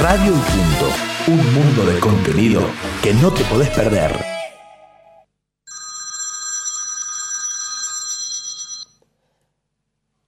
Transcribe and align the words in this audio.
Radio 0.00 0.32
y 0.32 0.38
Punto. 0.38 0.94
Un 1.26 1.54
mundo 1.54 1.84
de 1.84 1.98
contenido 1.98 2.60
que 3.02 3.12
no 3.14 3.32
te 3.32 3.42
podés 3.44 3.68
perder. 3.70 4.12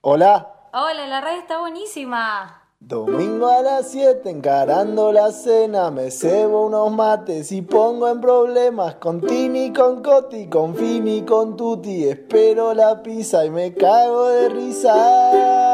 Hola. 0.01 0.53
Hola, 0.73 1.07
la 1.07 1.21
radio 1.21 1.39
está 1.39 1.61
buenísima. 1.61 2.65
Domingo 2.81 3.47
a 3.47 3.63
las 3.63 3.91
7 3.93 4.29
encarando 4.29 5.13
la 5.13 5.31
cena, 5.31 5.93
me 5.93 6.11
cebo 6.11 6.67
unos 6.67 6.91
mates 6.91 7.53
y 7.53 7.63
pongo 7.63 8.09
en 8.09 8.21
problemas 8.21 8.97
con 8.97 9.21
Tini, 9.21 9.73
con 9.73 10.03
Coti, 10.03 10.49
con 10.49 10.75
Fini, 10.75 11.23
con 11.23 11.57
Tuti, 11.57 12.09
espero 12.09 12.75
la 12.75 13.01
pizza 13.03 13.45
y 13.45 13.51
me 13.51 13.73
cago 13.75 14.31
de 14.31 14.49
risa. 14.49 15.70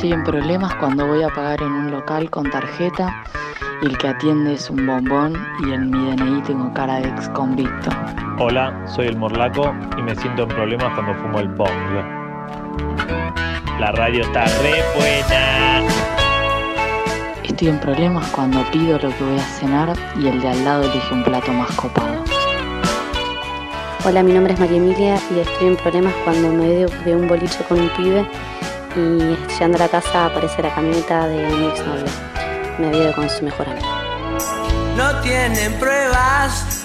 Estoy 0.00 0.14
en 0.14 0.24
problemas 0.24 0.74
cuando 0.76 1.06
voy 1.06 1.22
a 1.22 1.28
pagar 1.28 1.60
en 1.60 1.70
un 1.70 1.90
local 1.90 2.30
con 2.30 2.48
tarjeta 2.48 3.22
y 3.82 3.84
el 3.84 3.98
que 3.98 4.08
atiende 4.08 4.54
es 4.54 4.70
un 4.70 4.86
bombón 4.86 5.34
y 5.62 5.74
en 5.74 5.90
mi 5.90 6.16
DNI 6.16 6.40
tengo 6.40 6.72
cara 6.72 7.00
de 7.00 7.08
ex 7.10 7.28
convicto. 7.28 7.90
Hola, 8.38 8.82
soy 8.86 9.08
el 9.08 9.18
Morlaco 9.18 9.74
y 9.98 10.02
me 10.02 10.16
siento 10.16 10.44
en 10.44 10.48
problemas 10.48 10.94
cuando 10.94 11.12
fumo 11.16 11.40
el 11.40 11.48
bong. 11.48 11.68
La 13.78 13.92
radio 13.92 14.22
está 14.22 14.46
re 14.46 14.72
buena. 14.96 15.82
Estoy 17.44 17.68
en 17.68 17.78
problemas 17.78 18.26
cuando 18.28 18.62
pido 18.72 18.98
lo 18.98 19.10
que 19.10 19.22
voy 19.22 19.38
a 19.38 19.42
cenar 19.42 19.92
y 20.16 20.28
el 20.28 20.40
de 20.40 20.48
al 20.48 20.64
lado 20.64 20.82
elige 20.84 21.12
un 21.12 21.24
plato 21.24 21.52
más 21.52 21.70
copado. 21.72 22.24
Hola, 24.06 24.22
mi 24.22 24.32
nombre 24.32 24.54
es 24.54 24.60
María 24.60 24.78
Emilia 24.78 25.18
y 25.36 25.40
estoy 25.40 25.68
en 25.68 25.76
problemas 25.76 26.14
cuando 26.24 26.50
me 26.54 26.66
veo 26.68 26.88
de 27.04 27.14
un 27.14 27.28
boliche 27.28 27.62
con 27.68 27.78
un 27.78 27.90
pibe 27.90 28.26
y 28.96 29.36
llegando 29.52 29.76
a 29.76 29.80
la 29.80 29.88
casa 29.88 30.26
aparece 30.26 30.62
la 30.62 30.74
camioneta 30.74 31.26
de 31.26 31.46
mi 31.48 31.66
exnovio. 31.66 32.04
Me 32.78 32.88
veo 32.90 33.12
con 33.14 33.28
su 33.28 33.44
mejor 33.44 33.68
amigo. 33.68 33.86
No 34.96 35.20
tienen 35.20 35.72
pruebas. 35.74 36.84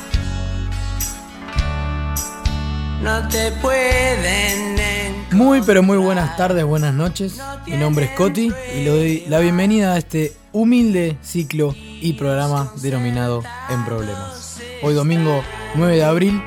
No 3.02 3.28
te 3.28 3.52
pueden 3.62 4.80
en- 4.80 5.26
Muy 5.38 5.62
pero 5.62 5.84
muy 5.84 5.98
buenas 5.98 6.36
tardes, 6.38 6.64
buenas 6.66 6.94
noches. 6.94 7.40
Mi 7.68 7.78
nombre 7.78 8.06
es 8.06 8.12
Coti 8.12 8.52
y 8.76 8.84
le 8.84 8.90
doy 8.90 9.24
la 9.28 9.40
bienvenida 9.40 9.94
a 9.94 9.98
este 9.98 10.34
humilde 10.54 11.18
ciclo 11.22 11.76
y 11.78 12.14
programa 12.14 12.72
denominado 12.82 13.44
En 13.70 13.84
Problemas. 13.86 14.60
Hoy 14.82 14.94
domingo 14.94 15.44
9 15.76 15.96
de 15.98 16.04
abril 16.06 16.42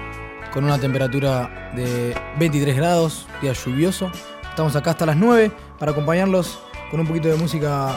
con 0.53 0.65
una 0.65 0.79
temperatura 0.79 1.71
de 1.77 2.15
23 2.39 2.77
grados, 2.77 3.27
día 3.43 3.53
lluvioso. 3.53 4.11
Estamos 4.59 4.75
acá 4.75 4.91
hasta 4.91 5.07
las 5.07 5.17
9 5.17 5.53
para 5.79 5.93
acompañarlos 5.93 6.59
con 6.91 6.99
un 6.99 7.07
poquito 7.07 7.29
de 7.29 7.37
música 7.37 7.97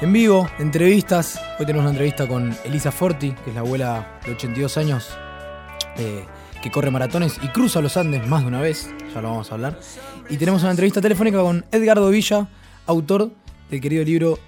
en 0.00 0.12
vivo, 0.12 0.50
entrevistas. 0.58 1.40
Hoy 1.60 1.64
tenemos 1.64 1.82
una 1.82 1.90
entrevista 1.90 2.26
con 2.26 2.56
Elisa 2.64 2.90
Forti, 2.90 3.30
que 3.30 3.50
es 3.50 3.54
la 3.54 3.60
abuela 3.60 4.18
de 4.26 4.32
82 4.32 4.78
años 4.78 5.10
eh, 5.96 6.26
que 6.60 6.72
corre 6.72 6.90
maratones 6.90 7.38
y 7.40 7.46
cruza 7.50 7.80
los 7.80 7.96
Andes 7.96 8.26
más 8.26 8.40
de 8.40 8.48
una 8.48 8.60
vez, 8.60 8.92
ya 9.14 9.22
lo 9.22 9.28
vamos 9.28 9.52
a 9.52 9.54
hablar. 9.54 9.78
Y 10.28 10.38
tenemos 10.38 10.62
una 10.62 10.72
entrevista 10.72 11.00
telefónica 11.00 11.38
con 11.38 11.64
Edgardo 11.70 12.10
Villa, 12.10 12.48
autor 12.86 13.30
del 13.70 13.80
querido 13.80 14.02
libro 14.02 14.40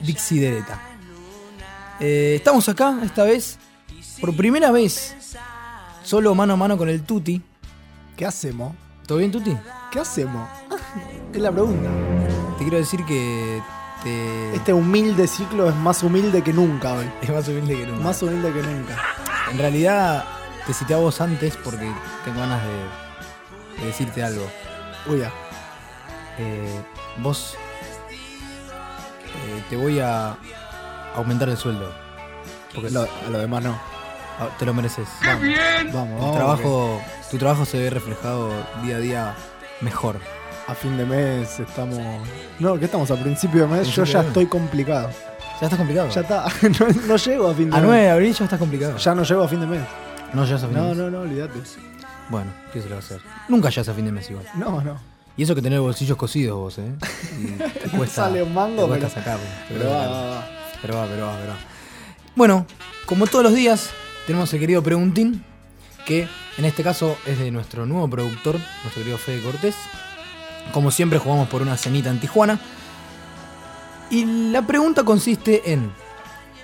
Dixie 0.00 0.40
Dereta. 0.40 0.80
Eh, 2.00 2.36
estamos 2.36 2.70
acá, 2.70 3.00
esta 3.04 3.24
vez, 3.24 3.58
por 4.18 4.34
primera 4.34 4.70
vez, 4.70 5.14
solo 6.02 6.34
mano 6.34 6.54
a 6.54 6.56
mano 6.56 6.78
con 6.78 6.88
el 6.88 7.02
Tuti. 7.02 7.42
¿Qué 8.16 8.24
hacemos? 8.24 8.85
¿Todo 9.06 9.18
bien, 9.18 9.30
Tuti? 9.30 9.56
¿Qué 9.92 10.00
hacemos? 10.00 10.48
Es 11.32 11.40
la 11.40 11.52
pregunta. 11.52 11.88
Te 12.58 12.64
quiero 12.64 12.78
decir 12.78 13.04
que 13.04 13.62
te... 14.02 14.54
Este 14.56 14.72
humilde 14.72 15.26
ciclo 15.28 15.68
es 15.68 15.74
más 15.76 16.02
humilde 16.02 16.42
que 16.42 16.52
nunca 16.52 16.94
hoy. 16.94 17.10
es 17.22 17.30
más 17.30 17.46
humilde 17.48 17.76
que 17.76 17.86
nunca. 17.86 18.02
Más 18.04 18.22
humilde 18.22 18.52
que 18.52 18.62
nunca. 18.62 18.96
En 19.52 19.58
realidad, 19.58 20.24
te 20.66 20.72
cité 20.74 20.94
a 20.94 20.96
vos 20.96 21.20
antes 21.20 21.56
porque 21.56 21.88
tengo 22.24 22.40
ganas 22.40 22.60
de, 22.64 23.80
de 23.82 23.86
decirte 23.86 24.24
algo. 24.24 24.46
Uy, 25.08 25.20
ya. 25.20 25.30
Eh, 26.38 26.80
vos 27.18 27.54
eh, 28.08 29.62
te 29.70 29.76
voy 29.76 30.00
a 30.00 30.36
aumentar 31.14 31.48
el 31.48 31.56
sueldo. 31.56 31.92
Porque 32.74 32.90
Lo- 32.90 33.02
a 33.02 33.30
lo 33.30 33.38
demás 33.38 33.62
no. 33.62 33.78
Ah, 34.38 34.48
te 34.58 34.64
lo 34.66 34.74
mereces. 34.74 35.08
Vamos, 35.24 35.42
vamos. 35.42 35.80
El 35.80 35.92
vamos, 35.92 36.36
trabajo, 36.36 37.00
tu 37.30 37.38
trabajo 37.38 37.64
se 37.64 37.78
ve 37.78 37.90
reflejado 37.90 38.50
día 38.82 38.96
a 38.96 39.00
día 39.00 39.34
mejor. 39.80 40.18
A 40.68 40.74
fin 40.74 40.96
de 40.96 41.04
mes 41.04 41.60
estamos. 41.60 41.98
No, 42.58 42.78
que 42.78 42.86
estamos 42.86 43.10
a 43.10 43.16
principio 43.16 43.62
de 43.68 43.76
mes. 43.76 43.88
Yo 43.88 44.04
ya 44.04 44.22
de 44.22 44.28
estoy 44.28 44.46
complicado. 44.46 45.10
Ya 45.60 45.66
estás 45.66 45.78
complicado. 45.78 46.08
Ya 46.10 46.20
está. 46.22 46.44
No, 46.80 46.86
no 47.06 47.16
llego 47.16 47.48
a 47.50 47.54
fin 47.54 47.70
de 47.70 47.76
a 47.76 47.80
mes. 47.80 47.86
9 47.88 48.02
de 48.02 48.10
abril 48.10 48.34
ya 48.34 48.44
estás 48.44 48.58
complicado. 48.58 48.96
Ya 48.96 49.14
no 49.14 49.22
llego 49.22 49.42
a 49.44 49.48
fin 49.48 49.60
de 49.60 49.66
mes. 49.66 49.82
no 50.32 50.44
llegas 50.44 50.62
a 50.64 50.66
fin 50.66 50.74
de 50.74 50.80
No, 50.82 50.88
mes. 50.88 50.96
no, 50.96 51.10
no, 51.10 51.20
olvídate. 51.20 51.60
Bueno, 52.28 52.50
¿qué 52.72 52.80
se 52.82 52.86
le 52.88 52.94
va 52.94 53.00
a 53.00 53.04
hacer? 53.04 53.20
Nunca 53.48 53.68
llegas 53.70 53.88
a 53.88 53.94
fin 53.94 54.04
de 54.06 54.12
mes 54.12 54.28
igual. 54.30 54.44
No, 54.56 54.80
no. 54.82 54.98
Y 55.36 55.42
eso 55.44 55.54
que 55.54 55.62
tenés 55.62 55.78
bolsillos 55.78 56.16
cosidos 56.16 56.56
vos, 56.58 56.78
¿eh? 56.78 56.92
Y 57.38 57.46
te 57.82 57.88
cuesta, 57.96 58.24
Sale 58.24 58.42
un 58.42 58.52
mango, 58.52 58.82
te 58.82 58.88
cuesta 58.88 59.08
pero- 59.08 59.20
sacarlo. 59.24 59.46
Pero 59.68 59.90
va, 59.90 60.06
va, 60.08 60.30
va. 60.30 60.46
Pero 60.82 60.96
va, 60.96 61.06
pero 61.06 61.26
va, 61.26 61.36
pero 61.38 61.52
va. 61.52 61.58
Bueno, 62.34 62.66
como 63.06 63.26
todos 63.26 63.44
los 63.44 63.54
días, 63.54 63.90
tenemos 64.26 64.52
el 64.52 64.60
querido 64.60 64.82
Preguntín, 64.82 65.44
que 66.04 66.28
en 66.58 66.64
este 66.64 66.82
caso 66.82 67.16
es 67.26 67.38
de 67.38 67.50
nuestro 67.50 67.86
nuevo 67.86 68.08
productor, 68.08 68.54
nuestro 68.82 69.02
querido 69.02 69.18
Fede 69.18 69.42
Cortés. 69.42 69.74
Como 70.72 70.90
siempre, 70.90 71.18
jugamos 71.18 71.48
por 71.48 71.62
una 71.62 71.76
cenita 71.76 72.10
en 72.10 72.18
Tijuana. 72.20 72.58
Y 74.10 74.24
la 74.52 74.62
pregunta 74.62 75.02
consiste 75.04 75.72
en. 75.72 75.86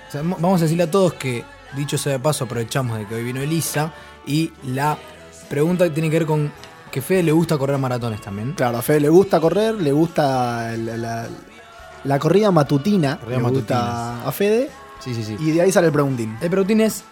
o 0.07 0.11
sea, 0.11 0.23
mo- 0.23 0.37
vamos 0.39 0.61
a 0.61 0.63
decirle 0.63 0.83
a 0.83 0.91
todos 0.91 1.13
que, 1.13 1.43
dicho 1.75 1.97
sea 1.97 2.13
de 2.13 2.19
paso, 2.19 2.45
aprovechamos 2.45 2.97
de 2.97 3.05
que 3.05 3.15
hoy 3.15 3.23
vino 3.23 3.41
Elisa. 3.41 3.93
Y 4.25 4.51
la 4.63 4.97
pregunta 5.49 5.89
tiene 5.93 6.09
que 6.09 6.19
ver 6.19 6.25
con 6.27 6.51
que 6.91 7.01
Fede 7.01 7.23
le 7.23 7.31
gusta 7.31 7.57
correr 7.57 7.77
maratones 7.77 8.21
también. 8.21 8.53
Claro, 8.53 8.77
a 8.77 8.81
Fede 8.81 9.01
le 9.01 9.09
gusta 9.09 9.39
correr, 9.41 9.73
le 9.75 9.91
gusta 9.91 10.73
el- 10.73 11.01
la, 11.01 11.27
la 12.05 12.19
corrida 12.19 12.51
matutina. 12.51 13.17
Corrida 13.19 13.37
le 13.37 13.43
matutina. 13.43 13.59
gusta 13.79 14.27
a 14.27 14.31
Fede. 14.31 14.69
Sí, 14.99 15.13
sí, 15.13 15.23
sí. 15.23 15.35
Y 15.39 15.51
de 15.51 15.61
ahí 15.61 15.71
sale 15.71 15.87
el 15.87 15.93
preguntín. 15.93 16.37
El 16.41 16.49
preguntín 16.49 16.79
es: 16.79 17.03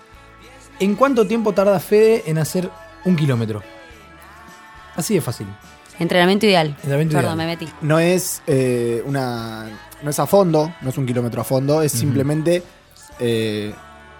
¿en 0.81 0.95
cuánto 0.95 1.25
tiempo 1.25 1.53
tarda 1.53 1.79
Fede 1.79 2.23
en 2.25 2.37
hacer 2.37 2.69
un 3.05 3.15
kilómetro? 3.15 3.61
Así 4.95 5.13
de 5.15 5.21
fácil. 5.21 5.47
Entrenamiento 5.99 6.45
ideal. 6.45 6.67
Entrenamiento 6.67 7.15
Perdón, 7.15 7.35
ideal. 7.35 7.47
me 7.47 7.55
metí. 7.55 7.69
No 7.81 7.99
es 7.99 8.41
eh, 8.47 9.01
una. 9.05 9.69
No 10.01 10.09
es 10.09 10.19
a 10.19 10.25
fondo, 10.25 10.73
no 10.81 10.89
es 10.89 10.97
un 10.97 11.05
kilómetro 11.05 11.41
a 11.41 11.43
fondo, 11.43 11.81
es 11.83 11.91
simplemente 11.91 12.63
eh, 13.19 13.71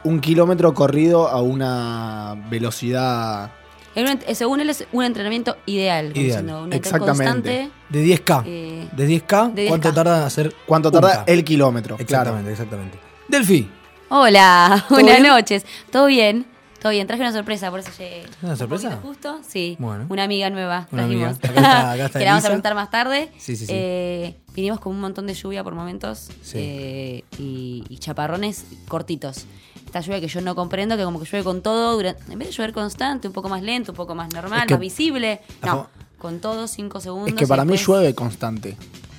un 0.04 0.20
kilómetro 0.22 0.74
corrido 0.76 1.28
a 1.28 1.42
una 1.42 2.36
velocidad. 2.50 3.50
Un 3.96 4.20
según 4.36 4.62
él 4.62 4.70
es 4.70 4.86
un 4.92 5.04
entrenamiento 5.04 5.58
ideal. 5.66 6.10
como 6.14 6.22
Ideal. 6.22 6.28
diciendo, 6.46 6.64
un 6.64 6.72
Exactamente. 6.74 7.08
constante. 7.26 7.72
De 7.90 8.06
10K. 8.06 8.44
eh, 8.46 8.88
De 8.96 9.08
10K, 9.08 9.54
de 9.54 9.64
10K. 9.66 9.68
¿cuánto 9.70 9.94
tarda 9.94 10.18
en 10.20 10.24
hacer? 10.24 10.56
¿Cuánto 10.68 10.92
tarda 10.92 11.26
K? 11.26 11.32
el 11.34 11.44
kilómetro? 11.44 11.96
Exactamente, 12.00 12.52
exactamente. 12.52 13.00
Delphi, 13.28 13.70
Hola, 14.10 14.86
¿Todo 14.88 15.00
buenas 15.02 15.20
bien? 15.20 15.28
noches. 15.34 15.66
¿Todo 15.92 16.06
bien? 16.06 16.46
Todo 16.82 16.92
bien, 16.92 17.06
traje 17.06 17.22
una 17.22 17.32
sorpresa, 17.32 17.70
por 17.70 17.80
eso 17.82 17.92
llegué. 17.98 18.24
¿Una 18.42 18.54
un 18.54 18.58
sorpresa? 18.58 19.00
Justo, 19.04 19.40
sí. 19.48 19.76
Bueno. 19.80 20.08
Una 20.10 20.24
amiga 20.24 20.50
nueva. 20.50 20.88
Una 20.92 21.04
trajimos. 21.04 21.38
amiga. 21.44 21.48
Acá 21.48 21.48
está- 21.62 21.92
acá 21.92 22.06
está 22.08 22.20
que 22.20 22.26
la 22.26 22.32
vamos 22.32 22.46
a 22.46 22.48
preguntar 22.48 22.76
más 22.76 22.90
tarde. 22.90 23.32
Sí, 23.38 23.56
sí, 23.56 23.66
sí. 23.68 23.72
Eh, 23.76 24.36
vinimos 24.56 24.80
con 24.80 24.94
un 24.94 25.00
montón 25.00 25.28
de 25.28 25.36
lluvia 25.36 25.64
por 25.64 25.76
momentos 25.76 26.30
Sí. 26.42 26.58
eh, 26.58 27.24
y, 27.38 27.84
y 27.88 27.98
chaparrones 28.00 28.66
cortitos. 28.88 29.46
Esta 29.86 30.00
lluvia 30.00 30.20
que 30.22 30.28
yo 30.28 30.42
no 30.42 30.56
comprendo, 30.56 30.98
que 30.98 31.04
como 31.04 31.20
que 31.20 31.26
llueve 31.26 31.44
con 31.44 31.62
todo, 31.62 31.96
durante, 31.98 32.32
en 32.32 32.40
vez 32.40 32.48
de 32.48 32.54
llover 32.56 32.74
constante, 32.74 33.28
un 33.28 33.34
poco 33.34 33.48
más 33.50 33.62
lento, 33.62 33.92
un 33.92 33.96
poco 33.98 34.16
más 34.16 34.34
normal, 34.34 34.62
Es 34.62 34.66
que- 34.68 34.74
más 34.74 34.82
visible. 34.82 35.42
No, 35.64 35.88
con 36.18 36.40
todo, 36.40 36.68
cinco 36.68 37.00
segundos. 37.00 37.30
Es 37.30 37.36
que 37.36 37.46
para 37.46 37.64
mí 37.64 37.76
llueve 37.78 38.16
constante, 38.16 38.76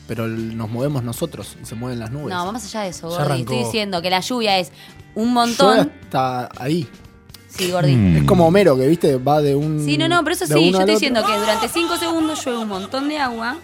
pero 0.08 0.26
nos 0.26 0.68
movemos 0.68 1.04
nosotros 1.04 1.56
y 1.62 1.66
se 1.66 1.74
mueven 1.76 2.00
las 2.00 2.10
nubes. 2.10 2.28
No, 2.34 2.44
vamos 2.44 2.64
allá 2.64 2.80
de 2.82 2.88
eso, 2.88 3.08
Ya 3.16 3.24
Gordi. 3.24 3.40
Estoy 3.42 3.58
diciendo 3.58 4.02
que 4.02 4.10
la 4.10 4.18
lluvia 4.20 4.58
es 4.58 4.72
un 5.14 5.26
Llueve 5.26 5.34
montón. 5.34 5.92
hasta 6.04 6.48
ahí. 6.58 6.88
Sí, 7.56 7.70
Gordi. 7.70 7.94
Mm. 7.94 8.16
Es 8.18 8.24
como 8.24 8.46
Homero, 8.46 8.76
que 8.76 8.86
viste, 8.86 9.16
va 9.16 9.40
de 9.42 9.54
un. 9.54 9.84
Sí, 9.84 9.98
no, 9.98 10.08
no, 10.08 10.22
pero 10.24 10.34
eso 10.34 10.46
de 10.46 10.54
sí, 10.54 10.60
uno 10.68 10.78
yo 10.78 10.78
al 10.78 10.88
estoy 10.90 10.94
otro. 10.94 10.94
diciendo 10.94 11.26
que 11.26 11.38
durante 11.38 11.68
5 11.68 11.96
segundos 11.98 12.44
llueve 12.44 12.58
un 12.60 12.68
montón 12.68 13.08
de 13.08 13.18
agua 13.18 13.58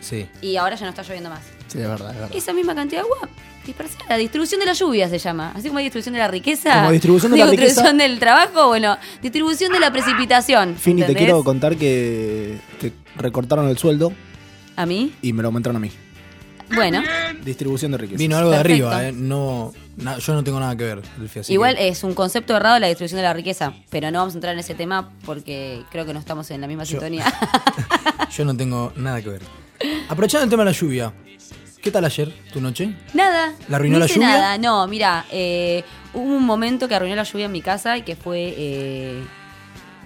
sí. 0.00 0.26
y 0.42 0.56
ahora 0.56 0.76
ya 0.76 0.84
no 0.84 0.90
está 0.90 1.02
lloviendo 1.02 1.30
más. 1.30 1.40
Sí, 1.68 1.78
es 1.78 1.88
verdad, 1.88 2.10
es 2.10 2.16
verdad. 2.20 2.36
Esa 2.36 2.52
misma 2.52 2.74
cantidad 2.74 3.00
de 3.02 3.06
agua 3.08 3.28
dispersada. 3.64 4.04
La 4.08 4.16
distribución 4.16 4.60
de 4.60 4.66
la 4.66 4.72
lluvia 4.74 5.08
se 5.08 5.18
llama. 5.18 5.52
Así 5.54 5.68
como 5.68 5.78
hay 5.78 5.84
distribución 5.84 6.12
de 6.14 6.18
la 6.18 6.28
riqueza. 6.28 6.74
Como 6.80 6.90
distribución 6.90 7.32
de 7.32 7.38
la 7.38 7.44
digo, 7.44 7.50
riqueza. 7.52 7.66
distribución 7.68 7.98
del 7.98 8.18
trabajo, 8.18 8.66
bueno, 8.68 8.98
distribución 9.22 9.72
de 9.72 9.80
la 9.80 9.90
precipitación. 9.92 10.76
Fini, 10.76 10.96
te 11.02 11.06
¿entendés? 11.06 11.24
quiero 11.24 11.42
contar 11.44 11.76
que 11.76 12.58
te 12.80 12.92
recortaron 13.16 13.68
el 13.68 13.78
sueldo 13.78 14.12
¿A 14.76 14.84
mí? 14.84 15.14
y 15.22 15.32
me 15.32 15.42
lo 15.42 15.48
aumentaron 15.48 15.76
a 15.76 15.80
mí. 15.80 15.90
Bueno, 16.74 17.02
Distribución 17.44 17.92
de 17.92 17.98
riqueza. 17.98 18.18
Vino 18.18 18.36
algo 18.36 18.50
de 18.50 18.56
arriba, 18.56 19.06
¿eh? 19.08 19.12
No, 19.12 19.72
na- 19.96 20.18
yo 20.18 20.32
no 20.34 20.42
tengo 20.44 20.58
nada 20.60 20.76
que 20.76 20.84
ver, 20.84 21.02
igual 21.48 21.76
que- 21.76 21.88
es 21.88 22.02
un 22.04 22.14
concepto 22.14 22.56
errado 22.56 22.78
la 22.78 22.86
distribución 22.88 23.18
de 23.18 23.22
la 23.24 23.32
riqueza, 23.34 23.72
pero 23.90 24.10
no 24.10 24.18
vamos 24.20 24.34
a 24.34 24.36
entrar 24.38 24.54
en 24.54 24.60
ese 24.60 24.74
tema 24.74 25.10
porque 25.24 25.82
creo 25.90 26.06
que 26.06 26.12
no 26.14 26.20
estamos 26.20 26.50
en 26.50 26.60
la 26.60 26.66
misma 26.66 26.84
Yo- 26.84 26.90
sintonía. 26.92 27.24
Yo 28.36 28.44
no 28.44 28.56
tengo 28.56 28.92
nada 28.96 29.20
que 29.20 29.28
ver. 29.28 29.42
Aprovechando 30.08 30.44
el 30.44 30.50
tema 30.50 30.64
de 30.64 30.70
la 30.70 30.76
lluvia, 30.76 31.12
¿qué 31.82 31.90
tal 31.90 32.04
ayer, 32.04 32.32
tu 32.52 32.60
noche? 32.60 32.94
Nada. 33.14 33.52
¿La 33.68 33.76
arruinó 33.76 33.98
no 33.98 34.00
la 34.00 34.06
lluvia? 34.06 34.28
Nada, 34.28 34.58
no, 34.58 34.86
mira, 34.86 35.24
eh, 35.30 35.84
hubo 36.14 36.22
un 36.22 36.44
momento 36.44 36.86
que 36.88 36.94
arruinó 36.94 37.16
la 37.16 37.24
lluvia 37.24 37.46
en 37.46 37.52
mi 37.52 37.60
casa 37.62 37.98
y 37.98 38.02
que 38.02 38.14
fue 38.16 38.54
eh, 38.56 39.22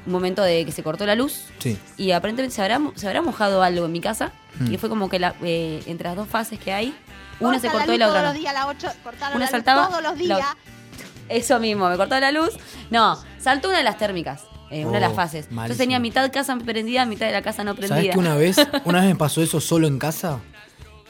un 0.06 0.12
momento 0.12 0.42
de 0.42 0.64
que 0.64 0.72
se 0.72 0.82
cortó 0.82 1.04
la 1.06 1.14
luz 1.14 1.46
Sí. 1.58 1.76
y 1.96 2.12
aparentemente 2.12 2.54
se 2.54 2.62
habrá, 2.62 2.80
se 2.94 3.06
habrá 3.06 3.22
mojado 3.22 3.62
algo 3.62 3.86
en 3.86 3.92
mi 3.92 4.00
casa 4.00 4.32
Mm. 4.58 4.72
y 4.72 4.78
fue 4.78 4.88
como 4.88 5.08
que 5.08 5.18
la- 5.18 5.34
eh, 5.42 5.82
entre 5.86 6.08
las 6.08 6.16
dos 6.16 6.28
fases 6.28 6.58
que 6.58 6.72
hay, 6.72 6.94
una 7.40 7.58
se 7.58 7.68
cortó 7.68 7.92
y 7.92 7.98
la 7.98 8.06
luz 8.06 8.10
otra 8.16 8.22
todos 8.22 8.22
no. 8.22 8.28
los 8.32 8.34
días, 8.40 8.50
a 8.54 8.58
las 8.58 8.66
8 8.66 8.88
cortaron 9.04 9.36
Una 9.36 9.44
la 9.44 9.46
luz 9.46 9.50
saltaba, 9.50 9.88
todos 9.88 10.02
los 10.02 10.12
la 10.12 10.18
días. 10.18 10.38
otra- 10.38 10.56
Eso 11.28 11.58
mismo, 11.58 11.88
me 11.88 11.96
cortó 11.96 12.18
la 12.20 12.30
luz. 12.32 12.50
No, 12.90 13.18
saltó 13.38 13.68
una 13.68 13.78
de 13.78 13.84
las 13.84 13.98
térmicas, 13.98 14.44
eh, 14.70 14.84
una 14.86 14.94
de 14.94 15.00
las 15.00 15.12
Oh, 15.12 15.16
fases. 15.16 15.34
Entonces 15.46 15.52
malísimo. 15.56 15.78
tenía 15.78 15.98
mitad 15.98 16.30
casa 16.32 16.56
prendida, 16.56 17.04
mitad 17.04 17.26
de 17.26 17.32
la 17.32 17.42
casa 17.42 17.64
no 17.64 17.74
prendida. 17.74 17.96
¿Sabes 17.96 18.12
que 18.12 18.18
una 18.18 18.36
vez, 18.36 18.56
una 18.84 19.00
vez 19.00 19.08
me 19.08 19.16
pasó 19.16 19.42
eso 19.42 19.60
solo 19.60 19.86
en 19.88 19.98
casa? 19.98 20.38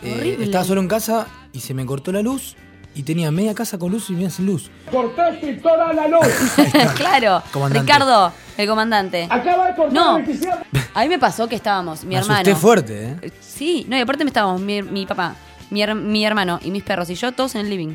Eh, 0.03 0.39
estaba 0.41 0.65
solo 0.65 0.81
en 0.81 0.89
casa 0.89 1.27
y 1.53 1.61
se 1.61 1.73
me 1.75 1.85
cortó 1.87 2.13
la 2.13 2.23
luz 2.23 2.57
y 2.97 3.03
tenía 3.03 3.31
media 3.31 3.55
casa 3.55 3.79
con 3.79 3.93
luz 3.93 4.11
y 4.11 4.15
media 4.15 4.31
sin 4.31 4.47
luz. 4.47 4.71
Cortaste 4.91 5.55
toda 5.55 5.93
la 5.93 6.09
luz. 6.09 6.27
claro, 6.97 7.43
Comandante. 7.53 7.81
Ricardo, 7.93 8.33
el 8.57 8.69
comandante. 8.69 9.27
Acaba 9.31 9.69
de 9.69 9.75
cortar 9.77 9.93
No. 9.93 10.19
la. 10.19 10.65
A 10.95 11.03
mí 11.03 11.09
me 11.09 11.19
pasó 11.19 11.47
que 11.49 11.57
estábamos, 11.57 12.03
mi 12.05 12.15
me 12.15 12.21
hermano. 12.21 12.41
asusté 12.41 12.55
fuerte, 12.57 13.05
¿eh? 13.11 13.17
Eh, 13.23 13.31
Sí, 13.41 13.87
no, 13.89 13.97
y 13.97 14.01
aparte 14.01 14.25
me 14.25 14.31
estábamos, 14.31 14.61
mi, 14.61 14.83
mi 14.83 15.07
papá, 15.07 15.35
mi, 15.71 15.81
her- 15.83 15.95
mi 15.95 16.25
hermano 16.25 16.59
y 16.63 16.71
mis 16.71 16.83
perros 16.83 17.09
y 17.11 17.15
yo 17.15 17.33
todos 17.33 17.55
en 17.55 17.63
el 17.63 17.71
living. 17.71 17.95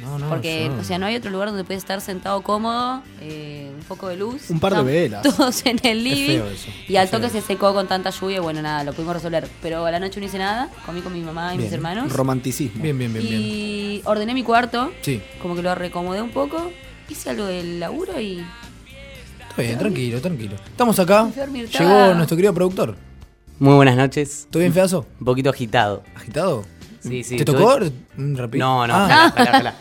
No, 0.00 0.18
no, 0.18 0.28
Porque, 0.28 0.66
yo- 0.66 0.80
o 0.80 0.84
sea, 0.84 0.98
no 0.98 1.06
hay 1.06 1.16
otro 1.16 1.30
lugar 1.30 1.48
donde 1.48 1.64
puedes 1.64 1.82
estar 1.82 2.00
sentado 2.00 2.40
cómodo, 2.42 3.02
eh, 3.20 3.70
un 3.76 3.82
poco 3.84 4.08
de 4.08 4.16
luz. 4.16 4.48
Un 4.50 4.58
par 4.60 4.74
de 4.74 4.82
velas. 4.82 5.22
Todos 5.36 5.64
en 5.66 5.78
el 5.82 6.02
living. 6.04 6.26
feo 6.38 6.48
eso, 6.48 6.68
Y 6.88 6.96
al 6.96 7.04
es 7.04 7.10
toque 7.10 7.28
feo. 7.28 7.40
se 7.40 7.46
secó 7.46 7.74
con 7.74 7.86
tanta 7.86 8.10
lluvia 8.10 8.36
y 8.36 8.40
bueno, 8.40 8.62
nada, 8.62 8.82
lo 8.84 8.92
pudimos 8.92 9.14
resolver. 9.14 9.46
Pero 9.62 9.84
a 9.84 9.90
la 9.90 10.00
noche 10.00 10.18
no 10.20 10.26
hice 10.26 10.38
nada, 10.38 10.70
comí 10.86 11.00
con 11.02 11.12
mi 11.12 11.20
mamá 11.20 11.54
y 11.54 11.58
mis 11.58 11.72
hermanos. 11.72 12.12
Romanticismo. 12.12 12.82
Bien, 12.82 12.96
bien, 12.98 13.12
bien, 13.12 13.26
bien. 13.28 13.40
y 13.42 14.02
ordené 14.04 14.32
mi 14.34 14.42
cuarto, 14.42 14.90
Sí, 15.02 15.20
como 15.42 15.54
que 15.54 15.62
lo 15.62 15.74
recomodé 15.74 16.22
un 16.22 16.30
poco, 16.30 16.70
hice 17.08 17.30
algo 17.30 17.44
del 17.44 17.78
laburo 17.80 18.18
y 18.20 18.44
está 19.48 19.62
bien, 19.62 19.78
tranquilo, 19.78 20.20
tranquilo. 20.20 20.56
Estamos 20.66 20.98
acá. 20.98 21.28
Dormir 21.36 21.68
Llegó 21.68 22.14
nuestro 22.14 22.36
querido 22.36 22.54
productor. 22.54 22.96
Muy 23.58 23.74
buenas 23.74 23.96
noches. 23.96 24.46
¿Todo 24.50 24.60
bien, 24.60 24.72
feazo? 24.72 25.04
Un 25.18 25.26
poquito 25.26 25.50
agitado. 25.50 26.02
¿Agitado? 26.16 26.64
Sí, 27.00 27.22
sí. 27.24 27.36
¿Te 27.36 27.44
tuve- 27.44 27.58
tocó? 27.58 27.78
Mm, 28.16 28.36
rápido. 28.36 28.64
No, 28.66 28.86
no, 28.86 28.94
Ah, 28.94 29.04
ojalá, 29.04 29.26
ojalá, 29.28 29.50
ojalá. 29.50 29.74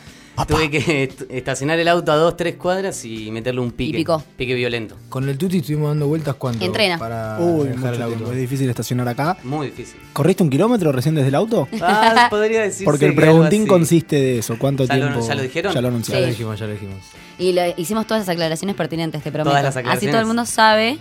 Tuve 0.48 0.70
que 0.72 1.04
est- 1.04 1.22
estacionar 1.30 1.80
el 1.80 1.88
auto 1.88 2.12
a 2.12 2.16
dos, 2.16 2.36
tres 2.38 2.56
cuadras 2.56 3.04
y 3.06 3.30
meterle 3.32 3.62
un 3.62 3.72
pique. 3.72 3.98
picó. 3.98 4.24
Pique 4.38 4.54
violento. 4.56 4.96
Con 5.10 5.28
el 5.30 5.38
Tuti 5.38 5.58
estuvimos 5.58 5.90
dando 5.90 6.08
vueltas 6.08 6.36
cuánto 6.36 6.64
Entrena. 6.66 6.98
para 6.98 7.38
Uy, 7.40 7.68
dejar 7.70 7.94
el 7.96 8.02
auto. 8.02 8.16
tiempo. 8.16 8.32
Es 8.34 8.40
difícil 8.40 8.70
estacionar 8.70 9.08
acá. 9.08 9.38
Muy 9.44 9.68
difícil. 9.68 10.00
¿Corriste 10.14 10.44
un 10.44 10.50
kilómetro 10.50 10.92
recién 10.92 11.16
desde 11.16 11.30
el 11.30 11.36
auto? 11.36 11.68
Ah, 11.82 12.28
podría 12.30 12.62
decirse 12.62 12.86
Porque 12.86 13.06
el 13.08 13.16
preguntín 13.16 13.62
así. 13.64 13.70
consiste 13.70 14.16
de 14.16 14.40
eso. 14.40 14.58
¿Cuánto 14.58 14.86
¿Ya 14.86 14.96
lo- 14.98 15.08
tiempo? 15.08 15.28
ya 15.28 15.36
lo 15.36 15.42
dijeron? 15.42 15.74
Ya 15.74 15.76
lo 15.76 15.80
Ya 15.80 15.82
lo 15.82 15.88
anunciaron. 15.90 16.30
Dijimos, 16.30 16.60
ya 16.60 16.66
lo 16.68 16.74
dijimos. 16.74 16.98
Y 17.38 17.52
le 17.54 17.74
hicimos 17.78 18.06
todas 18.08 18.22
las 18.22 18.30
aclaraciones 18.30 18.76
pertinentes, 18.76 19.22
te 19.24 19.32
prometo. 19.32 19.50
Todas 19.52 19.64
las 19.64 19.72
Así 19.76 19.80
aclaraciones. 19.80 20.12
todo 20.14 20.22
el 20.22 20.28
mundo 20.28 20.46
sabe. 20.46 20.98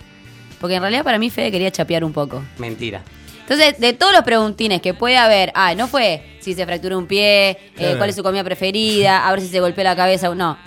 Porque 0.59 0.75
en 0.75 0.81
realidad 0.81 1.03
para 1.03 1.17
mí 1.19 1.29
Fede 1.29 1.51
quería 1.51 1.71
chapear 1.71 2.03
un 2.03 2.11
poco. 2.13 2.41
Mentira. 2.57 3.01
Entonces, 3.49 3.79
de 3.79 3.93
todos 3.93 4.13
los 4.13 4.21
preguntines 4.23 4.79
que 4.81 4.93
puede 4.93 5.17
haber, 5.17 5.51
ah, 5.55 5.73
no 5.73 5.87
fue 5.87 6.37
si 6.39 6.53
se 6.53 6.65
fracturó 6.65 6.97
un 6.97 7.07
pie, 7.07 7.57
eh, 7.77 7.95
cuál 7.97 8.09
es 8.11 8.15
su 8.15 8.21
comida 8.23 8.43
preferida, 8.43 9.27
a 9.27 9.31
ver 9.31 9.41
si 9.41 9.47
se 9.47 9.59
golpeó 9.59 9.83
la 9.83 9.95
cabeza. 9.95 10.33
No. 10.35 10.57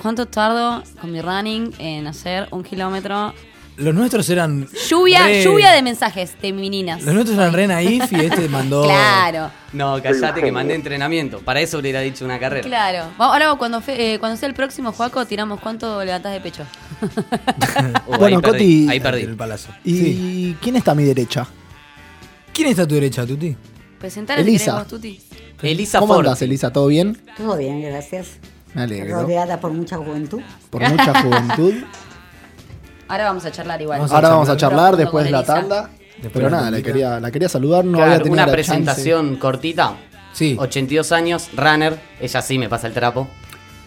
¿Cuánto 0.00 0.26
tardo 0.26 0.82
con 1.00 1.12
mi 1.12 1.20
running 1.20 1.72
en 1.78 2.06
hacer 2.06 2.48
un 2.50 2.64
kilómetro? 2.64 3.32
Los 3.76 3.92
nuestros 3.92 4.28
eran. 4.30 4.68
Lluvia, 4.88 5.24
re- 5.24 5.42
lluvia 5.44 5.72
de 5.72 5.82
mensajes 5.82 6.30
femeninas. 6.40 7.02
Los 7.02 7.12
nuestros 7.14 7.36
eran 7.36 7.52
re 7.52 7.66
naif 7.66 8.10
y 8.12 8.20
este 8.24 8.48
mandó. 8.48 8.84
Claro, 8.84 9.50
No, 9.72 10.00
callate 10.00 10.40
que 10.42 10.52
mandé 10.52 10.74
entrenamiento. 10.74 11.40
Para 11.40 11.60
eso 11.60 11.78
hubiera 11.78 12.00
dicho 12.00 12.24
una 12.24 12.38
carrera. 12.38 12.62
claro. 12.66 13.06
Ahora 13.18 13.52
cuando, 13.56 13.80
fe- 13.80 14.14
eh, 14.14 14.18
cuando 14.18 14.36
sea 14.36 14.48
el 14.48 14.54
próximo, 14.54 14.92
Juaco, 14.92 15.26
tiramos 15.26 15.60
cuánto 15.60 16.04
levantás 16.04 16.32
de 16.32 16.40
pecho. 16.40 16.64
Uh, 17.02 18.16
Bueno, 18.18 18.36
ahí 18.38 18.42
perdí, 18.42 18.58
Coti- 18.86 18.88
Ahí 18.90 19.00
perdí. 19.00 19.22
El 19.22 19.36
palazo. 19.36 19.70
¿Y 19.84 19.92
Sí. 19.98 20.56
quién 20.62 20.76
está 20.76 20.92
a 20.92 20.94
mi 20.94 21.04
derecha? 21.04 21.46
¿Quién 22.54 22.68
está 22.68 22.82
a 22.82 22.86
tu 22.86 22.94
derecha, 22.94 23.26
Tuti? 23.26 23.56
Presentar 23.98 24.38
Elisa. 24.38 24.74
vos, 24.78 24.86
Tuti. 24.86 25.20
Elisa 25.62 25.98
¿Cómo 25.98 26.14
Ford. 26.14 26.26
andás, 26.26 26.42
Elisa? 26.42 26.72
¿Todo 26.72 26.86
bien? 26.88 27.20
Todo 27.36 27.56
bien, 27.56 27.82
gracias. 27.82 28.38
Me 28.74 28.82
alegro. 28.82 29.22
Rodeada 29.22 29.60
por 29.60 29.72
mucha 29.72 29.96
juventud. 29.96 30.40
Por 30.70 30.88
mucha 30.88 31.22
juventud. 31.22 31.74
Ahora 33.08 33.24
vamos 33.24 33.44
a 33.44 33.52
charlar 33.52 33.80
igual. 33.82 33.98
Vamos 33.98 34.12
Ahora 34.12 34.28
vamos 34.30 34.48
a 34.48 34.56
charlar 34.56 34.96
después 34.96 35.24
de 35.24 35.30
la 35.30 35.38
Elisa. 35.38 35.54
tanda. 35.54 35.90
Después 36.14 36.32
Pero 36.32 36.50
nada, 36.50 36.70
la 36.70 36.80
quería, 36.82 37.20
la 37.20 37.30
quería 37.30 37.48
saludar. 37.48 37.84
No 37.84 37.98
Claro, 37.98 38.04
había 38.12 38.18
tenido 38.18 38.32
una 38.34 38.46
la 38.46 38.52
presentación 38.52 39.36
cortita. 39.36 39.96
Sí. 40.32 40.56
82 40.58 41.12
años, 41.12 41.50
runner. 41.56 41.98
Ella 42.20 42.40
sí 42.42 42.58
me 42.58 42.68
pasa 42.68 42.86
el 42.86 42.92
trapo. 42.94 43.28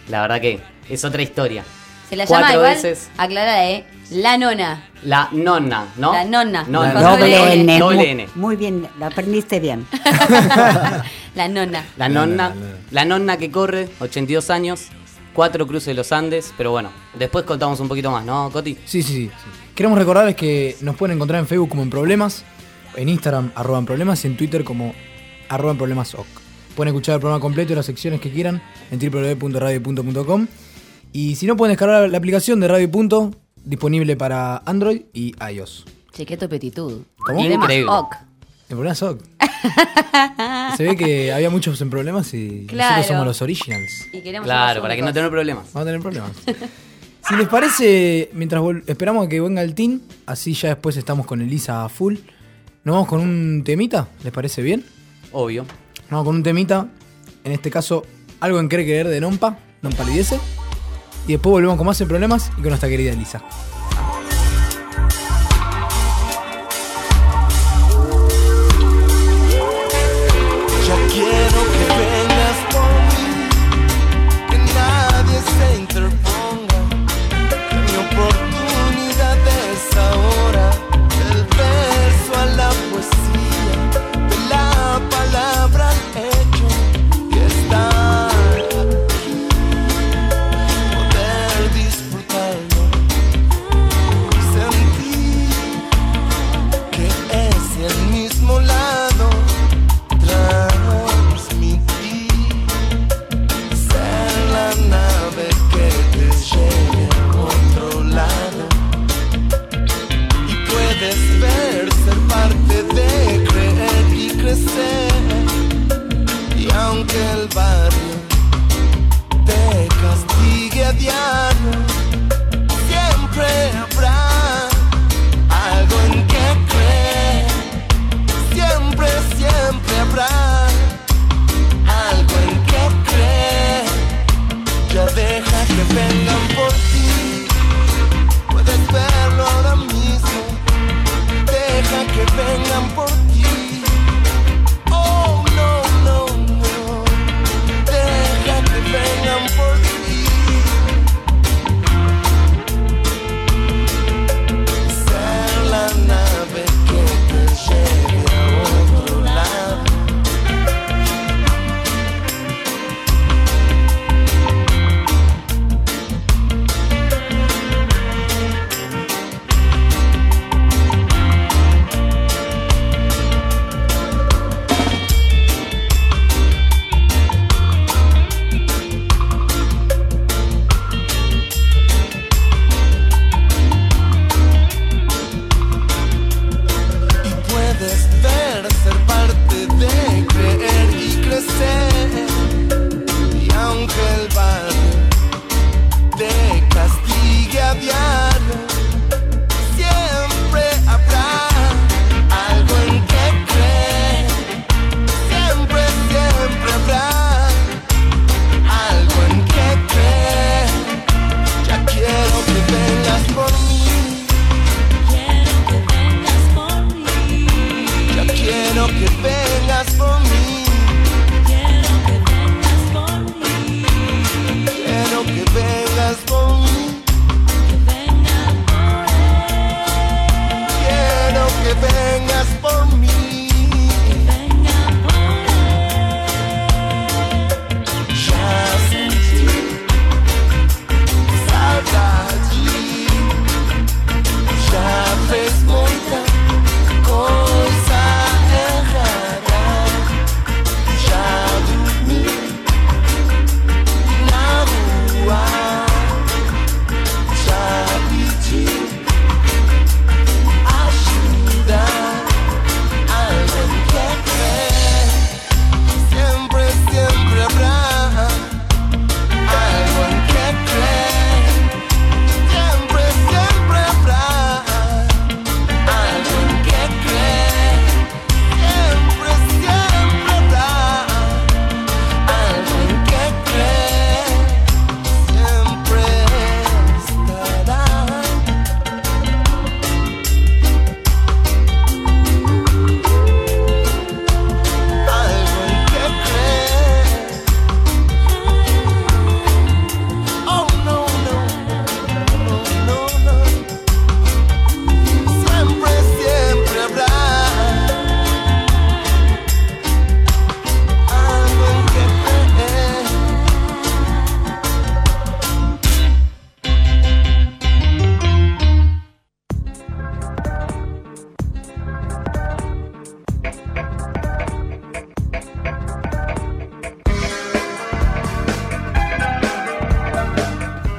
La 0.09 0.21
verdad 0.21 0.39
que 0.41 0.59
es 0.89 1.03
otra 1.03 1.21
historia. 1.21 1.63
Se 2.09 2.15
la 2.15 2.25
Cuatro 2.25 2.47
llama 2.47 2.53
igual, 2.55 2.73
veces. 2.75 3.09
aclarada, 3.17 3.69
¿eh? 3.69 3.85
La 4.11 4.37
nona. 4.37 4.83
La 5.03 5.27
nonna, 5.33 5.87
¿no? 5.97 6.13
La 6.13 6.23
nonna. 6.23 6.63
Nonna. 6.67 6.93
Con 6.93 7.01
Doble 7.03 7.37
doble 7.37 7.53
N. 7.53 7.79
Doble 7.79 7.95
Muy, 7.97 8.05
N. 8.07 8.29
muy 8.35 8.55
bien, 8.55 8.87
la 8.99 9.07
aprendiste 9.07 9.59
bien. 9.59 9.85
La 11.35 11.47
nonna. 11.47 11.85
La 11.97 12.09
No, 12.09 12.25
nonna, 12.25 12.49
no, 12.49 12.55
no, 12.55 12.61
no. 12.65 12.75
la 12.91 13.05
nonna 13.05 13.37
que 13.37 13.51
corre, 13.51 13.89
82 13.99 14.49
años, 14.49 14.87
cuatro 15.33 15.67
cruces 15.67 15.87
de 15.87 15.93
los 15.93 16.11
Andes, 16.11 16.53
pero 16.57 16.71
bueno, 16.71 16.89
después 17.19 17.45
contamos 17.45 17.79
un 17.79 17.87
poquito 17.87 18.09
más, 18.09 18.25
¿no, 18.25 18.49
Coti? 18.51 18.75
Sí, 18.85 19.03
sí, 19.03 19.13
sí. 19.13 19.31
Queremos 19.75 19.99
recordarles 19.99 20.35
que 20.35 20.75
nos 20.81 20.95
pueden 20.95 21.15
encontrar 21.17 21.39
en 21.39 21.47
Facebook 21.47 21.69
como 21.69 21.83
en 21.83 21.89
Problemas, 21.89 22.43
en 22.95 23.09
Instagram 23.09 23.51
arroba 23.53 23.77
en 23.79 23.85
Problemas 23.85 24.23
y 24.23 24.27
en 24.27 24.37
Twitter 24.37 24.63
como 24.63 24.95
arroba 25.49 25.71
en 25.73 25.77
Problemas 25.77 26.15
OC. 26.15 26.25
Pueden 26.75 26.93
escuchar 26.93 27.15
el 27.15 27.21
programa 27.21 27.41
completo 27.41 27.73
y 27.73 27.75
las 27.75 27.85
secciones 27.85 28.19
que 28.21 28.31
quieran 28.31 28.61
en 28.91 28.99
www.radio.com. 28.99 30.47
Y 31.17 31.35
si 31.35 31.47
no, 31.47 31.57
pueden 31.57 31.71
descargar 31.71 32.07
la 32.07 32.17
aplicación 32.19 32.59
de 32.59 32.67
Radio 32.67 32.91
Punto, 32.91 33.31
disponible 33.65 34.15
para 34.15 34.57
Android 34.65 35.01
y 35.13 35.33
iOS. 35.51 35.83
Chequeto 36.13 36.47
petitud. 36.47 37.01
¿Cómo? 37.25 37.39
Problemas 37.39 37.55
Increíble. 37.63 37.89
OC. 37.91 38.15
En 38.69 38.77
Problemas 38.77 39.01
OC. 39.01 39.21
Se 40.77 40.83
ve 40.83 40.95
que 40.95 41.33
había 41.33 41.49
muchos 41.49 41.81
en 41.81 41.89
Problemas 41.89 42.31
y 42.35 42.67
Claro. 42.67 42.97
nosotros 42.97 43.07
somos 43.07 43.25
los 43.25 43.41
originals. 43.41 43.91
Y 44.13 44.21
queremos 44.21 44.45
ser 44.47 44.55
Claro, 44.55 44.81
para 44.83 44.95
que 44.95 45.01
no 45.01 45.11
tener 45.11 45.31
problemas. 45.31 45.65
Vamos 45.73 45.81
a 45.81 45.85
tener 45.85 46.01
problemas. 46.01 46.31
si 47.27 47.35
les 47.35 47.47
parece, 47.47 48.29
mientras 48.33 48.61
vol- 48.61 48.83
esperamos 48.85 49.25
a 49.25 49.29
que 49.29 49.41
venga 49.41 49.63
el 49.63 49.73
team, 49.73 50.01
así 50.27 50.53
ya 50.53 50.69
después 50.69 50.97
estamos 50.97 51.25
con 51.25 51.41
Elisa 51.41 51.83
a 51.83 51.89
full. 51.89 52.17
¿Nos 52.83 52.93
vamos 52.93 53.07
con 53.07 53.21
un 53.21 53.63
temita? 53.65 54.07
¿Les 54.23 54.31
parece 54.31 54.61
bien? 54.61 54.85
Obvio. 55.31 55.63
Nos 55.63 56.11
vamos 56.11 56.25
con 56.25 56.35
un 56.35 56.43
temita. 56.43 56.87
En 57.43 57.51
este 57.53 57.71
caso, 57.71 58.05
algo 58.39 58.59
en 58.59 58.69
querer 58.69 58.85
creer 58.85 59.07
de 59.07 59.19
Nompa, 59.19 59.57
Nompa 59.81 60.03
Lidiese. 60.03 60.39
Y 61.27 61.33
después 61.33 61.51
volvemos 61.51 61.77
con 61.77 61.85
más 61.85 61.99
en 62.01 62.07
problemas 62.07 62.49
y 62.57 62.61
con 62.61 62.69
nuestra 62.69 62.89
querida 62.89 63.11
Elisa. 63.11 63.43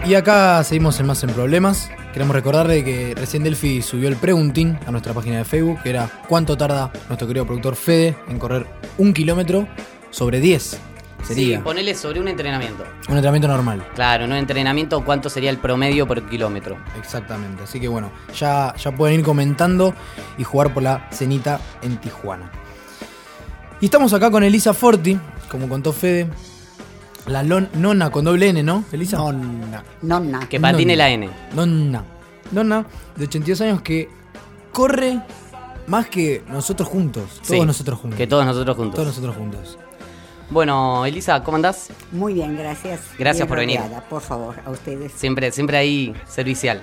Y 0.09 0.15
acá 0.15 0.65
seguimos 0.65 0.99
en 1.01 1.07
Más 1.07 1.23
en 1.23 1.29
Problemas. 1.29 1.91
Queremos 2.15 2.35
recordarle 2.35 2.83
que 2.83 3.15
recién 3.15 3.45
Delphi 3.45 3.83
subió 3.83 4.09
el 4.09 4.17
preguntín 4.17 4.79
a 4.87 4.91
nuestra 4.91 5.13
página 5.13 5.37
de 5.37 5.45
Facebook, 5.45 5.83
que 5.83 5.91
era 5.91 6.09
¿cuánto 6.27 6.57
tarda 6.57 6.91
nuestro 7.09 7.29
querido 7.29 7.45
productor 7.45 7.77
Fede 7.77 8.17
en 8.27 8.39
correr 8.39 8.67
un 8.97 9.13
kilómetro 9.13 9.69
sobre 10.09 10.41
10? 10.41 10.81
Sería 11.25 11.59
Sí, 11.59 11.63
ponele 11.63 11.95
sobre 11.95 12.21
un 12.21 12.29
entrenamiento. 12.29 12.85
un 13.07 13.17
entrenamiento 13.17 13.49
normal. 13.49 13.87
Claro, 13.95 14.27
no 14.27 14.35
entrenamiento, 14.35 15.05
¿cuánto 15.05 15.29
sería 15.29 15.51
el 15.51 15.59
promedio 15.59 16.07
por 16.07 16.27
kilómetro? 16.27 16.79
Exactamente. 16.99 17.65
Así 17.65 17.79
que 17.79 17.89
bueno, 17.89 18.11
ya, 18.35 18.75
ya 18.79 18.91
pueden 18.91 19.19
ir 19.19 19.27
comentando 19.27 19.93
y 20.39 20.43
jugar 20.43 20.73
por 20.73 20.85
la 20.85 21.07
cenita 21.13 21.61
en 21.83 21.99
Tijuana. 21.99 22.51
Y 23.83 23.85
estamos 23.85 24.15
acá 24.15 24.31
con 24.31 24.43
Elisa 24.43 24.73
Forti, 24.73 25.19
como 25.51 25.69
contó 25.69 25.93
Fede. 25.93 26.31
La 27.29 27.43
lon- 27.43 27.69
nonna 27.75 28.11
con 28.11 28.25
doble 28.25 28.49
N, 28.49 28.63
¿no, 28.63 28.85
Elisa? 28.93 29.19
Nonna. 29.19 29.83
Nonna. 30.03 30.49
Que 30.49 30.59
patine 30.59 30.97
la 30.97 31.11
N. 31.11 31.29
Nonna. 31.55 32.03
Nonna, 32.53 32.87
de 33.17 33.25
82 33.25 33.61
años 33.61 33.83
que 33.83 34.09
corre 34.73 35.21
más 35.87 36.09
que 36.09 36.43
nosotros 36.49 36.89
juntos. 36.89 37.25
Todos 37.35 37.47
Sí, 37.47 37.61
nosotros 37.61 37.99
juntos. 38.01 38.17
Que 38.17 38.27
todos 38.27 38.47
nosotros 38.47 38.77
juntos. 38.77 38.95
Todos 38.95 39.09
nosotros 39.09 39.37
juntos. 39.37 39.79
Bueno, 40.51 41.05
Elisa, 41.05 41.43
¿cómo 41.45 41.57
andás? 41.57 41.91
Muy 42.11 42.33
bien, 42.33 42.57
gracias. 42.57 43.01
Gracias 43.19 43.47
Bien 43.47 43.49
por 43.49 43.59
venir. 43.59 43.81
Por 44.09 44.23
favor, 44.23 44.57
a 44.65 44.71
ustedes. 44.71 45.13
Siempre, 45.13 45.53
siempre 45.53 45.77
ahí 45.77 46.15
servicial. 46.27 46.81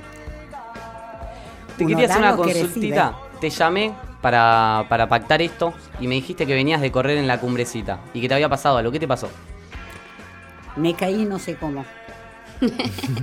Te 1.78 1.84
Uno 1.84 1.90
quería 1.98 2.06
hacer 2.06 2.20
una 2.22 2.32
lo 2.36 2.44
que 2.44 2.54
consultita. 2.54 3.16
Te 3.42 3.50
llamé 3.50 3.94
para, 4.22 4.86
para 4.88 5.10
pactar 5.10 5.42
esto 5.42 5.74
y 6.00 6.08
me 6.08 6.16
dijiste 6.16 6.46
que 6.46 6.54
venías 6.54 6.80
de 6.80 6.92
correr 6.92 7.18
en 7.18 7.28
la 7.28 7.40
cumbrecita 7.40 8.00
y 8.14 8.22
que 8.22 8.28
te 8.28 8.36
había 8.36 8.48
pasado 8.50 8.78
algo. 8.78 8.92
¿Qué 8.92 9.00
te 9.00 9.08
pasó? 9.08 9.30
Me 10.77 10.94
caí 10.96 11.25
no 11.25 11.39
sé 11.39 11.55
cómo. 11.55 11.86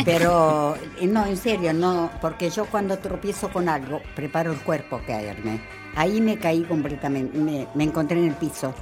Pero 0.05 0.77
eh, 1.01 1.07
no, 1.07 1.25
en 1.27 1.37
serio, 1.37 1.73
no, 1.73 2.11
porque 2.21 2.51
yo 2.51 2.67
cuando 2.67 2.99
tropiezo 2.99 3.51
con 3.51 3.69
algo, 3.69 4.01
preparo 4.15 4.53
el 4.53 4.59
cuerpo 4.61 4.97
a 4.97 5.03
caerme. 5.03 5.61
Ahí 5.97 6.21
me 6.21 6.39
caí 6.39 6.63
completamente, 6.65 7.37
me, 7.39 7.67
me 7.75 7.85
encontré 7.85 8.19
en 8.19 8.29
el 8.29 8.35
piso. 8.35 8.75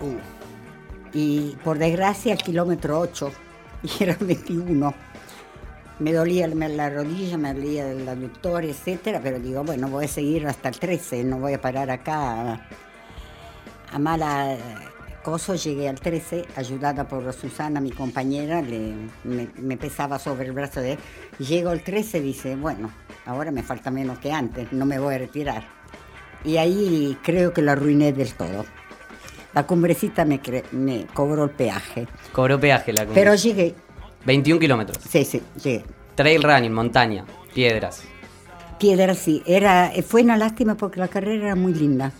Y 1.12 1.56
por 1.64 1.78
desgracia, 1.78 2.32
el 2.32 2.38
kilómetro 2.38 2.98
8, 3.00 3.32
y 3.82 4.02
era 4.02 4.16
21. 4.20 4.94
Me 5.98 6.12
dolía 6.12 6.46
la- 6.48 6.68
la 6.68 6.90
rodilla, 6.90 7.36
me 7.36 7.52
dolía 7.52 7.90
el 7.90 8.08
aductor, 8.08 8.64
etcétera, 8.64 9.20
pero 9.22 9.38
digo, 9.38 9.62
bueno, 9.64 9.88
voy 9.88 10.06
a 10.06 10.08
seguir 10.08 10.46
hasta 10.46 10.68
el 10.70 10.78
13, 10.78 11.24
no 11.24 11.38
voy 11.38 11.52
a 11.54 11.60
parar 11.60 11.90
acá 11.90 12.52
a, 12.54 12.68
a 13.92 13.98
mala 13.98 14.56
coso. 15.22 15.54
Llegué 15.54 15.88
al 15.88 16.00
13, 16.00 16.44
ayudada 16.56 17.06
por 17.08 17.32
Susana, 17.32 17.80
mi 17.80 17.90
compañera, 17.90 18.62
le- 18.62 18.94
me, 19.24 19.48
me 19.56 19.76
pesaba 19.76 20.18
sobre 20.18 20.46
el 20.46 20.52
brazo 20.52 20.80
de 20.80 20.92
él. 20.92 20.98
Llego 21.38 21.70
al 21.70 21.82
13, 21.82 22.20
dice, 22.20 22.56
bueno, 22.56 22.90
ahora 23.26 23.50
me 23.50 23.62
falta 23.62 23.90
menos 23.90 24.18
que 24.18 24.32
antes, 24.32 24.72
no 24.72 24.86
me 24.86 24.98
voy 24.98 25.14
a 25.14 25.18
retirar. 25.18 25.64
Y 26.44 26.56
ahí 26.56 27.18
creo 27.22 27.52
que 27.52 27.62
lo 27.62 27.72
arruiné 27.72 28.12
del 28.12 28.32
todo. 28.34 28.64
La 29.52 29.66
cumbrecita 29.66 30.24
me, 30.24 30.40
cre- 30.40 30.64
me 30.72 31.06
cobró 31.12 31.44
el 31.44 31.50
peaje. 31.50 32.06
Cobró 32.32 32.58
peaje 32.60 32.92
la 32.92 33.04
cumbre. 33.04 33.20
Pero 33.20 33.34
llegué, 33.34 33.74
21 34.24 34.60
kilómetros. 34.60 34.98
sí, 35.08 35.24
sí, 35.24 35.42
llegué. 35.62 35.84
Trail 36.14 36.42
running, 36.42 36.72
montaña, 36.72 37.24
piedras. 37.54 38.02
Piedra 38.78 39.14
sí, 39.14 39.42
era, 39.46 39.90
fue 40.06 40.22
una 40.22 40.36
lástima 40.36 40.74
porque 40.76 41.00
la 41.00 41.08
carrera 41.08 41.46
era 41.46 41.54
muy 41.56 41.74
linda. 41.74 42.12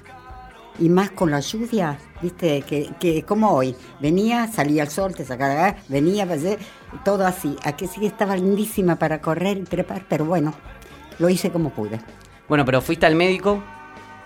Y 0.79 0.89
más 0.89 1.11
con 1.11 1.31
la 1.31 1.41
lluvia, 1.41 1.99
viste, 2.23 2.63
que, 2.63 2.91
que 2.99 3.23
como 3.25 3.51
hoy, 3.51 3.75
venía, 4.01 4.47
salía 4.49 4.83
el 4.83 4.89
sol, 4.91 5.15
te 5.15 5.25
sacaba, 5.25 5.77
venía, 5.89 6.27
pasé, 6.27 6.59
todo 7.05 7.27
así. 7.27 7.57
Aquí 7.65 7.87
sí 7.87 8.07
estaba 8.07 8.37
lindísima 8.37 8.97
para 8.97 9.21
correr 9.21 9.59
y 9.59 9.63
trepar, 9.63 10.05
pero 10.09 10.25
bueno, 10.25 10.55
lo 11.19 11.29
hice 11.29 11.51
como 11.51 11.71
pude. 11.71 12.01
Bueno, 12.49 12.65
pero 12.65 12.81
fuiste 12.81 13.07
al 13.07 13.15
médico 13.15 13.63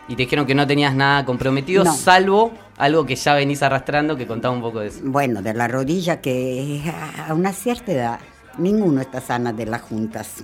y 0.09 0.17
te 0.17 0.23
dijeron 0.23 0.47
que 0.47 0.55
no 0.55 0.67
tenías 0.67 0.95
nada 0.95 1.25
comprometido, 1.25 1.85
No. 1.85 1.93
salvo 1.95 2.53
algo 2.77 3.07
que 3.07 3.17
ya 3.17 3.35
venís 3.35 3.63
arrastrando, 3.63 4.17
que 4.17 4.27
contaba 4.27 4.55
un 4.55 4.61
poco 4.61 4.81
de 4.81 4.89
eso. 4.89 5.01
Bueno, 5.05 5.43
de 5.43 5.55
la 5.55 5.69
rodilla 5.69 6.21
que 6.21 6.83
a 7.29 7.33
una 7.35 7.53
cierta 7.53 7.93
edad 7.93 8.21
ninguno 8.59 9.01
está 9.01 9.21
sana 9.21 9.53
de 9.53 9.67
las 9.67 9.83
juntas. 9.83 10.43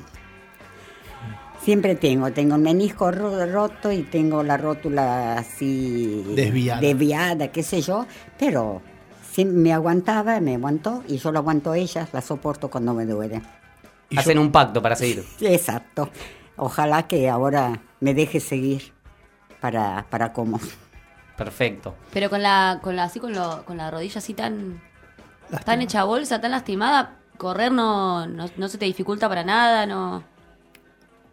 Siempre 1.62 1.94
tengo, 1.94 2.32
tengo 2.32 2.54
el 2.56 2.62
menisco 2.62 3.10
ro- 3.10 3.46
roto 3.46 3.92
y 3.92 4.02
tengo 4.02 4.42
la 4.42 4.56
rótula 4.56 5.34
así 5.34 6.24
Desviada. 6.34 6.80
desviada, 6.80 7.48
qué 7.48 7.62
sé 7.62 7.82
yo, 7.82 8.06
pero 8.38 8.80
me 9.46 9.72
aguantaba, 9.72 10.40
me 10.40 10.54
aguantó 10.56 11.02
y 11.08 11.18
yo 11.18 11.32
lo 11.32 11.38
aguanto 11.38 11.72
a 11.72 11.78
ellas, 11.78 12.08
la 12.12 12.20
soporto 12.22 12.68
cuando 12.68 12.92
me 12.94 13.04
duele. 13.06 13.40
Hacen 14.16 14.38
un 14.38 14.50
pacto 14.50 14.82
para 14.82 14.96
seguir. 14.96 15.24
Exacto. 15.40 16.10
Ojalá 16.56 17.04
que 17.06 17.28
ahora 17.30 17.80
me 18.00 18.12
deje 18.12 18.40
seguir 18.40 18.92
para, 19.60 20.04
para 20.10 20.32
cómo. 20.32 20.58
Perfecto. 21.36 21.94
Pero 22.12 22.28
con 22.28 22.42
la, 22.42 22.80
con 22.82 22.96
la, 22.96 23.04
así 23.04 23.18
con, 23.20 23.32
lo, 23.32 23.64
con 23.64 23.76
la 23.78 23.90
rodilla 23.90 24.18
así 24.18 24.34
tan, 24.34 24.82
tan 25.64 25.80
hecha 25.80 26.04
bolsa, 26.04 26.40
tan 26.40 26.50
lastimada, 26.50 27.16
correr 27.38 27.72
no, 27.72 28.26
no, 28.26 28.46
no 28.56 28.68
se 28.68 28.76
te 28.78 28.84
dificulta 28.84 29.28
para 29.28 29.44
nada, 29.44 29.86
no. 29.86 30.22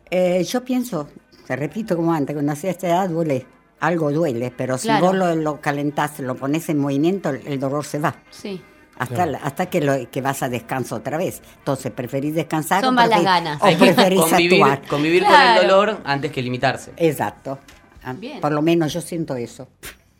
Eh, 0.10 0.44
yo 0.44 0.64
pienso, 0.64 1.10
te 1.46 1.56
repito 1.56 1.96
como 1.96 2.14
antes, 2.14 2.34
cuando 2.36 2.52
a 2.52 2.56
esta 2.56 2.88
edad 2.88 3.10
duele, 3.10 3.46
algo 3.80 4.12
duele, 4.12 4.52
pero 4.56 4.78
si 4.78 4.88
Claro. 4.88 5.08
vos 5.08 5.16
lo, 5.16 5.36
lo 5.36 5.62
calentás, 5.62 6.20
lo 6.20 6.36
pones 6.36 6.68
en 6.70 6.80
movimiento, 6.80 7.30
el, 7.30 7.60
dolor 7.60 7.86
se 7.86 8.00
va. 8.00 8.16
Sí. 8.32 8.62
Hasta, 8.98 9.14
Claro. 9.26 9.38
hasta 9.44 9.66
que, 9.68 9.80
lo, 9.82 10.10
que 10.10 10.22
vas 10.22 10.42
a 10.42 10.50
descanso 10.50 10.96
otra 10.96 11.18
vez. 11.18 11.42
Entonces, 11.60 11.92
¿preferís 11.92 12.34
descansar 12.34 12.82
Son 12.84 12.90
o 12.90 12.92
más 12.94 13.08
las 13.10 13.20
preferís- 13.20 13.24
ganas. 13.24 13.62
o 13.62 13.78
preferís 13.78 14.20
convivir, 14.22 14.64
actuar? 14.64 14.88
convivir 14.90 15.24
Claro. 15.24 15.36
con 15.60 15.64
el 15.66 15.70
dolor 15.70 15.98
antes 16.04 16.32
que 16.32 16.42
limitarse. 16.42 16.94
Exacto. 16.98 17.60
Ah, 18.04 18.14
Bien. 18.14 18.40
Por 18.42 18.52
lo 18.54 18.62
menos 18.64 18.94
yo 18.94 19.02
siento 19.02 19.36
eso. 19.36 19.68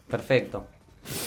Perfecto. 0.08 0.68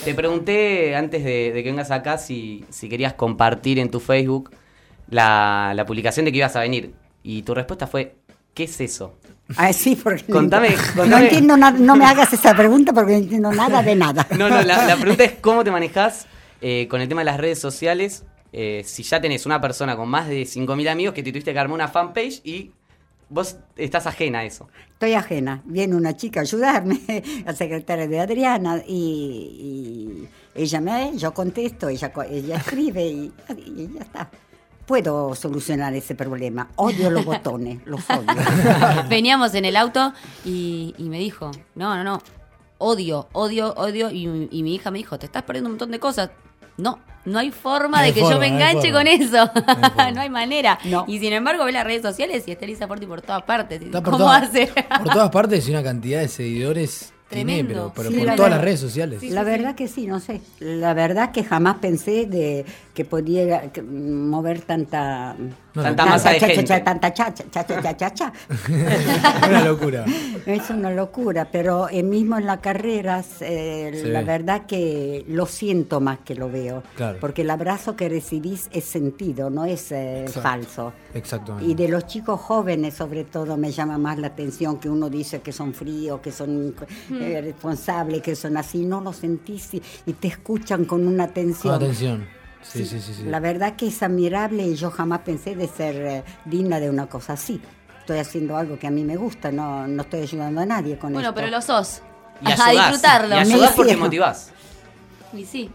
Te 0.05 0.13
pregunté 0.13 0.95
antes 0.95 1.23
de, 1.23 1.51
de 1.51 1.63
que 1.63 1.69
vengas 1.71 1.91
acá 1.91 2.17
si, 2.17 2.63
si 2.69 2.87
querías 2.87 3.13
compartir 3.13 3.79
en 3.79 3.89
tu 3.89 3.99
Facebook 3.99 4.51
la, 5.09 5.73
la 5.75 5.85
publicación 5.85 6.25
de 6.25 6.31
que 6.31 6.37
ibas 6.37 6.55
a 6.55 6.61
venir. 6.61 6.93
Y 7.23 7.41
tu 7.43 7.53
respuesta 7.53 7.85
fue, 7.87 8.15
¿qué 8.53 8.63
es 8.63 8.79
eso? 8.81 9.17
Ah, 9.57 9.73
sí, 9.73 9.97
porque 10.01 10.31
Contame, 10.31 10.69
no 10.95 11.17
entiendo 11.17 11.57
nada, 11.57 11.77
no 11.77 11.95
me 11.97 12.05
hagas 12.05 12.31
esa 12.31 12.55
pregunta 12.55 12.93
porque 12.93 13.11
no 13.13 13.17
entiendo 13.17 13.51
nada 13.51 13.83
de 13.83 13.95
nada. 13.95 14.25
No, 14.37 14.49
no, 14.49 14.61
la, 14.61 14.85
la 14.85 14.95
pregunta 14.95 15.23
es 15.25 15.33
cómo 15.41 15.63
te 15.63 15.71
manejas 15.71 16.25
eh, 16.61 16.87
con 16.89 17.01
el 17.01 17.07
tema 17.09 17.21
de 17.21 17.25
las 17.25 17.37
redes 17.37 17.59
sociales. 17.59 18.23
eh, 18.53 18.83
si 18.85 19.03
ya 19.03 19.19
tenés 19.21 19.45
una 19.45 19.59
persona 19.61 19.95
con 19.95 20.07
más 20.09 20.27
de 20.27 20.43
5.000 20.43 20.89
amigos 20.89 21.13
que 21.13 21.23
te 21.23 21.31
tuviste 21.31 21.53
que 21.53 21.59
armar 21.59 21.75
una 21.75 21.87
fanpage 21.87 22.41
y 22.45 22.71
vos 23.29 23.57
estás 23.77 24.07
ajena 24.07 24.39
a 24.39 24.43
eso. 24.45 24.69
Estoy 24.93 25.13
ajena. 25.13 25.61
Viene 25.65 25.95
una 25.95 26.15
chica 26.15 26.41
a 26.41 26.43
ayudarme, 26.43 26.99
la 27.45 27.53
secretaria 27.53 28.07
de 28.07 28.19
Adriana, 28.19 28.81
y, 28.87 30.27
y 30.55 30.61
ella 30.61 30.81
me, 30.81 31.17
yo 31.17 31.33
contesto, 31.33 31.87
ella, 31.89 32.11
ella 32.29 32.55
escribe 32.57 33.05
y, 33.05 33.33
y 33.65 33.89
ya 33.95 34.01
está. 34.01 34.29
Puedo 34.85 35.35
solucionar 35.35 35.93
ese 35.93 36.15
problema. 36.15 36.67
Odio 36.75 37.09
los 37.11 37.23
botones, 37.23 37.79
los 37.85 38.01
odio. 38.09 38.25
Veníamos 39.09 39.53
en 39.53 39.65
el 39.65 39.75
auto 39.77 40.13
y, 40.43 40.93
y 40.97 41.03
me 41.03 41.19
dijo, 41.19 41.51
no, 41.75 41.95
no, 41.95 42.03
no, 42.03 42.21
odio, 42.77 43.27
odio, 43.33 43.73
odio. 43.75 44.09
Y, 44.11 44.47
y 44.51 44.63
mi 44.63 44.75
hija 44.75 44.91
me 44.91 44.97
dijo, 44.97 45.17
te 45.19 45.27
estás 45.27 45.43
perdiendo 45.43 45.67
un 45.69 45.73
montón 45.73 45.91
de 45.91 45.99
cosas. 45.99 46.31
No, 46.77 46.99
no 47.25 47.37
hay 47.37 47.51
forma 47.51 47.97
No 47.99 48.03
hay 48.03 48.11
de 48.11 48.21
que 48.21 48.27
yo 48.29 48.39
me 48.39 48.47
enganche 48.47 48.91
con 48.91 49.05
eso. 49.07 49.49
No 50.13 50.21
hay 50.21 50.29
manera. 50.29 50.79
No. 50.85 51.05
Y 51.07 51.19
sin 51.19 51.31
embargo, 51.33 51.63
ve 51.65 51.71
las 51.71 51.83
redes 51.85 52.01
sociales 52.01 52.43
y 52.47 52.51
está 52.51 52.65
Elisa 52.65 52.87
Forti 52.87 53.05
por 53.05 53.21
todas 53.21 53.43
partes. 53.43 53.81
Está 53.81 54.01
por 54.01 54.13
¿Cómo 54.13 54.25
todas- 54.25 54.43
hace? 54.49 54.67
Por 54.67 55.13
todas 55.13 55.29
partes 55.29 55.67
y 55.67 55.71
una 55.71 55.83
cantidad 55.83 56.21
de 56.21 56.27
seguidores 56.27 57.13
tiene, 57.29 57.53
Tremendo. 57.63 57.91
pero, 57.95 58.09
pero 58.09 58.09
Sí, 58.09 58.17
por 58.17 58.25
la 58.25 58.35
todas 58.35 58.49
verdad. 58.49 58.57
las 58.57 58.65
redes 58.65 58.79
sociales. 58.79 59.23
La 59.23 59.43
verdad 59.43 59.75
que 59.75 59.87
sí, 59.87 60.07
no 60.07 60.19
sé. 60.19 60.41
La 60.59 60.93
verdad 60.93 61.31
que 61.31 61.43
jamás 61.43 61.75
pensé 61.77 62.25
de 62.25 62.65
que 62.93 63.05
podía 63.05 63.71
mover 63.89 64.61
tanta 64.61 65.35
No, 65.73 65.81
Tanta 65.83 66.05
masa 66.05 66.31
de 66.31 66.39
cha, 66.39 66.47
cha, 66.47 66.53
gente. 66.53 66.65
cha, 66.65 66.83
tanta 66.83 67.13
cha, 67.13 67.33
cha, 67.33 67.45
cha, 67.49 67.63
cha, 67.65 67.81
cha, 67.81 67.95
cha, 67.97 68.13
cha. 68.13 68.33
Una 69.47 69.63
locura. 69.63 70.05
Es 70.45 70.69
una 70.69 70.91
locura, 70.91 71.47
pero 71.49 71.87
eh, 71.89 72.03
mismo 72.03 72.37
en 72.37 72.45
las 72.45 72.59
carreras, 72.59 73.37
eh, 73.41 74.01
la 74.05 74.19
ve. 74.19 74.25
verdad 74.25 74.65
que 74.65 75.23
lo 75.29 75.45
siento 75.45 76.01
más 76.01 76.19
que 76.19 76.35
lo 76.35 76.49
veo. 76.49 76.83
Claro. 76.97 77.19
Porque 77.21 77.43
el 77.43 77.49
abrazo 77.49 77.95
que 77.95 78.09
recibís 78.09 78.67
es 78.73 78.83
sentido, 78.83 79.49
no 79.49 79.63
es 79.63 79.93
eh, 79.93 80.23
Exacto. 80.23 80.41
falso. 80.41 80.93
Exactamente. 81.13 81.69
Y 81.71 81.75
de 81.75 81.87
los 81.87 82.05
chicos 82.05 82.41
jóvenes, 82.41 82.93
sobre 82.95 83.23
todo, 83.23 83.55
me 83.55 83.71
llama 83.71 83.97
más 83.97 84.17
la 84.19 84.27
atención 84.27 84.77
que 84.77 84.89
uno 84.89 85.09
dice 85.09 85.39
que 85.39 85.53
son 85.53 85.73
fríos, 85.73 86.19
que 86.19 86.33
son 86.33 86.75
eh, 87.13 87.39
responsables, 87.41 88.21
que 88.21 88.35
son 88.35 88.57
así. 88.57 88.83
No 88.85 88.99
lo 88.99 89.13
sentís 89.13 89.73
y, 89.75 89.81
y 90.05 90.13
te 90.13 90.27
escuchan 90.27 90.83
con 90.83 91.07
una 91.07 91.23
atención. 91.25 91.73
Con 91.75 91.83
atención. 91.83 92.40
Sí, 92.61 92.85
sí, 92.85 92.99
sí. 93.01 93.13
sí. 93.13 93.23
La 93.23 93.39
verdad 93.39 93.75
que 93.75 93.87
es 93.87 94.03
admirable 94.03 94.63
y 94.63 94.75
yo 94.75 94.91
jamás 94.91 95.19
pensé 95.19 95.55
de 95.55 95.67
ser 95.67 95.95
eh, 95.95 96.23
digna 96.45 96.79
de 96.79 96.89
una 96.89 97.07
cosa 97.07 97.33
así. 97.33 97.61
Estoy 97.99 98.19
haciendo 98.19 98.57
algo 98.57 98.77
que 98.79 98.87
a 98.87 98.91
mí 98.91 99.03
me 99.03 99.15
gusta, 99.15 99.51
no, 99.51 99.87
no 99.87 100.01
estoy 100.03 100.21
ayudando 100.21 100.61
a 100.61 100.65
nadie 100.65 100.97
con 100.97 101.13
Bueno, 101.13 101.29
esto. 101.29 101.35
pero 101.35 101.47
lo 101.51 101.61
sos. 101.61 102.01
Y 102.41 102.51
a 102.51 102.53
ayudás. 102.53 102.71
disfrutarlo. 102.91 103.35
Y 103.35 103.39
ayudás 103.39 103.71
porque 103.73 103.95
motivás. 103.97 104.51
Y 105.33 105.45
sí. 105.45 105.69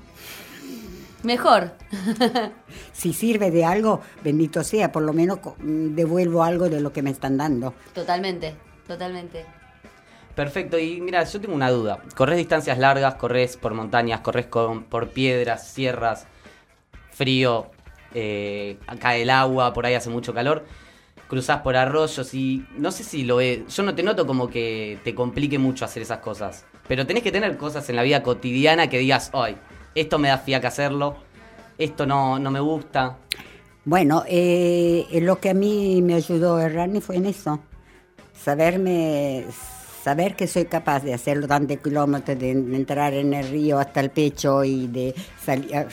Mejor. 1.22 1.72
Si 2.92 3.12
sirve 3.12 3.50
de 3.50 3.62
algo, 3.64 4.00
bendito 4.24 4.64
sea, 4.64 4.90
por 4.90 5.02
lo 5.02 5.12
menos 5.12 5.38
mm, 5.58 5.94
devuelvo 5.94 6.42
algo 6.42 6.68
de 6.70 6.80
lo 6.80 6.92
que 6.94 7.02
me 7.02 7.10
están 7.10 7.36
dando. 7.36 7.74
Totalmente, 7.94 8.54
totalmente. 8.86 9.44
Perfecto, 10.34 10.78
y 10.78 11.00
mira, 11.02 11.22
yo 11.24 11.38
tengo 11.40 11.54
una 11.54 11.70
duda. 11.70 11.98
Corres 12.14 12.38
distancias 12.38 12.78
largas, 12.78 13.16
corres 13.16 13.56
por 13.58 13.74
montañas, 13.74 14.20
corres 14.20 14.46
con, 14.46 14.84
por 14.84 15.10
piedras, 15.10 15.68
sierras, 15.68 16.26
frío, 17.16 17.70
eh, 18.14 18.78
cae 19.00 19.22
el 19.22 19.30
agua, 19.30 19.72
por 19.72 19.86
ahí 19.86 19.94
hace 19.94 20.10
mucho 20.10 20.34
calor, 20.34 20.64
cruzás 21.28 21.62
por 21.62 21.76
arroyos 21.76 22.34
y 22.34 22.64
no 22.76 22.92
sé 22.92 23.04
si 23.04 23.24
lo 23.24 23.40
es. 23.40 23.66
Yo 23.74 23.82
no 23.82 23.94
te 23.94 24.02
noto 24.02 24.26
como 24.26 24.48
que 24.48 24.98
te 25.02 25.14
complique 25.14 25.58
mucho 25.58 25.84
hacer 25.84 26.02
esas 26.02 26.18
cosas, 26.18 26.66
pero 26.86 27.06
tenés 27.06 27.22
que 27.22 27.32
tener 27.32 27.56
cosas 27.56 27.88
en 27.88 27.96
la 27.96 28.02
vida 28.02 28.22
cotidiana 28.22 28.88
que 28.88 28.98
digas, 28.98 29.30
hoy, 29.32 29.56
esto 29.94 30.18
me 30.18 30.28
da 30.28 30.38
fiaca 30.38 30.68
hacerlo, 30.68 31.16
esto 31.78 32.06
no, 32.06 32.38
no 32.38 32.50
me 32.50 32.60
gusta. 32.60 33.16
Bueno, 33.84 34.24
eh, 34.28 35.06
lo 35.22 35.38
que 35.38 35.50
a 35.50 35.54
mí 35.54 36.02
me 36.02 36.14
ayudó 36.14 36.60
Errani 36.60 37.00
fue 37.00 37.16
en 37.16 37.26
eso. 37.26 37.60
Saberme, 38.34 39.44
saber 40.06 40.36
que 40.36 40.46
soy 40.46 40.66
capaz 40.66 41.02
de 41.02 41.12
hacerlo 41.12 41.48
tantos 41.48 41.78
kilómetros, 41.78 42.38
de 42.38 42.52
entrar 42.52 43.12
en 43.12 43.34
el 43.34 43.48
río 43.48 43.80
hasta 43.80 43.98
el 43.98 44.10
pecho 44.10 44.62
y 44.62 44.86
de 44.86 45.12
salir, 45.44 45.84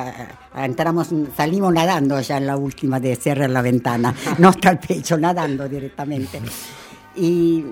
entramos, 0.56 1.10
salimos 1.36 1.74
nadando 1.74 2.18
ya 2.18 2.38
en 2.38 2.46
la 2.46 2.56
última 2.56 2.98
de 2.98 3.14
cerrar 3.14 3.50
la 3.50 3.60
ventana, 3.60 4.14
no 4.38 4.48
hasta 4.48 4.70
el 4.70 4.78
pecho, 4.78 5.18
nadando 5.18 5.68
directamente. 5.68 6.40
Y 7.14 7.62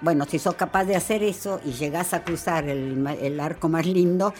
bueno, 0.00 0.24
si 0.28 0.40
sos 0.40 0.56
capaz 0.56 0.84
de 0.84 0.96
hacer 0.96 1.22
eso 1.22 1.60
y 1.64 1.70
llegás 1.70 2.12
a 2.12 2.24
cruzar 2.24 2.68
el, 2.68 2.96
ma- 2.96 3.14
el 3.14 3.38
arco 3.38 3.68
más 3.68 3.86
lindo, 3.86 4.34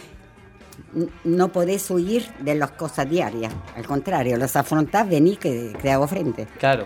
no 1.23 1.53
podés 1.53 1.89
huir 1.89 2.27
de 2.39 2.53
las 2.55 2.71
cosas 2.71 3.09
diarias. 3.09 3.53
Al 3.77 3.87
contrario, 3.87 4.35
las 4.35 4.57
afrontás, 4.57 5.07
vení 5.07 5.37
que 5.37 5.73
te 5.81 5.89
hago 5.89 6.05
frente. 6.05 6.47
Claro. 6.59 6.85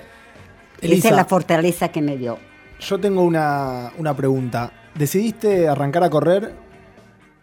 Esa 0.80 1.10
es 1.10 1.16
la 1.16 1.26
fortaleza 1.26 1.88
que 1.88 2.04
me 2.04 2.18
dio. 2.18 2.38
Yo 2.80 2.98
tengo 3.00 3.24
una, 3.24 3.92
una 3.98 4.16
pregunta. 4.16 4.72
¿Decidiste 4.96 5.68
arrancar 5.68 6.04
a 6.04 6.10
correr 6.10 6.54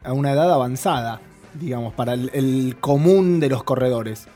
a 0.03 0.13
una 0.13 0.33
edad 0.33 0.53
avanzada, 0.53 1.21
digamos, 1.55 1.95
para 1.95 2.15
el, 2.15 2.31
el 2.33 2.77
común 2.81 3.41
de 3.41 3.49
los 3.49 3.63
corredores? 3.63 4.29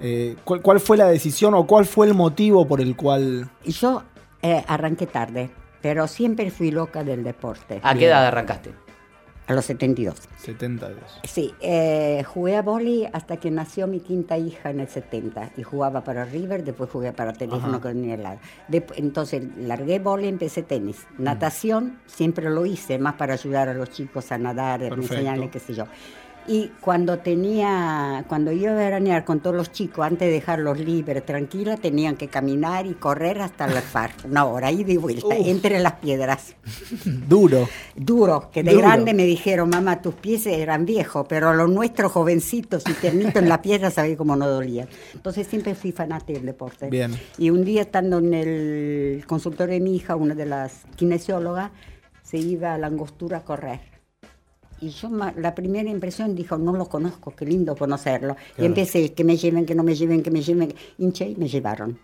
Eh, 0.00 0.36
¿cuál, 0.44 0.62
cuál 0.62 0.80
fue 0.80 0.96
la 0.96 1.06
decisión 1.06 1.54
o 1.54 1.66
cuál 1.66 1.86
fue 1.86 2.06
el 2.06 2.14
motivo 2.14 2.66
por 2.66 2.80
el 2.80 2.96
cual... 2.96 3.48
Y 3.64 3.72
Yo 3.72 4.02
eh, 4.42 4.64
arranqué 4.66 5.06
tarde, 5.06 5.50
pero 5.80 6.08
siempre 6.08 6.50
fui 6.50 6.70
loca 6.70 7.04
del 7.04 7.22
deporte. 7.22 7.80
¿A 7.82 7.94
qué 7.94 8.06
edad 8.06 8.26
arrancaste? 8.26 8.74
A 9.46 9.54
los 9.54 9.64
72. 9.64 10.14
72. 10.38 11.20
Sí, 11.24 11.52
eh, 11.60 12.24
jugué 12.26 12.56
a 12.56 12.62
vóley 12.62 13.08
hasta 13.12 13.38
que 13.38 13.50
nació 13.50 13.86
mi 13.86 14.00
quinta 14.00 14.38
hija 14.38 14.70
en 14.70 14.80
el 14.80 14.88
70 14.88 15.52
y 15.56 15.62
jugaba 15.62 16.04
para 16.04 16.24
River, 16.24 16.64
después 16.64 16.90
jugué 16.90 17.12
para 17.12 17.32
teléfono 17.32 17.80
con 17.80 18.04
el 18.04 18.22
entonces 18.96 19.42
largué 19.56 19.98
vóley, 19.98 20.28
empecé 20.28 20.62
tenis. 20.62 21.06
Natación 21.18 21.98
siempre 22.06 22.50
lo 22.50 22.66
hice, 22.66 22.98
más 22.98 23.14
para 23.14 23.34
ayudar 23.34 23.68
a 23.68 23.74
los 23.74 23.90
chicos 23.90 24.30
a 24.30 24.38
nadar, 24.38 24.82
enseñarles 24.82 25.50
qué 25.50 25.58
sé 25.58 25.74
yo. 25.74 25.86
Y 26.46 26.72
cuando 26.80 27.18
tenía, 27.18 28.24
cuando 28.28 28.50
iba 28.50 28.72
a 28.72 28.74
veranear 28.74 29.24
con 29.24 29.40
todos 29.40 29.54
los 29.54 29.70
chicos, 29.70 30.04
antes 30.04 30.26
de 30.26 30.32
dejarlos 30.32 30.78
libres, 30.78 31.24
tranquilas, 31.24 31.80
tenían 31.80 32.16
que 32.16 32.28
caminar 32.28 32.86
y 32.86 32.94
correr 32.94 33.40
hasta 33.40 33.66
el 33.66 33.72
far. 33.80 34.10
Una 34.24 34.44
hora, 34.44 34.72
ida 34.72 34.92
y 34.92 34.96
vuelta, 34.96 35.26
Uf. 35.26 35.46
entre 35.46 35.78
las 35.78 35.94
piedras. 35.94 36.56
Duro. 37.04 37.68
Duro, 37.94 38.50
que 38.52 38.62
de 38.62 38.72
Duro. 38.72 38.82
grande 38.82 39.14
me 39.14 39.24
dijeron, 39.24 39.70
mamá, 39.70 40.02
tus 40.02 40.14
pies 40.14 40.46
eran 40.46 40.84
viejos, 40.84 41.26
pero 41.28 41.54
los 41.54 41.70
nuestros 41.70 42.10
jovencitos 42.10 42.82
y 42.88 42.92
ternitos 42.94 43.36
en 43.36 43.48
la 43.48 43.62
piedra 43.62 43.90
sabía 43.90 44.16
cómo 44.16 44.34
no 44.34 44.48
dolían. 44.48 44.88
Entonces 45.14 45.46
siempre 45.46 45.74
fui 45.74 45.92
fanática 45.92 46.32
del 46.32 46.46
deporte. 46.46 46.88
Bien. 46.88 47.14
Y 47.38 47.50
un 47.50 47.64
día 47.64 47.82
estando 47.82 48.18
en 48.18 48.34
el 48.34 49.24
consultorio 49.26 49.74
de 49.74 49.80
mi 49.80 49.94
hija, 49.96 50.16
una 50.16 50.34
de 50.34 50.46
las 50.46 50.82
kinesiólogas, 50.96 51.70
se 52.22 52.38
iba 52.38 52.74
a 52.74 52.78
la 52.78 52.88
angostura 52.88 53.38
a 53.38 53.44
correr. 53.44 53.91
Y 54.82 54.90
yo 54.90 55.08
la 55.36 55.54
primera 55.54 55.88
impresión 55.88 56.34
dijo, 56.34 56.58
no 56.58 56.72
lo 56.72 56.86
conozco, 56.88 57.32
qué 57.36 57.46
lindo 57.46 57.76
conocerlo. 57.76 58.36
Y 58.50 58.54
Claro. 58.54 58.66
empecé, 58.66 59.12
que 59.12 59.22
me 59.22 59.36
lleven, 59.36 59.64
que 59.64 59.74
no 59.76 59.84
me 59.84 59.94
lleven, 59.94 60.22
que 60.22 60.30
me 60.32 60.42
lleven. 60.42 60.74
Hinché 60.98 61.28
y 61.30 61.36
me 61.36 61.48
llevaron. 61.48 61.98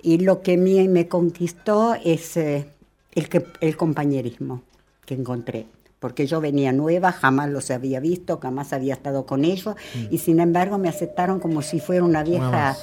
Y 0.00 0.18
lo 0.18 0.40
que 0.40 0.56
me, 0.56 0.88
me 0.88 1.08
conquistó 1.08 1.94
es 1.94 2.36
eh, 2.36 2.66
el, 3.12 3.28
que, 3.28 3.44
el 3.60 3.76
compañerismo 3.76 4.62
que 5.04 5.14
encontré. 5.14 5.66
Porque 5.98 6.26
yo 6.26 6.40
venía 6.40 6.72
nueva, 6.72 7.12
jamás 7.12 7.48
los 7.50 7.70
había 7.70 8.00
visto, 8.00 8.38
jamás 8.40 8.72
había 8.72 8.94
estado 8.94 9.26
con 9.26 9.44
ellos. 9.44 9.76
Y 10.10 10.18
sin 10.18 10.40
embargo 10.40 10.78
me 10.78 10.88
aceptaron 10.88 11.38
como 11.38 11.62
si 11.62 11.78
fuera 11.80 12.02
una 12.04 12.24
vieja. 12.24 12.76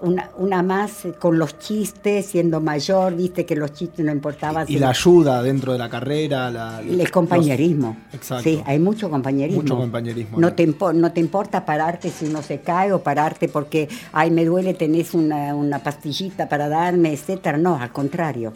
Una, 0.00 0.30
una 0.38 0.62
más 0.62 1.04
eh, 1.06 1.12
con 1.18 1.38
los 1.38 1.58
chistes, 1.58 2.26
siendo 2.26 2.60
mayor, 2.60 3.14
viste 3.16 3.44
que 3.46 3.56
los 3.56 3.72
chistes 3.72 4.04
no 4.04 4.12
importaban. 4.12 4.66
Y 4.68 4.78
la 4.78 4.90
ayuda 4.90 5.42
dentro 5.42 5.72
de 5.72 5.78
la 5.78 5.88
carrera, 5.88 6.50
la, 6.50 6.80
el 6.80 7.10
compañerismo. 7.10 7.96
los- 8.06 8.14
exacto. 8.14 8.44
Sí, 8.44 8.60
hay 8.66 8.78
mucho 8.78 9.08
compañerismo. 9.10 9.62
Mucho 9.62 9.76
compañerismo, 9.76 10.38
No 10.38 10.52
te, 10.54 10.68
impo- 10.68 10.94
no 10.94 11.12
te 11.12 11.20
importa 11.20 11.64
pararte 11.64 12.10
si 12.10 12.26
uno 12.26 12.42
se 12.42 12.60
cae 12.60 12.92
o 12.92 13.02
pararte 13.02 13.48
porque, 13.48 13.88
ay, 14.12 14.30
me 14.30 14.44
duele, 14.44 14.74
tenés 14.74 15.14
una, 15.14 15.54
una 15.54 15.82
pastillita 15.82 16.48
para 16.48 16.68
darme, 16.68 17.12
etcétera. 17.12 17.56
No, 17.58 17.76
al 17.76 17.90
contrario. 17.92 18.52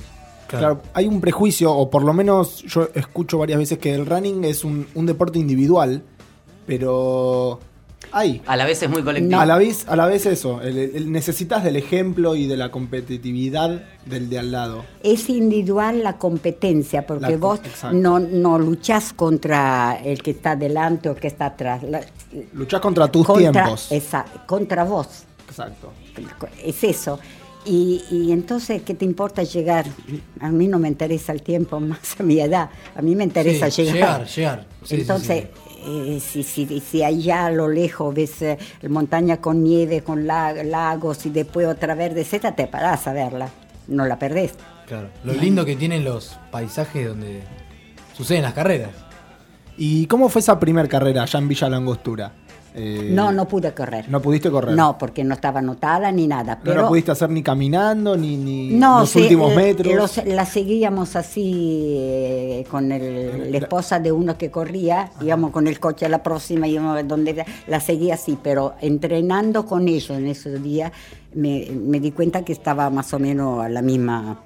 Claro, 0.46 0.82
hay 0.94 1.06
un 1.06 1.20
prejuicio, 1.20 1.72
o 1.72 1.88
por 1.90 2.02
lo 2.02 2.12
menos 2.12 2.62
yo 2.64 2.88
escucho 2.94 3.38
varias 3.38 3.58
veces 3.60 3.78
que 3.78 3.94
el 3.94 4.04
running 4.04 4.42
es 4.42 4.64
un, 4.64 4.84
un 4.96 5.06
deporte 5.06 5.38
individual, 5.38 6.02
pero 6.66 7.60
hay. 8.12 8.42
A 8.46 8.56
la 8.56 8.64
vez 8.64 8.82
es 8.82 8.90
muy 8.90 9.02
colectivo. 9.02 9.40
A, 9.40 9.46
la 9.46 9.56
vez, 9.58 9.86
a 9.88 9.94
la 9.96 10.06
vez 10.06 10.26
eso, 10.26 10.60
el- 10.62 10.78
el- 10.78 11.12
necesitas 11.12 11.62
del 11.64 11.76
ejemplo 11.76 12.34
y 12.36 12.46
de 12.46 12.56
la 12.56 12.70
competitividad 12.70 13.82
del 14.06 14.28
de 14.30 14.38
al 14.38 14.50
lado. 14.52 14.84
Es 15.02 15.28
individual 15.28 16.02
la 16.02 16.18
competencia, 16.18 17.06
porque 17.06 17.30
La 17.32 17.36
vos 17.36 17.60
exacto. 17.64 17.96
no, 17.96 18.18
no 18.18 18.58
luchás 18.58 19.12
contra 19.12 20.00
el 20.04 20.22
que 20.22 20.30
está 20.32 20.56
delante 20.56 21.08
o 21.08 21.12
el 21.12 21.18
que 21.20 21.28
está 21.28 21.46
atrás. 21.46 21.82
La- 21.82 22.00
Luchás 22.52 22.80
contra 22.80 23.08
tus 23.08 23.26
contra, 23.26 23.52
tiempos. 23.52 23.90
esa- 23.92 24.24
contra 24.46 24.84
vos. 24.84 25.24
Exacto. 25.48 25.92
Es 26.64 26.82
eso. 26.84 27.18
Y, 27.66 28.02
y 28.10 28.32
entonces, 28.32 28.80
¿qué 28.82 28.94
te 28.94 29.04
importa 29.04 29.42
llegar? 29.42 29.84
A 30.40 30.50
mí 30.50 30.66
no 30.66 30.78
me 30.78 30.88
interesa 30.88 31.32
el 31.32 31.42
tiempo, 31.42 31.78
más 31.80 32.18
a 32.18 32.22
mi 32.22 32.40
edad. 32.40 32.70
A 32.96 33.02
mí 33.02 33.14
me 33.14 33.24
interesa 33.24 33.70
Sí, 33.70 33.82
llegar. 33.84 34.24
llegar, 34.24 34.26
llegar. 34.26 34.66
Sí, 34.82 34.94
sí, 34.96 35.00
entonces, 35.02 35.44
eh, 35.86 36.20
si, 36.20 36.42
si, 36.42 36.80
si 36.80 37.02
allá 37.02 37.46
a 37.46 37.50
lo 37.50 37.68
lejos 37.68 38.14
ves 38.14 38.42
eh, 38.42 38.58
montaña 38.88 39.38
con 39.40 39.62
nieve, 39.62 40.02
con 40.02 40.26
la- 40.26 40.52
lagos 40.64 41.26
y 41.26 41.30
después 41.30 41.66
otra 41.66 41.94
verde, 41.94 42.20
etcétera, 42.22 42.54
te 42.56 42.66
parás 42.66 43.06
a 43.06 43.12
verla. 43.12 43.48
No 43.88 44.06
la 44.06 44.18
perdés. 44.18 44.54
Claro. 44.86 45.08
Lo 45.24 45.32
lindo 45.32 45.64
que 45.64 45.76
tienen 45.76 46.04
los 46.04 46.38
paisajes 46.50 47.06
donde 47.08 47.42
suceden 48.16 48.42
las 48.42 48.54
carreras. 48.54 48.90
¿Y 49.76 50.06
cómo 50.06 50.28
fue 50.28 50.40
esa 50.40 50.58
primera 50.60 50.86
carrera 50.88 51.22
allá 51.22 51.38
en 51.38 51.48
Villa 51.48 51.68
Langostura? 51.68 52.32
Eh, 52.74 53.08
No, 53.12 53.32
no 53.32 53.48
pude 53.48 53.72
correr. 53.74 54.08
¿No 54.08 54.22
pudiste 54.22 54.48
correr? 54.50 54.76
No, 54.76 54.96
porque 54.96 55.24
no 55.24 55.34
estaba 55.34 55.58
anotada 55.58 56.12
ni 56.12 56.26
nada. 56.28 56.54
No 56.56 56.60
Pero 56.62 56.82
lo 56.82 56.88
pudiste 56.88 57.10
hacer 57.10 57.28
ni 57.30 57.42
caminando, 57.42 58.16
ni, 58.16 58.36
ni 58.36 58.70
No, 58.70 59.00
los 59.00 59.10
sí, 59.10 59.22
últimos 59.22 59.52
eh, 59.52 59.56
metros. 59.56 59.94
los- 59.94 60.24
la 60.26 60.44
seguíamos 60.46 61.16
así 61.16 61.94
eh, 61.98 62.64
con 62.70 62.92
el- 62.92 63.50
la 63.50 63.58
esposa 63.58 63.98
de 63.98 64.12
uno 64.12 64.38
que 64.38 64.50
corría, 64.50 65.10
íbamos 65.20 65.50
con 65.50 65.66
el 65.66 65.80
coche 65.80 66.06
a 66.06 66.08
la 66.08 66.22
próxima, 66.22 66.68
íbamos 66.68 67.06
donde 67.08 67.44
la 67.66 67.80
seguía 67.80 68.14
así, 68.14 68.38
pero 68.42 68.74
entrenando 68.80 69.66
con 69.66 69.88
ellos 69.88 70.10
en 70.10 70.26
esos 70.28 70.62
días 70.62 70.92
me, 71.34 71.68
me 71.72 71.98
di 72.00 72.12
cuenta 72.12 72.44
que 72.44 72.52
estaba 72.52 72.88
más 72.90 73.12
o 73.14 73.18
menos 73.18 73.64
a 73.64 73.68
la 73.68 73.82
misma, 73.82 74.42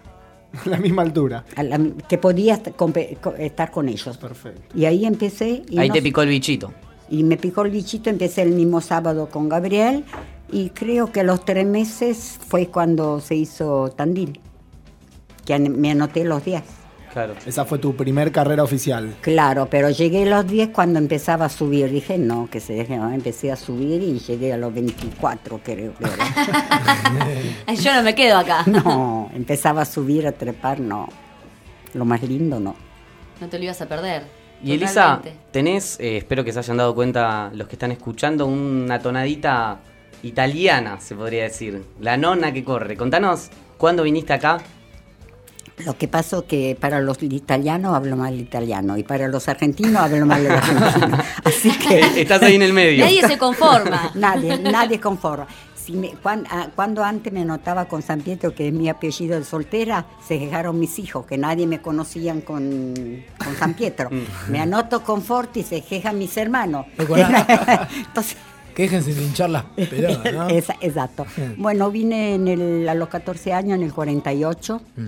a 0.64 0.68
la 0.68 0.78
misma 0.78 1.02
altura. 1.02 1.44
a 1.56 1.62
la- 1.62 1.78
que 2.08 2.16
podía 2.18 2.60
estar 3.38 3.70
con 3.70 3.88
ellos. 3.88 4.16
Perfecto. 4.16 4.62
Y 4.74 4.86
ahí 4.86 5.04
empecé. 5.04 5.62
Y 5.68 5.78
Ahí 5.78 5.88
no 5.88 5.94
te 5.94 6.00
picó 6.02 6.22
el 6.22 6.28
bichito. 6.30 6.72
Y 7.18 7.24
me 7.24 7.36
picó 7.36 7.62
el 7.62 7.70
bichito, 7.70 8.10
empecé 8.10 8.42
el 8.42 8.50
mismo 8.50 8.80
sábado 8.80 9.28
con 9.30 9.48
Gabriel 9.48 10.04
y 10.50 10.70
creo 10.70 11.10
que 11.12 11.20
a 11.20 11.24
los 11.24 11.44
tres 11.44 11.66
meses 11.66 12.38
fue 12.46 12.66
cuando 12.68 13.20
se 13.20 13.34
hizo 13.34 13.90
Tandil, 13.90 14.40
que 15.44 15.54
an- 15.54 15.80
me 15.80 15.90
anoté 15.90 16.24
los 16.24 16.44
días. 16.44 16.62
Claro. 17.12 17.34
Esa 17.46 17.64
fue 17.64 17.78
tu 17.78 17.94
primer 17.94 18.32
carrera 18.32 18.64
oficial. 18.64 19.14
Claro, 19.20 19.68
pero 19.70 19.88
llegué 19.88 20.24
a 20.24 20.26
los 20.42 20.48
10 20.48 20.70
cuando 20.70 20.98
empezaba 20.98 21.44
a 21.44 21.48
subir. 21.48 21.88
Dije, 21.88 22.18
no, 22.18 22.48
que 22.50 22.58
se 22.58 22.72
deje, 22.72 22.96
no, 22.96 23.12
empecé 23.12 23.52
a 23.52 23.56
subir 23.56 24.02
y 24.02 24.18
llegué 24.18 24.52
a 24.52 24.56
los 24.56 24.74
24, 24.74 25.60
creo 25.62 25.94
que 25.94 26.04
era. 26.04 27.74
Yo 27.80 27.94
no 27.94 28.02
me 28.02 28.16
quedo 28.16 28.38
acá. 28.38 28.64
No, 28.66 29.30
empezaba 29.32 29.82
a 29.82 29.84
subir, 29.84 30.26
a 30.26 30.32
trepar, 30.32 30.80
no. 30.80 31.08
Lo 31.92 32.04
más 32.04 32.20
lindo, 32.24 32.58
no. 32.58 32.74
No 33.40 33.48
te 33.48 33.58
lo 33.58 33.64
ibas 33.64 33.80
a 33.80 33.86
perder. 33.86 34.24
Y 34.62 34.72
Elisa, 34.72 35.20
tenés, 35.50 35.98
eh, 36.00 36.16
espero 36.16 36.44
que 36.44 36.52
se 36.52 36.58
hayan 36.58 36.76
dado 36.76 36.94
cuenta 36.94 37.50
los 37.54 37.68
que 37.68 37.74
están 37.74 37.92
escuchando, 37.92 38.46
una 38.46 38.98
tonadita 38.98 39.80
italiana, 40.22 41.00
se 41.00 41.14
podría 41.14 41.44
decir. 41.44 41.84
La 42.00 42.16
nona 42.16 42.52
que 42.52 42.64
corre. 42.64 42.96
Contanos, 42.96 43.50
¿cuándo 43.76 44.02
viniste 44.02 44.32
acá? 44.32 44.58
Lo 45.84 45.98
que 45.98 46.06
pasó 46.06 46.46
que 46.46 46.76
para 46.80 47.00
los 47.00 47.20
italianos 47.22 47.94
hablo 47.94 48.16
mal 48.16 48.38
italiano 48.38 48.96
y 48.96 49.02
para 49.02 49.26
los 49.26 49.48
argentinos 49.48 49.96
hablo 49.96 50.24
mal 50.24 50.46
el 50.46 50.52
argentino. 50.52 51.18
Así 51.44 51.70
que 51.76 52.20
Estás 52.20 52.42
ahí 52.42 52.54
en 52.54 52.62
el 52.62 52.72
medio. 52.72 53.04
Nadie 53.04 53.26
se 53.26 53.36
conforma. 53.36 54.12
nadie, 54.14 54.56
nadie 54.58 55.00
conforma. 55.00 55.48
Si 55.84 55.92
me- 55.92 56.12
cuan- 56.22 56.46
ah, 56.50 56.68
cuando 56.74 57.04
antes 57.04 57.30
me 57.30 57.44
notaba 57.44 57.84
con 57.86 58.00
San 58.00 58.22
Pietro, 58.22 58.54
que 58.54 58.68
es 58.68 58.72
mi 58.72 58.88
apellido 58.88 59.38
de 59.38 59.44
soltera, 59.44 60.06
se 60.26 60.38
quejaron 60.38 60.78
mis 60.80 60.98
hijos, 60.98 61.26
que 61.26 61.36
nadie 61.36 61.66
me 61.66 61.82
conocían 61.82 62.40
con, 62.40 62.94
con 63.36 63.54
San 63.56 63.74
Pietro. 63.74 64.08
me 64.48 64.60
anoto 64.60 65.02
con 65.02 65.20
Forti 65.20 65.60
y 65.60 65.62
se 65.62 65.82
quejan 65.82 66.18
mis 66.18 66.34
hermanos. 66.38 66.86
Entonces, 66.96 68.36
Quéjense 68.74 69.14
de 69.14 69.22
hinchar 69.22 69.50
las 69.50 69.64
pelotas, 69.64 70.32
¿no? 70.34 70.48
Exacto. 70.80 71.26
Bueno, 71.58 71.90
vine 71.90 72.34
en 72.34 72.48
el- 72.48 72.88
a 72.88 72.94
los 72.94 73.08
14 73.08 73.52
años, 73.52 73.76
en 73.78 73.84
el 73.84 73.92
48. 73.92 74.80
Mm. 74.96 75.06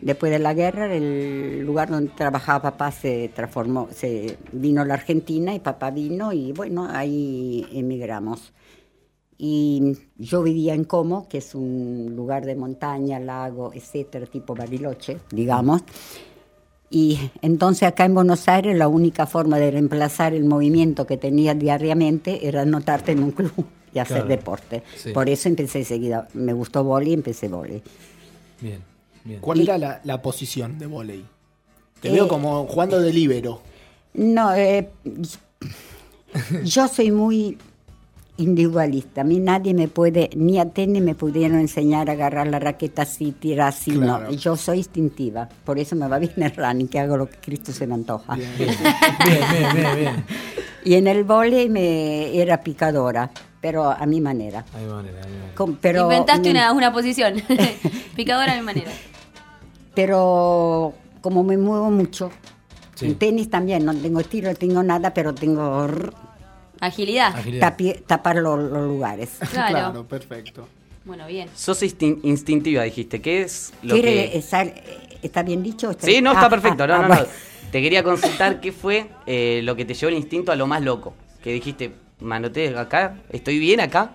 Después 0.00 0.30
de 0.30 0.38
la 0.38 0.54
guerra, 0.54 0.94
el 0.94 1.62
lugar 1.66 1.88
donde 1.90 2.12
trabajaba 2.14 2.62
papá 2.62 2.92
se 2.92 3.30
transformó, 3.34 3.88
se 3.94 4.38
vino 4.52 4.82
a 4.82 4.84
la 4.84 4.94
Argentina 4.94 5.54
y 5.54 5.58
papá 5.58 5.90
vino 5.90 6.32
y 6.32 6.52
bueno, 6.52 6.88
ahí 6.90 7.66
emigramos. 7.72 8.52
Y 9.38 9.96
yo 10.16 10.42
vivía 10.42 10.74
en 10.74 10.84
Como, 10.84 11.28
que 11.28 11.38
es 11.38 11.54
un 11.54 12.14
lugar 12.16 12.46
de 12.46 12.56
montaña, 12.56 13.20
lago, 13.20 13.72
etcétera, 13.74 14.26
tipo 14.26 14.54
Bariloche, 14.54 15.18
digamos. 15.30 15.82
Y 16.88 17.18
entonces 17.42 17.82
acá 17.88 18.04
en 18.04 18.14
Buenos 18.14 18.48
Aires 18.48 18.76
la 18.78 18.88
única 18.88 19.26
forma 19.26 19.58
de 19.58 19.70
reemplazar 19.72 20.32
el 20.34 20.44
movimiento 20.44 21.06
que 21.06 21.16
tenía 21.16 21.54
diariamente 21.54 22.46
era 22.46 22.62
anotarte 22.62 23.12
en 23.12 23.22
un 23.24 23.32
club 23.32 23.66
y 23.94 23.98
hacer 23.98 24.18
Claro. 24.18 24.28
deporte. 24.28 24.82
Sí. 24.96 25.10
Por 25.12 25.28
eso 25.28 25.48
empecé 25.48 25.80
enseguida, 25.80 26.28
me 26.34 26.52
gustó 26.52 26.84
vóley 26.84 27.10
y 27.10 27.14
empecé 27.14 27.48
vóley. 27.48 27.82
Bien, 28.60 28.80
bien. 29.24 29.40
¿Cuál 29.40 29.60
era 29.60 29.76
la, 29.78 30.00
la 30.04 30.22
posición 30.22 30.78
de 30.78 30.86
volei? 30.86 31.24
Te 32.00 32.08
Eh, 32.08 32.12
veo 32.12 32.28
como 32.28 32.66
jugando 32.66 33.00
de 33.00 33.12
líbero. 33.12 33.60
No, 34.14 34.54
eh, 34.54 34.88
yo 36.64 36.88
soy 36.88 37.10
muy 37.10 37.58
individualista. 38.38 39.22
A 39.22 39.24
mí 39.24 39.38
nadie 39.38 39.72
me 39.74 39.88
puede, 39.88 40.30
ni 40.36 40.58
a 40.58 40.66
tenis 40.68 41.02
me 41.02 41.14
pudieron 41.14 41.58
enseñar 41.58 42.08
a 42.10 42.12
agarrar 42.12 42.46
la 42.48 42.58
raqueta 42.58 43.02
así, 43.02 43.32
tirar 43.32 43.68
así. 43.68 43.92
Claro. 43.92 44.26
No, 44.26 44.32
yo 44.32 44.56
soy 44.56 44.78
instintiva. 44.78 45.48
Por 45.64 45.78
eso 45.78 45.96
me 45.96 46.06
va 46.08 46.18
bien 46.18 46.32
el 46.36 46.54
running, 46.54 46.88
que 46.88 46.98
hago 47.00 47.16
lo 47.16 47.28
que 47.30 47.36
Cristo 47.38 47.72
se 47.72 47.86
me 47.86 47.94
antoja. 47.94 48.34
Bien, 48.34 48.50
bien, 48.58 48.70
bien, 49.24 49.74
bien, 49.74 49.96
bien. 49.96 50.24
Y 50.84 50.94
en 50.94 51.06
el 51.08 51.24
vóley 51.24 51.68
me 51.68 52.36
era 52.40 52.62
picadora, 52.62 53.30
pero 53.60 53.90
a 53.90 54.06
mi 54.06 54.20
manera. 54.20 54.64
Hay 54.74 54.84
manera, 54.86 55.18
hay 55.24 55.30
manera. 55.32 55.54
Con- 55.54 55.76
pero 55.76 56.02
Inventaste 56.04 56.50
una, 56.50 56.72
una 56.72 56.92
posición. 56.92 57.34
Picadora 58.14 58.52
a 58.52 58.56
mi 58.56 58.62
manera. 58.62 58.90
Pero 59.94 60.92
como 61.20 61.42
me 61.42 61.56
muevo 61.56 61.90
mucho, 61.90 62.30
Sí. 62.94 63.06
en 63.06 63.16
tenis 63.16 63.50
también, 63.50 63.84
no 63.84 63.94
tengo 63.94 64.22
tiro, 64.22 64.48
no 64.50 64.54
tengo 64.56 64.82
nada, 64.82 65.12
pero 65.12 65.34
tengo 65.34 65.86
Agilidad. 66.80 67.34
Tapar 68.06 68.36
los, 68.36 68.58
los 68.58 68.86
lugares. 68.86 69.30
Claro. 69.50 70.04
perfecto. 70.06 70.68
Bueno, 71.04 71.26
bien. 71.26 71.48
Sos 71.54 71.82
instin- 71.82 72.18
instintiva, 72.24 72.82
dijiste. 72.82 73.20
¿Qué 73.20 73.42
es 73.42 73.72
lo 73.82 73.94
¿Quiere 73.94 74.30
que...? 74.32 74.38
estar- 74.38 74.74
¿Está 75.22 75.42
bien 75.42 75.62
dicho? 75.62 75.90
¿Está- 75.90 76.06
Sí, 76.06 76.20
no, 76.20 76.32
está 76.32 76.46
Ah, 76.46 76.50
perfecto. 76.50 76.84
ah, 76.84 76.86
No, 76.88 76.94
ah, 76.94 76.98
no, 77.02 77.08
no. 77.08 77.14
bueno. 77.14 77.26
Te 77.70 77.80
quería 77.82 78.02
consultar 78.02 78.60
qué 78.60 78.72
fue 78.72 79.08
eh, 79.26 79.60
lo 79.64 79.74
que 79.76 79.84
te 79.84 79.94
llevó 79.94 80.08
el 80.10 80.16
instinto 80.16 80.52
a 80.52 80.56
lo 80.56 80.66
más 80.66 80.82
loco. 80.82 81.14
Que 81.42 81.52
dijiste, 81.52 81.92
me 82.20 82.34
anoté 82.36 82.76
acá, 82.76 83.18
estoy 83.30 83.58
bien 83.58 83.80
acá. 83.80 84.12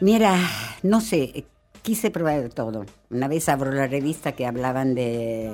Mira, 0.00 0.36
no 0.82 1.00
sé, 1.00 1.44
quise 1.82 2.10
probar 2.10 2.48
todo. 2.50 2.86
Una 3.10 3.28
vez 3.28 3.48
abro 3.48 3.72
la 3.72 3.86
revista 3.86 4.32
que 4.32 4.46
hablaban 4.46 4.94
de, 4.94 5.50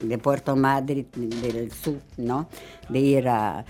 de 0.00 0.18
Puerto 0.18 0.56
Madrid, 0.56 1.06
del 1.14 1.72
sur, 1.72 1.98
¿no? 2.16 2.48
De 2.88 3.00
ir 3.00 3.28
a... 3.28 3.64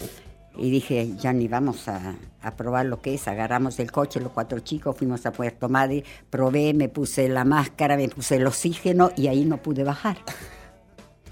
Y 0.57 0.71
dije, 0.71 1.17
ya 1.17 1.33
ni 1.33 1.49
vamos 1.49 1.89
a, 1.89 2.15
a 2.41 2.57
probar 2.57 2.87
lo 2.87 3.01
que 3.01 3.15
es. 3.15 3.27
Agarramos 3.27 3.81
el 3.81 3.91
coche, 3.91 4.21
los 4.21 4.31
cuatro 4.31 4.61
chicos, 4.61 4.97
fuimos 4.97 5.27
a 5.27 5.33
Puerto 5.33 5.69
Madrid, 5.69 6.05
probé, 6.31 6.75
me 6.75 6.89
puse 6.89 7.29
la 7.29 7.45
máscara, 7.45 7.97
me 7.97 8.09
puse 8.09 8.37
el 8.37 8.47
oxígeno 8.47 9.11
y 9.17 9.27
ahí 9.27 9.45
no 9.45 9.57
pude 9.57 9.83
bajar. 9.83 10.19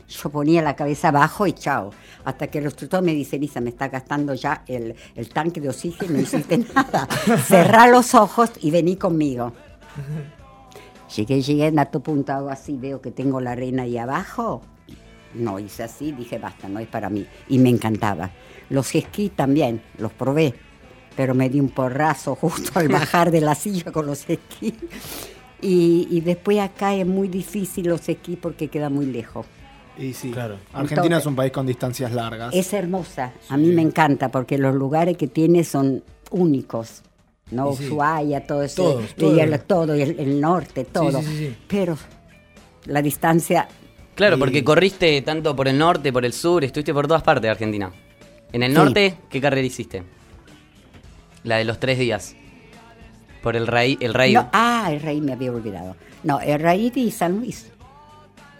Yo 0.08 0.28
ponía 0.28 0.60
la 0.60 0.76
cabeza 0.76 1.08
abajo 1.08 1.46
y 1.46 1.52
chao. 1.52 1.90
Hasta 2.24 2.48
que 2.48 2.58
el 2.58 2.64
instructor 2.64 3.02
me 3.02 3.14
dice, 3.14 3.38
Lisa, 3.38 3.60
me 3.60 3.70
está 3.70 3.88
gastando 3.88 4.34
ya 4.34 4.64
el, 4.66 4.94
el 5.14 5.28
tanque 5.28 5.60
de 5.60 5.68
oxígeno, 5.68 6.14
no 6.14 6.20
hiciste 6.20 6.58
nada. 6.74 7.08
Cerrá 7.46 7.86
los 7.86 8.14
ojos 8.14 8.50
y 8.60 8.70
vení 8.70 8.96
conmigo. 8.96 9.52
Llegué, 11.16 11.42
llegué 11.42 11.66
en 11.66 11.78
alto 11.78 12.00
punto, 12.00 12.32
hago 12.32 12.48
así, 12.48 12.78
veo 12.78 13.02
que 13.02 13.10
tengo 13.10 13.38
la 13.38 13.52
arena 13.52 13.82
ahí 13.82 13.98
abajo. 13.98 14.62
No, 15.34 15.58
hice 15.58 15.82
así, 15.84 16.12
dije, 16.12 16.38
basta, 16.38 16.68
no 16.68 16.78
es 16.78 16.88
para 16.88 17.08
mí. 17.08 17.26
Y 17.48 17.58
me 17.58 17.68
encantaba. 17.70 18.30
Los 18.70 18.94
esquí 18.94 19.28
también, 19.30 19.82
los 19.98 20.12
probé. 20.12 20.54
pero 21.16 21.34
me 21.34 21.48
di 21.50 21.60
un 21.60 21.68
porrazo 21.70 22.34
justo 22.40 22.78
al 22.78 22.88
bajar 22.88 23.30
de 23.30 23.40
la 23.40 23.54
silla 23.54 23.90
con 23.92 24.06
los 24.06 24.28
esquís. 24.28 24.74
Y, 25.60 26.08
y 26.10 26.20
después 26.22 26.58
acá 26.58 26.94
es 26.94 27.06
muy 27.06 27.28
difícil 27.28 27.86
los 27.88 28.08
esquís 28.08 28.36
porque 28.40 28.68
queda 28.68 28.88
muy 28.90 29.06
lejos. 29.06 29.46
Y 29.98 30.12
sí, 30.14 30.30
Claro. 30.30 30.54
Argentina 30.72 31.02
Entonces- 31.02 31.18
es 31.20 31.26
un 31.26 31.36
país 31.36 31.52
con 31.52 31.66
distancias 31.66 32.12
largas. 32.12 32.54
Es 32.54 32.72
hermosa, 32.72 33.32
a 33.48 33.56
mí 33.56 33.68
me 33.68 33.82
encanta 33.82 34.30
porque 34.30 34.56
los 34.58 34.74
lugares 34.74 35.16
que 35.16 35.28
tiene 35.28 35.64
son 35.64 36.02
únicos. 36.30 37.02
¿no? 37.50 37.74
Sí. 37.74 37.84
Ushuaia, 37.86 38.46
todo 38.46 38.62
eso, 38.62 38.82
Todos, 38.82 39.10
y 39.10 39.20
todos. 39.20 39.38
el, 39.38 39.60
todo, 39.60 39.94
y 39.96 40.00
el, 40.00 40.18
el 40.18 40.40
norte, 40.40 40.84
todo. 40.86 41.20
sí, 41.20 41.26
sí, 41.26 41.36
sí. 41.48 41.56
Pero 41.68 41.98
la 42.86 43.02
distancia 43.02 43.68
Claro, 44.14 44.36
Y- 44.36 44.38
porque 44.38 44.64
corriste 44.64 45.20
tanto 45.22 45.56
por 45.56 45.68
el 45.68 45.78
norte, 45.78 46.12
por 46.12 46.24
el 46.24 46.32
sur, 46.32 46.62
estuviste 46.64 46.92
por 46.92 47.06
todas 47.06 47.22
partes 47.22 47.42
de 47.42 47.50
Argentina. 47.50 47.90
En 48.52 48.62
el 48.62 48.72
Sí. 48.72 48.78
norte, 48.78 49.14
¿qué 49.30 49.40
carrera 49.40 49.66
hiciste? 49.66 50.02
La 51.44 51.56
de 51.56 51.64
los 51.64 51.80
tres 51.80 51.98
días. 51.98 52.36
Por 53.42 53.56
el 53.56 53.66
rey, 53.66 53.96
el 54.00 54.14
rey. 54.14 54.34
No, 54.34 54.48
ah, 54.52 54.88
el 54.92 55.00
rey 55.00 55.20
me 55.20 55.32
había 55.32 55.50
olvidado. 55.50 55.96
No, 56.22 56.38
el 56.40 56.60
rey 56.60 56.92
y 56.94 57.10
San 57.10 57.36
Luis. 57.38 57.70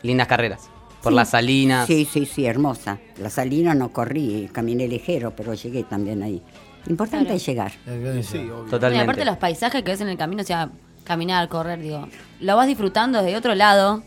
Lindas 0.02 0.26
carreras. 0.26 0.68
Por 1.02 1.12
Sí. 1.12 1.16
las 1.16 1.30
salinas. 1.30 1.86
Sí, 1.86 2.04
sí, 2.10 2.26
sí, 2.26 2.46
hermosa. 2.46 2.98
La 3.18 3.30
salina 3.30 3.74
no 3.74 3.92
corrí, 3.92 4.48
caminé 4.52 4.88
ligero, 4.88 5.34
pero 5.36 5.54
llegué 5.54 5.84
también 5.84 6.22
ahí. 6.22 6.42
Importante 6.88 7.26
Claro. 7.26 7.36
es 7.36 7.46
llegar. 7.46 7.72
Sí, 8.24 8.38
obvio. 8.38 8.64
Y 8.66 8.70
Totalmente. 8.70 9.04
aparte 9.04 9.24
los 9.24 9.36
paisajes 9.36 9.82
que 9.84 9.90
ves 9.92 10.00
en 10.00 10.08
el 10.08 10.16
camino, 10.18 10.42
o 10.42 10.44
sea, 10.44 10.70
caminar, 11.04 11.48
correr, 11.48 11.80
digo, 11.80 12.08
lo 12.40 12.56
vas 12.56 12.66
disfrutando 12.66 13.22
desde 13.22 13.36
otro 13.36 13.54
lado 13.54 14.02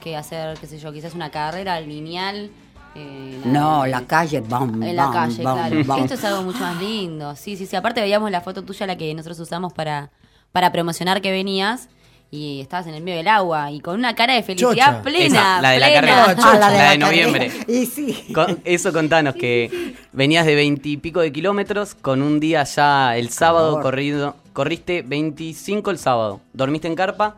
que 0.00 0.16
hacer, 0.16 0.56
qué 0.58 0.66
sé 0.66 0.78
yo, 0.78 0.92
quizás 0.92 1.14
una 1.14 1.30
carrera 1.30 1.80
lineal. 1.80 2.50
eh, 2.94 3.40
No, 3.44 3.86
la 3.86 4.02
calle, 4.02 4.40
bam, 4.40 4.82
En 4.82 4.96
la 4.96 5.04
bam, 5.04 5.12
calle, 5.12 5.42
bam, 5.44 5.56
claro. 5.68 5.84
bam. 5.84 6.00
Esto 6.02 6.14
es 6.14 6.24
algo 6.24 6.42
mucho 6.42 6.58
más 6.60 6.80
lindo. 6.80 7.36
Sí, 7.36 7.56
sí, 7.56 7.66
sí. 7.66 7.76
Aparte 7.76 8.00
veíamos 8.00 8.30
la 8.30 8.40
foto 8.40 8.62
tuya, 8.64 8.86
la 8.86 8.96
que 8.96 9.12
nosotros 9.14 9.38
usamos 9.40 9.72
para, 9.72 10.10
para 10.52 10.72
promocionar 10.72 11.20
que 11.20 11.30
venías. 11.30 11.88
Y 12.32 12.60
estabas 12.60 12.86
en 12.86 12.94
el 12.94 13.02
medio 13.02 13.18
del 13.18 13.26
agua 13.26 13.72
y 13.72 13.80
con 13.80 13.96
una 13.98 14.14
cara 14.14 14.34
de 14.34 14.44
felicidad 14.44 14.70
Chocha. 14.70 15.02
plena. 15.02 15.24
Esa, 15.26 15.60
la 15.62 15.70
de 15.70 15.78
la 15.80 15.92
carrera. 15.92 16.36
Ah, 16.38 16.56
La 16.60 16.90
de 16.92 16.98
noviembre. 16.98 17.50
Y 17.66 17.86
sí. 17.86 18.26
Con- 18.32 18.60
eso 18.64 18.92
contanos, 18.92 19.34
que 19.34 19.96
venías 20.12 20.46
de 20.46 20.54
veintipico 20.54 21.18
de 21.20 21.32
kilómetros, 21.32 21.96
con 21.96 22.22
un 22.22 22.38
día 22.38 22.62
ya 22.62 23.16
el 23.16 23.30
sábado 23.30 23.70
Calor. 23.70 23.82
corrido, 23.82 24.36
corriste 24.52 25.02
25 25.02 25.90
el 25.90 25.98
sábado, 25.98 26.40
dormiste 26.52 26.86
en 26.86 26.94
carpa 26.94 27.34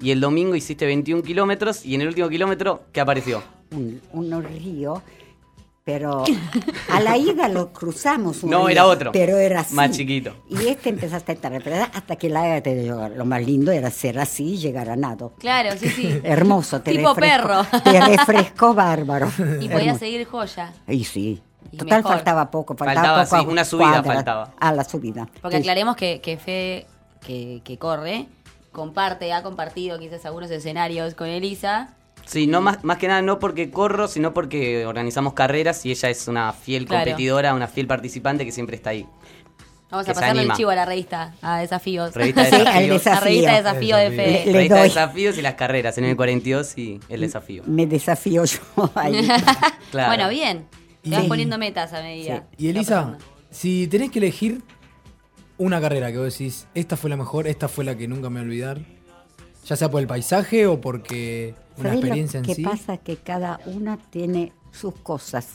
y 0.00 0.10
el 0.10 0.20
domingo 0.20 0.54
hiciste 0.54 0.86
21 0.86 1.22
kilómetros 1.22 1.84
y 1.86 1.94
en 1.94 2.02
el 2.02 2.08
último 2.08 2.28
kilómetro, 2.28 2.84
¿qué 2.92 3.00
apareció? 3.00 3.42
un, 3.72 4.00
unos 4.12 4.44
ríos, 4.44 5.00
pero 5.84 6.24
a 6.90 7.00
la 7.00 7.16
ida 7.16 7.48
lo 7.48 7.72
cruzamos. 7.72 8.42
un 8.42 8.50
No, 8.50 8.58
río, 8.60 8.68
era 8.70 8.86
otro, 8.86 9.12
Pero 9.12 9.36
era 9.38 9.60
así. 9.60 9.74
más 9.74 9.90
chiquito. 9.92 10.34
Y 10.50 10.66
este 10.66 10.88
empezaste 10.88 11.32
a 11.32 11.34
estar 11.36 11.52
¿verdad? 11.52 11.88
hasta 11.94 12.16
que 12.16 12.28
la 12.28 12.60
te 12.60 12.74
dio- 12.74 13.08
Lo 13.10 13.24
más 13.24 13.44
lindo 13.46 13.70
era 13.72 13.90
ser 13.90 14.18
así 14.18 14.54
y 14.54 14.56
llegar 14.58 14.88
a 14.90 14.96
nado. 14.96 15.34
Claro, 15.38 15.76
sí, 15.78 15.88
sí. 15.88 16.20
Hermoso, 16.24 16.80
te 16.82 16.90
Tipo 16.92 17.14
refrescó. 17.14 17.48
perro. 17.70 17.82
Te 17.84 18.00
refrescó 18.00 18.74
bárbaro. 18.74 19.28
Y 19.38 19.68
podías 19.68 19.72
Hermoso. 19.82 19.98
seguir 20.00 20.26
joya. 20.26 20.72
Y 20.88 21.04
sí. 21.04 21.40
Y 21.72 21.76
Total 21.78 21.98
mejor. 21.98 22.12
faltaba 22.16 22.50
poco, 22.50 22.76
faltaba, 22.76 23.00
Faltaba, 23.00 23.24
poco 23.24 23.36
sí, 23.42 23.44
a 23.46 23.48
una 23.52 23.64
subida 23.64 24.02
faltaba. 24.02 24.54
Ah, 24.58 24.72
la 24.72 24.84
subida. 24.84 25.28
Porque 25.40 25.56
Sí. 25.56 25.62
aclaremos 25.62 25.96
que, 25.96 26.20
que 26.20 26.36
Fe, 26.36 26.86
que, 27.24 27.60
que 27.64 27.78
corre, 27.78 28.26
comparte, 28.76 29.32
ha 29.32 29.42
compartido 29.42 29.98
quizás 29.98 30.24
algunos 30.26 30.50
escenarios 30.50 31.14
con 31.14 31.26
Elisa. 31.28 31.94
Sí, 32.26 32.46
no 32.46 32.60
más, 32.60 32.84
más 32.84 32.98
que 32.98 33.08
nada 33.08 33.22
no 33.22 33.38
porque 33.38 33.70
corro, 33.70 34.06
sino 34.06 34.34
porque 34.34 34.84
organizamos 34.84 35.32
carreras 35.32 35.84
y 35.86 35.90
ella 35.92 36.10
es 36.10 36.28
una 36.28 36.52
fiel 36.52 36.84
Claro. 36.86 37.04
competidora, 37.04 37.54
una 37.54 37.68
fiel 37.68 37.86
participante 37.86 38.44
que 38.44 38.52
siempre 38.52 38.76
está 38.76 38.90
ahí. 38.90 39.06
Vamos 39.88 40.08
a 40.08 40.14
pasarle 40.14 40.42
el 40.42 40.52
chivo 40.52 40.70
a 40.70 40.74
la 40.74 40.84
revista, 40.84 41.34
a 41.40 41.58
desafíos. 41.60 42.12
Revista 42.14 42.42
de 42.42 42.50
Sí, 42.50 42.58
desafíos. 42.58 42.90
desafío. 42.90 43.12
La 43.14 43.20
revista 43.20 43.50
de 43.52 43.56
desafío 43.62 43.96
de 43.96 44.10
Le- 44.10 44.16
Fe. 44.16 44.46
le 44.46 44.52
Revista 44.52 44.74
de 44.76 44.82
desafíos 44.82 45.38
y 45.38 45.42
las 45.42 45.54
carreras, 45.54 45.98
en 45.98 46.04
el 46.04 46.16
42 46.16 46.76
y 46.76 47.00
el 47.08 47.20
desafío. 47.20 47.62
Me 47.66 47.86
desafío 47.86 48.44
yo 48.44 48.58
ahí. 48.96 49.26
Claro. 49.92 50.08
Bueno, 50.08 50.28
bien. 50.28 50.66
Te 51.02 51.10
vas 51.10 51.24
poniendo 51.26 51.56
metas 51.56 51.92
a 51.92 52.02
medida. 52.02 52.44
Y 52.58 52.68
Elisa, 52.68 53.16
si 53.50 53.86
tenés 53.86 54.10
que 54.10 54.18
elegir 54.18 54.60
una 55.58 55.80
carrera 55.80 56.10
que 56.12 56.18
vos 56.18 56.32
decís, 56.32 56.66
esta 56.74 56.96
fue 56.96 57.10
la 57.10 57.16
mejor, 57.16 57.46
esta 57.46 57.68
fue 57.68 57.84
la 57.84 57.96
que 57.96 58.06
nunca 58.08 58.28
me 58.30 58.40
voy 58.40 58.46
a 58.46 58.48
olvidar, 58.50 58.80
ya 59.64 59.76
sea 59.76 59.90
por 59.90 60.00
el 60.00 60.06
paisaje 60.06 60.66
o 60.66 60.80
porque 60.80 61.54
una 61.78 61.90
¿Sabés 61.90 61.98
experiencia 62.04 62.40
lo 62.40 62.44
en 62.44 62.46
que 62.46 62.54
sí. 62.54 62.62
pasa? 62.62 62.96
Que 62.98 63.16
cada 63.16 63.60
una 63.66 63.98
tiene 64.10 64.52
sus 64.72 64.94
cosas. 64.94 65.48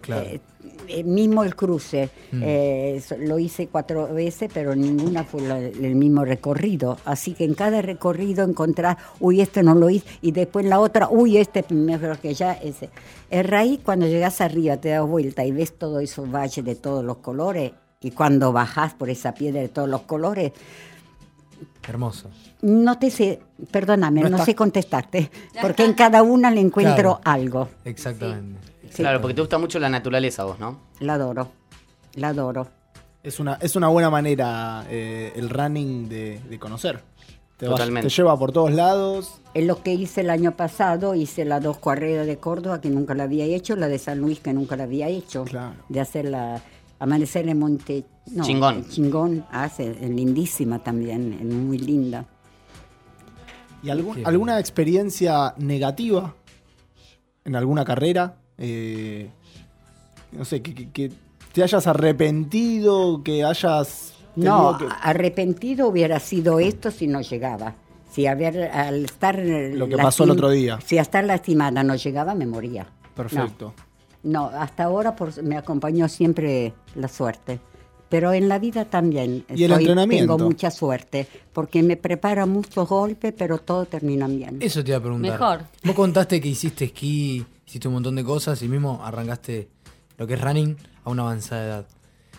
Claro. 0.00 0.26
Eh, 0.26 0.40
eh, 0.88 1.02
mismo 1.04 1.44
el 1.44 1.54
cruce, 1.56 2.10
Mm. 2.32 2.40
eh, 2.44 3.02
lo 3.20 3.38
hice 3.38 3.68
cuatro 3.68 4.12
veces, 4.12 4.50
pero 4.52 4.74
ninguna 4.74 5.24
fue 5.24 5.40
la- 5.42 5.58
el 5.58 5.94
mismo 5.94 6.24
recorrido. 6.26 6.98
Así 7.06 7.32
que 7.32 7.44
en 7.44 7.54
cada 7.54 7.80
recorrido 7.80 8.44
encontrar, 8.44 8.98
uy, 9.20 9.40
este 9.40 9.62
no 9.62 9.74
lo 9.74 9.88
hice, 9.88 10.06
y 10.20 10.32
después 10.32 10.64
en 10.64 10.70
la 10.70 10.80
otra, 10.80 11.08
uy, 11.10 11.38
este 11.38 11.64
mejor 11.72 12.18
que 12.18 12.34
ya 12.34 12.52
ese. 12.52 12.90
El 13.30 13.44
raíz, 13.44 13.80
cuando 13.82 14.06
llegas 14.06 14.40
arriba, 14.42 14.76
te 14.78 14.90
das 14.90 15.06
vuelta 15.06 15.44
y 15.44 15.52
ves 15.52 15.72
todo 15.78 16.00
esos 16.00 16.30
valles 16.30 16.62
de 16.64 16.74
todos 16.74 17.02
los 17.04 17.18
colores, 17.18 17.72
y 18.04 18.10
cuando 18.10 18.52
bajas 18.52 18.92
por 18.94 19.08
esa 19.10 19.32
piedra 19.34 19.60
de 19.62 19.68
todos 19.68 19.88
los 19.88 20.02
colores, 20.02 20.52
Hermoso. 21.86 22.30
no 22.62 22.98
te 22.98 23.10
sé, 23.10 23.40
perdóname, 23.70 24.20
No 24.22 24.28
no, 24.30 24.36
está- 24.36 24.44
sé 24.46 24.54
contestarte, 24.54 25.30
porque 25.60 25.84
en 25.84 25.94
cada 25.94 26.22
una 26.22 26.50
le 26.50 26.60
encuentro 26.60 26.94
Claro. 26.94 27.20
algo. 27.24 27.68
Exactamente. 27.84 28.60
Sí, 28.90 29.02
Claro, 29.02 29.20
porque 29.20 29.34
te 29.34 29.40
gusta 29.40 29.58
mucho 29.58 29.78
la 29.78 29.88
naturaleza 29.88 30.44
vos, 30.44 30.58
¿no? 30.58 30.78
La 31.00 31.14
adoro, 31.14 31.48
la 32.14 32.28
adoro. 32.28 32.68
Es 33.22 33.40
una, 33.40 33.54
es 33.54 33.74
una 33.74 33.88
buena 33.88 34.10
manera 34.10 34.84
eh, 34.88 35.32
el 35.34 35.48
running 35.50 36.08
de, 36.08 36.40
de 36.48 36.58
conocer. 36.58 37.02
Te, 37.56 37.66
vas- 37.66 37.76
Totalmente. 37.76 38.08
te 38.08 38.14
lleva 38.14 38.38
por 38.38 38.52
todos 38.52 38.72
lados. 38.72 39.40
Es 39.54 39.64
lo 39.66 39.82
que 39.82 39.94
hice 39.94 40.20
el 40.22 40.30
año 40.30 40.56
pasado, 40.56 41.14
hice 41.14 41.44
las 41.44 41.62
dos 41.62 41.78
carreras 41.78 42.26
de 42.26 42.36
Córdoba 42.38 42.80
que 42.80 42.90
nunca 42.90 43.14
la 43.14 43.24
había 43.24 43.44
hecho, 43.46 43.76
la 43.76 43.88
de 43.88 43.98
San 43.98 44.18
Luis 44.20 44.40
que 44.40 44.52
nunca 44.52 44.76
la 44.76 44.84
había 44.84 45.08
hecho, 45.08 45.44
Claro. 45.44 45.74
de 45.88 46.00
hacer 46.00 46.26
la 46.26 46.60
amanecer 46.98 47.48
en 47.48 47.58
Monte 47.58 48.04
no, 48.32 48.44
Chingón. 48.44 48.88
Chingón, 48.88 49.44
hace, 49.50 49.90
es 49.90 50.10
lindísima 50.10 50.82
también, 50.82 51.32
es 51.34 51.44
muy 51.46 51.78
linda. 51.78 52.24
¿Y 53.82 53.90
algún- 53.90 54.26
alguna 54.26 54.58
experiencia 54.58 55.54
negativa 55.58 56.34
en 57.44 57.54
alguna 57.56 57.84
carrera? 57.84 58.36
Eh, 58.56 59.28
no 60.32 60.44
sé, 60.44 60.62
que, 60.62 60.74
que- 60.74 60.90
que 60.90 61.12
te 61.52 61.62
hayas 61.62 61.86
arrepentido, 61.86 63.22
que 63.22 63.44
hayas... 63.44 64.14
No, 64.36 64.76
que- 64.78 64.88
arrepentido 65.02 65.88
hubiera 65.88 66.18
sido 66.18 66.58
esto 66.60 66.90
si 66.90 67.06
no 67.06 67.20
llegaba. 67.20 67.74
Si 68.10 68.26
haber, 68.26 68.70
al 68.70 69.04
estar 69.04 69.38
Lo 69.38 69.88
que 69.88 69.96
pasó 69.96 70.24
el 70.24 70.30
otro 70.30 70.48
día. 70.50 70.78
Si 70.84 70.98
a 70.98 71.02
estar 71.02 71.24
lastimada 71.24 71.82
no 71.82 71.94
llegaba, 71.96 72.34
me 72.34 72.46
moría. 72.46 72.86
Perfecto. 73.14 73.74
No, 73.76 73.83
hasta 74.48 74.84
ahora 74.84 75.14
por- 75.16 75.42
me 75.42 75.56
acompañó 75.56 76.08
siempre 76.08 76.72
la 76.94 77.08
suerte. 77.08 77.60
Pero 78.08 78.32
en 78.32 78.48
la 78.48 78.58
vida 78.58 78.84
también. 78.84 79.44
¿Y 79.54 79.64
el 79.64 79.72
entrenamiento? 79.72 80.36
Tengo 80.36 80.48
mucha 80.50 80.70
suerte, 80.70 81.26
porque 81.52 81.82
me 81.82 81.96
prepara 81.96 82.46
muchos 82.46 82.88
golpes, 82.88 83.34
pero 83.36 83.58
todo 83.58 83.86
termina 83.86 84.28
bien. 84.28 84.58
Eso 84.60 84.84
te 84.84 84.90
iba 84.90 84.98
a 84.98 85.00
preguntar. 85.00 85.32
Mejor. 85.32 85.60
Vos 85.82 85.94
contaste 85.96 86.40
que 86.40 86.48
hiciste 86.48 86.84
esquí, 86.84 87.44
hiciste 87.66 87.88
un 87.88 87.94
montón 87.94 88.14
de 88.14 88.22
cosas 88.22 88.62
y 88.62 88.68
mismo 88.68 89.00
arrancaste 89.02 89.68
lo 90.16 90.26
que 90.26 90.34
es 90.34 90.40
running 90.40 90.76
a 91.04 91.10
una 91.10 91.22
avanzada 91.22 91.64
edad. 91.64 91.86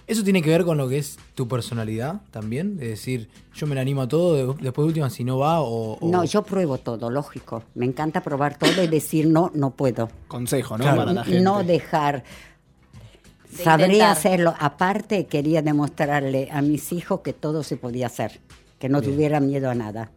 ¿Eso 0.08 0.24
tiene 0.24 0.42
que 0.44 0.52
ver 0.52 0.64
con 0.66 0.78
lo 0.78 0.88
que 0.88 1.00
es 1.00 1.18
tu 1.34 1.48
personalidad 1.48 2.22
también? 2.30 2.78
Es 2.80 2.90
decir, 2.90 3.28
yo 3.56 3.66
me 3.66 3.74
la 3.74 3.82
animo 3.82 4.02
a 4.04 4.08
todo, 4.08 4.36
de- 4.54 4.64
después 4.64 4.84
de 4.86 4.88
última 4.90 5.10
si 5.10 5.24
no 5.24 5.40
va 5.40 5.62
o... 5.62 5.94
o- 6.00 6.12
No, 6.12 6.24
yo 6.24 6.44
pruebo 6.44 6.78
todo, 6.78 7.10
lógico. 7.10 7.64
Me 7.74 7.86
encanta 7.86 8.22
probar 8.22 8.58
todo 8.58 8.84
y 8.84 8.88
decir 8.88 9.26
no, 9.28 9.52
no 9.56 9.72
puedo. 9.72 10.10
Consejo, 10.28 10.78
¿no? 10.78 10.84
Claro. 10.84 10.98
Para 11.00 11.14
la 11.14 11.24
gente. 11.24 11.42
No 11.42 11.64
dejar. 11.64 12.24
De 13.58 13.64
Sabré 13.64 13.86
intentar. 13.86 14.12
hacerlo. 14.12 14.54
Aparte, 14.60 15.26
quería 15.28 15.62
demostrarle 15.64 16.50
a 16.52 16.62
mis 16.62 16.92
hijos 16.92 17.22
que 17.22 17.34
todo 17.34 17.64
se 17.64 17.78
podía 17.78 18.06
hacer, 18.08 18.40
que 18.80 18.90
no 18.90 19.02
Bien. 19.02 19.14
tuviera 19.14 19.40
miedo 19.40 19.70
a 19.72 19.76
nada. 19.76 20.12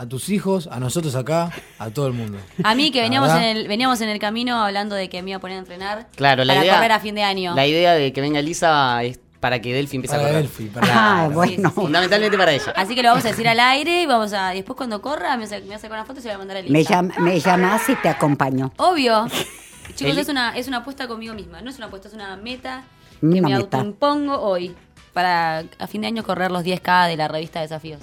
A 0.00 0.06
tus 0.06 0.30
hijos, 0.30 0.66
a 0.72 0.80
nosotros 0.80 1.14
acá, 1.14 1.50
a 1.78 1.90
todo 1.90 2.06
el 2.06 2.14
mundo. 2.14 2.38
A 2.64 2.74
mí 2.74 2.90
que 2.90 3.02
veníamos 3.02 3.30
en, 3.32 3.42
el, 3.42 3.68
veníamos 3.68 4.00
en 4.00 4.08
el 4.08 4.18
camino 4.18 4.56
hablando 4.64 4.94
de 4.94 5.10
que 5.10 5.20
me 5.22 5.28
iba 5.28 5.36
a 5.36 5.40
poner 5.42 5.58
a 5.58 5.60
entrenar 5.60 6.06
Claro, 6.16 6.42
la 6.42 6.54
para 6.54 6.64
idea. 6.64 6.74
correr 6.76 6.92
a 6.92 7.00
fin 7.00 7.14
de 7.14 7.22
año. 7.22 7.54
La 7.54 7.66
idea 7.66 7.92
de 7.92 8.10
que 8.10 8.22
venga 8.22 8.38
Elisa 8.38 9.02
es 9.04 9.20
para 9.40 9.60
que 9.60 9.74
Delphi 9.74 9.96
empiece 9.96 10.16
Para 10.16 10.26
a 10.28 10.30
correr. 10.30 10.42
Delphi, 10.44 10.64
para- 10.68 10.86
Ah, 10.86 11.14
Claro. 11.26 11.30
bueno. 11.34 11.50
Sí, 11.52 11.56
sí, 11.58 11.62
sí. 11.66 11.70
Fundamentalmente 11.74 12.38
para 12.38 12.52
ella. 12.52 12.72
Así 12.76 12.94
que 12.94 13.02
lo 13.02 13.10
vamos 13.10 13.26
a 13.26 13.28
decir 13.28 13.46
al 13.46 13.60
aire 13.60 14.00
y 14.02 14.06
vamos 14.06 14.32
a. 14.32 14.48
Después 14.52 14.74
cuando 14.74 15.02
corra 15.02 15.36
me, 15.36 15.46
me 15.46 15.74
hace 15.74 15.88
con 15.88 15.98
una 15.98 16.06
foto 16.06 16.20
y 16.20 16.22
se 16.22 16.28
la 16.28 16.34
voy 16.34 16.36
a 16.36 16.38
mandar 16.38 16.56
a 16.56 16.60
Elisa. 16.60 17.02
Me, 17.02 17.08
llam- 17.12 17.18
me 17.18 17.38
llamas 17.38 17.86
y 17.90 17.94
te 17.96 18.08
acompaño. 18.08 18.72
Obvio. 18.78 19.26
Chicos, 19.96 20.16
es 20.16 20.30
una, 20.30 20.56
es 20.56 20.66
una 20.66 20.78
apuesta 20.78 21.08
conmigo 21.08 21.34
misma. 21.34 21.60
No 21.60 21.68
es 21.68 21.76
una 21.76 21.88
apuesta, 21.88 22.08
es 22.08 22.14
una 22.14 22.36
meta 22.38 22.84
que 23.20 23.26
Una 23.26 23.34
me 23.34 23.54
meta. 23.54 23.76
autoimpongo 23.76 24.40
hoy. 24.40 24.74
Para 25.12 25.64
a 25.78 25.86
fin 25.88 26.00
de 26.02 26.06
año 26.06 26.22
correr 26.22 26.50
los 26.52 26.62
10K 26.64 27.08
de 27.08 27.16
la 27.18 27.28
revista 27.28 27.60
Desafíos. 27.60 28.00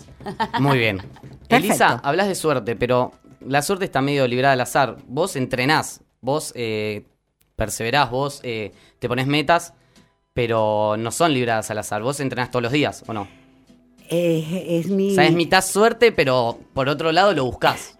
Muy 0.59 0.77
bien. 0.77 1.01
Perfecto. 1.47 1.73
Elisa, 1.73 2.01
hablas 2.03 2.27
de 2.27 2.35
suerte, 2.35 2.75
pero 2.75 3.13
la 3.39 3.61
suerte 3.61 3.85
está 3.85 4.01
medio 4.01 4.27
librada 4.27 4.53
al 4.53 4.61
azar. 4.61 4.97
Vos 5.07 5.35
entrenás, 5.35 6.01
vos 6.21 6.51
eh, 6.55 7.05
perseverás, 7.55 8.11
vos 8.11 8.41
eh, 8.43 8.71
te 8.99 9.07
pones 9.07 9.27
metas, 9.27 9.73
pero 10.33 10.95
no 10.97 11.11
son 11.11 11.33
libradas 11.33 11.71
al 11.71 11.79
azar. 11.79 12.01
Vos 12.03 12.19
entrenás 12.19 12.51
todos 12.51 12.63
los 12.63 12.71
días, 12.71 13.03
¿o 13.07 13.13
no? 13.13 13.27
Eh, 14.09 14.79
es 14.79 14.87
mi... 14.87 15.11
O 15.11 15.15
sea, 15.15 15.25
es 15.25 15.33
mitad 15.33 15.63
suerte, 15.63 16.11
pero 16.11 16.59
por 16.73 16.89
otro 16.89 17.11
lado 17.11 17.33
lo 17.33 17.45
buscás. 17.45 17.97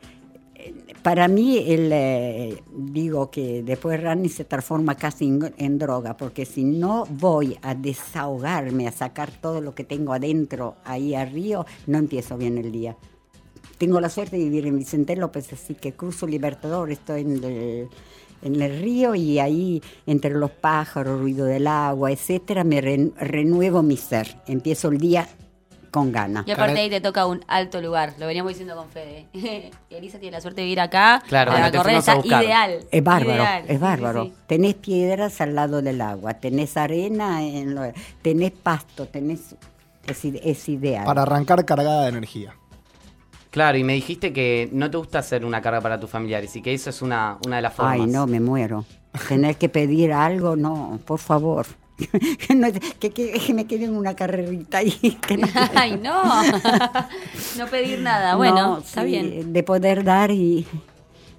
Para 1.04 1.28
mí, 1.30 1.58
el, 1.58 1.90
eh, 1.94 2.64
digo 2.70 3.32
que 3.32 3.64
después 3.64 4.02
running 4.04 4.30
se 4.30 4.44
transforma 4.44 4.96
casi 4.96 5.26
en, 5.26 5.54
en 5.58 5.78
droga, 5.78 6.18
porque 6.18 6.46
si 6.46 6.66
no 6.66 7.06
voy 7.10 7.58
a 7.62 7.76
desahogarme, 7.76 8.88
a 8.88 8.92
sacar 8.92 9.32
todo 9.32 9.62
lo 9.62 9.74
que 9.74 9.86
tengo 9.86 10.12
adentro 10.12 10.76
ahí 10.84 11.16
a 11.16 11.24
Río, 11.24 11.66
no 11.86 11.98
empiezo 11.98 12.38
bien 12.38 12.58
el 12.58 12.72
día. 12.74 12.98
Tengo 13.78 14.00
la 14.02 14.10
suerte 14.10 14.38
de 14.38 14.44
vivir 14.44 14.66
en 14.68 14.78
Vicente 14.78 15.16
López, 15.16 15.52
así 15.54 15.76
que 15.76 15.94
cruzo 15.94 16.26
Libertador, 16.28 16.92
estoy 16.92 17.22
en 17.22 17.44
el, 17.44 17.88
en 18.42 18.62
el 18.62 18.82
río 18.82 19.14
y 19.16 19.40
ahí 19.40 19.82
entre 20.06 20.32
los 20.32 20.50
pájaros, 20.52 21.20
ruido 21.20 21.46
del 21.46 21.68
agua, 21.68 22.12
etcétera, 22.12 22.64
me 22.64 22.82
ren- 22.82 23.14
renuevo 23.18 23.84
mi 23.84 23.98
ser. 23.98 24.36
Empiezo 24.48 24.90
el 24.90 24.98
día 24.98 25.28
con 25.92 26.12
ganas. 26.12 26.46
Y 26.48 26.52
aparte 26.52 26.80
ahí 26.82 26.90
te 26.90 27.02
toca 27.02 27.26
un 27.26 27.44
alto 27.48 27.80
lugar, 27.82 28.14
lo 28.20 28.28
veníamos 28.28 28.50
diciendo 28.52 28.76
con 28.76 28.90
Fede. 28.90 29.28
Elisa 29.90 30.20
tiene 30.20 30.34
la 30.38 30.42
suerte 30.42 30.62
de 30.62 30.66
vivir 30.66 30.80
acá. 30.82 31.24
Claro, 31.28 31.52
para 31.52 31.64
donde 31.66 31.72
te 31.72 31.78
correr 31.78 32.02
fuimos 32.02 32.08
a 32.10 32.12
está 32.14 32.22
buscar. 32.24 32.44
ideal. 32.44 32.80
Es 32.92 33.04
bárbaro, 33.04 33.34
ideal. 33.44 33.64
Es 33.68 33.80
bárbaro. 33.80 34.24
sí. 34.26 34.34
Tenés 34.48 34.74
piedras 34.76 35.40
al 35.40 35.56
lado 35.56 35.82
del 35.82 36.02
agua, 36.02 36.34
tenés 36.36 36.78
arena, 36.78 37.44
en 37.44 37.74
lo- 37.76 37.94
tenés 38.22 38.52
pasto, 38.52 39.08
tenés... 39.08 39.56
Es, 40.08 40.26
i- 40.26 40.40
es 40.44 40.68
ideal. 40.70 41.06
Para 41.06 41.22
arrancar 41.24 41.64
cargada 41.66 42.04
de 42.04 42.10
energía. 42.10 42.54
Claro, 43.52 43.78
y 43.78 43.84
me 43.84 43.94
dijiste 43.94 44.34
que 44.34 44.70
no 44.74 44.92
te 44.92 44.98
gusta 44.98 45.20
hacer 45.20 45.46
una 45.46 45.62
carga 45.62 45.82
para 45.82 46.00
tus 46.00 46.10
familiares 46.10 46.56
y 46.56 46.62
que 46.62 46.74
eso 46.74 46.90
es 46.90 47.02
una, 47.02 47.38
una 47.46 47.56
de 47.58 47.62
las 47.62 47.74
formas. 47.74 47.94
Ay, 48.00 48.06
no, 48.08 48.28
me 48.28 48.40
muero. 48.40 48.86
Tener 49.28 49.56
que 49.56 49.70
pedir 49.70 50.12
algo, 50.14 50.56
no, 50.56 51.00
por 51.06 51.20
favor. 51.20 51.66
que, 52.48 52.54
no- 52.54 52.68
que- 53.00 53.10
que- 53.12 53.32
que 53.32 53.54
me 53.54 53.66
quede 53.66 53.86
en 53.86 53.96
una 53.96 54.16
carrerita 54.16 54.80
ahí. 54.80 54.92
que 55.28 55.38
no- 55.38 55.48
Ay, 55.76 56.00
no. 56.02 56.22
no 57.58 57.68
pedir 57.68 58.00
nada. 58.02 58.36
Bueno, 58.36 58.56
No, 58.56 58.78
está 58.80 59.02
sí, 59.02 59.08
bien. 59.08 59.54
De 59.54 59.64
poder 59.64 60.04
dar 60.04 60.30
y, 60.32 60.68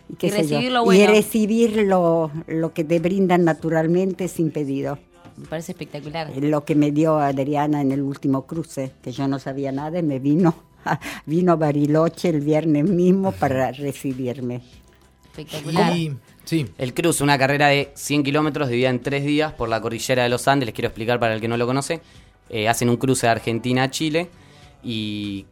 y, 0.08 0.14
qué 0.18 0.28
Y 0.28 0.30
sé 0.30 0.36
yo. 0.36 0.56
recibir 0.56 0.72
lo 0.72 0.84
bueno. 0.84 1.04
Y 1.04 1.06
recibir 1.06 1.76
lo, 1.86 2.30
lo 2.46 2.72
que 2.72 2.84
te 2.84 2.98
brindan 2.98 3.44
naturalmente 3.44 4.26
sin 4.28 4.50
pedido. 4.50 4.98
Me 5.36 5.46
parece 5.46 5.72
espectacular. 5.72 6.32
Lo 6.40 6.64
que 6.64 6.74
me 6.74 6.90
dio 6.90 7.18
Adriana 7.18 7.80
en 7.80 7.92
el 7.92 8.02
último 8.02 8.46
cruce, 8.46 8.90
que 9.02 9.12
yo 9.12 9.28
no 9.28 9.38
sabía 9.38 9.70
nada 9.70 10.00
y 10.00 10.02
me 10.02 10.18
vino, 10.18 10.54
vino 11.26 11.52
a 11.52 11.56
Bariloche 11.56 12.28
el 12.28 12.40
viernes 12.40 12.84
mismo 12.84 13.32
para 13.32 13.72
recibirme. 13.72 14.62
Espectacular. 15.24 15.96
Y 15.96 16.16
sí, 16.44 16.66
El 16.78 16.94
cruce, 16.94 17.22
una 17.22 17.38
carrera 17.38 17.68
de 17.68 17.92
100 17.94 18.24
kilómetros 18.24 18.68
dividida 18.68 18.90
en 18.90 19.00
tres 19.00 19.24
días 19.24 19.52
por 19.52 19.68
la 19.68 19.80
cordillera 19.80 20.24
de 20.24 20.28
los 20.28 20.48
Andes, 20.48 20.66
les 20.66 20.74
quiero 20.74 20.88
explicar 20.88 21.20
para 21.20 21.34
el 21.34 21.40
que 21.40 21.48
no 21.48 21.56
lo 21.56 21.66
conoce. 21.66 22.00
Eh, 22.50 22.68
hacen 22.68 22.88
un 22.88 22.96
cruce 22.96 23.26
de 23.26 23.32
Argentina 23.32 23.84
a 23.84 23.90
Chile 23.90 24.30
y 24.82 25.46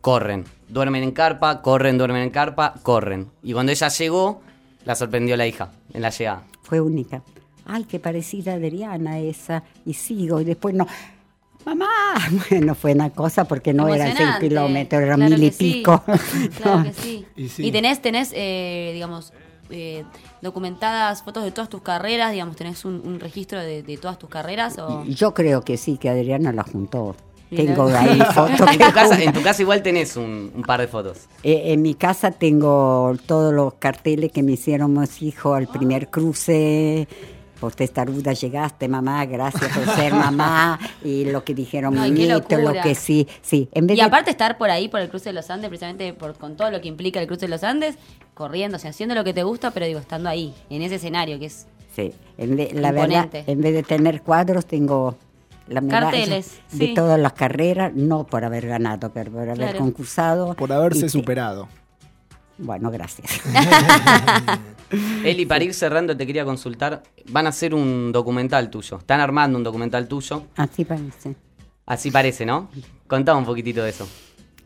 corren. 0.00 0.44
Duermen 0.68 1.02
en 1.02 1.10
carpa, 1.10 1.62
corren, 1.62 1.98
duermen 1.98 2.22
en 2.22 2.30
carpa, 2.30 2.74
corren. 2.82 3.30
Y 3.42 3.52
cuando 3.52 3.72
ella 3.72 3.88
llegó, 3.88 4.40
la 4.84 4.94
sorprendió 4.94 5.36
la 5.36 5.46
hija 5.46 5.72
en 5.92 6.02
la 6.02 6.10
llegada. 6.10 6.44
Fue 6.62 6.80
única. 6.80 7.22
Ay, 7.64 7.84
qué 7.84 7.98
parecida 7.98 8.52
a 8.52 8.54
Adriana 8.54 9.18
esa. 9.18 9.64
Y 9.84 9.94
sigo, 9.94 10.40
y 10.40 10.44
después 10.44 10.74
no. 10.74 10.86
Mamá, 11.66 11.86
bueno, 12.50 12.74
fue 12.74 12.92
una 12.92 13.10
cosa 13.10 13.44
porque 13.44 13.74
no 13.74 13.88
eran 13.88 14.06
seis 14.08 14.20
Emocionante. 14.20 14.48
kilómetros, 14.48 15.02
eran 15.02 15.16
Claro 15.20 15.34
mil 15.34 15.44
y 15.44 15.50
sí. 15.52 15.72
pico. 15.74 16.02
Claro 16.62 16.78
No. 16.78 16.84
que 16.84 16.92
sí. 17.02 17.26
Y 17.36 17.44
Y, 17.44 17.48
sí. 17.48 17.70
tenés, 17.72 18.00
tenés 18.00 18.30
eh, 18.34 18.92
digamos, 18.94 19.32
eh, 19.70 20.04
documentadas 20.42 21.22
fotos 21.24 21.42
de 21.44 21.50
todas 21.50 21.68
tus 21.68 21.82
carreras, 21.82 22.32
digamos, 22.32 22.56
tenés 22.56 22.84
un, 22.84 23.02
un 23.04 23.18
registro 23.20 23.58
de, 23.60 23.82
de 23.82 23.96
todas 23.98 24.18
tus 24.18 24.30
carreras 24.30 24.78
o... 24.78 25.04
Yo 25.04 25.34
creo 25.34 25.62
que 25.62 25.76
sí, 25.76 25.98
que 25.98 26.08
Adriana 26.08 26.52
la 26.52 26.62
juntó. 26.62 27.16
Tengo 27.48 27.86
ahí 27.88 28.18
fotos. 28.34 28.60
En 28.60 28.78
tu 28.78 28.92
casa, 28.92 29.22
en 29.22 29.32
tu 29.32 29.40
casa 29.42 29.62
igual 29.62 29.80
tenés 29.82 30.16
un, 30.16 30.50
un 30.52 30.62
par 30.62 30.80
de 30.80 30.88
fotos. 30.88 31.26
Eh, 31.44 31.72
en 31.72 31.80
mi 31.82 31.94
casa 31.94 32.32
tengo 32.32 33.14
todos 33.26 33.54
los 33.54 33.74
carteles 33.74 34.32
que 34.32 34.42
me 34.42 34.52
hicieron 34.52 34.98
mis 34.98 35.22
hijos 35.22 35.56
al 35.56 35.68
primer 35.68 36.10
cruce. 36.10 37.06
Por 37.60 37.74
testaruda 37.74 38.32
llegaste, 38.34 38.86
mamá, 38.88 39.24
gracias 39.24 39.74
por 39.76 39.86
ser 39.94 40.12
mamá. 40.12 40.78
Y 41.02 41.24
lo 41.24 41.42
que 41.44 41.54
dijeron 41.54 41.94
nieto, 42.12 42.58
lo 42.58 42.72
que 42.82 42.94
sí, 42.94 43.26
sí. 43.40 43.68
En 43.72 43.86
vez 43.86 43.96
Y 43.96 44.00
de- 44.00 44.06
aparte 44.06 44.30
estar 44.30 44.58
por 44.58 44.68
ahí, 44.70 44.88
por 44.88 45.00
el 45.00 45.08
cruce 45.08 45.30
de 45.30 45.32
los 45.32 45.48
Andes, 45.50 45.68
precisamente 45.68 46.12
por, 46.12 46.34
con 46.36 46.56
todo 46.56 46.70
lo 46.70 46.80
que 46.80 46.88
implica 46.88 47.20
el 47.20 47.26
cruce 47.26 47.42
de 47.46 47.48
los 47.50 47.64
Andes, 47.64 47.96
corriendo, 48.34 48.76
o 48.76 48.80
sea, 48.80 48.90
haciendo 48.90 49.14
lo 49.14 49.24
que 49.24 49.32
te 49.32 49.42
gusta, 49.42 49.70
pero 49.70 49.86
digo, 49.86 49.98
estando 50.00 50.28
ahí, 50.28 50.54
en 50.68 50.82
ese 50.82 50.96
escenario 50.96 51.38
que 51.38 51.46
es... 51.46 51.66
Sí, 51.94 52.12
en 52.36 52.56
vez- 52.56 52.72
la 52.74 52.92
verdad, 52.92 53.28
en 53.32 53.60
vez 53.62 53.72
de 53.72 53.82
tener 53.82 54.20
cuadros, 54.20 54.66
tengo 54.66 55.16
la 55.68 55.80
medalla 55.80 56.10
Carteles, 56.10 56.60
de 56.72 56.86
sí. 56.88 56.94
todas 56.94 57.18
las 57.18 57.32
carreras, 57.32 57.92
no 57.94 58.24
por 58.24 58.44
haber 58.44 58.66
ganado, 58.66 59.10
pero 59.12 59.30
por 59.32 59.40
haber 59.42 59.56
Claro. 59.56 59.78
concursado. 59.78 60.54
Por 60.54 60.72
haberse 60.72 61.06
Y 61.06 61.08
superado. 61.08 61.68
Bueno, 62.58 62.90
gracias. 62.90 63.30
Eli, 65.24 65.46
para 65.46 65.64
ir 65.64 65.74
cerrando, 65.74 66.16
te 66.16 66.26
quería 66.26 66.44
consultar. 66.44 67.02
Van 67.28 67.46
a 67.46 67.50
hacer 67.50 67.74
un 67.74 68.12
documental 68.12 68.70
tuyo. 68.70 68.98
Están 68.98 69.20
armando 69.20 69.58
un 69.58 69.64
documental 69.64 70.08
tuyo. 70.08 70.44
Así 70.56 70.84
parece. 70.84 71.36
Así 71.86 72.10
parece, 72.10 72.46
¿no? 72.46 72.68
Contame 73.06 73.38
un 73.38 73.46
poquitito 73.46 73.82
de 73.82 73.90
eso. 73.90 74.08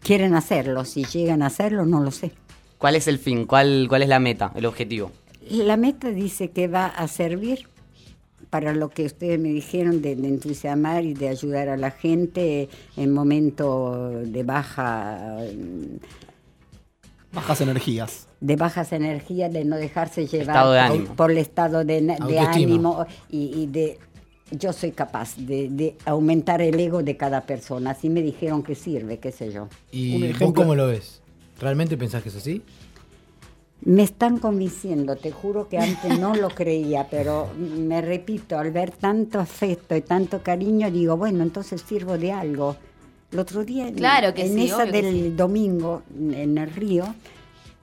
Quieren 0.02 0.34
hacerlo, 0.34 0.84
si 0.84 1.04
llegan 1.04 1.42
a 1.42 1.46
hacerlo, 1.46 1.84
no 1.84 2.00
lo 2.00 2.10
sé. 2.10 2.32
¿Cuál 2.78 2.96
es 2.96 3.06
el 3.08 3.18
fin? 3.18 3.44
¿Cuál, 3.44 3.86
cuál 3.88 4.02
es 4.02 4.08
la 4.08 4.18
meta, 4.18 4.52
el 4.54 4.64
objetivo? 4.64 5.12
La 5.50 5.76
meta 5.76 6.08
dice 6.08 6.50
que 6.50 6.68
va 6.68 6.86
a 6.86 7.06
servir 7.08 7.68
para 8.48 8.74
lo 8.74 8.88
que 8.88 9.04
ustedes 9.04 9.38
me 9.38 9.50
dijeron 9.50 10.00
de, 10.00 10.16
de 10.16 10.28
entusiasmar 10.28 11.04
y 11.04 11.12
de 11.12 11.28
ayudar 11.28 11.68
a 11.68 11.76
la 11.76 11.90
gente 11.90 12.68
en 12.96 13.12
momentos 13.12 14.32
de 14.32 14.42
baja 14.42 15.44
Bajas 17.32 17.60
energías. 17.60 18.26
De 18.40 18.56
bajas 18.56 18.92
energías, 18.92 19.52
de 19.52 19.64
no 19.64 19.76
dejarse 19.76 20.26
llevar 20.26 20.48
Estado 20.56 20.72
de 20.72 20.80
por- 20.80 20.90
ánimo. 20.90 21.14
por 21.16 21.30
el 21.30 21.38
estado 21.38 21.84
de, 21.84 22.16
ánimo 22.40 23.06
y, 23.30 23.60
y 23.62 23.66
de 23.66 23.98
yo 24.52 24.72
soy 24.72 24.90
capaz 24.92 25.36
de, 25.36 25.68
de 25.68 25.96
aumentar 26.06 26.60
el 26.62 26.78
ego 26.80 27.02
de 27.02 27.16
cada 27.16 27.42
persona. 27.42 27.90
Así 27.90 28.08
me 28.08 28.22
dijeron 28.22 28.62
que 28.62 28.74
sirve, 28.74 29.18
qué 29.18 29.30
sé 29.30 29.52
yo. 29.52 29.64
Un 29.64 29.68
¿Y 29.92 30.12
vos 30.18 30.30
ejemplo- 30.30 30.62
cómo 30.62 30.74
lo 30.74 30.86
ves? 30.88 31.20
¿Realmente 31.60 31.96
pensás 31.96 32.22
que 32.22 32.30
es 32.30 32.36
así? 32.36 32.62
Me 33.82 34.02
están 34.02 34.38
convenciendo, 34.38 35.16
te 35.16 35.30
juro 35.30 35.68
que 35.68 35.78
antes 35.78 36.18
no 36.18 36.34
lo 36.34 36.48
creía, 36.50 37.06
pero 37.10 37.48
me 37.56 38.02
repito, 38.02 38.58
al 38.58 38.70
ver 38.72 38.90
tanto 38.90 39.38
afecto 39.40 39.96
y 39.96 40.02
tanto 40.02 40.42
cariño, 40.42 40.90
digo, 40.90 41.16
bueno, 41.16 41.42
entonces 41.42 41.80
sirvo 41.82 42.18
de 42.18 42.30
algo. 42.32 42.76
El 43.32 43.38
otro 43.38 43.64
día, 43.64 43.88
en- 43.88 43.94
Claro 43.94 44.34
que 44.34 44.44
en 44.46 44.54
sí, 44.54 44.64
esa 44.66 44.84
que 44.84 44.92
del 44.92 45.12
sí. 45.12 45.30
domingo, 45.30 46.02
en 46.14 46.58
el 46.58 46.70
río, 46.70 47.04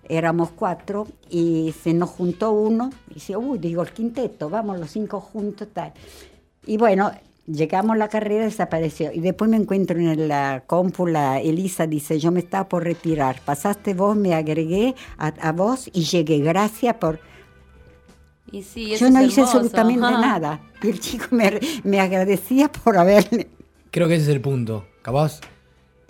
éramos 0.10 0.52
cuatro 0.52 1.08
y 1.30 1.74
se 1.84 1.94
nos 1.94 2.10
juntó 2.10 2.52
uno 2.52 2.90
y 3.10 3.16
dice, 3.16 3.36
uy, 3.38 3.58
digo, 3.60 3.82
el 3.84 3.92
quinteto, 3.92 4.50
vamos 4.50 4.80
los 4.80 4.92
cinco 4.92 5.20
juntos, 5.20 5.68
tal. 5.74 5.94
Y 6.66 6.78
bueno, 6.78 7.12
llegamos 7.46 7.96
a 7.96 7.98
la 7.98 8.08
carrera, 8.10 8.46
desapareció. 8.46 9.12
Y 9.14 9.20
después 9.22 9.50
me 9.50 9.58
encuentro 9.58 9.98
en 10.00 10.28
la 10.28 10.64
cómpula, 10.68 11.40
Elisa 11.40 11.88
dice, 11.88 12.20
yo 12.20 12.32
me 12.32 12.40
estaba 12.42 12.68
por 12.68 12.84
retirar. 12.84 13.40
Pasaste 13.46 13.94
vos, 13.94 14.16
me 14.16 14.34
agregué 14.34 14.96
a, 15.18 15.28
a 15.28 15.52
vos 15.52 15.90
y 15.94 16.04
llegué. 16.04 16.40
Gracias 16.40 16.96
por... 16.96 17.20
Y 18.52 18.64
sí, 18.64 18.94
eso 18.94 19.06
Yo 19.06 19.12
no 19.12 19.20
es 19.20 19.28
hice 19.28 19.42
hermoso. 19.42 19.58
absolutamente 19.58 20.06
Ajá. 20.06 20.22
nada. 20.22 20.62
Y 20.82 20.90
el 20.90 21.00
chico 21.00 21.26
me, 21.32 21.60
me 21.84 22.00
agradecía 22.00 22.72
por 22.72 22.98
haberle... 22.98 23.50
Creo 23.92 24.08
que 24.08 24.16
ese 24.16 24.24
es 24.24 24.30
el 24.30 24.42
punto. 24.42 24.86
Capaz 25.02 25.42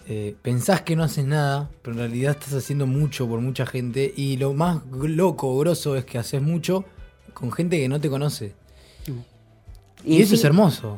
eh, 0.10 0.36
pensás 0.42 0.82
que 0.82 0.96
no 0.96 1.04
haces 1.04 1.26
nada, 1.26 1.70
pero 1.82 1.94
en 1.96 2.00
realidad 2.00 2.32
estás 2.40 2.54
haciendo 2.54 2.88
mucho 2.88 3.28
por 3.28 3.40
mucha 3.42 3.66
gente. 3.66 4.14
Y 4.16 4.38
lo 4.38 4.54
más 4.54 4.82
loco, 4.92 5.58
grosso, 5.58 5.96
es 5.96 6.06
que 6.06 6.18
haces 6.18 6.42
mucho 6.42 6.86
con 7.34 7.52
gente 7.52 7.78
que 7.78 7.90
no 7.90 8.00
te 8.00 8.10
conoce. 8.10 8.56
Y, 10.04 10.22
eso 10.22 10.30
sí, 10.30 10.36
es 10.36 10.44
hermoso. 10.44 10.98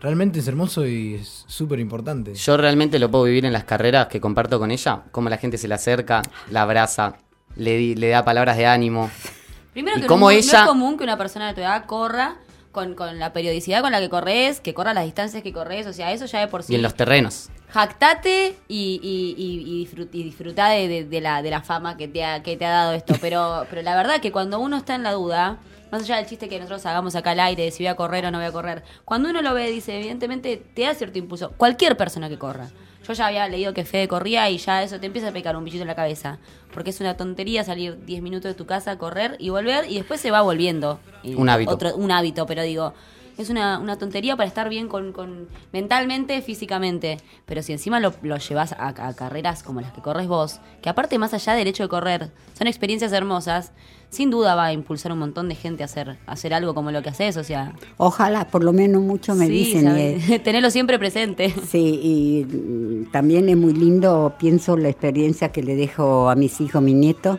Realmente 0.00 0.38
es 0.38 0.48
hermoso 0.48 0.86
y 0.86 1.14
es 1.14 1.44
súper 1.48 1.80
importante. 1.80 2.34
Yo 2.34 2.56
realmente 2.56 2.98
lo 2.98 3.10
puedo 3.10 3.24
vivir 3.24 3.44
en 3.44 3.52
las 3.52 3.64
carreras 3.64 4.06
que 4.06 4.20
comparto 4.20 4.58
con 4.58 4.70
ella, 4.70 5.02
cómo 5.10 5.28
la 5.28 5.38
gente 5.38 5.58
se 5.58 5.66
le 5.68 5.74
acerca, 5.74 6.22
la 6.50 6.62
abraza, 6.62 7.16
le, 7.56 7.76
di- 7.76 7.94
le 7.96 8.08
da 8.08 8.24
palabras 8.24 8.56
de 8.56 8.66
ánimo. 8.66 9.10
Primero 9.72 9.98
Y 9.98 10.02
que 10.02 10.06
cómo 10.06 10.26
no, 10.26 10.32
no 10.32 10.38
ella- 10.38 10.60
es 10.62 10.66
común 10.68 10.96
que 10.96 11.04
una 11.04 11.16
persona 11.18 11.48
de 11.48 11.54
tu 11.54 11.60
edad 11.60 11.84
corra 11.86 12.36
con, 12.72 12.94
con 12.94 13.18
la 13.18 13.32
periodicidad 13.32 13.80
con 13.82 13.90
la 13.92 14.00
que 14.00 14.08
corres, 14.08 14.60
que 14.60 14.72
corra 14.74 14.94
las 14.94 15.04
distancias 15.04 15.42
que 15.42 15.52
corres, 15.52 15.86
o 15.86 15.92
sea, 15.92 16.12
eso 16.12 16.26
ya 16.26 16.40
de 16.40 16.48
por 16.48 16.62
sí. 16.62 16.72
Y 16.72 16.76
en 16.76 16.82
los 16.82 16.94
terrenos. 16.94 17.50
Jactate 17.70 18.56
y, 18.68 18.98
y, 19.02 19.34
y, 19.36 19.60
y 19.80 19.84
disfrut- 19.86 20.08
y 20.12 20.22
disfrutá 20.22 20.68
de, 20.70 20.88
de- 20.88 21.04
de 21.04 21.20
la, 21.20 21.42
de 21.42 21.50
la 21.50 21.60
fama 21.62 21.96
que 21.96 22.08
te, 22.08 22.24
ha, 22.24 22.42
que 22.42 22.56
te 22.56 22.64
ha 22.64 22.70
dado 22.70 22.92
esto. 22.92 23.14
Pero, 23.20 23.66
pero 23.70 23.82
la 23.82 23.94
verdad 23.96 24.20
que 24.20 24.32
cuando 24.32 24.58
uno 24.58 24.78
está 24.78 24.94
en 24.94 25.02
la 25.02 25.12
duda, 25.12 25.58
más 25.92 26.02
allá 26.02 26.16
del 26.16 26.26
chiste 26.26 26.48
que 26.48 26.56
nosotros 26.58 26.84
hagamos 26.86 27.14
acá 27.14 27.32
al 27.32 27.40
aire 27.40 27.64
de 27.64 27.70
si 27.70 27.82
voy 27.82 27.88
a 27.88 27.94
correr 27.96 28.24
o 28.26 28.30
no 28.30 28.38
voy 28.38 28.46
a 28.46 28.52
correr, 28.52 28.82
cuando 29.04 29.28
uno 29.30 29.42
lo 29.42 29.54
ve, 29.54 29.70
dice, 29.70 29.96
evidentemente 29.98 30.62
te 30.74 30.82
da 30.82 30.94
cierto 30.94 31.18
impulso. 31.18 31.52
Cualquier 31.56 31.96
persona 31.96 32.28
que 32.28 32.38
corra. 32.38 32.68
Yo 33.06 33.14
ya 33.14 33.26
había 33.28 33.48
leído 33.48 33.72
que 33.72 33.84
Fede 33.86 34.06
corría 34.08 34.50
y 34.50 34.58
ya 34.58 34.82
eso 34.82 35.00
te 35.00 35.06
empieza 35.06 35.28
a 35.28 35.32
picar 35.32 35.56
un 35.56 35.64
bichito 35.64 35.82
en 35.82 35.88
la 35.88 35.94
cabeza. 35.94 36.38
Porque 36.74 36.90
es 36.90 37.00
una 37.00 37.16
tontería 37.16 37.64
salir 37.64 38.04
10 38.04 38.20
minutos 38.20 38.50
de 38.50 38.54
tu 38.54 38.66
casa, 38.66 38.98
correr 38.98 39.36
y 39.38 39.48
volver 39.48 39.90
y 39.90 39.94
después 39.96 40.20
se 40.20 40.30
va 40.30 40.42
volviendo. 40.42 41.00
Y 41.22 41.34
Un 41.34 41.48
hábito. 41.48 41.70
otro- 41.72 41.96
un 41.96 42.10
hábito, 42.10 42.44
pero 42.44 42.62
digo, 42.62 42.92
es 43.38 43.50
una, 43.50 43.78
una 43.78 43.96
tontería 43.96 44.36
para 44.36 44.48
estar 44.48 44.68
bien 44.68 44.88
con, 44.88 45.12
con 45.12 45.48
mentalmente, 45.72 46.42
físicamente. 46.42 47.18
Pero 47.46 47.62
si 47.62 47.72
encima 47.72 48.00
lo, 48.00 48.12
lo 48.22 48.36
llevas 48.36 48.72
a, 48.72 48.88
a 48.88 49.14
carreras 49.14 49.62
como 49.62 49.80
las 49.80 49.92
que 49.92 50.02
corres 50.02 50.26
vos, 50.26 50.60
que 50.82 50.88
aparte 50.88 51.18
más 51.18 51.32
allá 51.34 51.54
del 51.54 51.68
hecho 51.68 51.84
de 51.84 51.88
correr, 51.88 52.30
son 52.56 52.66
experiencias 52.66 53.12
hermosas, 53.12 53.72
sin 54.10 54.30
duda 54.30 54.54
va 54.54 54.66
a 54.66 54.72
impulsar 54.72 55.12
un 55.12 55.18
montón 55.18 55.48
de 55.48 55.54
gente 55.54 55.82
a 55.82 55.86
hacer, 55.86 56.18
a 56.26 56.32
hacer 56.32 56.54
algo 56.54 56.74
como 56.74 56.90
lo 56.90 57.02
que 57.02 57.10
haces, 57.10 57.36
o 57.36 57.44
sea... 57.44 57.74
Ojalá, 57.98 58.48
por 58.48 58.64
lo 58.64 58.72
menos 58.72 59.02
muchos 59.02 59.36
me 59.36 59.46
sí, 59.46 59.52
dicen. 59.52 60.42
tenerlo 60.42 60.70
siempre 60.70 60.98
presente. 60.98 61.54
Sí, 61.68 62.00
y 62.02 62.44
mm, 62.44 63.10
también 63.10 63.48
es 63.48 63.56
muy 63.56 63.74
lindo, 63.74 64.34
pienso 64.38 64.76
la 64.76 64.88
experiencia 64.88 65.52
que 65.52 65.62
le 65.62 65.76
dejo 65.76 66.30
a 66.30 66.34
mis 66.34 66.60
hijos, 66.60 66.82
mis 66.82 66.94
nietos. 66.94 67.38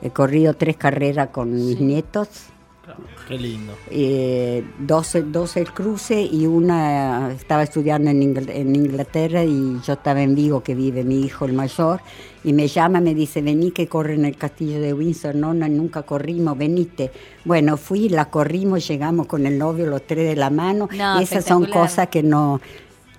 He 0.00 0.10
corrido 0.10 0.54
tres 0.54 0.76
carreras 0.76 1.30
con 1.30 1.52
mis 1.52 1.80
nietos, 1.80 2.28
Qué 3.28 3.36
lindo. 3.38 3.74
eh, 3.90 4.64
dos, 4.78 5.14
dos 5.26 5.56
el 5.58 5.70
cruce 5.72 6.22
y 6.22 6.46
una 6.46 7.30
estaba 7.32 7.62
estudiando 7.62 8.10
en, 8.10 8.22
Ingl- 8.22 8.50
en 8.50 8.74
Inglaterra 8.74 9.44
y 9.44 9.78
yo 9.86 9.92
estaba 9.92 10.22
en 10.22 10.34
Vigo, 10.34 10.62
que 10.62 10.74
vive 10.74 11.04
mi 11.04 11.20
hijo 11.20 11.44
el 11.44 11.52
mayor, 11.52 12.00
y 12.42 12.54
me 12.54 12.66
llama, 12.68 13.00
me 13.00 13.14
dice, 13.14 13.42
vení 13.42 13.70
que 13.70 13.86
corre 13.86 14.14
en 14.14 14.24
el 14.24 14.36
castillo 14.36 14.80
de 14.80 14.94
Windsor, 14.94 15.34
no, 15.34 15.52
no, 15.52 15.68
nunca 15.68 16.02
corrimos, 16.04 16.56
venite. 16.56 17.10
Bueno, 17.44 17.76
fui, 17.76 18.08
la 18.08 18.30
corrimos, 18.30 18.88
llegamos 18.88 19.26
con 19.26 19.46
el 19.46 19.58
novio 19.58 19.86
los 19.86 20.06
tres 20.06 20.26
de 20.26 20.34
la 20.36 20.48
mano, 20.48 20.88
No, 20.96 21.20
y 21.20 21.24
esas 21.24 21.44
son 21.44 21.66
cosas 21.66 22.08
que 22.08 22.22
no, 22.22 22.60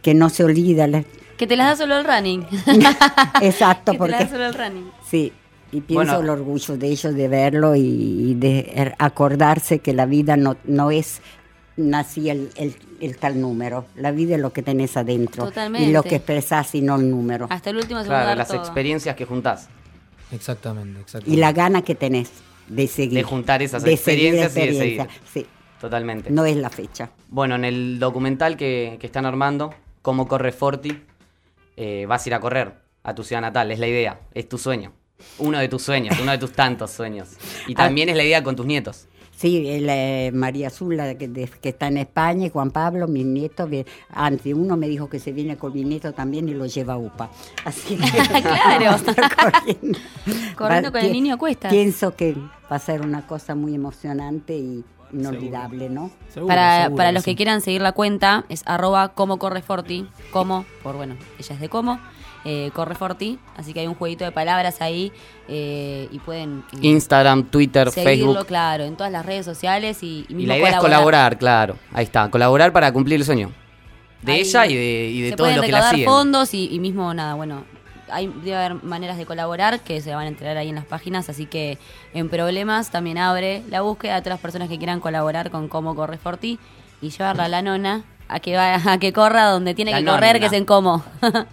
que 0.01 0.13
no 0.15 0.29
se 0.29 0.43
olvidan. 0.43 1.05
Que 1.37 1.45
te 1.47 1.55
las 1.55 1.67
da 1.77 1.85
solo 1.85 1.97
el 1.99 2.03
running. 2.05 2.45
Exacto, 3.41 3.91
que 3.91 3.97
te 3.97 3.97
porque 3.99 4.11
las 4.11 4.21
da 4.21 4.29
solo 4.29 4.45
el 4.47 4.53
running. 4.53 4.91
sí, 5.07 5.31
y 5.71 5.81
pienso 5.81 6.15
Bueno. 6.15 6.19
el 6.21 6.29
orgullo 6.39 6.77
de 6.77 6.87
ellos 6.87 7.13
de 7.15 7.27
verlo 7.27 7.75
y, 7.75 7.81
y 7.81 8.33
de 8.35 8.71
er- 8.75 8.95
acordarse 8.99 9.79
que 9.79 9.93
la 9.93 10.05
vida 10.05 10.35
no, 10.37 10.57
no 10.65 10.91
es 10.91 11.21
nací 11.77 12.29
el, 12.29 12.49
el- 12.55 12.75
el 12.99 13.17
tal 13.17 13.39
número, 13.39 13.85
la 13.95 14.11
vida 14.11 14.35
es 14.35 14.41
lo 14.41 14.51
que 14.51 14.61
tenés 14.61 14.97
adentro 14.97 15.45
y 15.45 15.47
Totalmente. 15.49 15.91
lo 15.91 16.03
que 16.03 16.15
expresás 16.15 16.75
y 16.75 16.81
no 16.81 16.95
el 16.97 17.09
número 17.09 17.47
Hasta 17.49 17.69
el 17.69 17.77
último 17.77 17.99
segundo 17.99 18.09
Claro, 18.09 18.27
dar 18.27 18.37
las 18.37 18.47
todo. 18.49 18.57
experiencias 18.59 19.15
que 19.15 19.25
juntás. 19.25 19.69
Exactamente, 20.31 20.99
y 20.99 21.01
exactamente. 21.01 21.39
la 21.41 21.53
gana 21.53 21.81
que 21.81 21.95
tenés 21.95 22.31
de 22.67 22.87
seguir. 22.87 23.13
De 23.15 23.23
juntar 23.23 23.61
esas 23.61 23.81
de 23.83 23.95
seguir 23.97 24.35
experiencias 24.35 24.57
y 24.57 24.67
de 24.67 24.79
seguir. 24.79 25.07
Sí, 25.33 25.45
Totalmente. 25.79 26.29
no 26.29 26.45
es 26.45 26.55
la 26.57 26.69
fecha. 26.69 27.09
Bueno, 27.29 27.55
en 27.55 27.65
el 27.65 27.97
documental 27.99 28.57
que, 28.57 28.97
que 28.99 29.07
están 29.07 29.25
armando, 29.25 29.73
Cómo 30.01 30.27
corre 30.27 30.51
Forti, 30.51 31.01
eh, 31.77 32.05
vas 32.07 32.25
a 32.25 32.29
ir 32.29 32.33
a 32.35 32.39
correr 32.39 32.73
a 33.03 33.15
tu 33.15 33.23
ciudad 33.23 33.41
natal, 33.41 33.71
es 33.71 33.79
la 33.79 33.87
idea, 33.87 34.19
es 34.33 34.47
tu 34.47 34.57
sueño. 34.57 34.91
Uno 35.37 35.57
de 35.59 35.67
tus 35.69 35.81
sueños, 35.81 36.17
uno 36.21 36.31
de 36.31 36.37
tus 36.37 36.51
tantos 36.53 36.91
sueños. 36.91 37.29
Y 37.67 37.73
Ah. 37.73 37.85
también 37.85 38.09
es 38.09 38.15
la 38.17 38.23
idea 38.23 38.43
con 38.43 38.55
tus 38.55 38.65
nietos. 38.65 39.07
Sí, 39.35 39.69
el, 39.69 39.87
eh, 39.89 40.31
María 40.33 40.67
Azul, 40.67 40.97
la 40.97 41.15
que, 41.17 41.29
de- 41.29 41.47
que 41.61 41.69
está 41.69 41.87
en 41.87 41.97
España, 41.97 42.47
y 42.47 42.49
Juan 42.49 42.71
Pablo, 42.71 43.07
mis 43.07 43.25
nietos. 43.25 43.69
Antes 44.09 44.53
uno 44.53 44.75
me 44.75 44.89
dijo 44.89 45.07
que 45.09 45.17
se 45.19 45.31
viene 45.31 45.55
con 45.55 45.71
mi 45.73 45.85
nieto 45.85 46.11
también 46.11 46.49
y 46.49 46.53
lo 46.53 46.65
lleva 46.65 46.95
a 46.95 46.97
UPA. 46.97 47.29
Así 47.63 47.95
que 47.95 48.03
Claro. 48.41 48.97
corriendo. 49.37 49.99
Corriendo 50.57 50.91
con 50.91 51.01
el 51.01 51.13
niño 51.13 51.35
a 51.35 51.37
cuestas. 51.37 51.71
Pienso 51.71 52.15
que 52.17 52.33
va 52.69 52.75
a 52.75 52.79
ser 52.79 53.01
una 53.01 53.25
cosa 53.27 53.55
muy 53.55 53.73
emocionante 53.75 54.57
y 54.57 54.83
inolvidable, 55.13 55.89
¿no? 55.89 56.11
Seguro, 56.33 56.47
Para, 56.49 56.83
seguro 56.83 56.97
para 56.97 57.11
los 57.13 57.23
sí. 57.23 57.31
que 57.31 57.35
quieran 57.37 57.61
seguir 57.61 57.81
la 57.81 57.93
cuenta, 57.93 58.45
es 58.49 58.61
arroba 58.65 59.13
como 59.13 59.39
corre 59.39 59.61
Forti. 59.61 60.05
Como, 60.31 60.65
por 60.83 60.97
bueno, 60.97 61.15
ella 61.39 61.55
es 61.55 61.61
de 61.61 61.69
como. 61.69 61.99
Eh, 62.45 62.71
corre 62.73 62.95
Forti. 62.95 63.39
Así 63.57 63.73
que 63.73 63.81
hay 63.81 63.87
un 63.87 63.95
jueguito 63.95 64.23
de 64.25 64.31
palabras 64.31 64.81
ahí. 64.81 65.11
eh, 65.47 66.07
y 66.11 66.19
pueden 66.19 66.63
eh, 66.73 66.77
Instagram, 66.81 67.45
Twitter, 67.45 67.91
seguirlo, 67.91 68.33
Facebook. 68.33 68.47
claro, 68.47 68.83
en 68.83 68.95
todas 68.95 69.11
las 69.11 69.25
redes 69.25 69.45
sociales. 69.45 70.03
Y, 70.03 70.25
y 70.29 70.33
Y 70.33 70.35
mismo 70.35 70.53
la 70.53 70.57
idea 70.57 70.69
es 70.69 70.77
colaborar, 70.77 71.37
claro. 71.37 71.75
Ahí 71.93 72.05
está, 72.05 72.29
colaborar 72.29 72.71
para 72.71 72.91
cumplir 72.91 73.19
el 73.19 73.25
sueño. 73.25 73.51
De 74.21 74.33
Ahí 74.33 74.41
ella 74.41 74.65
y 74.65 74.75
de, 74.75 75.09
y 75.11 75.21
de 75.21 75.31
todos 75.35 75.55
los 75.55 75.65
que 75.65 75.71
la 75.71 75.89
siguen. 75.91 76.05
fondos 76.05 76.53
y, 76.53 76.67
y 76.71 76.79
mismo 76.79 77.13
nada, 77.13 77.35
bueno, 77.35 77.63
hay, 78.11 78.27
debe 78.27 78.55
haber 78.57 78.83
maneras 78.83 79.17
de 79.17 79.25
colaborar 79.25 79.79
que 79.79 80.01
se 80.01 80.13
van 80.13 80.25
a 80.25 80.27
enterar 80.27 80.57
ahí 80.57 80.69
en 80.69 80.75
las 80.75 80.85
páginas, 80.85 81.29
así 81.29 81.45
que 81.45 81.77
en 82.13 82.27
problemas 82.27 82.91
también 82.91 83.17
abre 83.17 83.63
la 83.69 83.81
búsqueda 83.81 84.17
a 84.17 84.19
todas 84.21 84.33
las 84.33 84.41
personas 84.41 84.67
que 84.67 84.77
quieran 84.77 84.99
colaborar 84.99 85.51
con 85.51 85.69
cómo 85.69 85.95
corre 85.95 86.17
Forti 86.17 86.59
y 87.01 87.09
llevarla 87.11 87.45
a 87.45 87.47
la 87.47 87.61
nona 87.61 88.03
a 88.27 88.39
que 88.39 88.55
va, 88.57 88.75
a 88.75 88.97
que 88.99 89.13
corra 89.13 89.45
donde 89.45 89.73
tiene 89.73 89.91
La 89.91 89.99
que 89.99 90.05
correr, 90.05 90.39
que 90.39 90.47
es 90.47 90.53
en 90.53 90.65
cómo. 90.65 91.03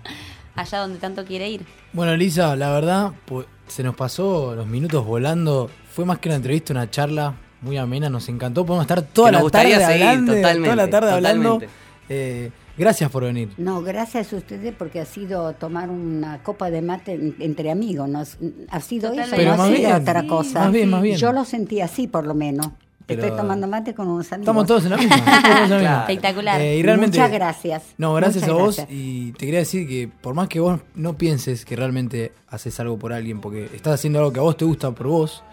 Allá 0.56 0.78
donde 0.78 0.98
tanto 0.98 1.24
quiere 1.24 1.48
ir. 1.48 1.64
Bueno, 1.92 2.12
Elisa, 2.12 2.56
la 2.56 2.70
verdad, 2.70 3.12
pues, 3.26 3.46
se 3.68 3.82
nos 3.82 3.94
pasó 3.94 4.54
los 4.54 4.66
minutos 4.66 5.04
volando. 5.04 5.70
Fue 5.92 6.04
más 6.04 6.18
que 6.18 6.28
una 6.28 6.36
entrevista, 6.36 6.72
una 6.72 6.90
charla 6.90 7.34
muy 7.62 7.76
amena, 7.78 8.08
nos 8.10 8.28
encantó. 8.28 8.64
Podemos 8.66 8.84
estar 8.84 9.02
toda 9.02 9.32
nos 9.32 9.44
la 9.44 9.50
tarde 9.50 9.68
gustaría 9.70 9.86
seguir, 9.88 10.06
hablando, 10.06 10.34
totalmente, 10.34 10.64
toda 10.70 10.76
la 10.76 10.90
tarde 10.90 11.10
hablando. 11.12 11.48
totalmente. 11.54 11.74
Eh, 12.08 12.50
gracias 12.78 13.10
por 13.10 13.24
venir. 13.24 13.50
No, 13.56 13.82
gracias 13.82 14.32
a 14.32 14.36
ustedes 14.36 14.72
porque 14.76 15.00
ha 15.00 15.04
sido 15.06 15.52
tomar 15.54 15.90
una 15.90 16.42
copa 16.42 16.70
de 16.70 16.82
mate 16.82 17.14
en- 17.14 17.34
entre 17.40 17.70
amigos. 17.70 18.08
¿no? 18.08 18.20
Ha 18.20 18.80
sido 18.80 19.12
eso, 19.12 19.22
Totalmente. 19.24 19.44
no 19.44 19.52
ha 19.52 19.56
más 19.56 19.66
sido 19.68 19.78
bien, 19.88 19.92
otra 20.02 20.20
sí, 20.22 20.26
cosa. 20.28 20.60
más 20.60 20.72
bien, 20.72 20.90
más 20.90 21.02
bien. 21.02 21.16
Yo 21.16 21.32
lo 21.32 21.44
sentí 21.44 21.80
así, 21.80 22.06
por 22.06 22.26
lo 22.26 22.34
menos. 22.34 22.68
Pero- 23.06 23.22
Estoy 23.22 23.36
tomando 23.38 23.68
mate 23.68 23.94
con 23.94 24.08
unos 24.08 24.26
amigos. 24.32 24.44
Estamos 24.44 24.66
todos 24.66 24.84
en 24.84 24.90
la 24.90 24.96
misma. 24.96 25.16
estamos 25.16 25.42
todos 25.42 25.60
en 25.62 25.70
la 25.70 25.78
misma. 25.78 26.00
Espectacular. 26.00 26.60
Eh, 26.60 26.76
y 26.78 26.82
realmente, 26.82 27.18
Muchas 27.18 27.32
gracias. 27.32 27.82
No, 27.98 28.14
gracias 28.14 28.42
Muchas 28.44 28.50
a 28.50 28.62
vos. 28.62 28.76
gracias. 28.76 28.88
Y 28.98 29.32
te 29.32 29.46
quería 29.46 29.60
decir 29.60 29.86
que 29.88 30.08
por 30.08 30.34
más 30.34 30.48
que 30.48 30.58
vos 30.58 30.80
no 30.96 31.16
pienses 31.16 31.64
que 31.64 31.76
realmente 31.76 32.32
haces 32.48 32.80
algo 32.80 32.98
por 32.98 33.12
alguien, 33.12 33.40
porque 33.40 33.70
estás 33.74 33.94
haciendo 33.94 34.18
algo 34.18 34.32
que 34.32 34.40
a 34.40 34.42
vos 34.42 34.56
te 34.56 34.64
gusta 34.64 34.90
por 34.90 35.06
vos, 35.06 35.44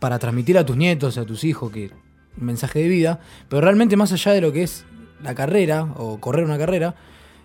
para 0.00 0.18
transmitir 0.18 0.56
a 0.56 0.64
tus 0.64 0.76
nietos, 0.76 1.18
a 1.18 1.24
tus 1.26 1.44
hijos, 1.44 1.70
que 1.70 1.90
un 2.38 2.46
mensaje 2.46 2.78
de 2.80 2.88
vida, 2.88 3.20
pero 3.48 3.60
realmente 3.60 3.96
más 3.96 4.10
allá 4.12 4.32
de 4.32 4.40
lo 4.40 4.50
que 4.52 4.62
es 4.62 4.84
la 5.22 5.34
carrera 5.34 5.84
o 5.96 6.18
correr 6.20 6.44
una 6.44 6.58
carrera, 6.58 6.94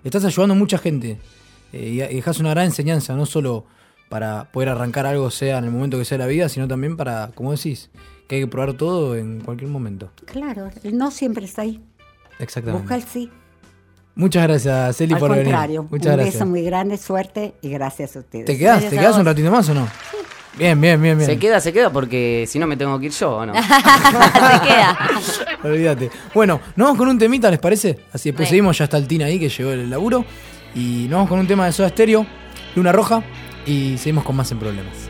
estás 0.03 0.23
ayudando 0.25 0.53
a 0.53 0.57
mucha 0.57 0.77
gente. 0.77 1.19
Eh, 1.73 1.89
y 1.89 2.01
y 2.01 2.15
dejas 2.15 2.39
una 2.39 2.49
gran 2.51 2.65
enseñanza, 2.65 3.13
no 3.15 3.25
solo 3.25 3.65
para 4.09 4.45
poder 4.51 4.69
arrancar 4.69 5.05
algo, 5.05 5.29
sea 5.29 5.57
en 5.59 5.65
el 5.65 5.71
momento 5.71 5.97
que 5.99 6.05
sea 6.05 6.17
la 6.17 6.25
vida, 6.27 6.49
sino 6.49 6.67
también 6.67 6.97
para, 6.97 7.31
como 7.35 7.51
decís, 7.51 7.91
que 8.29 8.35
hay 8.35 8.41
que 8.41 8.47
probar 8.47 8.73
todo 8.73 9.17
en 9.17 9.41
cualquier 9.41 9.71
momento. 9.71 10.11
Claro, 10.25 10.69
el 10.83 10.95
no 10.95 11.09
siempre 11.09 11.45
está 11.45 11.63
ahí. 11.63 11.81
Exactamente. 12.37 12.83
Busca 12.83 12.95
el 12.95 13.03
sí. 13.03 13.31
Muchas 14.13 14.43
gracias, 14.43 14.97
Celi, 14.97 15.13
Al 15.13 15.19
por 15.19 15.35
contrario, 15.35 15.81
venir. 15.81 15.91
Muchas 15.91 16.11
un 16.11 16.13
gracias. 16.17 16.35
beso 16.35 16.45
muy 16.45 16.61
grande, 16.61 16.97
suerte 16.97 17.55
y 17.61 17.69
gracias 17.69 18.15
a 18.15 18.19
ustedes. 18.19 18.45
¿Te 18.45 18.57
quedas? 18.57 18.87
¿Te 18.87 18.97
quedas 18.97 19.17
un 19.17 19.25
ratito 19.25 19.49
más 19.49 19.67
o 19.69 19.73
no? 19.73 19.87
Bien, 20.57 20.79
bien, 20.79 21.01
bien, 21.01 21.17
bien. 21.17 21.27
Se 21.27 21.39
queda, 21.39 21.59
se 21.59 21.73
queda 21.73 21.91
porque 21.91 22.45
si 22.47 22.59
no 22.59 22.67
me 22.67 22.77
tengo 22.77 22.99
que 22.99 23.07
ir 23.07 23.11
yo, 23.13 23.37
¿o 23.37 23.45
no? 23.45 23.53
Se 23.55 23.59
queda. 23.59 24.97
Olvídate. 25.63 26.11
Bueno, 26.33 26.59
nos 26.75 26.85
vamos 26.85 26.97
con 26.99 27.07
un 27.07 27.17
temita, 27.17 27.49
¿les 27.49 27.59
parece? 27.59 27.97
Así 28.13 28.29
después 28.29 28.47
seguimos, 28.47 28.77
ya 28.77 28.83
está 28.83 28.97
el 28.97 29.07
Tina 29.07 29.25
ahí 29.25 29.39
que 29.39 29.49
llegó 29.49 29.71
el 29.71 29.89
laburo. 29.89 30.23
Y 30.75 31.07
nos 31.09 31.17
vamos 31.17 31.29
con 31.29 31.39
un 31.39 31.47
tema 31.47 31.65
de 31.65 31.71
Soda 31.71 31.89
Stereo, 31.89 32.27
Luna 32.75 32.91
Roja, 32.91 33.23
y 33.65 33.97
seguimos 33.97 34.23
con 34.23 34.35
más 34.35 34.51
en 34.51 34.59
problemas. 34.59 35.08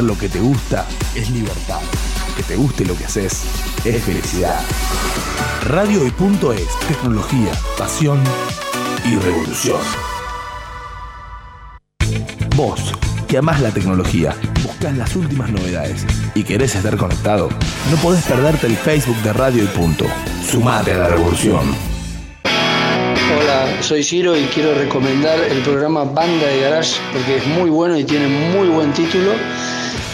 Lo 0.00 0.16
que 0.16 0.28
te 0.28 0.40
gusta 0.40 0.86
es 1.14 1.30
libertad. 1.30 1.80
Que 2.36 2.42
te 2.42 2.56
guste 2.56 2.84
lo 2.84 2.96
que 2.96 3.04
haces 3.04 3.42
es 3.84 4.02
felicidad. 4.02 4.60
Radio 5.64 6.06
y 6.06 6.10
punto 6.10 6.52
es 6.52 6.66
tecnología, 6.88 7.52
pasión 7.76 8.22
y 9.04 9.16
revolución. 9.16 9.80
Vos, 12.56 12.92
que 13.28 13.38
amás 13.38 13.60
la 13.60 13.70
tecnología, 13.70 14.34
buscas 14.62 14.96
las 14.96 15.14
últimas 15.14 15.50
novedades 15.50 16.06
y 16.34 16.42
querés 16.44 16.74
estar 16.74 16.96
conectado, 16.96 17.48
no 17.90 17.96
podés 17.98 18.24
perderte 18.24 18.68
el 18.68 18.76
Facebook 18.76 19.16
de 19.22 19.32
Radio 19.32 19.64
y 19.64 19.66
punto. 19.66 20.06
Sumate 20.48 20.92
a 20.92 20.98
la 20.98 21.08
revolución. 21.08 21.92
Hola, 23.38 23.82
soy 23.82 24.02
Ciro 24.04 24.36
y 24.36 24.44
quiero 24.44 24.74
recomendar 24.74 25.38
el 25.38 25.62
programa 25.62 26.04
Banda 26.04 26.46
de 26.46 26.60
Garage 26.60 27.00
porque 27.12 27.36
es 27.36 27.46
muy 27.46 27.70
bueno 27.70 27.96
y 27.98 28.04
tiene 28.04 28.28
muy 28.28 28.68
buen 28.68 28.92
título 28.92 29.32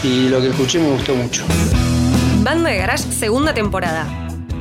y 0.03 0.29
lo 0.29 0.41
que 0.41 0.49
escuché 0.49 0.79
me 0.79 0.89
gustó 0.91 1.15
mucho. 1.15 1.45
Banda 2.43 2.69
de 2.69 2.77
Garage, 2.77 3.11
segunda 3.11 3.53
temporada. 3.53 4.07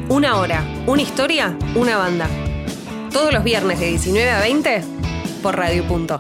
Una 0.09 0.37
hora, 0.37 0.65
una 0.87 1.03
historia, 1.03 1.57
una 1.75 1.97
banda. 1.97 2.29
Todos 3.13 3.33
los 3.33 3.45
viernes 3.45 3.79
de 3.79 3.89
19 3.89 4.31
a 4.31 4.41
20 4.41 4.83
por 5.43 5.57
Radio 5.57 5.87
Punto. 5.87 6.19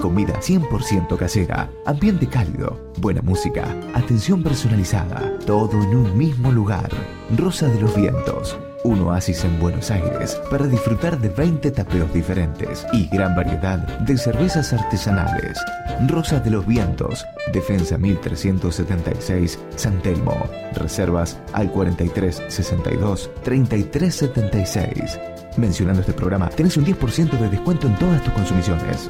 Comida 0.00 0.40
100% 0.40 1.16
casera, 1.16 1.70
ambiente 1.84 2.26
cálido, 2.26 2.92
buena 2.96 3.20
música, 3.20 3.64
atención 3.94 4.42
personalizada, 4.42 5.38
todo 5.46 5.82
en 5.82 5.94
un 5.94 6.18
mismo 6.18 6.50
lugar. 6.50 6.88
Rosa 7.36 7.68
de 7.68 7.80
los 7.80 7.94
Vientos, 7.94 8.58
un 8.84 9.00
oasis 9.00 9.44
en 9.44 9.58
Buenos 9.58 9.90
Aires 9.90 10.40
para 10.50 10.66
disfrutar 10.66 11.18
de 11.18 11.28
20 11.28 11.70
tapeos 11.70 12.12
diferentes 12.12 12.86
y 12.92 13.08
gran 13.08 13.34
variedad 13.34 13.78
de 14.00 14.16
cervezas 14.16 14.72
artesanales. 14.72 15.58
Rosa 16.06 16.40
de 16.40 16.50
los 16.50 16.66
Vientos, 16.66 17.26
Defensa 17.52 17.98
1376, 17.98 19.58
San 19.76 20.00
Telmo. 20.00 20.36
Reservas 20.74 21.38
al 21.52 21.70
4362 21.70 23.30
3376. 23.42 25.18
Mencionando 25.56 26.00
este 26.00 26.12
programa, 26.12 26.48
tenés 26.48 26.76
un 26.76 26.84
10% 26.84 27.38
de 27.38 27.48
descuento 27.48 27.86
en 27.86 27.96
todas 27.96 28.22
tus 28.22 28.32
consumiciones. 28.32 29.08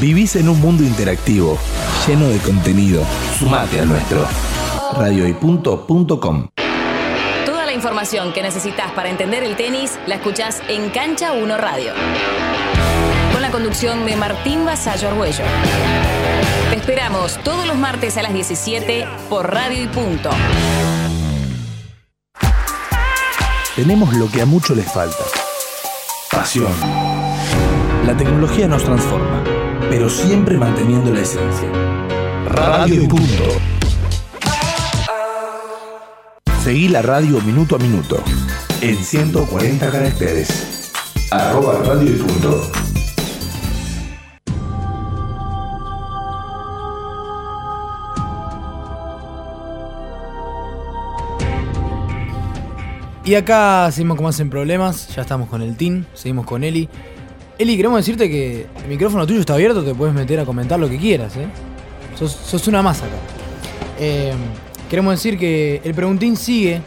Vivís 0.00 0.36
en 0.36 0.48
un 0.48 0.60
mundo 0.60 0.84
interactivo, 0.84 1.58
lleno 2.08 2.26
de 2.28 2.38
contenido. 2.38 3.04
Sumate 3.38 3.80
al 3.80 3.88
nuestro. 3.88 4.26
radioypunto.com 4.96 6.48
Toda 7.44 7.66
la 7.66 7.74
información 7.74 8.32
que 8.32 8.40
necesitas 8.40 8.90
para 8.92 9.10
entender 9.10 9.44
el 9.44 9.56
tenis 9.56 9.98
la 10.06 10.14
escuchás 10.14 10.62
en 10.68 10.88
Cancha 10.88 11.32
1 11.32 11.58
Radio. 11.58 11.92
Con 13.34 13.42
la 13.42 13.50
conducción 13.50 14.06
de 14.06 14.16
Martín 14.16 14.64
Vasallo 14.64 15.08
Arguello. 15.08 15.44
Te 16.70 16.76
esperamos 16.76 17.38
todos 17.44 17.66
los 17.66 17.76
martes 17.76 18.16
a 18.16 18.22
las 18.22 18.32
17 18.32 19.06
por 19.28 19.52
Radio 19.52 19.82
y 19.82 19.88
Punto. 19.88 20.30
Tenemos 23.76 24.14
lo 24.14 24.30
que 24.30 24.40
a 24.40 24.46
muchos 24.46 24.74
les 24.74 24.90
falta. 24.90 25.24
Pasión. 26.32 26.72
La 28.06 28.16
tecnología 28.16 28.66
nos 28.66 28.82
transforma, 28.82 29.44
pero 29.90 30.08
siempre 30.08 30.56
manteniendo 30.56 31.12
la 31.12 31.20
esencia. 31.20 31.87
Radio 32.48 33.06
punto. 33.06 33.44
Seguí 36.62 36.88
la 36.88 37.02
radio 37.02 37.42
minuto 37.42 37.76
a 37.76 37.78
minuto 37.78 38.22
en 38.80 38.96
140 38.96 39.90
caracteres. 39.90 40.90
Arroba 41.30 41.82
radio 41.84 42.16
punto. 42.16 42.70
Y 53.24 53.34
acá 53.34 53.90
seguimos 53.92 54.16
con 54.16 54.24
más 54.24 54.40
en 54.40 54.48
problemas, 54.48 55.14
ya 55.14 55.20
estamos 55.20 55.50
con 55.50 55.60
el 55.60 55.76
team, 55.76 56.06
seguimos 56.14 56.46
con 56.46 56.64
Eli. 56.64 56.88
Eli, 57.58 57.76
queremos 57.76 57.98
decirte 57.98 58.30
que 58.30 58.66
el 58.82 58.88
micrófono 58.88 59.26
tuyo 59.26 59.40
está 59.40 59.52
abierto, 59.52 59.84
te 59.84 59.94
puedes 59.94 60.14
meter 60.14 60.40
a 60.40 60.46
comentar 60.46 60.80
lo 60.80 60.88
que 60.88 60.96
quieras, 60.96 61.36
¿eh? 61.36 61.46
Sos, 62.18 62.32
sos 62.32 62.66
una 62.68 62.82
masa 62.82 63.06
acá. 63.06 63.16
Eh, 63.98 64.32
queremos 64.90 65.14
decir 65.14 65.38
que 65.38 65.80
el 65.84 65.94
preguntín 65.94 66.36
sigue 66.36 66.80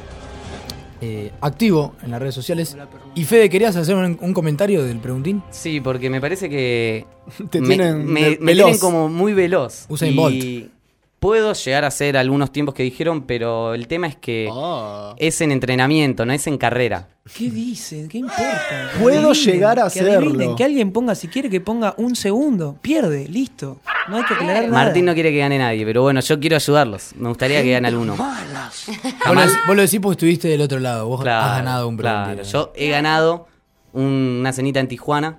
eh, 1.01 1.31
activo 1.41 1.95
en 2.03 2.11
las 2.11 2.19
redes 2.19 2.35
sociales. 2.35 2.75
Y 3.15 3.23
Fede, 3.23 3.49
¿querías 3.49 3.75
hacer 3.75 3.95
un, 3.95 4.17
un 4.21 4.33
comentario 4.33 4.83
del 4.83 4.97
preguntín? 4.99 5.41
Sí, 5.51 5.79
porque 5.81 6.09
me 6.09 6.19
parece 6.21 6.49
que 6.49 7.05
Te 7.49 7.61
me, 7.61 7.67
tienen 7.67 8.05
me- 8.05 8.21
ve- 8.31 8.37
me 8.39 8.45
veloz. 8.47 8.65
tienen 8.65 8.79
como 8.81 9.09
muy 9.09 9.33
veloz. 9.33 9.85
Usain 9.89 10.13
y 10.13 10.15
Bolt. 10.15 10.71
Puedo 11.21 11.53
llegar 11.53 11.83
a 11.83 11.87
hacer 11.87 12.17
algunos 12.17 12.51
tiempos 12.51 12.73
que 12.73 12.81
dijeron, 12.81 13.21
pero 13.27 13.75
el 13.75 13.87
tema 13.87 14.07
es 14.07 14.15
que 14.15 14.49
es 15.17 15.39
en 15.41 15.51
entrenamiento, 15.51 16.25
no 16.25 16.33
es 16.33 16.47
en 16.47 16.57
carrera. 16.57 17.09
¿Qué 17.37 17.51
dicen? 17.51 18.09
¿Qué 18.09 18.17
importa? 18.17 18.89
Puedo 18.99 19.29
Adivinen, 19.29 19.53
llegar 19.53 19.79
a 19.79 19.89
que 19.91 19.99
adivinen, 19.99 20.33
hacerlo. 20.33 20.55
Que 20.55 20.63
alguien 20.63 20.91
ponga, 20.91 21.13
si 21.13 21.27
quiere 21.27 21.47
que 21.51 21.61
ponga 21.61 21.93
un 21.97 22.15
segundo. 22.15 22.75
Pierde, 22.81 23.27
listo. 23.27 23.79
No 24.09 24.17
hay 24.17 24.23
que 24.23 24.33
aclarar 24.33 24.63
nada. 24.67 24.73
Martín 24.85 25.05
no 25.05 25.13
quiere 25.13 25.31
que 25.31 25.37
gane 25.37 25.59
nadie, 25.59 25.85
pero 25.85 26.01
bueno, 26.01 26.21
yo 26.21 26.39
quiero 26.39 26.55
ayudarlos. 26.55 27.11
Me 27.15 27.29
gustaría 27.29 27.61
que 27.61 27.71
gane 27.71 27.87
alguno. 27.87 28.15
Vos 28.17 29.35
lo, 29.35 29.41
vos 29.67 29.75
lo 29.75 29.81
decís 29.83 29.99
porque 30.01 30.13
estuviste 30.15 30.47
del 30.47 30.61
otro 30.61 30.79
lado, 30.79 31.07
vos 31.07 31.21
Claro, 31.21 31.45
has 31.51 31.57
ganado 31.57 31.87
un 31.87 31.97
claro. 31.97 32.41
Yo 32.41 32.73
he 32.75 32.89
ganado 32.89 33.47
un- 33.93 34.37
una 34.39 34.51
cenita 34.53 34.79
en 34.79 34.87
Tijuana 34.87 35.37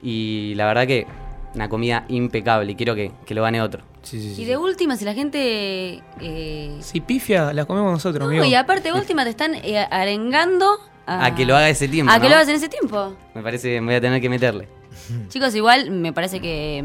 y 0.00 0.54
la 0.54 0.66
verdad 0.66 0.86
que 0.86 1.08
una 1.54 1.68
comida 1.68 2.04
impecable 2.08 2.72
y 2.72 2.74
quiero 2.74 2.94
que, 2.94 3.12
que 3.26 3.34
lo 3.34 3.42
gane 3.42 3.60
otro. 3.62 3.82
Y 4.12 4.44
de 4.44 4.56
última, 4.56 4.96
si 4.96 5.04
la 5.04 5.14
gente. 5.14 6.02
eh, 6.20 6.76
Si 6.80 7.00
pifia, 7.00 7.52
la 7.52 7.64
comemos 7.64 7.90
nosotros, 7.92 8.20
no, 8.24 8.28
amigo. 8.28 8.44
y 8.44 8.54
aparte, 8.54 8.92
de 8.92 8.98
última, 8.98 9.24
te 9.24 9.30
están 9.30 9.54
eh, 9.54 9.78
arengando 9.90 10.78
a, 11.06 11.26
A 11.26 11.34
que 11.34 11.44
lo 11.46 11.56
haga 11.56 11.68
ese 11.68 11.88
tiempo. 11.88 12.12
a 12.12 12.20
que 12.20 12.28
lo 12.28 12.34
hagas 12.34 12.48
en 12.48 12.56
ese 12.56 12.68
tiempo. 12.68 13.14
Me 13.34 13.42
parece 13.42 13.70
que 13.74 13.80
me 13.80 13.86
voy 13.88 13.94
a 13.96 14.00
tener 14.00 14.20
que 14.20 14.28
meterle. 14.28 14.68
Chicos, 15.28 15.54
igual 15.54 15.90
me 15.90 16.12
parece 16.12 16.40
que 16.40 16.84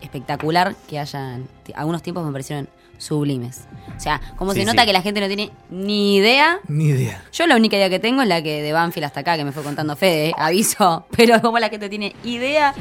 espectacular 0.00 0.74
que 0.88 0.98
hayan. 0.98 1.48
Algunos 1.74 2.02
tiempos 2.02 2.24
me 2.24 2.32
parecieron 2.32 2.68
sublimes. 2.98 3.66
O 3.96 4.00
sea, 4.00 4.20
como 4.36 4.52
Sí, 4.54 4.60
se 4.60 4.66
nota 4.66 4.82
sí. 4.82 4.86
que 4.88 4.92
la 4.92 5.02
gente 5.02 5.20
no 5.20 5.26
tiene 5.28 5.50
ni 5.70 6.16
idea. 6.16 6.60
Ni 6.68 6.86
idea. 6.86 7.22
Yo 7.32 7.46
la 7.46 7.56
única 7.56 7.76
idea 7.76 7.88
que 7.90 7.98
tengo 7.98 8.22
es 8.22 8.28
la 8.28 8.42
que 8.42 8.62
de 8.62 8.72
Banfield 8.72 9.04
hasta 9.06 9.20
acá, 9.20 9.36
que 9.36 9.44
me 9.44 9.52
fue 9.52 9.62
contando 9.62 9.94
Fede, 9.96 10.28
¿eh? 10.30 10.34
aviso. 10.36 11.06
Pero 11.16 11.40
como 11.40 11.58
la 11.58 11.68
gente 11.68 11.88
tiene 11.88 12.14
idea 12.24 12.74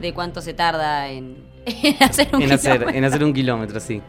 de 0.00 0.12
cuánto 0.14 0.40
se 0.40 0.54
tarda 0.54 1.08
en, 1.08 1.36
en 1.66 2.02
hacer 2.02 2.28
un 2.34 2.42
En 2.42 2.52
hacer, 2.52 2.72
kilómetro. 2.78 2.98
en 2.98 3.04
hacer 3.04 3.24
un 3.24 3.32
kilómetro, 3.32 3.80
sí. 3.80 4.00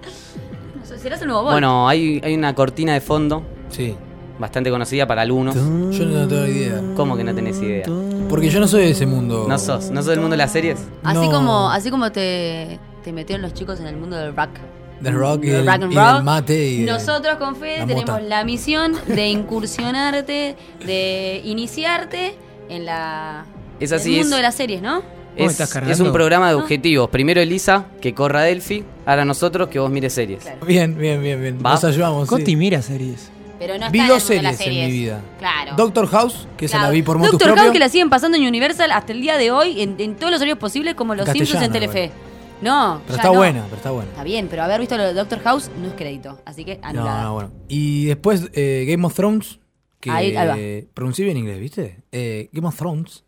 ¿Serás 0.97 1.21
el 1.21 1.27
nuevo 1.27 1.43
Bolt? 1.43 1.53
Bueno, 1.53 1.87
hay, 1.87 2.21
hay 2.23 2.33
una 2.35 2.53
cortina 2.53 2.93
de 2.93 3.01
fondo. 3.01 3.43
Sí. 3.69 3.95
Bastante 4.39 4.69
conocida 4.71 5.05
para 5.07 5.21
algunos. 5.21 5.55
Yo 5.55 6.05
no 6.05 6.27
tengo 6.27 6.45
idea. 6.45 6.81
¿Cómo 6.95 7.15
que 7.15 7.23
no 7.23 7.33
tenés 7.33 7.61
idea? 7.61 7.85
Porque 8.29 8.49
yo 8.49 8.59
no 8.59 8.67
soy 8.67 8.83
de 8.85 8.89
ese 8.91 9.05
mundo. 9.05 9.45
No 9.47 9.57
sos, 9.59 9.89
no 9.91 10.01
sos 10.01 10.07
del 10.11 10.19
mundo 10.19 10.31
de 10.33 10.37
las 10.37 10.51
series. 10.51 10.79
Así 11.03 11.27
No. 11.27 11.31
como, 11.31 11.69
así 11.69 11.89
como 11.91 12.11
te, 12.11 12.79
te 13.03 13.13
metieron 13.13 13.41
los 13.43 13.53
chicos 13.53 13.79
en 13.79 13.87
el 13.87 13.95
mundo 13.97 14.17
del 14.17 14.35
rock. 14.35 14.49
Del 14.99 15.13
rock 15.15 15.43
y 15.45 15.47
Del 15.49 15.65
rock 15.65 15.73
and 15.75 15.91
y 15.91 15.95
del 15.95 16.05
roll. 16.13 16.23
mate 16.23 16.65
y 16.67 16.83
de- 16.85 16.91
Nosotros 16.91 17.35
con 17.37 17.55
Fede 17.55 17.79
la 17.79 17.85
tenemos 17.87 18.09
mota. 18.09 18.19
la 18.21 18.43
misión 18.43 18.93
de 19.07 19.27
incursionarte, 19.29 20.55
de 20.85 21.41
iniciarte 21.43 22.35
en 22.69 22.85
la 22.85 23.45
Es 23.79 23.91
así, 23.91 24.13
el 24.15 24.21
mundo 24.21 24.35
es- 24.35 24.39
de 24.39 24.43
las 24.43 24.55
series, 24.55 24.81
¿no? 24.81 25.01
Es, 25.35 25.59
es 25.59 25.99
un 25.99 26.11
programa 26.11 26.49
de 26.49 26.55
objetivos. 26.55 27.09
Primero 27.09 27.39
Elisa, 27.41 27.85
que 28.01 28.13
corra 28.13 28.41
Delphi. 28.41 28.83
Ahora 29.05 29.25
nosotros, 29.25 29.69
que 29.69 29.79
vos 29.79 29.89
mires 29.89 30.13
series. 30.13 30.43
Bien, 30.67 30.97
bien, 30.97 31.21
bien, 31.23 31.41
bien. 31.41 31.57
¿Va? 31.65 31.71
Nos 31.71 31.83
ayudamos. 31.85 32.27
sí. 32.27 32.35
Coti 32.35 32.55
mira 32.55 32.81
series. 32.81 33.31
Pero 33.57 33.77
no 33.77 33.91
Vi 33.91 33.99
está 33.99 34.13
dos 34.13 34.23
series 34.23 34.43
las 34.43 34.53
en 34.59 34.65
series. 34.65 34.85
mi 34.87 34.91
vida. 34.91 35.21
Claro. 35.39 35.75
Doctor 35.77 36.07
House, 36.07 36.47
que 36.57 36.65
esa 36.65 36.77
la 36.77 36.81
Claro. 36.83 36.93
vi 36.93 37.01
por 37.03 37.17
motus 37.17 37.31
Doctor 37.33 37.47
propio. 37.49 37.63
House 37.63 37.73
que 37.73 37.79
la 37.79 37.89
siguen 37.89 38.09
pasando 38.09 38.37
en 38.37 38.45
Universal 38.47 38.91
hasta 38.91 39.13
el 39.13 39.21
día 39.21 39.37
de 39.37 39.51
hoy 39.51 39.81
en, 39.81 39.95
en 39.99 40.15
todos 40.15 40.31
los 40.31 40.39
horarios 40.41 40.57
posibles 40.57 40.95
como 40.95 41.13
los 41.15 41.29
Simpsons 41.29 41.63
en 41.63 41.71
Telefe. 41.71 42.11
No, 42.61 43.01
Pero 43.07 43.15
ya 43.17 43.21
está 43.21 43.27
no. 43.31 43.37
buena, 43.39 43.63
pero 43.65 43.75
está 43.77 43.91
buena. 43.91 44.09
Está 44.11 44.23
bien, 44.23 44.47
pero 44.49 44.63
haber 44.63 44.79
visto 44.79 44.95
lo 44.97 45.03
de 45.03 45.13
Doctor 45.13 45.39
House 45.41 45.71
no 45.81 45.87
es 45.87 45.93
crédito, 45.93 46.39
así 46.45 46.63
que 46.65 46.79
anulada. 46.83 47.21
No, 47.23 47.27
no, 47.29 47.33
bueno. 47.33 47.51
Y 47.67 48.05
después 48.05 48.49
eh, 48.53 48.85
Game 48.87 49.03
of 49.05 49.15
Thrones, 49.15 49.59
que 49.99 50.11
Ahí- 50.11 50.35
ahí 50.35 50.81
va. 50.83 50.87
pronuncié 50.93 51.25
bien 51.25 51.37
inglés, 51.37 51.59
¿viste? 51.59 51.97
Eh, 52.11 52.49
Game 52.51 52.67
of 52.67 52.75
Thrones. 52.75 53.23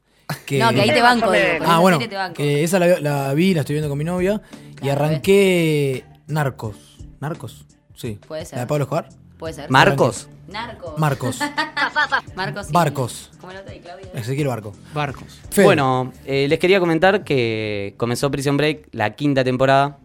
Que... 0.45 0.59
No, 0.59 0.69
que 0.71 0.81
ahí 0.81 0.89
te 0.91 1.01
banco, 1.01 1.31
digo, 1.31 1.45
Ah, 1.65 1.79
bueno, 1.79 1.99
te 1.99 2.07
banco. 2.15 2.35
que 2.35 2.63
esa 2.63 2.79
la, 2.79 2.99
la 2.99 3.33
vi, 3.33 3.53
la 3.53 3.61
estoy 3.61 3.75
viendo 3.75 3.89
con 3.89 3.97
mi 3.97 4.03
novia. 4.03 4.41
y 4.81 4.89
arranqué 4.89 6.05
Narcos. 6.27 6.75
¿Narcos? 7.19 7.65
Sí. 7.95 8.19
Puede 8.27 8.45
ser. 8.45 8.57
¿La 8.57 8.61
de 8.63 8.67
Pablo 8.67 8.83
Escobar? 8.83 9.09
Puede 9.37 9.53
ser. 9.53 9.69
¿Marcos? 9.69 10.27
Narcos. 10.47 10.97
Marcos. 10.97 11.39
Marcos. 12.35 12.67
sí. 12.67 12.73
Barcos. 12.73 13.31
Como 13.39 13.51
el 13.51 13.59
otro 13.59 13.71
de 13.73 13.79
Claudia. 13.79 14.07
Ezequiel 14.13 14.47
Barco. 14.47 14.73
Barcos. 14.93 15.39
Fede. 15.49 15.65
Bueno, 15.65 16.11
eh, 16.25 16.47
les 16.49 16.59
quería 16.59 16.79
comentar 16.79 17.23
que 17.23 17.95
comenzó 17.97 18.29
Prison 18.29 18.57
Break, 18.57 18.89
la 18.91 19.11
quinta 19.15 19.43
temporada. 19.43 19.97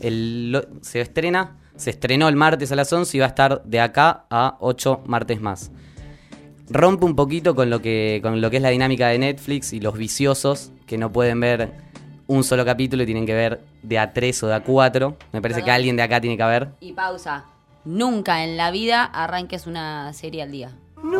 El 0.00 0.52
lo- 0.52 0.64
se 0.82 1.00
estrena, 1.00 1.56
se 1.76 1.90
estrenó 1.90 2.28
el 2.28 2.36
martes 2.36 2.72
a 2.72 2.76
las 2.76 2.92
11 2.92 3.16
y 3.16 3.20
va 3.20 3.26
a 3.26 3.28
estar 3.28 3.62
de 3.64 3.80
acá 3.80 4.24
a 4.30 4.56
8 4.60 5.02
martes 5.06 5.40
más. 5.40 5.70
Rompe 6.70 7.04
un 7.04 7.16
poquito 7.16 7.54
con 7.54 7.68
lo 7.68 7.82
que 7.82 8.20
con 8.22 8.40
lo 8.40 8.48
que 8.50 8.56
es 8.56 8.62
la 8.62 8.68
dinámica 8.70 9.08
de 9.08 9.18
Netflix 9.18 9.72
y 9.72 9.80
los 9.80 9.94
viciosos 9.98 10.70
que 10.86 10.96
no 10.98 11.10
pueden 11.12 11.40
ver 11.40 11.72
un 12.26 12.44
solo 12.44 12.64
capítulo 12.64 13.02
y 13.02 13.06
tienen 13.06 13.26
que 13.26 13.34
ver 13.34 13.60
de 13.82 13.98
a 13.98 14.12
tres 14.12 14.42
o 14.42 14.46
de 14.46 14.54
a 14.54 14.62
cuatro. 14.62 15.16
Me 15.32 15.42
parece 15.42 15.62
que 15.64 15.70
alguien 15.70 15.96
de 15.96 16.02
acá 16.04 16.20
tiene 16.20 16.36
que 16.36 16.44
ver. 16.44 16.68
Y 16.80 16.92
pausa. 16.92 17.44
Nunca 17.84 18.44
en 18.44 18.56
la 18.56 18.70
vida 18.70 19.04
arranques 19.04 19.66
una 19.66 20.12
serie 20.12 20.42
al 20.42 20.52
día. 20.52 20.70
Porque 20.94 21.16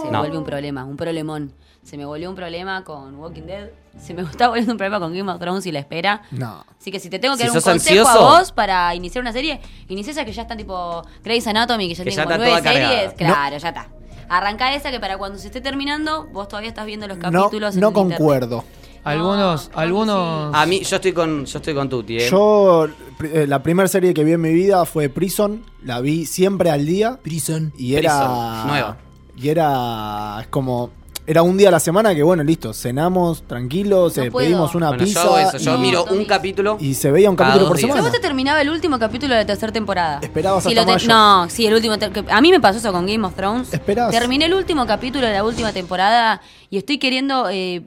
se 0.00 0.06
me 0.06 0.10
No. 0.12 0.18
vuelve 0.20 0.38
un 0.38 0.44
problema, 0.44 0.84
un 0.84 0.96
problemón. 0.96 1.52
Se 1.84 1.96
me 1.96 2.04
volvió 2.04 2.28
un 2.28 2.34
problema 2.36 2.82
con 2.82 3.14
Walking 3.16 3.42
Dead. 3.42 3.68
Se 4.00 4.14
me 4.14 4.22
está 4.30 4.48
volviendo 4.48 4.72
un 4.72 4.78
problema 4.78 4.98
con 5.00 5.14
Game 5.16 5.30
of 5.30 5.38
Thrones 5.38 5.64
y 5.66 5.70
la 5.72 5.78
espera. 5.78 6.22
No. 6.32 6.64
Así 6.78 6.90
que 6.90 6.98
si 6.98 7.08
te 7.08 7.18
tengo 7.18 7.36
que 7.36 7.42
Si 7.44 7.48
dar 7.48 7.56
un 7.56 7.62
consejo 7.62 8.08
ansioso- 8.08 8.18
a 8.34 8.38
vos 8.40 8.52
para 8.52 8.94
iniciar 8.94 9.22
una 9.22 9.32
serie, 9.32 9.60
inicia 9.88 10.10
esa 10.10 10.24
que 10.24 10.32
ya 10.32 10.42
están 10.42 10.58
tipo 10.58 11.02
Grey's 11.22 11.46
Anatomy, 11.46 11.88
que 11.88 11.94
ya 11.94 12.04
Que 12.04 12.10
tiene 12.10 12.16
ya 12.16 12.24
como 12.24 12.36
nueve 12.44 12.62
series. 12.62 13.12
cargada. 13.12 13.14
Claro, 13.14 13.58
ya 13.58 13.68
está. 13.68 13.88
Arranca 14.28 14.74
esa 14.74 14.90
que 14.90 15.00
para 15.00 15.16
cuando 15.18 15.38
se 15.38 15.46
esté 15.46 15.60
terminando, 15.60 16.26
vos 16.32 16.48
todavía 16.48 16.68
estás 16.70 16.86
viendo 16.86 17.06
los 17.08 17.18
No, 17.18 17.22
capítulos. 17.44 17.76
no 17.76 17.88
internet. 17.88 18.18
concuerdo. 18.18 18.64
Algunos, 19.04 19.70
algunos. 19.74 20.54
A 20.54 20.66
mí, 20.66 20.80
yo 20.82 20.96
estoy 20.96 21.12
con, 21.12 21.46
yo 21.46 21.58
estoy 21.58 21.72
con 21.74 21.88
Tuti, 21.88 22.18
¿eh? 22.18 22.28
Yo, 22.30 22.88
eh, 23.24 23.46
la 23.48 23.62
primera 23.62 23.88
serie 23.88 24.12
que 24.12 24.22
vi 24.24 24.32
en 24.32 24.40
mi 24.40 24.52
vida 24.52 24.84
fue 24.84 25.08
Prison. 25.08 25.64
La 25.82 26.00
vi 26.00 26.26
siempre 26.26 26.70
al 26.70 26.84
día. 26.84 27.18
Prison. 27.22 27.72
Y 27.78 27.94
era. 27.94 28.10
Prison, 28.18 28.66
nueva. 28.66 28.96
Y 29.36 29.48
era. 29.48 30.38
Es 30.42 30.48
como. 30.48 30.90
Era 31.30 31.42
un 31.42 31.58
día 31.58 31.68
a 31.68 31.70
la 31.72 31.78
semana 31.78 32.14
que, 32.14 32.22
bueno, 32.22 32.42
listo. 32.42 32.72
Cenamos 32.72 33.42
tranquilos, 33.46 34.16
No 34.16 34.22
eh, 34.22 34.30
puedo. 34.30 34.46
pedimos 34.46 34.74
una 34.74 34.88
Bueno, 34.88 35.04
pizza. 35.04 35.22
yo 35.24 35.36
hago 35.36 35.48
eso. 35.50 35.58
Yo 35.58 35.74
y, 35.76 35.78
miro 35.78 36.04
un 36.06 36.24
capítulo. 36.24 36.78
y 36.80 36.94
se 36.94 37.10
veía 37.10 37.28
un 37.28 37.36
cada 37.36 37.50
capítulo 37.50 37.64
dos 37.66 37.68
por 37.72 37.76
días. 37.76 37.88
Semana. 37.90 38.02
vos 38.08 38.12
te 38.12 38.18
terminaba 38.26 38.62
el 38.62 38.70
último 38.70 38.98
capítulo 38.98 39.34
de 39.34 39.40
la 39.40 39.46
tercera 39.46 39.70
temporada. 39.70 40.20
Esperabas 40.22 40.62
Si 40.64 40.70
hasta 40.70 40.80
lo 40.80 40.86
te- 40.86 40.92
mayo. 40.92 41.08
No, 41.08 41.50
sí, 41.50 41.66
el 41.66 41.74
último. 41.74 41.98
te- 41.98 42.10
que- 42.10 42.24
A 42.30 42.40
mí 42.40 42.50
me 42.50 42.60
pasó 42.60 42.78
eso 42.78 42.92
con 42.92 43.04
Game 43.06 43.26
of 43.26 43.34
Thrones. 43.34 43.74
Esperabas. 43.74 44.10
Terminé 44.10 44.46
el 44.46 44.54
último 44.54 44.86
capítulo 44.86 45.26
de 45.26 45.34
la 45.34 45.44
última 45.44 45.70
temporada 45.74 46.40
y 46.70 46.78
estoy 46.78 46.96
queriendo 46.98 47.50
eh, 47.50 47.82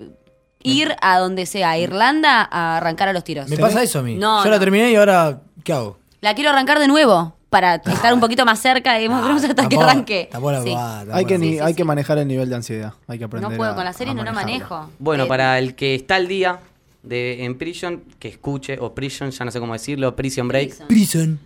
ir 0.62 0.96
a 1.02 1.18
donde 1.18 1.48
sea, 1.48 1.72
a 1.72 1.78
Irlanda, 1.80 2.48
a 2.52 2.78
arrancar 2.78 3.08
a 3.10 3.14
los 3.14 3.24
tiros. 3.24 3.50
Me 3.50 3.58
pasa 3.58 3.82
eso 3.82 3.98
a 4.00 4.04
mí. 4.04 4.18
No, 4.18 4.44
Yo 4.44 4.52
la 4.52 4.58
no. 4.58 4.60
terminé 4.60 4.92
y 4.92 4.96
ahora, 4.98 5.42
¿qué 5.64 5.74
hago? 5.74 5.98
La 6.22 6.36
quiero 6.36 6.52
arrancar 6.52 6.78
de 6.78 6.88
nuevo 6.88 7.34
para 7.52 7.76
estar 7.86 8.12
un 8.14 8.20
poquito 8.20 8.46
más 8.46 8.60
cerca 8.60 8.94
de 8.94 9.04
Game 9.04 9.14
of 9.16 9.24
Thrones 9.24 9.44
hasta 9.44 9.54
que 9.56 9.76
Tampoco- 9.76 9.84
arranque. 9.84 10.30
tampoco 10.32 10.52
la- 10.54 10.64
Sí. 10.64 10.74
ah, 10.76 11.04
Hay 11.12 11.26
que, 11.26 11.38
ni- 11.38 11.52
sí, 11.54 11.60
hay 11.60 11.74
que 11.76 11.84
manejar 11.84 12.18
el 12.18 12.28
nivel 12.28 12.50
de 12.50 12.56
ansiedad. 12.56 12.94
Hay 13.08 13.20
que 13.20 13.26
aprender. 13.26 13.52
No 13.52 13.58
puedo, 13.58 13.72
a- 13.72 13.76
con 13.76 13.84
la 13.86 13.94
serie 13.94 14.16
no 14.16 14.24
lo 14.24 14.34
manejo. 14.34 14.90
Bueno, 14.98 15.26
Eh, 15.26 15.28
para 15.28 15.60
el 15.60 15.76
que 15.76 15.94
está 15.94 16.16
al 16.16 16.28
día 16.28 16.60
de 17.04 17.44
en 17.44 17.58
Prison, 17.58 18.04
que 18.20 18.30
escuche, 18.30 18.78
o 18.80 18.94
Prison, 18.96 19.30
ya 19.32 19.44
no 19.46 19.52
sé 19.52 19.60
cómo 19.60 19.74
decirlo, 19.74 20.16
Prison 20.16 20.48
Break. 20.48 20.88
Prison. 20.88 21.40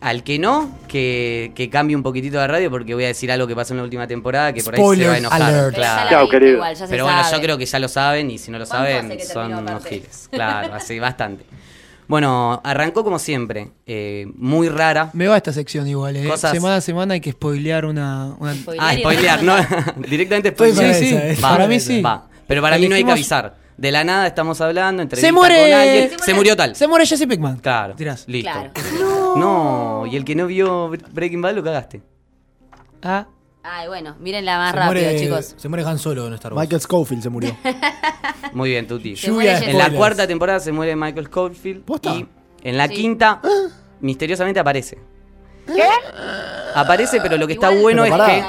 Al 0.00 0.24
que 0.24 0.38
no, 0.38 0.78
que, 0.88 1.52
que 1.54 1.68
cambie 1.68 1.94
un 1.94 2.02
poquitito 2.02 2.38
de 2.40 2.46
radio 2.46 2.70
porque 2.70 2.94
voy 2.94 3.04
a 3.04 3.08
decir 3.08 3.30
algo 3.30 3.46
que 3.46 3.54
pasó 3.54 3.74
en 3.74 3.78
la 3.78 3.84
última 3.84 4.06
temporada 4.06 4.50
que 4.54 4.62
por 4.62 4.74
ahí 4.74 4.96
se 4.96 5.06
va 5.06 5.12
a 5.12 5.18
enojar. 5.18 5.42
alert. 5.42 5.74
Claro. 5.76 6.28
querido. 6.30 6.52
igual, 6.54 6.74
Pero 6.88 7.04
bueno, 7.04 7.22
sabe. 7.22 7.36
yo 7.36 7.42
creo 7.42 7.58
que 7.58 7.66
ya 7.66 7.78
lo 7.78 7.86
saben 7.88 8.30
y 8.30 8.38
si 8.38 8.50
no 8.50 8.58
lo 8.58 8.66
¿Cuánto 8.66 8.86
saben 8.90 9.20
son 9.26 9.52
unos 9.54 9.84
giles. 9.84 10.28
Claro, 10.32 10.72
hace 10.74 10.98
bastante. 10.98 11.44
Bueno, 12.10 12.60
arrancó 12.64 13.04
como 13.04 13.18
siempre, 13.18 13.70
eh, 13.86 14.26
muy 14.36 14.68
rara. 14.68 15.10
Me 15.12 15.28
va 15.28 15.36
esta 15.36 15.52
sección 15.52 15.86
igual, 15.86 16.16
¿eh? 16.16 16.26
Cosas- 16.28 16.50
Semana 16.52 16.76
a 16.76 16.80
semana 16.80 17.14
hay 17.14 17.20
que 17.20 17.30
spoilear 17.32 17.84
una. 17.86 18.34
una- 18.38 18.54
Ah, 18.78 18.94
spoilear, 18.98 19.42
no, 19.44 19.54
directamente 20.08 20.50
spoilear. 20.50 20.76
para 20.92 20.98
esa, 20.98 21.26
eh. 21.28 21.38
Para 21.40 21.66
mí 21.68 21.78
sí. 21.78 22.02
Va. 22.02 22.28
Pero 22.48 22.62
para 22.62 22.78
mí 22.78 22.88
no 22.88 22.96
hay 22.96 23.04
que 23.04 23.10
Elegimos- 23.12 23.12
avisar. 23.12 23.54
De 23.76 23.90
la 23.92 24.02
nada 24.04 24.26
estamos 24.26 24.60
hablando, 24.60 25.00
entrevista 25.02 25.26
Se 25.28 25.32
muere. 25.32 25.54
con 25.70 25.72
alguien. 25.72 26.10
Se, 26.22 26.34
murió 26.34 26.54
tal. 26.56 26.76
Se 26.76 26.86
muere 26.86 27.06
Jesse 27.06 27.26
Pickman. 27.26 27.56
Claro. 27.60 27.94
Tirás. 27.94 28.24
Listo. 28.26 28.50
Claro. 28.50 28.72
No, 29.36 30.04
y 30.10 30.16
el 30.16 30.24
que 30.24 30.34
no 30.34 30.48
vio 30.48 30.90
Breaking 31.12 31.40
Bad 31.40 31.54
lo 31.54 31.62
cagaste. 31.62 32.02
Ah. 33.02 33.26
Ay, 33.62 33.88
bueno, 33.88 34.16
mírenla 34.18 34.56
más 34.56 34.70
Se 34.72 34.76
rápido, 34.78 35.02
muere, 35.04 35.20
chicos. 35.20 35.54
se 35.56 35.68
muere 35.68 35.84
Han 35.84 35.98
Solo 35.98 36.26
en 36.26 36.32
Star 36.34 36.54
Wars. 36.54 36.64
Michael 36.66 36.80
Schofield 36.80 37.22
se 37.22 37.28
murió. 37.28 37.56
Muy 38.54 38.70
bien, 38.70 38.86
Tuti. 38.86 39.14
Lluvia 39.14 39.58
En 39.58 39.76
la 39.76 39.90
cuarta 39.90 40.26
temporada 40.26 40.60
se 40.60 40.72
muere 40.72 40.96
Michael 40.96 41.26
Scofield. 41.26 41.84
¿Posta? 41.84 42.14
Y 42.14 42.26
en 42.62 42.76
la 42.78 42.88
Sí. 42.88 42.94
quinta, 42.94 43.40
misteriosamente 44.00 44.58
aparece. 44.60 44.98
Aparece, 46.74 47.20
pero 47.20 47.36
lo 47.36 47.46
que 47.46 47.52
está 47.54 47.70
bueno 47.70 48.04
es 48.04 48.12
que. 48.12 48.44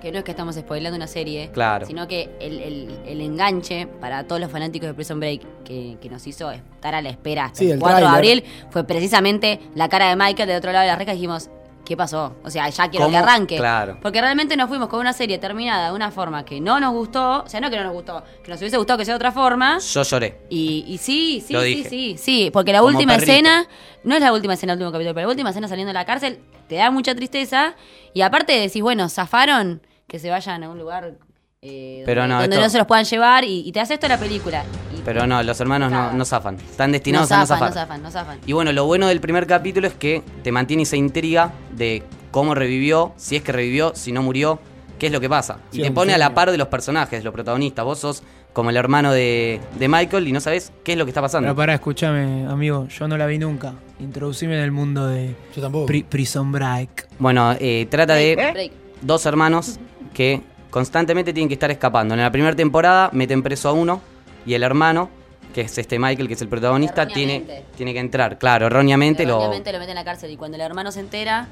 que 0.00 0.12
no 0.12 0.18
es 0.18 0.24
que 0.24 0.30
estamos 0.30 0.54
spoilando 0.56 0.96
una 0.96 1.06
serie, 1.06 1.50
Claro. 1.52 1.86
sino 1.86 2.08
que 2.08 2.30
el, 2.40 2.60
el- 2.60 2.98
el 3.06 3.20
enganche 3.20 3.86
para 3.86 4.24
todos 4.24 4.40
los 4.40 4.50
fanáticos 4.50 4.88
de 4.88 4.94
Prison 4.94 5.20
Break 5.20 5.42
que, 5.64 5.96
que 6.00 6.08
nos 6.10 6.26
hizo 6.26 6.50
estar 6.50 6.94
a 6.94 7.02
la 7.02 7.08
espera 7.10 7.46
hasta 7.46 7.58
Sí, 7.58 7.66
el 7.66 7.72
el 7.74 7.80
4 7.80 7.98
de 8.00 8.06
abril 8.06 8.44
fue 8.70 8.84
precisamente 8.84 9.60
la 9.74 9.88
cara 9.88 10.08
de 10.08 10.16
Michael 10.16 10.48
del 10.48 10.58
otro 10.58 10.72
lado 10.72 10.82
de 10.84 10.90
la 10.90 10.96
reja 10.96 11.12
y 11.12 11.16
dijimos, 11.16 11.50
¿qué 11.86 11.96
pasó? 11.96 12.36
O 12.44 12.50
sea, 12.50 12.68
ya 12.68 12.90
quiero 12.90 13.06
¿Cómo? 13.06 13.16
que 13.16 13.24
arranque. 13.24 13.56
Claro. 13.56 13.98
Porque 14.02 14.20
realmente 14.20 14.54
nos 14.58 14.68
fuimos 14.68 14.88
con 14.88 15.00
una 15.00 15.14
serie 15.14 15.38
terminada 15.38 15.88
de 15.88 15.94
una 15.94 16.10
forma 16.10 16.44
que 16.44 16.60
no 16.60 16.78
nos 16.80 16.92
gustó, 16.92 17.44
o 17.44 17.48
sea, 17.48 17.60
no 17.60 17.70
que 17.70 17.76
no 17.76 17.84
nos 17.84 17.92
gustó, 17.94 18.22
que 18.42 18.50
nos 18.50 18.60
hubiese 18.60 18.76
gustado 18.76 18.98
que 18.98 19.04
sea 19.06 19.14
de 19.14 19.16
otra 19.16 19.32
forma. 19.32 19.78
Yo 19.78 20.02
lloré. 20.02 20.40
Y, 20.50 20.84
y 20.86 20.98
sí, 20.98 21.42
sí, 21.46 21.52
Lo 21.54 21.62
sí, 21.62 21.66
dije. 21.76 21.88
sí, 21.88 22.16
sí, 22.18 22.50
porque 22.52 22.72
la 22.72 22.80
Como 22.80 22.90
última 22.94 23.14
perrito. 23.14 23.32
escena, 23.32 23.66
no 24.04 24.14
es 24.16 24.20
la 24.20 24.32
última 24.34 24.54
escena 24.54 24.74
del 24.74 24.80
último 24.82 24.92
capítulo, 24.92 25.14
pero 25.14 25.26
la 25.28 25.30
última 25.32 25.50
escena 25.50 25.68
saliendo 25.68 25.88
de 25.90 25.94
la 25.94 26.04
cárcel 26.04 26.40
te 26.68 26.74
da 26.74 26.90
mucha 26.90 27.14
tristeza 27.14 27.74
y 28.12 28.20
aparte 28.22 28.52
decís, 28.58 28.82
bueno, 28.82 29.08
zafaron, 29.08 29.80
que 30.08 30.18
se 30.18 30.28
vayan 30.30 30.64
a 30.64 30.68
un 30.70 30.78
lugar 30.78 31.14
eh, 31.62 32.02
Pero 32.06 32.22
donde, 32.22 32.34
no, 32.34 32.40
donde 32.42 32.56
esto- 32.56 32.66
no 32.66 32.70
se 32.70 32.78
los 32.78 32.86
puedan 32.86 33.04
llevar 33.04 33.44
y, 33.44 33.60
y 33.66 33.72
te 33.72 33.80
hace 33.80 33.94
esto 33.94 34.06
la 34.08 34.18
película. 34.18 34.64
Y 34.96 35.00
Pero 35.04 35.26
no, 35.26 35.42
los 35.42 35.58
hermanos 35.60 35.90
no, 35.90 36.12
no 36.12 36.24
zafan. 36.24 36.56
Están 36.56 36.90
no 36.90 36.94
destinados 36.94 37.32
a 37.32 37.38
no 37.40 37.46
zafan, 37.46 37.72
zafar. 37.72 37.74
no 37.74 37.80
zafan, 37.80 38.02
no 38.02 38.10
zafan. 38.10 38.38
Y 38.46 38.52
bueno, 38.52 38.72
lo 38.72 38.84
bueno 38.86 39.06
del 39.08 39.20
primer 39.20 39.46
capítulo 39.46 39.86
es 39.88 39.94
que 39.94 40.22
te 40.42 40.52
mantiene 40.52 40.84
esa 40.84 40.96
intriga 40.96 41.52
de 41.72 42.02
cómo 42.30 42.54
revivió, 42.54 43.12
si 43.16 43.36
es 43.36 43.42
que 43.42 43.52
revivió, 43.52 43.92
si 43.94 44.12
no 44.12 44.22
murió, 44.22 44.58
qué 44.98 45.06
es 45.06 45.12
lo 45.12 45.20
que 45.20 45.28
pasa. 45.28 45.58
Y 45.72 45.76
Sí, 45.76 45.82
te 45.82 45.90
pone 45.90 46.14
a 46.14 46.18
la 46.18 46.34
par 46.34 46.50
de 46.50 46.58
los 46.58 46.68
personajes, 46.68 47.24
los 47.24 47.32
protagonistas. 47.32 47.84
Vos 47.84 47.98
sos 47.98 48.22
como 48.52 48.70
el 48.70 48.76
hermano 48.76 49.12
de, 49.12 49.60
de 49.78 49.88
Michael 49.88 50.28
y 50.28 50.32
no 50.32 50.40
sabes 50.40 50.72
qué 50.84 50.92
es 50.92 50.98
lo 50.98 51.04
que 51.04 51.10
está 51.10 51.20
pasando. 51.20 51.46
Pero 51.46 51.56
pará, 51.56 51.74
escúchame, 51.74 52.46
amigo. 52.46 52.86
Yo 52.88 53.06
no 53.08 53.16
la 53.18 53.26
vi 53.26 53.38
nunca. 53.38 53.74
Introducime 54.00 54.54
en 54.56 54.62
el 54.62 54.72
mundo 54.72 55.06
de 55.06 55.34
Yo 55.54 55.60
tampoco. 55.62 55.86
Pri- 55.86 56.04
Prison 56.04 56.52
Break. 56.52 57.08
Bueno, 57.18 57.54
eh, 57.58 57.86
trata 57.90 58.14
de 58.14 58.34
Break. 58.36 58.72
dos 59.02 59.26
hermanos 59.26 59.78
que 60.14 60.40
constantemente 60.80 61.32
tienen 61.32 61.48
que 61.48 61.54
estar 61.54 61.70
escapando. 61.70 62.12
En 62.12 62.20
la 62.20 62.30
primera 62.30 62.54
temporada 62.54 63.08
meten 63.14 63.42
preso 63.42 63.70
a 63.70 63.72
uno 63.72 64.02
y 64.44 64.52
el 64.52 64.62
hermano, 64.62 65.08
que 65.54 65.62
es 65.62 65.78
este 65.78 65.98
Michael, 65.98 66.28
que 66.28 66.34
es 66.34 66.42
el 66.42 66.48
protagonista, 66.48 67.06
tiene, 67.08 67.62
tiene 67.78 67.94
que 67.94 67.98
entrar. 67.98 68.36
Claro, 68.38 68.66
erróneamente 68.66 69.24
lo... 69.24 69.38
Lo 69.38 69.48
meten 69.48 69.74
en 69.74 69.94
la 69.94 70.04
cárcel 70.04 70.30
y 70.32 70.36
cuando 70.36 70.56
el 70.56 70.60
hermano 70.60 70.92
se 70.92 71.00
entera, 71.00 71.48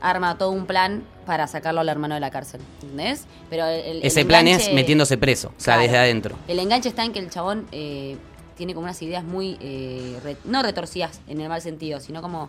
arma 0.00 0.38
todo 0.38 0.52
un 0.52 0.66
plan 0.66 1.02
para 1.26 1.48
sacarlo 1.48 1.80
al 1.80 1.88
hermano 1.88 2.14
de 2.14 2.20
la 2.20 2.30
cárcel. 2.30 2.60
¿Entendés? 2.80 3.24
Pero 3.50 3.66
el- 3.66 3.96
el- 3.96 4.04
Ese 4.04 4.24
plan 4.24 4.46
es 4.46 4.72
metiéndose 4.72 5.18
preso, 5.18 5.48
o 5.48 5.52
sea, 5.56 5.74
Claro. 5.74 5.82
desde 5.82 5.98
adentro. 5.98 6.36
El 6.46 6.60
enganche 6.60 6.88
está 6.90 7.04
en 7.04 7.10
que 7.12 7.18
el 7.18 7.28
chabón 7.28 7.66
eh, 7.72 8.18
tiene 8.56 8.72
como 8.72 8.84
unas 8.84 9.02
ideas 9.02 9.24
muy, 9.24 9.58
eh, 9.60 10.16
re- 10.22 10.36
no 10.44 10.62
retorcidas 10.62 11.20
en 11.26 11.40
el 11.40 11.48
mal 11.48 11.60
sentido, 11.60 11.98
sino 11.98 12.22
como 12.22 12.48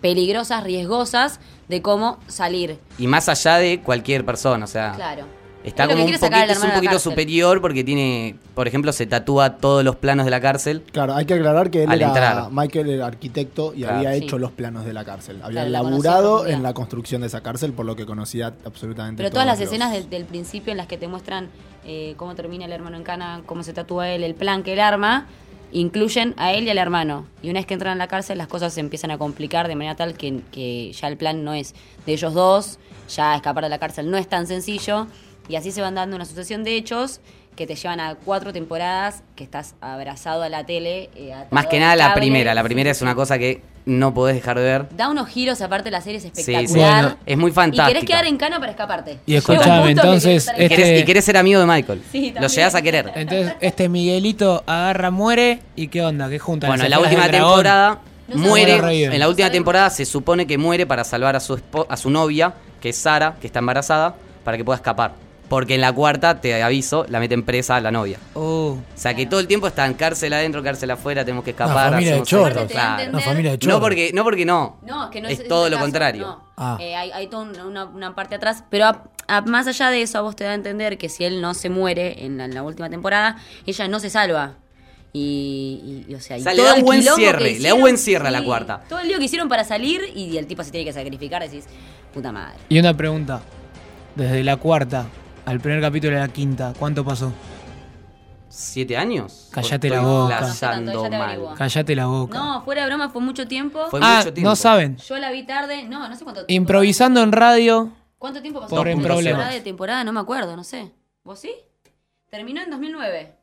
peligrosas, 0.00 0.64
riesgosas 0.64 1.38
de 1.68 1.82
cómo 1.82 2.18
salir. 2.26 2.80
Y 2.98 3.06
más 3.06 3.28
allá 3.28 3.58
de 3.58 3.80
cualquier 3.80 4.24
persona, 4.24 4.64
o 4.64 4.68
sea, 4.68 4.90
Claro. 4.96 5.24
Está 5.64 5.84
Es 5.84 5.88
como 5.90 6.04
un 6.04 6.10
poquito, 6.12 6.26
es 6.52 6.92
un 6.94 7.00
superior 7.00 7.60
porque 7.60 7.84
tiene, 7.84 8.36
por 8.54 8.66
ejemplo, 8.68 8.92
se 8.92 9.06
tatúa 9.06 9.56
todos 9.58 9.84
los 9.84 9.96
planos 9.96 10.24
de 10.24 10.30
la 10.30 10.40
cárcel. 10.40 10.82
Claro, 10.92 11.14
hay 11.14 11.24
que 11.24 11.34
aclarar 11.34 11.70
que 11.70 11.84
él 11.84 11.90
Al 11.90 11.98
era 11.98 12.08
entrar. 12.08 12.48
Michael 12.50 12.90
era 12.90 13.06
arquitecto 13.06 13.72
y 13.74 13.78
Claro. 13.82 13.96
había 13.98 14.12
Sí. 14.14 14.24
hecho 14.24 14.38
los 14.38 14.50
planos 14.52 14.84
de 14.84 14.92
la 14.92 15.04
cárcel. 15.04 15.36
Había 15.42 15.66
Claro, 15.66 15.70
laburado 15.70 16.46
en 16.46 16.62
la 16.62 16.74
construcción 16.74 17.20
de 17.22 17.28
esa 17.28 17.40
cárcel, 17.42 17.72
por 17.72 17.86
lo 17.86 17.96
que 17.96 18.06
conocía 18.06 18.52
absolutamente 18.64 19.22
Pero 19.22 19.30
todas 19.30 19.46
las 19.46 19.58
los- 19.58 19.68
escenas 19.68 19.92
del, 19.92 20.08
del 20.10 20.24
principio 20.24 20.70
en 20.72 20.76
las 20.76 20.86
que 20.86 20.96
te 20.98 21.08
muestran 21.08 21.48
eh, 21.84 22.14
cómo 22.16 22.34
termina 22.36 22.64
el 22.64 22.72
hermano 22.72 22.96
en 22.96 23.02
cana, 23.02 23.42
cómo 23.44 23.62
se 23.64 23.72
tatúa 23.72 24.08
él, 24.10 24.22
el 24.22 24.34
plan 24.36 24.62
que 24.62 24.72
él 24.74 24.80
arma, 24.80 25.26
incluyen 25.72 26.34
a 26.36 26.52
él 26.52 26.64
y 26.64 26.70
al 26.70 26.78
hermano. 26.78 27.26
Y 27.42 27.50
una 27.50 27.58
vez 27.58 27.66
que 27.66 27.74
entran 27.74 27.94
a 27.94 27.96
la 27.96 28.08
cárcel, 28.08 28.38
las 28.38 28.46
cosas 28.46 28.72
se 28.74 28.80
empiezan 28.80 29.10
a 29.10 29.18
complicar 29.18 29.68
de 29.68 29.74
manera 29.74 29.96
tal 29.96 30.14
que, 30.14 30.42
que 30.52 30.92
ya 30.92 31.08
el 31.08 31.16
plan 31.16 31.44
no 31.44 31.54
es 31.54 31.74
de 32.06 32.12
ellos 32.12 32.34
dos, 32.34 32.78
ya 33.08 33.34
escapar 33.34 33.64
de 33.64 33.70
la 33.70 33.78
cárcel 33.78 34.10
no 34.10 34.16
es 34.16 34.28
tan 34.28 34.46
sencillo. 34.46 35.06
Y 35.48 35.56
así 35.56 35.70
se 35.72 35.80
van 35.80 35.94
dando 35.94 36.16
una 36.16 36.24
sucesión 36.24 36.64
de 36.64 36.76
hechos 36.76 37.20
que 37.56 37.66
te 37.66 37.74
llevan 37.74 38.00
a 38.00 38.14
cuatro 38.14 38.52
temporadas 38.52 39.22
que 39.36 39.44
estás 39.44 39.74
abrazado 39.80 40.42
a 40.42 40.48
la 40.48 40.64
tele. 40.64 41.10
eh, 41.14 41.34
Más 41.50 41.66
que 41.66 41.78
nada 41.78 41.96
la 41.96 42.14
primera. 42.14 42.54
La 42.54 42.62
primera 42.62 42.88
sí, 42.88 42.92
es 42.92 42.98
sí. 42.98 43.04
una 43.04 43.14
cosa 43.14 43.38
que 43.38 43.60
no 43.84 44.14
podés 44.14 44.36
dejar 44.36 44.56
de 44.58 44.64
ver. 44.64 44.86
Da 44.96 45.10
unos 45.10 45.28
giros, 45.28 45.60
aparte 45.60 45.90
la 45.90 46.00
serie 46.00 46.16
es 46.18 46.22
Sí, 46.22 46.30
espectacular. 46.34 47.10
sí. 47.10 47.16
Es 47.26 47.36
muy 47.36 47.50
Y 47.50 47.54
fantástica. 47.54 47.88
querés 47.88 48.04
quedar 48.04 48.24
en 48.26 48.36
cana 48.38 48.58
para 48.58 48.70
escaparte. 48.70 49.18
Y 49.26 49.34
escuchame, 49.34 49.84
que 49.84 49.90
entonces, 49.90 50.46
Y 50.46 50.62
este- 50.62 50.68
querés, 50.76 51.02
y 51.02 51.04
querés 51.04 51.24
ser 51.26 51.36
amigo 51.36 51.60
de 51.60 51.66
Michael. 51.66 52.02
Sí, 52.10 52.32
Lo 52.40 52.46
llegás 52.46 52.74
a 52.74 52.80
querer. 52.80 53.12
Entonces, 53.16 53.54
este 53.60 53.88
Miguelito 53.88 54.62
agarra, 54.66 55.10
muere. 55.10 55.58
¿Y 55.76 55.88
qué 55.88 56.00
onda? 56.02 56.30
¿Qué 56.30 56.38
juntan? 56.38 56.68
Bueno, 56.70 56.84
¿Las 56.84 56.86
en 56.86 56.90
la 56.92 57.00
última 57.00 57.28
temporada 57.28 57.98
No 58.28 58.36
muere. 58.38 59.04
En 59.12 59.18
la 59.18 59.28
última 59.28 59.50
temporada 59.50 59.90
se 59.90 60.06
supone 60.06 60.46
que 60.46 60.56
muere 60.56 60.86
para 60.86 61.04
salvar 61.04 61.36
a 61.36 61.40
su 61.40 61.60
a 61.88 61.96
su 61.98 62.08
novia, 62.08 62.54
que 62.80 62.88
es 62.90 62.96
Sara, 62.96 63.36
que 63.40 63.46
está 63.48 63.58
embarazada, 63.58 64.14
para 64.42 64.56
que 64.56 64.64
pueda 64.64 64.76
escapar. 64.76 65.12
Porque 65.52 65.74
en 65.74 65.82
la 65.82 65.92
cuarta, 65.92 66.40
te 66.40 66.62
aviso, 66.62 67.04
la 67.10 67.20
meten 67.20 67.42
presa 67.42 67.76
a 67.76 67.80
la 67.82 67.90
novia. 67.90 68.18
Oh. 68.32 68.78
O 68.78 68.82
sea 68.94 69.12
que 69.12 69.26
todo 69.26 69.38
el 69.38 69.46
tiempo 69.46 69.66
está 69.66 69.84
en 69.84 69.92
cárcel 69.92 70.32
adentro, 70.32 70.62
cárcel 70.62 70.90
afuera, 70.90 71.26
tenemos 71.26 71.44
que 71.44 71.50
escapar. 71.50 71.90
familia 71.90 72.14
de 72.14 72.22
chorros. 72.22 72.48
esto, 72.48 72.60
Aparte 72.60 72.72
te 72.72 72.78
da 72.78 72.92
a 72.94 72.96
claro. 72.96 73.10
Una 73.10 73.20
familia 73.20 73.50
de 73.50 73.58
chorros. 73.58 73.76
No 73.76 73.80
porque, 73.82 74.10
no 74.14 74.24
porque 74.24 74.44
no. 74.46 74.78
No, 74.86 75.04
es 75.04 75.10
que 75.10 75.20
no 75.20 75.28
es, 75.28 75.40
es, 75.40 75.48
todo 75.48 75.66
lo 75.68 75.72
caso, 75.76 75.82
contrario. 75.84 76.22
no. 76.26 76.42
Ah. 76.56 76.78
Eh, 76.80 76.96
hay, 76.96 77.10
hay 77.10 77.26
toda 77.26 77.42
una, 77.42 77.66
una- 77.66 77.84
una 77.84 78.14
parte 78.14 78.34
atrás, 78.36 78.64
pero 78.70 78.86
a- 78.86 79.02
a- 79.28 79.42
más 79.42 79.66
allá 79.66 79.90
de 79.90 80.00
eso, 80.00 80.16
a 80.16 80.22
vos 80.22 80.34
te 80.36 80.44
da 80.44 80.52
a 80.52 80.54
entender 80.54 80.96
que 80.96 81.10
si 81.10 81.24
él 81.24 81.42
no 81.42 81.52
se 81.52 81.68
muere 81.68 82.24
en 82.24 82.38
la, 82.38 82.46
en 82.46 82.54
la 82.54 82.62
última 82.62 82.88
temporada, 82.88 83.36
ella 83.66 83.88
no 83.88 84.00
se 84.00 84.08
salva. 84.08 84.54
Y, 85.12 86.04
y- 86.08 86.12
y, 86.12 86.14
o 86.14 86.20
sea, 86.20 86.38
y 86.38 86.40
O 86.40 86.44
sea, 86.44 86.52
le 86.54 86.62
todo 86.62 86.68
da 86.70 86.76
el 86.76 86.82
buen 86.82 87.02
cierre, 87.02 87.40
le 87.40 87.50
da 87.50 87.56
hicieron, 87.58 87.80
buen 87.82 87.98
cierre 87.98 88.28
a 88.28 88.30
la 88.30 88.42
cuarta. 88.42 88.84
Todo 88.88 89.00
el 89.00 89.08
lío 89.08 89.18
que 89.18 89.26
hicieron 89.26 89.50
para 89.50 89.64
salir 89.64 90.00
y 90.14 90.38
el 90.38 90.46
tipo 90.46 90.64
se 90.64 90.70
tiene 90.70 90.86
que 90.86 90.94
sacrificar, 90.94 91.42
decís, 91.42 91.66
puta 92.14 92.32
madre. 92.32 92.56
Y 92.70 92.78
una 92.78 92.96
pregunta. 92.96 93.42
Desde 94.16 94.42
la 94.44 94.56
cuarta 94.56 95.06
al 95.46 95.60
primer 95.60 95.80
capítulo 95.80 96.14
de 96.14 96.20
la 96.20 96.28
quinta, 96.28 96.72
¿cuánto 96.78 97.04
pasó? 97.04 97.32
¿Siete 98.48 98.96
años? 98.96 99.48
Callate 99.50 99.90
¿O 99.90 99.94
la 99.94 100.00
boca. 100.02 100.54
tanto, 100.60 101.04
ya 101.04 101.08
te 101.08 101.16
mal? 101.16 101.22
averiguo. 101.22 101.54
Cállate 101.54 101.96
la 101.96 102.06
boca. 102.06 102.38
No, 102.38 102.62
fuera 102.62 102.82
de 102.82 102.88
broma 102.88 103.08
fue 103.08 103.22
mucho 103.22 103.48
tiempo. 103.48 103.86
Fue 103.88 103.98
ah, 104.02 104.18
mucho 104.18 104.34
tiempo. 104.34 104.50
no 104.50 104.56
saben. 104.56 104.98
Yo 104.98 105.16
la 105.18 105.30
vi 105.30 105.44
tarde, 105.44 105.84
no, 105.84 106.06
no 106.06 106.14
sé 106.14 106.22
cuánto 106.24 106.44
tiempo. 106.44 106.62
Improvisando 106.62 107.22
en 107.22 107.32
radio. 107.32 107.90
¿Cuánto 108.18 108.42
tiempo 108.42 108.60
pasó? 108.60 108.76
Por 108.76 108.88
en 108.88 108.98
Temporada 108.98 109.20
problemas. 109.20 109.54
de 109.54 109.60
temporada, 109.62 110.04
no 110.04 110.12
me 110.12 110.20
acuerdo, 110.20 110.54
no 110.54 110.64
sé. 110.64 110.92
¿Vos 111.24 111.40
sí? 111.40 111.52
Terminó 112.30 112.60
en 112.62 112.70
2009. 112.70 113.34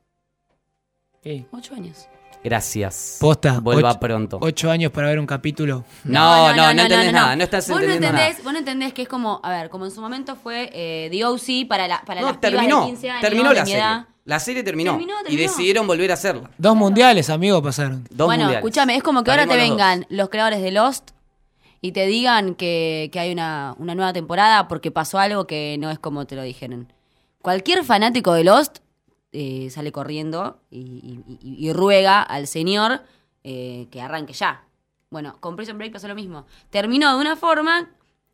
Sí. 1.24 1.46
Ocho 1.52 1.74
años. 1.74 2.08
Gracias. 2.44 3.18
Posta. 3.20 3.60
Vuelva 3.60 3.92
ocho- 3.92 4.00
pronto. 4.00 4.38
Ocho 4.42 4.72
años 4.72 4.92
para 4.92 5.08
ver 5.08 5.20
un 5.20 5.26
capítulo. 5.28 5.84
No, 6.06 6.50
no, 6.56 6.74
no, 6.74 6.82
entendés 6.84 7.12
nada. 7.14 7.36
No 7.36 7.44
estás 7.44 7.68
vos 7.68 7.78
no 7.78 7.84
entendiendo 7.84 8.08
entendés, 8.08 8.32
nada. 8.38 8.44
Vos 8.44 8.54
no 8.54 8.60
entendés 8.60 8.94
que 8.94 9.02
es 9.04 9.08
como, 9.10 9.40
a 9.44 9.50
ver, 9.52 9.70
como 9.70 9.86
en 9.86 9.92
su 9.92 10.00
momento 10.02 10.36
fue 10.36 10.70
eh, 10.74 11.10
The 11.12 11.26
OC 11.26 11.68
para, 11.68 11.88
la, 11.88 12.02
para 12.06 12.22
No, 12.22 12.28
las 12.28 12.38
pibas 12.38 12.52
terminó. 12.54 12.80
de 12.82 12.86
15 12.88 13.10
años. 13.10 13.22
terminó 13.22 13.54
la 13.54 13.66
serie. 13.66 14.06
La 14.26 14.40
serie 14.40 14.64
terminó. 14.64 14.92
Terminó, 14.92 15.14
Y 15.28 15.36
decidieron 15.38 15.88
volver 15.88 16.12
a 16.12 16.14
hacerla. 16.14 16.52
Dos 16.58 16.76
mundiales, 16.76 17.30
amigos, 17.30 17.62
pasaron. 17.64 18.04
Dos 18.12 18.28
bueno, 18.28 18.44
mundiales. 18.44 18.58
escúchame, 18.58 18.96
es 18.96 19.04
como 19.04 19.24
que 19.24 19.32
ahora 19.32 19.44
te 19.48 19.58
dos. 19.58 19.70
vengan 19.70 20.06
los 20.10 20.30
creadores 20.30 20.62
de 20.62 20.72
Lost 20.72 21.12
y 21.82 21.94
te 21.94 22.06
digan 22.06 22.54
que, 22.56 23.10
que 23.12 23.20
hay 23.20 23.32
una, 23.32 23.74
una 23.80 23.96
nueva 23.96 24.14
temporada 24.14 24.68
porque 24.68 24.92
pasó 24.92 25.18
algo 25.18 25.48
que 25.48 25.78
no 25.80 25.90
es 25.90 25.98
como 26.00 26.26
te 26.26 26.36
lo 26.36 26.44
dijeron. 26.44 26.94
Cualquier 27.42 27.84
fanático 27.84 28.34
de 28.34 28.44
Lost 28.44 28.80
eh, 29.32 29.70
sale 29.70 29.92
corriendo 29.92 30.60
y, 30.72 30.80
y- 30.80 31.38
y- 31.42 31.68
y 31.68 31.74
ruega 31.74 32.22
al 32.22 32.48
señor 32.48 33.02
eh, 33.44 33.88
que 33.92 34.02
arranque 34.02 34.34
ya. 34.34 34.64
Bueno, 35.12 35.38
con 35.40 35.56
Prison 35.56 35.78
Break 35.78 35.94
pasó 35.94 36.08
lo 36.08 36.16
mismo. 36.16 36.46
Terminó 36.70 37.16
de 37.16 37.22
una 37.22 37.36
forma 37.36 37.90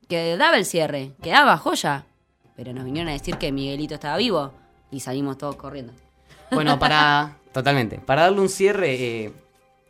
que 0.08 0.36
daba 0.38 0.58
el 0.58 0.66
cierre, 0.66 1.12
que 1.22 1.30
daba 1.32 1.58
joya. 1.58 2.06
Pero 2.56 2.74
nos 2.74 2.86
vinieron 2.86 3.10
a 3.10 3.14
decir 3.14 3.38
que 3.38 3.52
Miguelito 3.52 3.96
estaba 3.96 4.18
vivo 4.18 4.52
y 4.92 5.00
salimos 5.02 5.38
todos 5.38 5.56
corriendo. 5.56 5.94
Bueno, 6.52 6.78
para. 6.80 7.38
Totalmente. 7.54 7.98
Para 8.00 8.24
darle 8.24 8.42
un 8.42 8.50
cierre 8.50 8.96
eh, 9.26 9.34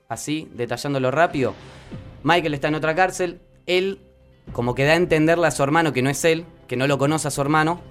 así, 0.09 0.49
detallándolo 0.53 1.09
rápido. 1.11 1.53
Michael 2.23 2.53
está 2.53 2.67
en 2.67 2.75
otra 2.75 2.93
cárcel. 2.95 3.41
Él, 3.65 3.99
como 4.51 4.75
que 4.75 4.83
da 4.85 4.93
a 4.93 4.95
entenderle 4.97 5.47
a 5.47 5.51
su 5.51 5.63
hermano 5.63 5.91
que 5.93 6.01
no 6.03 6.09
es 6.09 6.23
él, 6.25 6.45
que 6.67 6.75
no 6.77 6.87
lo 6.87 6.97
conoce 6.97 7.27
a 7.27 7.31
su 7.31 7.41
hermano. 7.41 7.81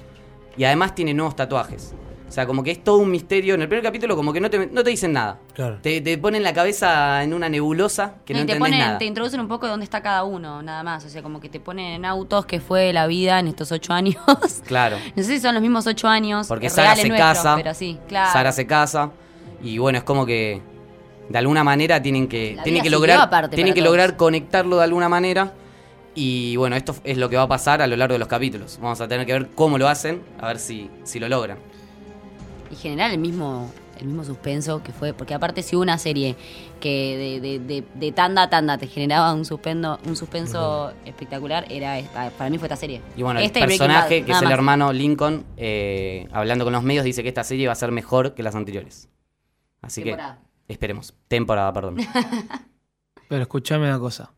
Y 0.57 0.65
además 0.65 0.95
tiene 0.95 1.15
nuevos 1.15 1.35
tatuajes. 1.37 1.95
O 2.35 2.37
sea, 2.37 2.47
como 2.47 2.65
que 2.65 2.73
es 2.73 2.83
todo 2.83 2.97
un 2.97 3.13
misterio. 3.13 3.55
En 3.55 3.63
el 3.63 3.69
primer 3.69 3.85
capítulo, 3.85 4.17
como 4.17 4.33
que 4.33 4.41
no 4.41 4.51
te, 4.51 4.67
no 4.67 4.83
te 4.83 4.91
dicen 4.91 5.13
nada. 5.13 5.39
Claro. 5.53 5.79
Te, 5.81 6.01
te 6.01 6.19
ponen 6.19 6.43
la 6.43 6.53
cabeza 6.53 7.23
en 7.23 7.33
una 7.33 7.49
nebulosa 7.49 8.15
que 8.25 8.35
no, 8.35 8.41
y 8.41 8.43
te 8.45 8.55
entendés 8.55 8.59
ponen, 8.59 8.79
nada. 8.81 8.99
te 8.99 9.05
introducen 9.05 9.39
un 9.39 9.47
poco 9.47 9.67
de 9.67 9.71
dónde 9.71 9.85
está 9.85 10.03
cada 10.03 10.25
uno, 10.25 10.61
nada 10.61 10.83
más. 10.83 11.05
O 11.05 11.09
sea, 11.09 11.23
como 11.23 11.39
que 11.39 11.49
te 11.49 11.61
ponen 11.61 11.93
en 11.93 12.05
autos 12.05 12.45
que 12.45 12.59
fue 12.59 12.93
la 12.93 13.07
vida 13.07 13.39
en 13.39 13.47
estos 13.47 13.71
ocho 13.71 13.93
años. 13.93 14.17
Claro. 14.67 14.97
no 15.15 15.23
sé 15.23 15.29
si 15.29 15.41
son 15.41 15.55
los 15.55 15.63
mismos 15.63 15.87
ocho 15.87 16.09
años. 16.09 16.49
Porque 16.49 16.71
Sara 16.71 16.97
se 16.97 17.09
casa. 17.09 17.55
Pero 17.55 17.73
sí, 17.73 18.01
claro. 18.09 18.33
Sara 18.33 18.51
se 18.51 18.67
casa. 18.67 19.13
Y 19.63 19.79
bueno, 19.79 19.99
es 19.99 20.05
como 20.05 20.27
que 20.27 20.61
de 21.29 21.39
alguna 21.39 21.63
manera 21.63 22.03
tienen 22.03 22.27
que, 22.27 22.59
tienen 22.65 22.83
que 22.83 22.91
lograr, 22.91 23.21
aparte 23.21 23.55
tienen 23.55 23.75
que 23.75 23.81
todos. 23.81 23.93
lograr 23.93 24.17
conectarlo 24.17 24.79
de 24.79 24.83
alguna 24.83 25.09
manera. 25.09 25.53
Y 26.17 26.57
bueno, 26.57 26.75
esto 26.75 26.97
es 27.05 27.17
lo 27.17 27.29
que 27.31 27.37
va 27.37 27.43
a 27.43 27.49
pasar 27.49 27.81
a 27.81 27.87
lo 27.87 27.95
largo 27.95 28.15
de 28.15 28.19
los 28.19 28.27
capítulos. 28.27 28.81
Vamos 28.83 29.01
a 29.01 29.07
tener 29.07 29.25
que 29.25 29.35
ver 29.35 29.49
cómo 29.55 29.79
lo 29.79 29.87
hacen, 29.87 30.21
a 30.41 30.49
ver 30.49 30.59
si, 30.59 30.91
si 31.05 31.21
lo 31.21 31.29
logran. 31.29 31.59
Y 32.75 32.77
generar 32.77 33.11
el 33.13 33.19
mismo, 33.19 33.71
el 33.99 34.07
mismo 34.07 34.25
suspenso 34.25 34.83
que 34.83 34.93
fue. 34.93 35.13
Porque 35.15 35.33
aparte, 35.35 35.63
si 35.63 35.77
hubo 35.77 35.83
una 35.83 35.97
serie 35.99 36.37
que 36.81 37.41
de, 37.41 37.41
de- 37.41 37.59
de- 37.61 37.85
de 37.95 38.13
tanda 38.13 38.43
a 38.43 38.51
tanda 38.51 38.77
te 38.77 38.87
generaba 38.89 39.33
un, 39.33 39.45
suspendo, 39.45 39.99
un 40.07 40.17
suspenso 40.17 40.93
espectacular, 41.05 41.65
era 41.71 41.99
esta- 41.99 42.31
para 42.31 42.51
mí 42.51 42.59
fue 42.59 42.67
esta 42.67 42.77
serie. 42.77 43.01
Y 43.17 43.23
bueno, 43.23 43.41
Esta 43.41 43.61
el 43.61 43.67
personaje, 43.67 44.21
Bad, 44.21 44.27
que 44.27 44.33
es 44.33 44.39
el 44.39 44.45
más. 44.45 44.53
hermano 44.53 44.93
Lincoln, 44.93 45.45
eh, 45.57 46.29
hablando 46.33 46.65
con 46.65 46.73
los 46.73 46.83
medios, 46.83 47.05
dice 47.05 47.23
que 47.23 47.29
esta 47.29 47.45
serie 47.45 47.67
va 47.67 47.73
a 47.73 47.77
ser 47.77 47.91
mejor 47.93 48.35
que 48.35 48.43
las 48.43 48.55
anteriores. 48.55 49.09
Así 49.81 50.03
Temporada. 50.03 50.39
que 50.67 50.73
esperemos. 50.73 51.15
Temporada, 51.29 51.73
perdón. 51.73 51.97
Pero 53.29 53.43
escuchame 53.43 53.89
una 53.89 53.99
cosa. 53.99 54.33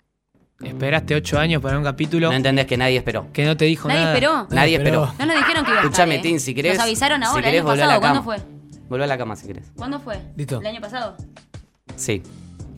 Esperaste 0.62 1.14
ocho 1.14 1.38
años 1.38 1.60
para 1.60 1.76
un 1.76 1.84
capítulo 1.84 2.28
No 2.30 2.34
entendés 2.36 2.64
que 2.66 2.76
nadie 2.78 2.96
esperó. 2.96 3.30
que 3.32 3.44
no 3.44 3.56
te 3.56 3.66
dijo 3.66 3.88
Nadie 3.88 4.00
nada. 4.00 4.14
esperó. 4.14 4.46
Nadie 4.50 4.76
esperó. 4.76 5.12
No 5.18 5.26
nos 5.26 5.36
dijeron 5.36 5.64
que 5.64 5.70
iba 5.70 5.80
a 5.80 5.82
Escuchame, 5.84 6.14
estar, 6.16 6.26
¿eh? 6.26 6.30
Tin, 6.30 6.40
si 6.40 6.54
querés. 6.54 6.74
Nos 6.76 6.84
avisaron 6.86 7.20
si 7.20 7.26
ahora, 7.28 7.42
querés, 7.42 7.60
el 7.60 7.66
año 7.66 7.76
pasado. 7.76 7.90
la 7.92 8.00
¿Cuándo 8.00 8.20
cama. 8.20 8.24
fue? 8.24 8.86
Volvé 8.88 9.04
a 9.04 9.06
la 9.06 9.18
cama 9.18 9.36
si 9.36 9.46
querés. 9.48 9.72
¿Cuándo 9.76 10.00
fue? 10.00 10.18
Listo. 10.36 10.60
¿El 10.60 10.66
año 10.66 10.80
pasado? 10.80 11.16
Sí. 11.96 12.22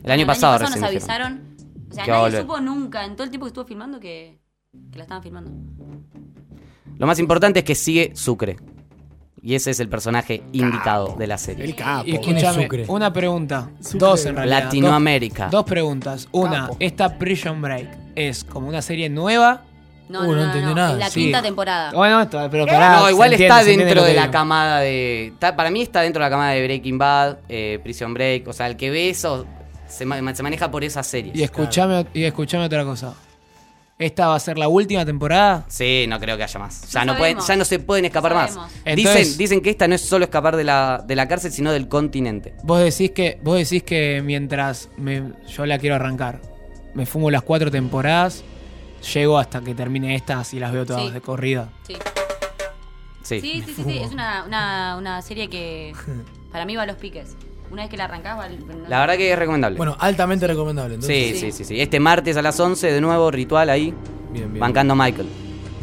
El 0.03 0.11
año 0.11 0.25
pasado 0.25 0.53
nos 0.59 0.61
recién 0.73 0.89
dijeron. 0.91 1.21
avisaron. 1.21 1.55
O 1.89 1.93
sea, 1.93 2.05
nadie 2.05 2.41
supo 2.41 2.59
nunca 2.59 3.05
en 3.05 3.13
todo 3.15 3.23
el 3.23 3.29
tiempo 3.29 3.45
que 3.45 3.49
estuvo 3.49 3.65
filmando 3.65 3.99
que, 3.99 4.39
que 4.91 4.97
la 4.97 5.03
estaban 5.03 5.23
filmando. 5.23 5.51
Lo 6.97 7.07
más 7.07 7.17
importante 7.19 7.59
es 7.59 7.65
que 7.65 7.75
sigue 7.75 8.11
Sucre. 8.13 8.57
Y 9.41 9.55
ese 9.55 9.71
es 9.71 9.79
el 9.79 9.87
personaje 9.89 10.43
indicado 10.51 11.15
de 11.17 11.27
la 11.27 11.37
serie. 11.37 11.65
El 11.65 11.75
capo. 11.75 12.03
Y 12.07 12.17
¿Quién 12.17 12.37
es 12.37 12.43
escúchame, 12.43 12.63
Sucre? 12.63 12.85
una 12.87 13.13
pregunta. 13.13 13.69
Sucre. 13.81 13.99
Dos 13.99 14.25
en 14.25 14.35
realidad. 14.35 14.63
Latinoamérica. 14.65 15.43
Dos, 15.45 15.51
dos 15.51 15.63
preguntas. 15.65 16.27
Una, 16.31 16.61
Capo. 16.67 16.77
¿esta 16.79 17.17
Prison 17.17 17.61
Break 17.61 17.87
es 18.15 18.43
como 18.43 18.67
una 18.67 18.81
serie 18.81 19.09
nueva? 19.09 19.63
No, 20.09 20.21
Uh, 20.21 20.23
no, 20.23 20.27
no 20.29 20.35
no, 20.37 20.43
entendió 20.45 20.69
no, 20.69 20.75
nada. 20.75 20.91
Es 20.93 20.97
la 20.99 21.09
Sí. 21.09 21.19
quinta 21.25 21.41
temporada. 21.41 21.91
Bueno, 21.93 22.19
esto, 22.21 22.47
pero 22.49 22.65
pará, 22.65 22.97
no, 22.99 23.09
igual 23.11 23.31
entiende, 23.31 23.55
está 23.59 23.63
dentro 23.63 24.03
de 24.03 24.13
la 24.15 24.31
camada 24.31 24.79
de. 24.79 25.27
está- 25.27 25.55
para 25.55 25.69
mí 25.69 25.81
está 25.83 26.01
dentro 26.01 26.19
de 26.23 26.25
la 26.25 26.31
camada 26.31 26.51
de 26.51 26.63
Breaking 26.63 26.97
Bad, 26.97 27.37
eh, 27.47 27.79
Prison 27.83 28.13
Break. 28.13 28.47
O 28.47 28.53
sea, 28.53 28.65
el 28.67 28.75
que 28.75 28.89
ve 28.89 29.09
eso 29.09 29.45
se, 29.87 30.05
ma- 30.05 30.33
se 30.35 30.41
maneja 30.43 30.71
por 30.71 30.83
esas 30.83 31.05
series. 31.05 31.35
Y 31.35 31.43
escuchame, 31.43 32.07
y 32.13 32.23
escuchame 32.23 32.65
otra 32.65 32.83
cosa. 32.83 33.13
¿Esta 33.99 34.29
va 34.29 34.35
a 34.35 34.39
ser 34.39 34.57
la 34.57 34.69
última 34.69 35.05
temporada? 35.05 35.65
Sí, 35.67 36.05
no 36.07 36.21
creo 36.21 36.37
que 36.37 36.43
haya 36.43 36.57
más. 36.57 36.89
Ya 36.89 37.03
No 37.03 37.17
pueden, 37.17 37.37
ya 37.45 37.55
no 37.57 37.65
se 37.65 37.79
pueden 37.79 38.05
escapar 38.05 38.33
más. 38.33 38.57
Entonces- 38.85 38.95
dicen, 39.25 39.37
dicen 39.37 39.61
que 39.61 39.69
esta 39.71 39.89
no 39.89 39.95
es 39.95 40.01
solo 40.01 40.23
escapar 40.23 40.55
de 40.55 40.63
la, 40.63 41.03
de 41.05 41.17
la 41.17 41.27
cárcel, 41.27 41.51
sino 41.51 41.73
del 41.73 41.89
continente. 41.89 42.53
Vos 42.63 42.79
decís 42.79 43.11
que, 43.11 43.37
vos 43.43 43.57
decís 43.57 43.83
que 43.83 44.21
mientras 44.23 44.89
me- 44.95 45.33
yo 45.49 45.65
la 45.65 45.77
quiero 45.79 45.95
arrancar, 45.95 46.39
me 46.93 47.05
fumo 47.05 47.29
las 47.29 47.41
cuatro 47.41 47.69
temporadas, 47.71 48.41
llego 49.13 49.37
hasta 49.37 49.59
que 49.59 49.75
termine 49.75 50.15
estas 50.15 50.53
y 50.53 50.59
las 50.61 50.71
veo 50.71 50.85
todas 50.85 51.03
Sí. 51.07 51.11
de 51.11 51.19
corrida. 51.19 51.69
Sí, 51.85 51.95
Sí. 53.23 53.41
sí, 53.41 53.63
sí, 53.65 53.73
sí, 53.75 53.83
sí. 53.83 53.97
Es 53.97 54.11
una, 54.13 54.45
una, 54.45 54.95
una 54.97 55.21
serie 55.21 55.49
que 55.49 55.93
para 56.53 56.65
mí 56.65 56.73
va 56.77 56.83
a 56.83 56.85
los 56.85 56.95
piques. 56.95 57.35
Una 57.71 57.83
vez 57.83 57.91
que 57.91 57.97
la 57.97 58.05
arrancás, 58.05 58.37
no- 58.37 58.87
La 58.89 58.99
verdad 59.01 59.15
que 59.17 59.31
es 59.31 59.37
recomendable. 59.39 59.77
Bueno, 59.77 59.95
altamente 59.99 60.47
recomendable. 60.47 60.95
sí, 61.01 61.13
Entonces, 61.13 61.39
sí, 61.39 61.51
sí, 61.51 61.63
sí. 61.65 61.81
Este 61.81 61.99
martes 61.99 62.35
a 62.37 62.41
las 62.41 62.59
11, 62.59 62.91
de 62.91 63.01
nuevo, 63.01 63.29
ritual 63.31 63.69
ahí, 63.69 63.93
Bien, 64.31 64.51
bien. 64.51 64.59
bancando 64.59 64.93
a 64.93 64.95
Michael. 64.95 65.27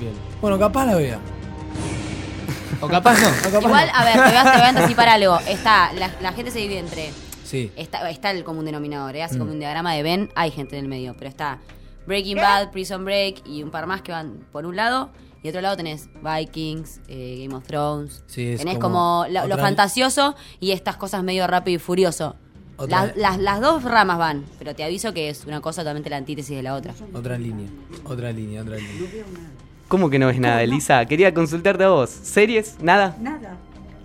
bien. 0.01 0.12
Bueno, 0.41 0.59
capaz 0.59 0.87
la 0.87 0.97
vea. 0.97 1.18
O 2.80 2.89
capaz 2.89 3.18
no. 3.20 3.28
O 3.28 3.53
capaz 3.53 3.66
Igual, 3.68 3.87
no. 3.89 3.95
a 3.99 4.05
ver, 4.05 4.12
te 4.14 4.20
voy 4.20 4.37
a, 4.37 4.43
te 4.43 4.51
voy 4.59 4.61
a 4.61 4.68
anticipar 4.68 5.09
algo. 5.09 5.39
Está, 5.49 5.93
la, 5.95 6.11
la 6.20 6.32
gente 6.32 6.51
se 6.51 6.59
divide 6.59 6.78
entre. 6.80 7.11
Sí. 7.45 7.72
Está, 7.76 8.09
está 8.11 8.30
el 8.32 8.45
común 8.45 8.64
denominador, 8.66 9.14
¿eh? 9.16 9.22
así 9.22 9.37
Mm. 9.37 9.39
como 9.39 9.53
un 9.53 9.59
diagrama 9.61 9.95
de 9.95 10.03
Ben, 10.03 10.30
hay 10.34 10.51
gente 10.51 10.76
en 10.76 10.84
el 10.84 10.89
medio. 10.91 11.14
Pero 11.16 11.28
está 11.30 11.59
Breaking 12.07 12.37
Bad, 12.37 12.70
Prison 12.72 13.05
Break 13.05 13.47
y 13.47 13.62
un 13.62 13.70
par 13.70 13.87
más 13.87 14.03
que 14.03 14.12
van 14.12 14.41
por 14.53 14.66
un 14.66 14.76
lado. 14.76 15.11
Y 15.47 15.49
otro 15.49 15.61
lado 15.61 15.77
tenés 15.77 16.09
Vikings, 16.25 17.01
eh, 17.07 17.39
Game 17.45 17.55
of 17.55 17.65
Thrones. 17.69 18.25
Sí, 18.27 18.49
es 18.49 18.59
tenés 18.59 18.79
como 18.79 19.25
como, 19.29 19.47
lo, 19.47 19.59
fantasioso 19.59 20.35
y 20.59 20.73
estas 20.73 20.97
cosas 20.97 21.23
medio 21.23 21.47
rápido 21.47 21.77
y 21.77 21.79
furioso. 21.79 22.35
Otra- 22.77 23.07
Las, 23.07 23.17
las- 23.17 23.39
las 23.39 23.61
dos 23.61 23.85
ramas 23.85 24.19
van, 24.19 24.45
pero 24.59 24.75
te 24.75 24.83
aviso 24.83 25.15
que 25.15 25.29
es 25.31 25.45
una 25.47 25.61
cosa 25.61 25.83
totalmente 25.83 26.11
la 26.11 26.17
antítesis 26.17 26.57
de 26.57 26.65
la 26.65 26.75
otra. 26.75 26.95
Otra 27.15 27.39
línea. 27.39 27.69
Otra 28.03 28.33
línea, 28.33 28.63
otra 28.63 28.75
línea. 28.75 28.91
¿Cómo 29.87 30.11
que 30.11 30.19
no 30.19 30.27
ves 30.27 30.41
nada, 30.41 30.65
Elisa? 30.65 31.07
Quería 31.07 31.33
consultarte 31.33 31.85
a 31.85 31.91
vos. 31.91 32.11
¿Series? 32.11 32.75
¿Nada? 32.83 33.17
Nada. 33.21 33.57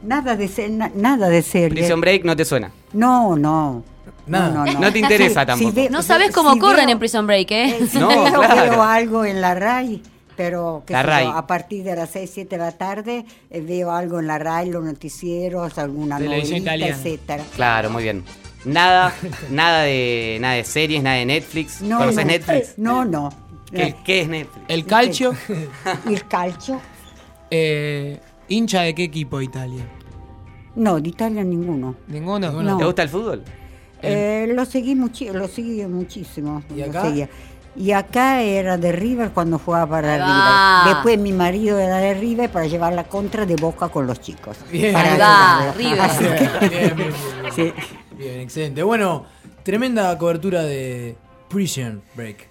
Nada 0.04 0.36
de, 0.36 0.48
se- 0.48 0.70
na- 0.70 0.92
nada 0.94 1.28
de 1.28 1.42
serie. 1.42 1.70
Prison 1.80 2.00
Break 2.02 2.24
no 2.24 2.36
te 2.36 2.46
suena. 2.46 2.72
No, 2.94 3.36
no. 3.36 3.84
Nada. 4.28 4.50
No, 4.50 4.66
no, 4.66 4.74
no. 4.74 4.80
No 4.80 4.92
te 4.94 5.00
interesa 5.00 5.42
Si- 5.42 5.48
tampoco. 5.48 5.72
si 5.72 5.76
ve- 5.76 5.90
No 5.90 6.04
sabes 6.04 6.28
si 6.28 6.34
cómo 6.34 6.60
corren 6.60 6.86
veo- 6.86 6.94
en 6.94 7.00
Prison 7.00 7.26
Break, 7.26 7.50
¿eh? 7.50 7.78
Eh, 7.82 7.88
si 7.88 7.98
No, 7.98 8.10
veo, 8.10 8.26
claro. 8.42 8.72
veo 8.72 8.84
algo 8.84 9.26
en 9.26 9.42
la 9.42 9.56
RAI, 9.56 10.04
pero 10.42 10.84
yo, 10.88 11.04
RAI. 11.04 11.28
a 11.34 11.46
partir 11.46 11.84
de 11.84 11.96
las 11.96 12.10
6, 12.10 12.32
7 12.34 12.58
de 12.58 12.64
la 12.64 12.72
tarde 12.72 13.26
eh, 13.50 13.62
veo 13.62 13.92
algo 13.92 14.20
en 14.20 14.28
la 14.28 14.40
RAI, 14.40 14.72
los 14.72 14.84
noticieros, 14.84 15.78
alguna 15.78 16.18
novelita, 16.18 16.76
etcétera. 16.76 17.44
Claro, 17.56 17.92
muy 17.92 18.04
bien. 18.04 18.24
Nada, 18.66 19.14
nada 19.52 19.84
de 19.84 20.40
nada 20.42 20.56
de 20.56 20.64
series, 20.64 21.04
nada 21.04 21.18
de 21.18 21.26
Netflix. 21.26 21.82
No, 21.82 22.00
¿Conoces 22.00 22.26
no. 22.26 22.32
Netflix? 22.32 22.74
No, 22.78 23.06
no. 23.06 23.30
¿Qué, 23.72 23.96
qué 24.04 24.22
es 24.22 24.30
Netflix? 24.30 24.66
El 24.68 24.86
calcio, 24.86 25.34
¿Y 26.10 26.14
el 26.14 26.28
calcio? 26.28 26.82
eh, 27.52 28.20
hincha 28.48 28.82
de 28.82 28.96
qué 28.96 29.04
equipo 29.04 29.38
de 29.38 29.46
Italia? 29.46 29.84
No, 30.76 31.00
de 31.00 31.10
Italia 31.10 31.44
ninguno. 31.44 31.96
¿Ninguno? 32.08 32.52
No. 32.52 32.78
¿Te 32.78 32.86
gusta 32.86 33.04
el 33.04 33.10
fútbol? 33.10 33.44
Eh, 34.02 34.52
lo 34.56 34.66
seguí 34.66 34.96
muchi 34.96 35.30
lo 35.30 35.48
seguí 35.48 35.86
muchísimo. 35.86 36.64
¿Y 36.76 36.80
lo 36.80 36.92
seguía. 36.92 37.30
Y 37.76 37.92
acá 37.94 38.42
era 38.42 38.78
de 38.78 38.92
River 38.92 39.32
cuando 39.32 39.58
jugaba 39.58 39.88
para 40.02 40.16
River. 40.84 40.94
Después 40.96 41.18
mi 41.20 41.32
marido 41.32 41.80
era 41.80 41.98
de 41.98 42.14
River 42.14 42.50
para 42.50 42.68
llevar 42.68 42.92
la 42.94 43.06
contra 43.06 43.46
de 43.46 43.56
Boca 43.56 43.88
con 43.90 44.06
los 44.08 44.20
chicos. 44.20 44.58
Bien. 44.72 44.94
Para 44.94 45.18
va. 45.18 45.74
River. 45.78 46.10
Que- 46.20 46.68
Bien, 46.68 46.70
bien, 46.70 46.70
bien, 46.70 46.96
bien. 46.98 47.14
Sí. 47.56 47.74
Bien, 48.18 48.40
excelente. 48.42 48.84
Bueno, 48.84 49.26
tremenda 49.64 50.18
cobertura 50.18 50.64
de 50.64 51.16
Prison 51.50 52.02
Break. 52.16 52.48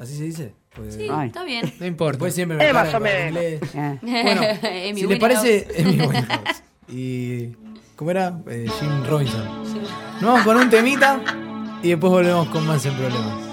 ¿Así 0.00 0.16
se 0.16 0.24
dice? 0.24 0.54
Pues- 0.74 0.94
Sí, 0.94 1.08
Ay. 1.10 1.26
está 1.28 1.44
bien. 1.44 1.72
No 1.78 1.86
importa. 1.86 2.12
Después 2.12 2.34
siempre 2.34 2.56
me 2.56 2.64
Eh. 2.64 3.60
Ah. 3.76 3.96
Bueno, 4.00 4.42
si 4.94 5.06
les 5.06 5.18
parece, 5.18 5.66
Amy 5.78 6.00
Winehouse. 6.00 6.62
Y. 6.88 7.48
¿Cómo 7.96 8.12
era? 8.12 8.38
Eh, 8.48 8.66
Jim 8.80 9.04
Robinson. 9.06 9.44
Nos 10.20 10.22
vamos 10.22 10.42
con 10.42 10.56
un 10.56 10.70
temita 10.70 11.20
y 11.82 11.88
después 11.90 12.10
volvemos 12.12 12.48
con 12.48 12.64
más 12.66 12.86
en 12.86 12.94
problemas. 12.94 13.47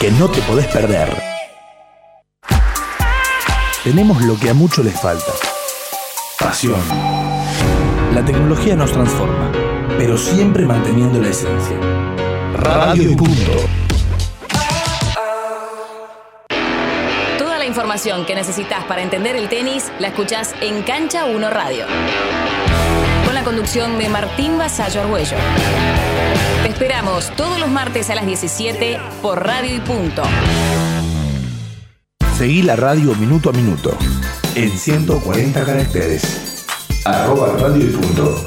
Que 0.00 0.10
no 0.12 0.28
te 0.30 0.40
podés 0.42 0.66
perder. 0.68 1.08
Tenemos 3.84 4.22
lo 4.22 4.38
que 4.38 4.48
a 4.48 4.54
muchos 4.54 4.84
les 4.84 4.98
falta. 4.98 5.32
Pasión. 6.40 6.80
La 8.14 8.24
tecnología 8.24 8.74
nos 8.74 8.90
transforma, 8.90 9.52
pero 9.98 10.16
siempre 10.16 10.64
manteniendo 10.64 11.20
la 11.20 11.28
esencia. 11.28 11.76
Radio 12.54 13.10
y 13.10 13.14
Punto. 13.16 13.52
Toda 17.38 17.58
la 17.58 17.66
información 17.66 18.24
que 18.24 18.34
necesitas 18.34 18.84
para 18.84 19.02
entender 19.02 19.36
el 19.36 19.48
tenis 19.50 19.92
la 19.98 20.08
escuchás 20.08 20.54
en 20.62 20.82
Cancha 20.82 21.26
1 21.26 21.50
Radio. 21.50 21.84
Con 23.26 23.34
la 23.34 23.44
conducción 23.44 23.98
de 23.98 24.08
Martín 24.08 24.56
Vasallo 24.56 25.02
Argüello. 25.02 25.36
Te 26.62 26.68
esperamos 26.68 27.30
todos 27.36 27.58
los 27.58 27.70
martes 27.70 28.10
a 28.10 28.14
las 28.14 28.26
17 28.26 28.98
por 29.22 29.44
Radio 29.44 29.76
y 29.76 29.80
Punto. 29.80 30.22
Seguí 32.36 32.62
la 32.62 32.76
radio 32.76 33.14
minuto 33.14 33.50
a 33.50 33.52
minuto 33.52 33.96
en 34.54 34.70
140 34.70 35.64
caracteres. 35.64 36.64
Arroba 37.04 37.56
radio 37.58 37.84
y 37.84 37.90
punto. 37.90 38.44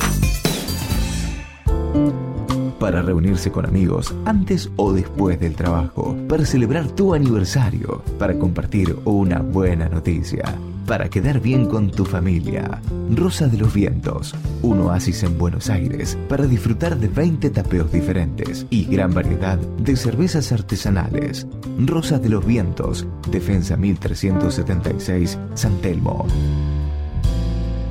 Para 2.79 3.01
reunirse 3.01 3.51
con 3.51 3.65
amigos 3.65 4.13
antes 4.25 4.69
o 4.75 4.91
después 4.93 5.39
del 5.39 5.55
trabajo, 5.55 6.15
para 6.27 6.45
celebrar 6.45 6.87
tu 6.87 7.13
aniversario, 7.13 8.03
para 8.19 8.37
compartir 8.37 8.97
una 9.05 9.39
buena 9.39 9.87
noticia, 9.87 10.43
para 10.91 11.09
quedar 11.09 11.39
bien 11.39 11.67
con 11.67 11.89
tu 11.89 12.03
familia. 12.03 12.81
Rosa 13.15 13.47
de 13.47 13.57
los 13.57 13.73
Vientos, 13.73 14.35
un 14.61 14.81
oasis 14.81 15.23
en 15.23 15.37
Buenos 15.37 15.69
Aires 15.69 16.17
para 16.27 16.45
disfrutar 16.45 16.97
de 16.97 17.07
20 17.07 17.49
tapeos 17.51 17.89
diferentes 17.93 18.65
y 18.69 18.83
gran 18.83 19.13
variedad 19.13 19.57
de 19.57 19.95
cervezas 19.95 20.51
artesanales. 20.51 21.47
Rosa 21.79 22.19
de 22.19 22.27
los 22.27 22.45
Vientos, 22.45 23.07
Defensa 23.29 23.77
1376, 23.77 25.39
San 25.53 25.77
Telmo. 25.77 26.27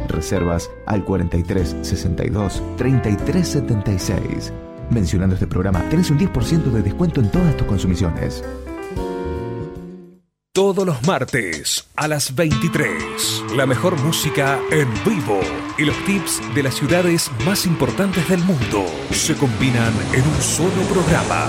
Reservas 0.07 0.71
al 0.85 1.03
43 1.03 1.77
62 1.81 2.63
33 2.77 3.49
76. 3.49 4.53
Mencionando 4.91 5.37
este 5.37 5.47
programa, 5.47 5.81
tenés 5.89 6.11
un 6.11 6.19
10% 6.19 6.65
de 6.65 6.83
descuento 6.83 7.23
en 7.23 7.31
todas 7.31 7.57
tus 7.57 7.67
consumiciones. 7.67 8.45
Todos 10.53 10.85
los 10.85 11.07
martes 11.07 11.89
a 11.95 12.09
las 12.09 12.35
23. 12.35 13.45
La 13.55 13.67
mejor 13.67 13.97
música 14.03 14.59
en 14.73 14.89
vivo 15.05 15.39
y 15.79 15.85
los 15.85 15.97
tips 16.05 16.43
de 16.57 16.65
las 16.65 16.75
ciudades 16.75 17.31
más 17.47 17.67
importantes 17.67 18.29
del 18.29 18.41
mundo 18.41 18.85
se 19.13 19.37
combinan 19.37 19.93
en 20.13 20.27
un 20.27 20.41
solo 20.41 20.83
programa. 20.93 21.47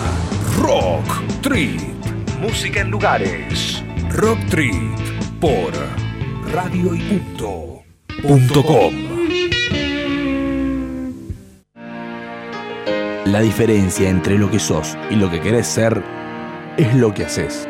Rock 0.60 1.42
Trip. 1.42 1.82
Música 2.42 2.82
en 2.82 2.92
lugares. 2.92 3.84
Rock 4.12 4.38
Trip 4.52 4.76
por 5.40 5.74
Radio 6.54 6.94
y 6.94 7.02
Punto. 8.22 8.64
com. 8.64 8.94
La 13.26 13.42
diferencia 13.42 14.10
entre 14.10 14.38
lo 14.38 14.52
que 14.52 14.60
sos 14.60 14.96
y 15.10 15.16
lo 15.16 15.32
que 15.32 15.42
querés 15.42 15.66
ser 15.66 16.04
es 16.78 16.94
lo 16.94 17.12
que 17.16 17.26
haces. 17.26 17.68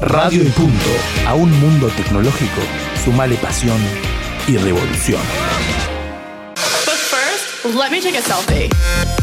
Radio 0.00 0.42
y 0.42 0.48
Punto. 0.48 0.90
A 1.26 1.34
un 1.34 1.50
mundo 1.60 1.88
tecnológico, 1.96 2.60
sumale 3.04 3.36
pasión 3.36 3.78
y 4.46 4.56
revolución. 4.56 5.20
But 6.84 6.96
first, 6.96 7.74
let 7.76 7.90
me 7.90 8.00
take 8.00 8.18
a 8.18 8.22
selfie. 8.22 8.68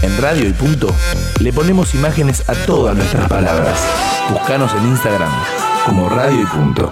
En 0.01 0.21
Radio 0.21 0.47
y 0.49 0.53
Punto 0.53 0.95
le 1.39 1.53
ponemos 1.53 1.93
imágenes 1.93 2.47
a 2.49 2.53
todas 2.65 2.95
nuestras 2.95 3.27
palabras. 3.27 3.79
Búscanos 4.29 4.71
en 4.73 4.87
Instagram 4.87 5.31
como 5.85 6.09
Radio 6.09 6.41
y 6.41 6.45
Punto. 6.45 6.91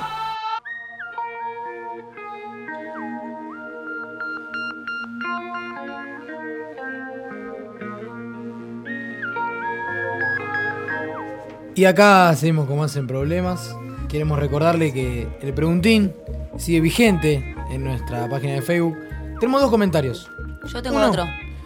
Y 11.80 11.86
acá 11.86 12.36
seguimos 12.36 12.68
con 12.68 12.78
más 12.78 12.94
en 12.98 13.08
problemas. 13.08 13.74
Queremos 14.10 14.38
recordarle 14.38 14.92
que 14.92 15.30
el 15.42 15.54
preguntín 15.54 16.14
sigue 16.58 16.82
vigente 16.82 17.56
en 17.72 17.86
nuestra 17.86 18.28
página 18.28 18.56
de 18.56 18.62
Facebook. 18.62 18.98
Tenemos 19.40 19.62
dos 19.62 19.72
comentarios. 19.72 20.30
Yo 20.74 20.84
tengo 20.84 20.98
Uno. 20.98 21.08
otro. 21.08 21.24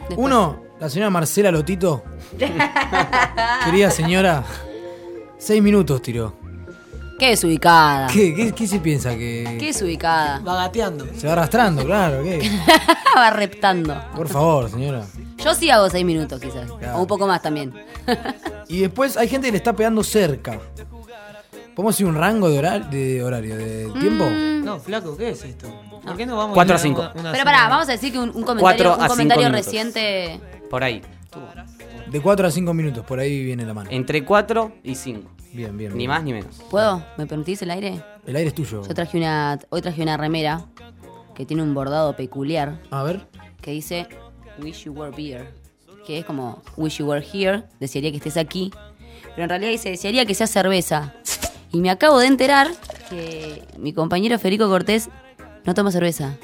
Después. 0.08 0.20
Uno, 0.20 0.62
la 0.80 0.88
señora 0.88 1.10
Marcela 1.10 1.50
Lotito. 1.50 2.04
Querida 3.66 3.90
señora, 3.90 4.44
seis 5.40 5.64
minutos 5.64 6.00
tiró. 6.04 6.36
Qué 7.18 7.30
desubicada. 7.30 8.06
¿Qué, 8.06 8.36
qué, 8.36 8.52
qué 8.52 8.68
se 8.68 8.80
piensa? 8.80 9.18
Que 9.18 9.58
Qué 9.60 9.66
desubicada. 9.68 10.38
va 10.42 10.58
gateando. 10.58 11.08
Se 11.18 11.26
va 11.26 11.34
arrastrando, 11.34 11.84
claro. 11.84 12.22
¿qué? 12.22 12.52
Va 13.18 13.30
reptando. 13.32 13.96
Por 14.16 14.28
favor, 14.28 14.70
señora. 14.70 15.06
Yo 15.44 15.54
sí 15.54 15.70
hago 15.70 15.90
seis 15.90 16.04
minutos, 16.06 16.40
quizás. 16.40 16.70
O 16.96 17.02
un 17.02 17.08
poco 17.08 17.28
más 17.28 17.42
también. 17.42 17.72
Y 18.68 18.80
después 18.82 19.18
hay 19.18 19.28
gente 19.28 19.48
que 19.48 19.52
le 19.54 19.58
está 19.58 19.74
pegando 19.74 20.04
cerca. 20.04 20.60
¿Podemos 21.76 21.96
decir 21.96 22.06
un 22.06 22.16
rango 22.16 22.50
de, 22.50 22.60
horar- 22.60 22.90
de 22.90 23.24
horario, 23.24 23.58
de 23.58 23.90
tiempo? 24.00 24.26
Mm. 24.30 24.64
No, 24.64 24.80
flaco, 24.80 25.18
¿qué 25.18 25.30
es 25.30 25.44
esto? 25.44 25.68
¿Por 26.06 26.16
qué 26.16 26.26
no 26.26 26.38
vamos 26.38 26.54
Cuatro 26.54 26.74
ir 26.76 26.80
a 26.80 26.80
cinco. 26.84 27.02
una- 27.02 27.12
una 27.12 27.22
Pero 27.32 27.34
cena? 27.34 27.44
pará, 27.46 27.70
vamos 27.70 27.90
a 27.90 27.92
decir 27.94 28.12
que 28.12 28.20
un, 28.20 28.32
comentario, 28.44 28.96
un 28.98 29.08
comentario 29.08 29.50
reciente. 29.50 30.40
Por 30.70 30.84
ahí. 30.84 31.02
De 32.12 32.22
4 32.22 32.46
a 32.48 32.52
5 32.52 32.74
minutos, 32.76 33.04
por 33.06 33.18
ahí 33.20 33.44
viene 33.44 33.66
la 33.66 33.74
mano. 33.74 33.90
Entre 33.92 34.24
4 34.24 34.72
y 34.84 34.94
5. 34.94 35.32
Bien, 35.52 35.76
bien. 35.76 35.92
Ni 35.94 35.98
bien. 36.00 36.10
más 36.12 36.24
ni 36.24 36.32
menos. 36.34 36.62
¿Puedo? 36.70 37.04
¿Me 37.18 37.26
permitís 37.26 37.62
el 37.64 37.72
aire? 37.72 38.04
El 38.28 38.36
aire 38.36 38.50
es 38.50 38.54
tuyo. 38.56 38.84
Yo 38.88 38.94
traje 38.94 39.18
una. 39.18 39.58
Hoy 39.70 39.82
traje 39.82 40.04
una 40.04 40.16
remera 40.18 40.66
que 41.34 41.46
tiene 41.48 41.64
un 41.64 41.74
bordado 41.74 42.16
peculiar. 42.16 42.80
A 42.92 43.02
ver. 43.02 43.28
Que 43.62 43.72
dice 43.72 44.08
Wish 44.62 44.84
you 44.86 44.94
were 44.94 45.10
beer. 45.16 45.52
Que 46.06 46.20
es 46.20 46.26
como 46.26 46.62
Wish 46.78 46.98
you 46.98 47.08
were 47.08 47.26
here. 47.26 47.64
Desearía 47.80 48.12
que 48.12 48.18
estés 48.18 48.38
aquí. 48.38 48.72
Pero 49.36 49.44
en 49.44 49.50
realidad 49.50 49.72
dice 49.72 49.90
desearía 49.90 50.26
que 50.26 50.36
sea 50.36 50.48
cerveza. 50.48 51.14
Y 51.72 51.80
me 51.80 51.90
acabo 51.90 52.20
de 52.20 52.28
enterar 52.28 52.72
que 53.10 53.64
mi 53.78 53.94
compañero 53.94 54.38
Federico 54.38 54.68
Cortés 54.68 55.10
no 55.66 55.74
toma 55.74 55.92
cerveza. 55.92 56.38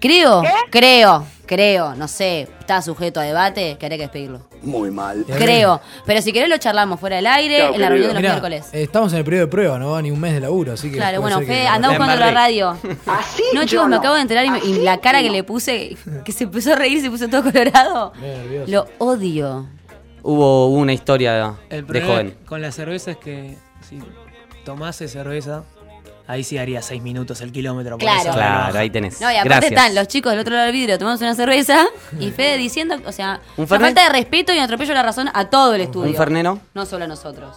Creo, 0.00 0.42
creo, 0.70 1.26
creo, 1.50 1.96
no 1.96 2.06
sé, 2.06 2.42
está 2.60 2.80
sujeto 2.80 3.18
a 3.18 3.24
debate, 3.24 3.76
que 3.76 3.84
habría 3.86 3.98
que 3.98 4.04
despedirlo. 4.04 4.42
Muy 4.62 4.92
mal. 4.92 5.24
Creo. 5.26 5.80
Pero 6.06 6.22
si 6.22 6.32
querés 6.32 6.48
lo 6.48 6.56
charlamos 6.58 7.00
fuera 7.00 7.16
del 7.16 7.26
aire, 7.26 7.66
en 7.74 7.80
la 7.80 7.88
reunión 7.88 8.08
de 8.10 8.14
los 8.14 8.22
Mirá, 8.22 8.32
miércoles. 8.34 8.68
eh, 8.72 8.82
estamos 8.84 9.12
en 9.12 9.18
el 9.18 9.24
periodo 9.24 9.46
de 9.46 9.50
prueba, 9.50 9.76
no 9.78 9.90
va 9.90 10.00
ni 10.00 10.12
un 10.12 10.20
mes 10.20 10.32
de 10.34 10.40
laburo, 10.40 10.72
así 10.74 10.90
que. 10.90 10.96
Claro, 10.98 11.20
puede 11.20 11.34
bueno, 11.34 11.38
ser 11.38 11.46
que- 11.46 11.52
Fede, 11.68 11.88
buscando 11.88 12.16
la 12.16 12.30
radio. 12.30 12.78
no, 13.52 13.62
yo 13.62 13.66
chicos, 13.66 13.84
me 13.86 13.90
no. 13.90 13.96
acabo 13.96 14.14
de 14.14 14.20
enterar 14.22 14.44
y, 14.46 14.50
me- 14.50 14.58
y 14.64 14.74
la 14.82 14.98
cara 14.98 15.20
que 15.22 15.30
le 15.30 15.42
puse, 15.42 15.96
que 16.24 16.30
se 16.32 16.44
empezó 16.44 16.72
a 16.74 16.76
reír, 16.76 17.00
se 17.00 17.10
puso 17.10 17.28
todo 17.28 17.42
colorado. 17.42 18.12
nervioso. 18.20 18.70
Lo 18.70 18.86
odio. 18.98 19.66
Hubo 20.22 20.68
una 20.68 20.92
historia 20.92 21.54
El 21.68 21.78
de 21.80 21.82
problema 21.86 22.06
joven. 22.08 22.34
con 22.46 22.62
la 22.62 22.70
cerveza 22.70 23.10
es 23.12 23.16
que 23.16 23.56
si 23.88 23.98
tomase 24.64 25.08
cerveza, 25.08 25.64
ahí 26.30 26.44
sí 26.44 26.58
haría 26.58 26.80
seis 26.82 27.02
minutos 27.02 27.40
el 27.40 27.52
kilómetro. 27.52 27.92
por 27.98 28.00
Claro. 28.00 28.20
eso 28.20 28.32
Claro, 28.32 28.78
ahí 28.78 28.90
tenés. 28.90 29.20
No, 29.20 29.30
y 29.30 29.34
aparte 29.36 29.48
Gracias. 29.48 29.72
están 29.72 29.94
los 29.94 30.08
chicos 30.08 30.32
del 30.32 30.40
otro 30.40 30.54
lado 30.54 30.66
del 30.66 30.74
vidrio 30.74 30.98
tomamos 30.98 31.20
una 31.20 31.34
cerveza 31.34 31.86
y 32.18 32.30
Fede 32.30 32.56
diciendo, 32.56 32.96
o 33.06 33.12
sea, 33.12 33.40
¿Un 33.56 33.62
una 33.62 33.66
Fernet? 33.66 33.86
falta 33.94 34.04
de 34.04 34.08
respeto 34.18 34.52
y 34.52 34.58
un 34.58 34.62
atropello 34.64 34.92
a 34.92 34.96
la 34.96 35.02
razón 35.02 35.28
a 35.34 35.50
todo 35.50 35.74
el 35.74 35.80
estudio. 35.82 36.10
¿Un 36.10 36.16
Fernero? 36.16 36.58
No 36.74 36.86
solo 36.86 37.04
a 37.04 37.08
nosotros. 37.08 37.56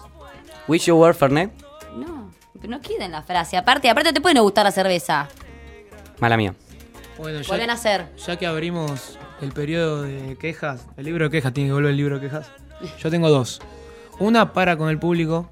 Wish 0.67 0.85
you 0.85 0.95
were 0.95 1.13
Fernet. 1.13 1.51
No, 1.95 2.31
pero 2.53 2.69
no 2.69 2.81
queda 2.81 3.05
en 3.05 3.11
la 3.11 3.21
frase. 3.21 3.57
Aparte, 3.57 3.89
aparte 3.89 4.13
te 4.13 4.21
puede 4.21 4.35
no 4.35 4.43
gustar 4.43 4.65
la 4.65 4.71
cerveza. 4.71 5.27
Mala 6.19 6.37
mía. 6.37 6.53
Bueno, 7.17 7.41
ya, 7.41 7.47
Vuelven 7.47 7.69
a 7.69 7.73
hacer. 7.73 8.07
ya 8.25 8.37
que 8.37 8.47
abrimos 8.47 9.17
el 9.41 9.51
periodo 9.51 10.01
de 10.03 10.35
quejas, 10.39 10.85
el 10.97 11.05
libro 11.05 11.25
de 11.25 11.31
quejas, 11.31 11.53
tiene 11.53 11.69
que 11.69 11.73
volver 11.73 11.91
el 11.91 11.97
libro 11.97 12.19
de 12.19 12.27
quejas. 12.27 12.47
Yo 12.99 13.11
tengo 13.11 13.29
dos. 13.29 13.61
Una 14.19 14.53
para 14.53 14.77
con 14.77 14.89
el 14.89 14.97
público, 14.99 15.49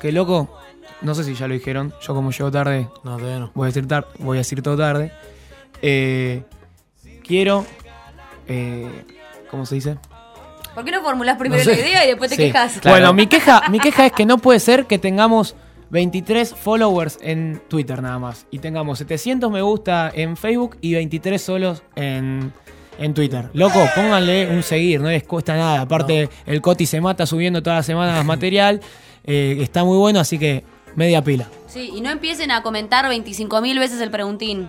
que 0.00 0.10
loco, 0.12 0.58
no 1.02 1.14
sé 1.14 1.24
si 1.24 1.34
ya 1.34 1.46
lo 1.48 1.54
dijeron, 1.54 1.92
yo 2.00 2.14
como 2.14 2.30
llego 2.30 2.50
tarde, 2.50 2.88
No, 3.04 3.16
todavía 3.16 3.38
no. 3.38 3.50
voy 3.54 3.66
a 3.66 3.68
decir, 3.68 3.86
tar- 3.86 4.06
voy 4.18 4.36
a 4.38 4.40
decir 4.40 4.62
todo 4.62 4.76
tarde. 4.76 5.12
Eh, 5.82 6.42
quiero, 7.24 7.66
eh, 8.48 9.04
¿cómo 9.50 9.66
se 9.66 9.74
dice? 9.76 9.96
¿Por 10.74 10.84
qué 10.84 10.90
no 10.90 11.02
formulás 11.02 11.36
primero 11.38 11.62
No 11.64 11.70
sé. 11.70 11.76
la 11.80 11.86
idea 11.88 12.04
y 12.04 12.08
después 12.08 12.30
te 12.30 12.36
Sí. 12.36 12.42
quejas? 12.44 12.80
Bueno, 12.84 13.12
mi 13.14 13.26
queja, 13.26 13.62
mi 13.70 13.78
queja 13.80 14.06
es 14.06 14.12
que 14.12 14.26
no 14.26 14.38
puede 14.38 14.60
ser 14.60 14.86
que 14.86 14.98
tengamos 14.98 15.54
23 15.90 16.54
followers 16.54 17.18
en 17.22 17.62
Twitter 17.68 18.02
nada 18.02 18.18
más. 18.18 18.46
Y 18.50 18.58
tengamos 18.58 18.98
700 18.98 19.50
me 19.50 19.62
gusta 19.62 20.10
en 20.14 20.36
Facebook 20.36 20.76
y 20.80 20.94
23 20.94 21.40
solos 21.40 21.82
en, 21.94 22.52
en 22.98 23.14
Twitter. 23.14 23.48
Loco, 23.54 23.88
pónganle 23.94 24.48
un 24.50 24.62
seguir, 24.62 25.00
no 25.00 25.08
les 25.08 25.22
cuesta 25.24 25.56
nada. 25.56 25.82
Aparte, 25.82 26.28
el 26.44 26.60
Coti 26.60 26.84
se 26.86 27.00
mata 27.00 27.24
subiendo 27.24 27.62
todas 27.62 27.78
las 27.78 27.86
semanas 27.86 28.24
material. 28.24 28.80
eh, 29.28 29.58
está 29.60 29.82
muy 29.82 29.96
bueno, 29.96 30.20
así 30.20 30.38
que 30.38 30.62
media 30.96 31.22
pila. 31.22 31.46
Sí, 31.68 31.92
y 31.94 32.00
no 32.00 32.10
empiecen 32.10 32.50
a 32.50 32.62
comentar 32.62 33.04
25.000 33.04 33.78
veces 33.78 34.00
el 34.00 34.10
preguntín. 34.10 34.68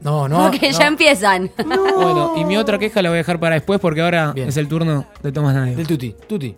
No, 0.00 0.28
no. 0.28 0.48
Porque 0.48 0.72
ya 0.72 0.86
empiezan. 0.86 1.50
Bueno, 1.66 2.34
y 2.36 2.44
mi 2.44 2.56
otra 2.56 2.78
queja 2.78 3.02
la 3.02 3.10
voy 3.10 3.16
a 3.16 3.18
dejar 3.18 3.38
para 3.38 3.56
después 3.56 3.80
porque 3.80 4.00
ahora 4.00 4.32
Bien. 4.32 4.48
es 4.48 4.56
el 4.56 4.66
turno 4.68 5.04
de 5.22 5.32
Tomás 5.32 5.54
Nadio. 5.54 5.76
Del 5.76 5.86
Tuti. 5.86 6.14
Tuti. 6.26 6.56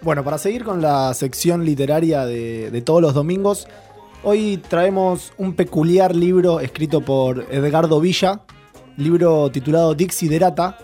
Bueno, 0.00 0.24
para 0.24 0.36
seguir 0.38 0.64
con 0.64 0.82
la 0.82 1.14
sección 1.14 1.64
literaria 1.64 2.26
de, 2.26 2.72
de 2.72 2.82
todos 2.82 3.00
los 3.00 3.14
domingos, 3.14 3.68
hoy 4.24 4.56
traemos 4.68 5.32
un 5.38 5.54
peculiar 5.54 6.16
libro 6.16 6.58
escrito 6.58 7.00
por 7.02 7.46
Edgardo 7.52 8.00
Villa, 8.00 8.40
libro 8.96 9.50
titulado 9.52 9.94
Dixiderata. 9.94 10.76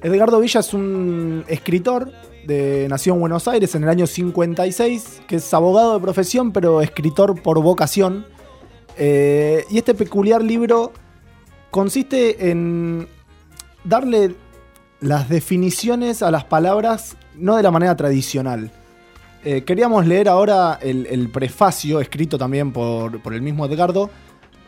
Edgardo 0.00 0.38
Villa 0.38 0.60
es 0.60 0.72
un 0.72 1.44
escritor 1.48 2.12
de 2.48 2.88
nació 2.88 3.12
en 3.12 3.20
Buenos 3.20 3.46
Aires 3.46 3.74
en 3.74 3.84
el 3.84 3.90
año 3.90 4.06
56, 4.06 5.20
que 5.28 5.36
es 5.36 5.54
abogado 5.54 5.94
de 5.94 6.00
profesión, 6.00 6.50
pero 6.50 6.80
escritor 6.80 7.40
por 7.42 7.62
vocación. 7.62 8.26
Eh, 8.96 9.64
y 9.70 9.76
este 9.76 9.94
peculiar 9.94 10.42
libro 10.42 10.92
consiste 11.70 12.50
en 12.50 13.06
darle 13.84 14.34
las 15.00 15.28
definiciones 15.28 16.22
a 16.22 16.30
las 16.30 16.44
palabras 16.44 17.16
no 17.36 17.54
de 17.54 17.62
la 17.62 17.70
manera 17.70 17.94
tradicional. 17.96 18.72
Eh, 19.44 19.62
queríamos 19.64 20.06
leer 20.06 20.28
ahora 20.28 20.78
el, 20.80 21.28
prefacio, 21.28 22.00
escrito 22.00 22.38
también 22.38 22.72
por, 22.72 23.20
por 23.20 23.34
el 23.34 23.42
mismo 23.42 23.66
Edgardo, 23.66 24.10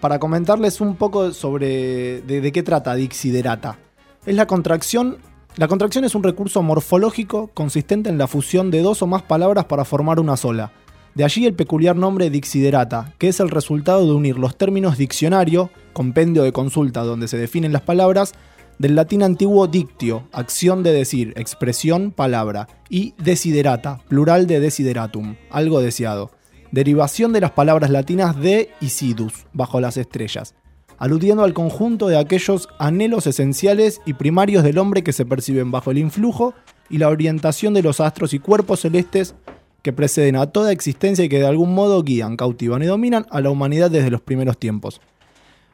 para 0.00 0.18
comentarles 0.18 0.82
un 0.82 0.96
poco 0.96 1.32
sobre 1.32 2.20
de, 2.20 2.40
de 2.42 2.52
qué 2.52 2.62
trata 2.62 2.94
Dixiderata. 2.94 3.78
Es 4.26 4.34
la 4.34 4.46
contracción. 4.46 5.16
La 5.56 5.68
contracción 5.68 6.04
es 6.04 6.14
un 6.14 6.22
recurso 6.22 6.62
morfológico 6.62 7.50
consistente 7.52 8.08
en 8.08 8.18
la 8.18 8.28
fusión 8.28 8.70
de 8.70 8.82
dos 8.82 9.02
o 9.02 9.06
más 9.06 9.22
palabras 9.22 9.64
para 9.64 9.84
formar 9.84 10.20
una 10.20 10.36
sola. 10.36 10.72
De 11.14 11.24
allí 11.24 11.44
el 11.44 11.54
peculiar 11.54 11.96
nombre 11.96 12.30
Dixiderata, 12.30 13.14
que 13.18 13.28
es 13.28 13.40
el 13.40 13.50
resultado 13.50 14.06
de 14.06 14.12
unir 14.12 14.38
los 14.38 14.56
términos 14.56 14.96
diccionario, 14.96 15.70
compendio 15.92 16.44
de 16.44 16.52
consulta 16.52 17.02
donde 17.02 17.26
se 17.26 17.36
definen 17.36 17.72
las 17.72 17.82
palabras, 17.82 18.32
del 18.78 18.94
latín 18.94 19.22
antiguo 19.24 19.66
dictio, 19.66 20.28
acción 20.32 20.82
de 20.84 20.92
decir, 20.92 21.34
expresión, 21.36 22.12
palabra, 22.12 22.68
y 22.88 23.14
desiderata, 23.18 23.98
plural 24.08 24.46
de 24.46 24.60
desideratum, 24.60 25.34
algo 25.50 25.80
deseado, 25.80 26.30
derivación 26.70 27.32
de 27.32 27.40
las 27.40 27.50
palabras 27.50 27.90
latinas 27.90 28.40
de 28.40 28.70
y 28.80 28.90
sidus, 28.90 29.46
bajo 29.52 29.80
las 29.80 29.96
estrellas, 29.96 30.54
aludiendo 31.00 31.42
al 31.42 31.52
conjunto 31.54 32.06
de 32.06 32.16
aquellos 32.18 32.68
anhelos 32.78 33.26
esenciales 33.26 34.00
y 34.06 34.12
primarios 34.12 34.62
del 34.62 34.78
hombre 34.78 35.02
que 35.02 35.12
se 35.12 35.26
perciben 35.26 35.72
bajo 35.72 35.90
el 35.90 35.98
influjo 35.98 36.54
y 36.88 36.98
la 36.98 37.08
orientación 37.08 37.74
de 37.74 37.82
los 37.82 38.00
astros 38.00 38.32
y 38.34 38.38
cuerpos 38.38 38.80
celestes 38.80 39.34
que 39.82 39.92
preceden 39.92 40.36
a 40.36 40.46
toda 40.46 40.72
existencia 40.72 41.24
y 41.24 41.28
que 41.28 41.38
de 41.38 41.46
algún 41.46 41.74
modo 41.74 42.02
guían, 42.02 42.36
cautivan 42.36 42.82
y 42.82 42.86
dominan 42.86 43.26
a 43.30 43.40
la 43.40 43.50
humanidad 43.50 43.90
desde 43.90 44.10
los 44.10 44.20
primeros 44.20 44.58
tiempos. 44.58 45.00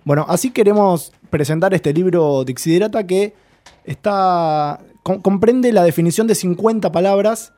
Bueno, 0.04 0.24
así 0.28 0.50
queremos 0.52 1.12
presentar 1.28 1.74
este 1.74 1.92
libro 1.92 2.44
Dixiderata 2.44 3.04
que 3.06 3.34
está, 3.84 4.78
com- 5.02 5.20
comprende 5.20 5.72
la 5.72 5.82
definición 5.82 6.28
de 6.28 6.36
50 6.36 6.92
palabras 6.92 7.52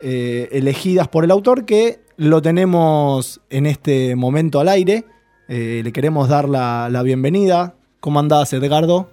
eh, 0.00 0.48
elegidas 0.52 1.08
por 1.08 1.24
el 1.24 1.32
autor 1.32 1.64
que 1.64 2.00
lo 2.16 2.40
tenemos 2.42 3.40
en 3.50 3.66
este 3.66 4.14
momento 4.14 4.60
al 4.60 4.68
aire. 4.68 5.04
Eh, 5.48 5.80
le 5.82 5.92
queremos 5.92 6.28
dar 6.28 6.48
la, 6.48 6.88
la 6.90 7.02
bienvenida. 7.02 7.74
¿Cómo 8.00 8.20
andás, 8.20 8.52
Edgardo? 8.52 9.08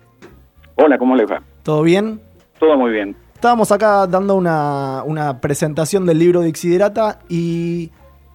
Hola, 0.76 0.98
¿cómo 0.98 1.16
les 1.16 1.30
va? 1.30 1.42
¿Todo 1.64 1.82
bien? 1.82 2.20
Todo 2.60 2.78
muy 2.78 2.92
bien. 2.92 3.16
Estábamos 3.34 3.72
acá 3.72 4.06
dando 4.08 4.36
una, 4.36 5.04
una 5.06 5.40
presentación 5.40 6.06
del 6.06 6.20
libro 6.20 6.42
Dixiderata 6.42 7.20
y 7.30 7.90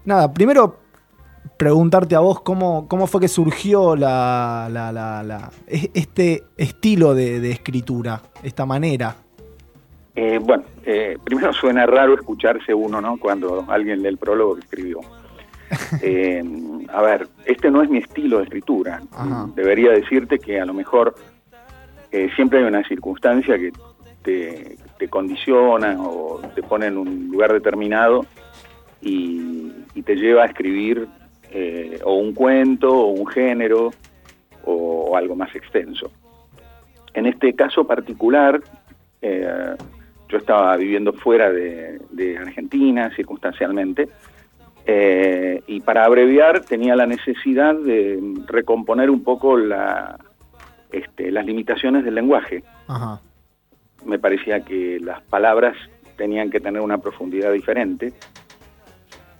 nada, 0.04 0.32
primero 0.32 0.76
preguntarte 1.56 2.14
a 2.14 2.20
vos 2.20 2.40
cómo, 2.40 2.86
cómo 2.88 3.06
fue 3.06 3.20
que 3.20 3.28
surgió 3.28 3.96
la, 3.96 4.68
la- 4.70 4.92
la- 4.92 5.22
la- 5.22 5.50
es- 5.66 5.90
este 5.94 6.44
estilo 6.56 7.14
de, 7.14 7.40
de 7.40 7.50
escritura, 7.50 8.22
esta 8.42 8.64
manera. 8.66 9.16
Eh, 10.14 10.38
bueno, 10.42 10.64
eh, 10.84 11.18
primero 11.24 11.52
suena 11.52 11.86
raro 11.86 12.14
escucharse 12.14 12.72
uno, 12.74 13.00
¿no? 13.00 13.16
Cuando 13.18 13.64
alguien 13.68 14.02
lee 14.02 14.08
el 14.08 14.18
prólogo 14.18 14.54
que 14.54 14.60
escribió. 14.60 15.00
Eh, 16.02 16.42
a 16.92 17.02
ver, 17.02 17.28
este 17.44 17.70
no 17.70 17.82
es 17.82 17.90
mi 17.90 17.98
estilo 17.98 18.38
de 18.38 18.44
escritura. 18.44 19.00
Debería 19.54 19.92
decirte 19.92 20.38
que 20.38 20.60
a 20.60 20.66
lo 20.66 20.74
mejor 20.74 21.14
eh, 22.10 22.28
siempre 22.34 22.58
hay 22.58 22.64
una 22.64 22.82
circunstancia 22.84 23.56
que 23.56 23.72
te, 24.22 24.76
te 24.98 25.08
condiciona 25.08 25.96
o 26.00 26.40
te 26.54 26.62
pone 26.62 26.86
en 26.86 26.98
un 26.98 27.28
lugar 27.30 27.52
determinado 27.52 28.26
y, 29.00 29.72
y 29.94 30.02
te 30.02 30.16
lleva 30.16 30.42
a 30.42 30.46
escribir 30.46 31.06
eh, 31.52 32.00
o 32.04 32.14
un 32.14 32.34
cuento 32.34 32.92
o 32.92 33.06
un 33.08 33.26
género 33.26 33.90
o 34.64 35.16
algo 35.16 35.36
más 35.36 35.54
extenso. 35.54 36.10
En 37.14 37.26
este 37.26 37.54
caso 37.54 37.86
particular, 37.86 38.60
eh, 39.22 39.74
yo 40.28 40.38
estaba 40.38 40.76
viviendo 40.76 41.12
fuera 41.12 41.50
de, 41.50 42.00
de 42.10 42.38
Argentina, 42.38 43.10
circunstancialmente, 43.16 44.08
eh, 44.92 45.62
y 45.68 45.80
para 45.82 46.04
abreviar 46.04 46.62
tenía 46.62 46.96
la 46.96 47.06
necesidad 47.06 47.76
de 47.76 48.18
recomponer 48.48 49.08
un 49.08 49.22
poco 49.22 49.56
la, 49.56 50.18
este, 50.90 51.30
las 51.30 51.46
limitaciones 51.46 52.04
del 52.04 52.16
lenguaje. 52.16 52.64
Ajá. 52.88 53.20
Me 54.04 54.18
parecía 54.18 54.64
que 54.64 54.98
las 54.98 55.22
palabras 55.22 55.76
tenían 56.16 56.50
que 56.50 56.58
tener 56.58 56.82
una 56.82 56.98
profundidad 56.98 57.52
diferente. 57.52 58.12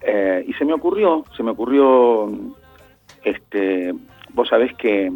Eh, 0.03 0.45
y 0.47 0.53
se 0.53 0.65
me 0.65 0.73
ocurrió, 0.73 1.25
se 1.37 1.43
me 1.43 1.51
ocurrió, 1.51 2.31
este, 3.25 3.93
vos 4.33 4.49
sabés 4.49 4.73
que 4.77 5.11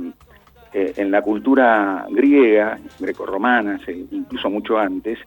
eh, 0.73 0.95
en 0.97 1.13
la 1.13 1.23
cultura 1.23 2.07
griega, 2.11 2.81
grecorromana, 2.99 3.79
incluso 4.11 4.51
mucho 4.51 4.79
antes, 4.79 5.21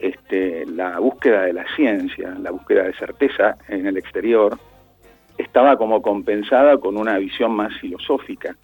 este, 0.00 0.64
la 0.66 0.98
búsqueda 0.98 1.42
de 1.42 1.52
la 1.52 1.64
ciencia, 1.76 2.34
la 2.40 2.50
búsqueda 2.50 2.84
de 2.84 2.94
certeza 2.94 3.56
en 3.68 3.86
el 3.86 3.96
exterior, 3.96 4.58
estaba 5.38 5.76
como 5.76 6.02
compensada 6.02 6.76
con 6.78 6.96
una 6.96 7.18
visión 7.18 7.52
más 7.52 7.72
filosófica. 7.80 8.56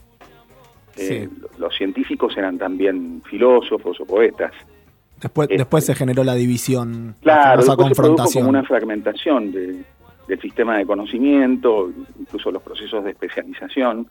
Eh, 0.97 1.29
Los 1.59 1.75
científicos 1.77 2.37
eran 2.37 2.57
también 2.59 3.23
filósofos 3.29 4.01
o 4.01 4.07
poetas. 4.07 4.53
Después, 5.21 5.47
Este- 5.47 5.59
después 5.59 5.85
se 5.85 5.95
generó 5.95 6.25
la 6.25 6.35
división, 6.35 7.15
Claro, 7.23 7.43
la 7.43 7.57
después 7.57 7.67
se 7.67 7.77
confrontación. 7.83 8.45
como 8.45 8.51
una 8.59 8.65
fragmentación 8.65 9.53
de- 9.53 9.83
del 10.29 10.41
sistema 10.41 10.79
de 10.79 10.87
conocimiento, 10.87 11.91
incluso 12.19 12.51
los 12.51 12.63
procesos 12.63 13.05
de 13.05 13.11
especialización. 13.13 14.09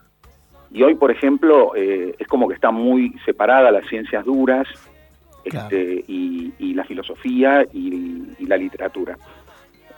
Y 0.71 0.81
hoy, 0.83 0.95
por 0.95 1.11
ejemplo, 1.11 1.73
eh, 1.75 2.15
es 2.17 2.27
como 2.27 2.47
que 2.47 2.55
están 2.55 2.73
muy 2.75 3.13
separadas 3.25 3.71
las 3.73 3.85
ciencias 3.87 4.23
duras 4.25 4.67
este, 5.45 6.03
y, 6.07 6.53
y 6.57 6.73
la 6.73 6.83
filosofía 6.83 7.63
y, 7.71 8.23
y 8.39 8.45
la 8.47 8.57
literatura. 8.57 9.17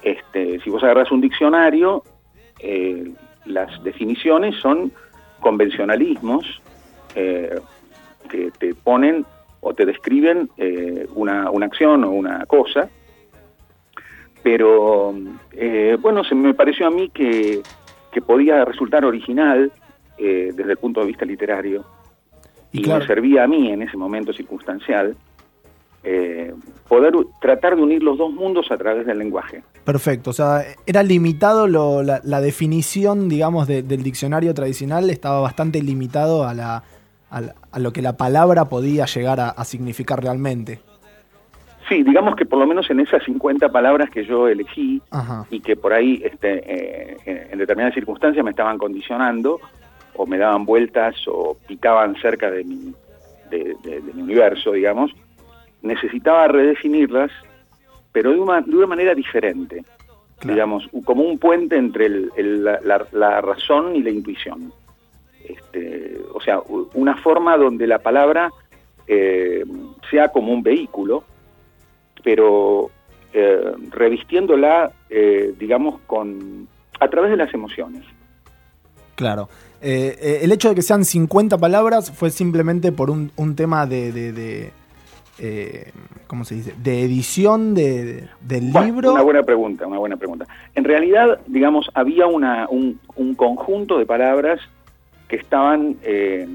Este, 0.01 0.59
si 0.59 0.69
vos 0.69 0.83
agarras 0.83 1.11
un 1.11 1.21
diccionario, 1.21 2.03
eh, 2.59 3.11
las 3.45 3.83
definiciones 3.83 4.55
son 4.61 4.91
convencionalismos 5.39 6.61
eh, 7.15 7.59
que 8.29 8.51
te 8.59 8.75
ponen 8.75 9.25
o 9.61 9.73
te 9.73 9.85
describen 9.85 10.49
eh, 10.57 11.07
una, 11.15 11.49
una 11.49 11.65
acción 11.65 12.03
o 12.03 12.11
una 12.11 12.45
cosa, 12.45 12.89
pero 14.43 15.13
bueno, 15.99 16.23
se 16.23 16.35
me 16.35 16.53
pareció 16.53 16.87
a 16.87 16.89
mí 16.89 17.09
que, 17.09 17.61
que 18.13 18.21
podía 18.21 18.63
resultar 18.63 19.03
original 19.03 19.71
desde 20.17 20.71
el 20.71 20.77
punto 20.77 21.01
de 21.01 21.07
vista 21.07 21.25
literario 21.25 21.83
y, 22.71 22.83
claro. 22.83 23.01
me 23.01 23.07
servía 23.07 23.43
a 23.43 23.47
mí 23.47 23.71
en 23.71 23.81
ese 23.81 23.97
momento 23.97 24.31
circunstancial 24.31 25.17
eh, 26.09 26.53
poder 26.87 27.13
tratar 27.41 27.75
de 27.75 27.81
unir 27.83 28.01
los 28.01 28.17
dos 28.17 28.31
mundos 28.31 28.71
a 28.71 28.77
través 28.77 29.05
del 29.05 29.17
lenguaje. 29.19 29.61
Perfecto, 29.83 30.29
o 30.29 30.33
sea, 30.33 30.63
era 30.85 31.03
limitado 31.03 31.67
lo- 31.67 32.01
la, 32.03 32.21
la 32.23 32.39
definición, 32.39 33.27
digamos, 33.27 33.67
de- 33.67 33.83
del 33.83 34.03
diccionario 34.03 34.53
tradicional, 34.53 35.09
estaba 35.09 35.41
bastante 35.41 35.81
limitado 35.83 36.45
a, 36.47 36.53
la, 36.53 36.83
a, 37.29 37.41
la- 37.41 37.55
a 37.71 37.79
lo 37.79 37.91
que 37.91 38.01
la 38.01 38.15
palabra 38.15 38.65
podía 38.65 39.05
llegar 39.05 39.39
a, 39.41 39.49
a 39.49 39.65
significar 39.65 40.21
realmente. 40.23 40.79
Sí, 41.89 42.03
digamos 42.03 42.35
que 42.35 42.45
por 42.45 42.59
lo 42.59 42.67
menos 42.67 42.89
en 42.89 42.99
esas 42.99 43.23
50 43.23 43.69
palabras 43.69 44.09
que 44.09 44.25
yo 44.25 44.47
elegí 44.49 45.01
Ajá. 45.09 45.45
y 45.49 45.61
que 45.61 45.75
por 45.77 45.93
ahí 45.93 46.21
este, 46.23 46.55
eh, 46.57 47.17
eh, 47.25 47.47
en 47.51 47.59
determinadas 47.59 47.93
circunstancias 47.95 48.43
me 48.43 48.51
estaban 48.51 48.77
condicionando 48.77 49.59
o 50.15 50.25
me 50.25 50.37
daban 50.37 50.65
vueltas 50.65 51.15
o 51.27 51.55
picaban 51.67 52.15
cerca 52.21 52.51
de 52.51 52.63
mi, 52.65 52.93
de, 53.49 53.75
de- 53.83 54.01
de 54.01 54.13
mi 54.13 54.21
universo, 54.21 54.71
digamos, 54.73 55.11
necesitaba 55.81 56.47
redefinirlas, 56.47 57.31
pero 58.11 58.31
de 58.31 58.39
una, 58.39 58.61
de 58.61 58.75
una 58.75 58.87
manera 58.87 59.13
diferente, 59.15 59.83
digamos, 60.43 60.87
como 61.05 61.23
un 61.23 61.37
puente 61.39 61.77
entre 61.77 62.05
el- 62.07 62.31
el- 62.35 62.63
la, 62.63 62.79
la- 63.11 63.41
razón 63.41 63.95
y 63.95 64.01
la 64.03 64.09
intuición. 64.11 64.71
Este, 65.43 66.17
o 66.33 66.41
sea, 66.41 66.59
una 66.93 67.15
forma 67.17 67.57
donde 67.57 67.87
la 67.87 67.99
palabra 67.99 68.51
eh, 69.07 69.63
sea 70.11 70.27
como 70.29 70.51
un 70.51 70.61
vehículo, 70.61 71.23
pero 72.23 72.89
eh, 73.33 73.71
revistiéndola, 73.91 74.91
eh, 75.09 75.53
digamos, 75.57 75.99
con 76.07 76.67
a 76.99 77.07
través 77.09 77.31
de 77.31 77.37
las 77.37 77.53
emociones. 77.53 78.03
Claro. 79.15 79.49
Eh, 79.81 80.39
el 80.41 80.51
hecho 80.51 80.69
de 80.69 80.75
que 80.75 80.81
sean 80.81 81.05
50 81.05 81.57
palabras 81.57 82.11
fue 82.11 82.29
simplemente 82.31 82.91
por 82.91 83.09
un, 83.09 83.31
un 83.35 83.55
tema 83.55 83.85
de, 83.85 84.11
de- 84.11 84.31
de, 84.33 84.71
eh, 85.39 85.91
¿cómo 86.27 86.45
se 86.45 86.55
dice? 86.55 86.73
De 86.81 87.03
edición 87.03 87.73
de, 87.75 88.27
del 88.41 88.71
Bueno, 88.71 88.85
libro. 88.85 89.13
Una 89.13 89.21
buena 89.23 89.43
pregunta, 89.43 89.87
una 89.87 89.99
buena 89.99 90.17
pregunta. 90.17 90.45
En 90.75 90.83
realidad, 90.83 91.39
digamos, 91.47 91.89
había 91.93 92.27
una, 92.27 92.67
un, 92.69 92.99
un 93.15 93.35
conjunto 93.35 93.97
de 93.97 94.05
palabras 94.05 94.59
que 95.27 95.35
estaban, 95.35 95.97
eh, 96.03 96.47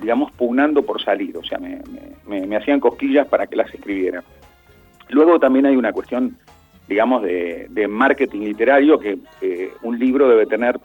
digamos, 0.00 0.32
pugnando 0.32 0.82
por 0.82 1.02
salir, 1.02 1.36
o 1.36 1.44
sea, 1.44 1.58
me, 1.58 1.80
me- 1.92 2.40
me- 2.40 2.46
me 2.46 2.56
hacían 2.56 2.80
cosquillas 2.80 3.26
para 3.28 3.46
que 3.46 3.56
las 3.56 3.72
escribiera. 3.74 4.24
Luego 5.10 5.38
también 5.38 5.66
hay 5.66 5.76
una 5.76 5.92
cuestión, 5.92 6.36
digamos, 6.88 7.22
de, 7.22 7.66
de 7.70 7.86
marketing 7.88 8.40
literario, 8.40 8.98
que 8.98 9.18
eh, 9.42 9.70
un 9.82 9.98
libro 9.98 10.28
debe 10.28 10.46
tener 10.46 10.80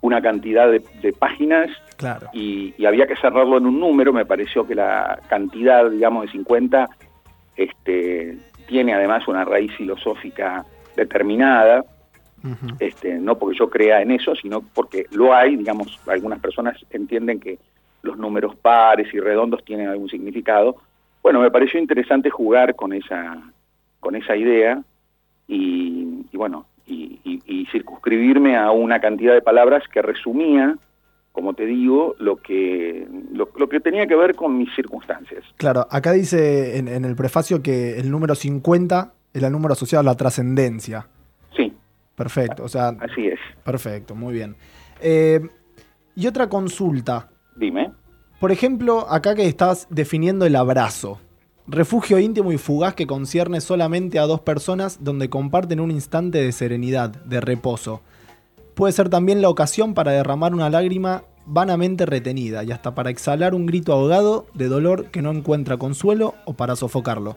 una 0.00 0.22
cantidad 0.22 0.70
de, 0.70 0.82
de 1.02 1.12
páginas 1.12 1.68
Claro. 1.98 2.28
y, 2.32 2.72
y 2.78 2.86
había 2.86 3.06
que 3.06 3.16
cerrarlo 3.16 3.58
en 3.58 3.66
un 3.66 3.78
número, 3.78 4.12
me 4.12 4.24
pareció 4.24 4.66
que 4.66 4.74
la 4.74 5.18
cantidad, 5.28 5.90
digamos, 5.90 6.24
de 6.26 6.32
50 6.32 6.88
este, 7.56 8.38
tiene 8.66 8.94
además 8.94 9.26
una 9.28 9.44
raíz 9.44 9.72
filosófica 9.76 10.64
determinada, 10.96 11.84
este, 12.78 13.14
no 13.18 13.36
porque 13.36 13.58
yo 13.58 13.68
crea 13.68 14.00
en 14.00 14.12
eso, 14.12 14.34
sino 14.36 14.60
porque 14.74 15.06
lo 15.10 15.34
hay, 15.34 15.56
digamos, 15.56 15.98
algunas 16.06 16.38
personas 16.38 16.76
entienden 16.90 17.40
que 17.40 17.58
los 18.02 18.16
números 18.16 18.54
pares 18.56 19.12
y 19.12 19.18
redondos 19.18 19.64
tienen 19.64 19.88
algún 19.88 20.08
significado. 20.08 20.76
Bueno, 21.20 21.40
me 21.40 21.50
pareció 21.50 21.80
interesante 21.80 22.30
jugar 22.30 22.76
con 22.76 22.92
esa, 22.92 23.38
con 23.98 24.14
esa 24.14 24.36
idea 24.36 24.80
y, 25.48 26.24
y 26.30 26.36
bueno, 26.36 26.66
y, 26.86 27.18
y- 27.24 27.42
y 27.44 27.66
circunscribirme 27.66 28.56
a 28.56 28.70
una 28.70 29.00
cantidad 29.00 29.34
de 29.34 29.42
palabras 29.42 29.82
que 29.92 30.00
resumía, 30.00 30.76
como 31.32 31.54
te 31.54 31.66
digo, 31.66 32.14
lo 32.18 32.36
que, 32.36 33.06
lo, 33.32 33.48
lo 33.56 33.68
que 33.68 33.80
tenía 33.80 34.06
que 34.06 34.16
ver 34.16 34.34
con 34.34 34.58
mis 34.58 34.74
circunstancias. 34.74 35.44
Claro, 35.56 35.86
acá 35.90 36.12
dice 36.12 36.78
en, 36.78 36.88
en 36.88 37.04
el 37.04 37.14
prefacio 37.14 37.62
que 37.62 37.98
el 37.98 38.10
número 38.10 38.34
50 38.34 39.12
era 39.34 39.46
el 39.46 39.52
número 39.52 39.72
asociado 39.72 40.00
a 40.00 40.04
la 40.04 40.16
trascendencia. 40.16 41.06
Sí. 41.56 41.72
Perfecto, 42.14 42.64
o 42.64 42.68
sea. 42.68 42.88
Así 43.00 43.26
es. 43.26 43.38
Perfecto, 43.64 44.14
muy 44.14 44.34
bien. 44.34 44.56
Eh, 45.00 45.40
y 46.14 46.26
otra 46.26 46.48
consulta. 46.48 47.30
Dime. 47.56 47.92
Por 48.40 48.52
ejemplo, 48.52 49.06
acá 49.08 49.34
que 49.34 49.46
estás 49.46 49.86
definiendo 49.90 50.46
el 50.46 50.56
abrazo. 50.56 51.20
Refugio 51.66 52.18
íntimo 52.18 52.50
y 52.50 52.58
fugaz 52.58 52.94
que 52.94 53.06
concierne 53.06 53.60
solamente 53.60 54.18
a 54.18 54.22
dos 54.22 54.40
personas 54.40 55.04
donde 55.04 55.28
comparten 55.28 55.80
un 55.80 55.90
instante 55.90 56.38
de 56.38 56.52
serenidad, 56.52 57.10
de 57.10 57.40
reposo. 57.40 58.02
Puede 58.78 58.92
ser 58.92 59.08
también 59.08 59.42
la 59.42 59.48
ocasión 59.48 59.92
para 59.92 60.12
derramar 60.12 60.54
una 60.54 60.70
lágrima 60.70 61.24
vanamente 61.46 62.06
retenida 62.06 62.62
y 62.62 62.70
hasta 62.70 62.94
para 62.94 63.10
exhalar 63.10 63.52
un 63.52 63.66
grito 63.66 63.92
ahogado 63.92 64.46
de 64.54 64.68
dolor 64.68 65.06
que 65.06 65.20
no 65.20 65.32
encuentra 65.32 65.78
consuelo 65.78 66.36
o 66.44 66.52
para 66.54 66.76
sofocarlo. 66.76 67.36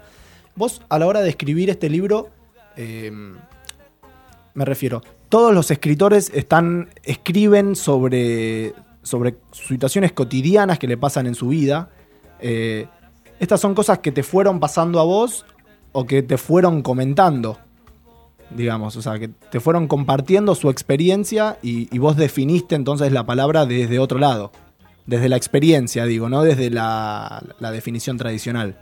Vos 0.55 0.83
a 0.87 0.99
la 0.99 1.07
hora 1.07 1.21
de 1.21 1.29
escribir 1.29 1.71
este 1.71 1.89
libro, 1.89 2.29
eh, 2.77 3.09
me 4.53 4.65
refiero, 4.65 5.01
todos 5.29 5.51
los 5.51 5.71
escritores 5.71 6.29
están, 6.31 6.89
escriben 7.01 7.75
sobre, 7.75 8.75
sobre 9.01 9.37
situaciones 9.51 10.11
cotidianas 10.11 10.77
que 10.77 10.85
le 10.85 10.95
pasan 10.95 11.25
en 11.25 11.33
su 11.33 11.47
vida. 11.47 11.89
Eh, 12.39 12.85
estas 13.39 13.59
son 13.59 13.73
cosas 13.73 13.97
que 13.97 14.11
te 14.11 14.21
fueron 14.21 14.59
pasando 14.59 14.99
a 14.99 15.05
vos 15.05 15.47
o 15.91 16.05
que 16.05 16.21
te 16.21 16.37
fueron 16.37 16.83
comentando, 16.83 17.57
digamos, 18.55 18.95
o 18.97 19.01
sea, 19.01 19.17
que 19.19 19.27
te 19.27 19.59
fueron 19.59 19.87
compartiendo 19.87 20.55
su 20.55 20.69
experiencia 20.69 21.57
y, 21.61 21.87
y 21.95 21.99
vos 21.99 22.17
definiste 22.17 22.75
entonces 22.75 23.11
la 23.11 23.25
palabra 23.25 23.65
desde 23.65 23.99
otro 23.99 24.19
lado, 24.19 24.51
desde 25.05 25.29
la 25.29 25.37
experiencia, 25.37 26.05
digo, 26.05 26.29
no 26.29 26.43
desde 26.43 26.69
la, 26.69 27.41
la 27.59 27.71
definición 27.71 28.17
tradicional. 28.17 28.75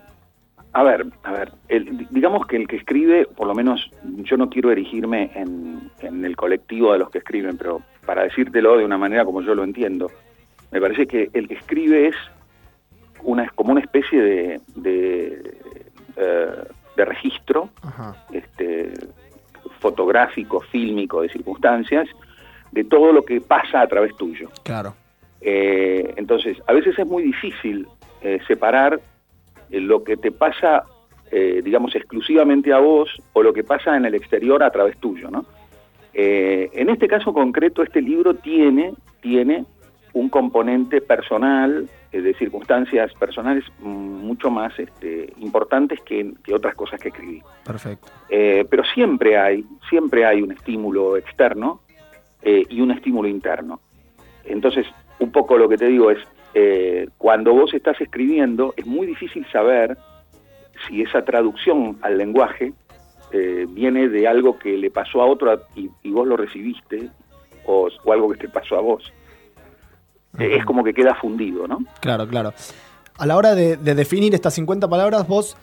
A 0.74 0.84
ver, 0.84 1.06
a 1.24 1.32
ver, 1.32 1.52
el- 1.68 2.08
digamos 2.12 2.46
que 2.46 2.56
el 2.56 2.68
que 2.68 2.76
escribe, 2.76 3.26
por 3.26 3.48
lo 3.48 3.56
menos 3.56 3.90
yo 4.04 4.38
no 4.38 4.50
quiero 4.50 4.72
erigirme 4.72 5.32
en, 5.34 5.90
en 6.02 6.24
el 6.26 6.36
colectivo 6.36 6.94
de 6.94 7.00
los 7.00 7.10
que 7.10 7.18
escriben, 7.20 7.58
pero 7.58 7.82
para 8.06 8.24
decírtelo 8.24 8.78
de 8.78 8.86
una 8.86 8.98
manera 8.98 9.26
como 9.26 9.41
yo 9.41 9.56
lo 9.56 9.64
entiendo, 9.64 10.12
me 10.72 10.80
parece 10.80 11.08
que 11.08 11.30
el 11.34 11.48
que 11.48 11.56
escribe 11.56 12.08
es 12.10 12.16
una 13.24 13.50
como 13.50 13.72
una 13.72 13.82
especie 13.82 14.22
de, 14.22 14.62
de, 14.76 15.58
eh, 16.16 16.64
de 16.96 17.06
registro 17.06 17.70
este, 18.32 18.94
fotográfico, 19.80 20.62
fílmico, 20.62 21.22
de 21.22 21.30
circunstancias, 21.30 22.08
de 22.72 22.84
todo 22.84 23.12
lo 23.12 23.24
que 23.24 23.42
pasa 23.42 23.82
a 23.82 23.88
través 23.88 24.16
tuyo. 24.16 24.50
Claro. 24.64 24.94
Eh, 25.42 26.14
entonces, 26.18 26.58
a 26.68 26.74
veces 26.74 26.98
es 26.98 27.08
muy 27.08 27.24
difícil 27.24 27.88
eh, 28.22 28.40
separar 28.48 29.00
eh, 29.70 29.80
lo 29.80 30.04
que 30.04 30.18
te 30.18 30.32
pasa, 30.32 30.84
digamos, 31.32 31.96
exclusivamente 31.96 32.74
a 32.74 32.80
vos 32.80 33.08
o 33.34 33.44
lo 33.44 33.54
que 33.54 33.64
pasa 33.64 33.96
en 33.96 34.04
el 34.06 34.16
exterior 34.16 34.64
a 34.64 34.72
través 34.72 34.98
tuyo, 34.98 35.30
¿no? 35.30 35.46
En 36.12 36.90
este 36.90 37.08
caso 37.08 37.34
concreto, 37.34 37.84
este 37.84 38.02
libro 38.02 38.34
tiene, 38.34 38.94
tiene 39.22 39.64
un 40.14 40.30
componente 40.30 41.02
personal, 41.02 41.88
de 42.11 42.34
circunstancias 42.34 43.14
personales 43.14 43.64
mucho 43.80 44.49
más 44.49 44.77
este, 44.80 45.31
importantes 45.38 45.99
que, 46.02 46.34
que 46.44 46.53
otras 46.53 46.73
cosas 46.76 46.99
que 46.99 47.10
escribí. 47.10 47.41
Perfecto. 47.64 48.07
Eh, 48.30 48.65
pero 48.69 48.84
siempre 48.84 49.38
hay, 49.38 49.64
siempre 49.90 50.26
hay 50.26 50.41
un 50.41 50.52
estímulo 50.52 51.18
externo 51.18 51.81
eh, 52.41 52.64
y 52.69 52.81
un 52.81 52.91
estímulo 52.91 53.27
interno. 53.27 53.80
Entonces, 54.45 54.88
un 55.19 55.31
poco 55.31 55.57
lo 55.57 55.69
que 55.69 55.77
te 55.77 55.88
digo 55.88 56.10
es, 56.10 56.19
eh, 56.56 57.07
cuando 57.18 57.53
vos 57.53 57.73
estás 57.73 57.99
escribiendo, 58.02 58.73
es 58.76 58.88
muy 58.88 59.06
difícil 59.06 59.45
saber 59.52 59.98
si 60.88 61.02
esa 61.02 61.23
traducción 61.23 61.98
al 62.02 62.18
lenguaje 62.18 62.73
eh, 63.31 63.68
viene 63.69 64.10
de 64.10 64.27
algo 64.27 64.57
que 64.57 64.77
le 64.77 64.90
pasó 64.90 65.22
a 65.22 65.26
otro 65.26 65.61
y 65.76 66.10
vos 66.10 66.27
lo 66.27 66.38
recibiste, 66.38 67.10
o, 67.65 67.88
o 68.03 68.14
algo 68.14 68.30
que 68.30 68.38
te 68.38 68.49
pasó 68.49 68.77
a 68.77 68.81
vos. 68.81 69.14
Eh, 70.38 70.58
es 70.58 70.66
como 70.66 70.84
que 70.84 70.94
queda 70.94 71.16
fundido, 71.16 71.68
¿no? 71.68 71.80
Claro, 72.02 72.28
claro. 72.28 72.54
A 73.18 73.26
la 73.26 73.36
hora 73.36 73.56
de, 73.56 73.78
de 73.78 73.96
definir 73.96 74.34
estas 74.36 74.54
50 74.54 74.88
palabras, 74.88 75.28
vos 75.28 75.58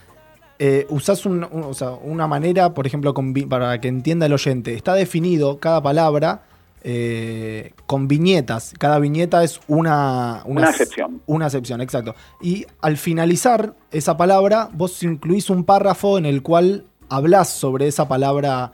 eh, 0.58 0.86
usás 0.90 1.24
un- 1.26 1.44
un- 1.50 1.64
o 1.64 1.74
sea, 1.74 1.90
una 1.90 2.26
manera, 2.26 2.72
por 2.74 2.86
ejemplo, 2.86 3.12
con 3.14 3.32
para 3.34 3.80
que 3.80 3.88
entienda 3.88 4.26
el 4.26 4.32
oyente. 4.32 4.74
Está 4.74 4.94
definido 4.94 5.58
cada 5.58 5.82
palabra 5.82 6.42
eh, 6.88 7.72
con 7.86 8.06
viñetas. 8.08 8.72
Cada 8.78 8.98
viñeta 8.98 9.42
es 9.42 9.60
una... 9.68 10.42
Una 10.44 10.68
acepción. 10.68 11.20
Una 11.26 11.46
acepción, 11.46 11.80
exacto. 11.80 12.14
Y 12.40 12.64
al 12.80 12.96
finalizar 12.96 13.74
esa 13.90 14.16
palabra, 14.16 14.68
vos 14.72 15.02
incluís 15.02 15.50
un 15.50 15.64
párrafo 15.64 16.16
en 16.16 16.26
el 16.26 16.42
cual 16.42 16.84
hablás 17.08 17.48
sobre 17.50 17.86
esa 17.88 18.06
palabra. 18.08 18.72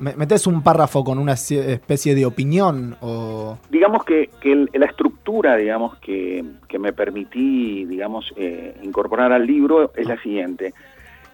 Me- 0.00 0.16
Metés 0.16 0.46
un 0.46 0.62
párrafo 0.62 1.04
con 1.04 1.18
una 1.18 1.34
cie- 1.34 1.64
especie 1.68 2.14
de 2.14 2.26
opinión 2.26 2.96
o... 3.00 3.58
digamos 3.70 4.04
que, 4.04 4.30
que 4.40 4.52
el- 4.52 4.70
la 4.72 4.86
estructura 4.86 5.56
digamos 5.56 5.96
que, 5.98 6.44
que 6.68 6.78
me 6.78 6.92
permití 6.92 7.84
digamos 7.84 8.32
eh, 8.36 8.74
incorporar 8.82 9.32
al 9.32 9.46
libro 9.46 9.92
es 9.94 10.06
la 10.08 10.20
siguiente. 10.22 10.72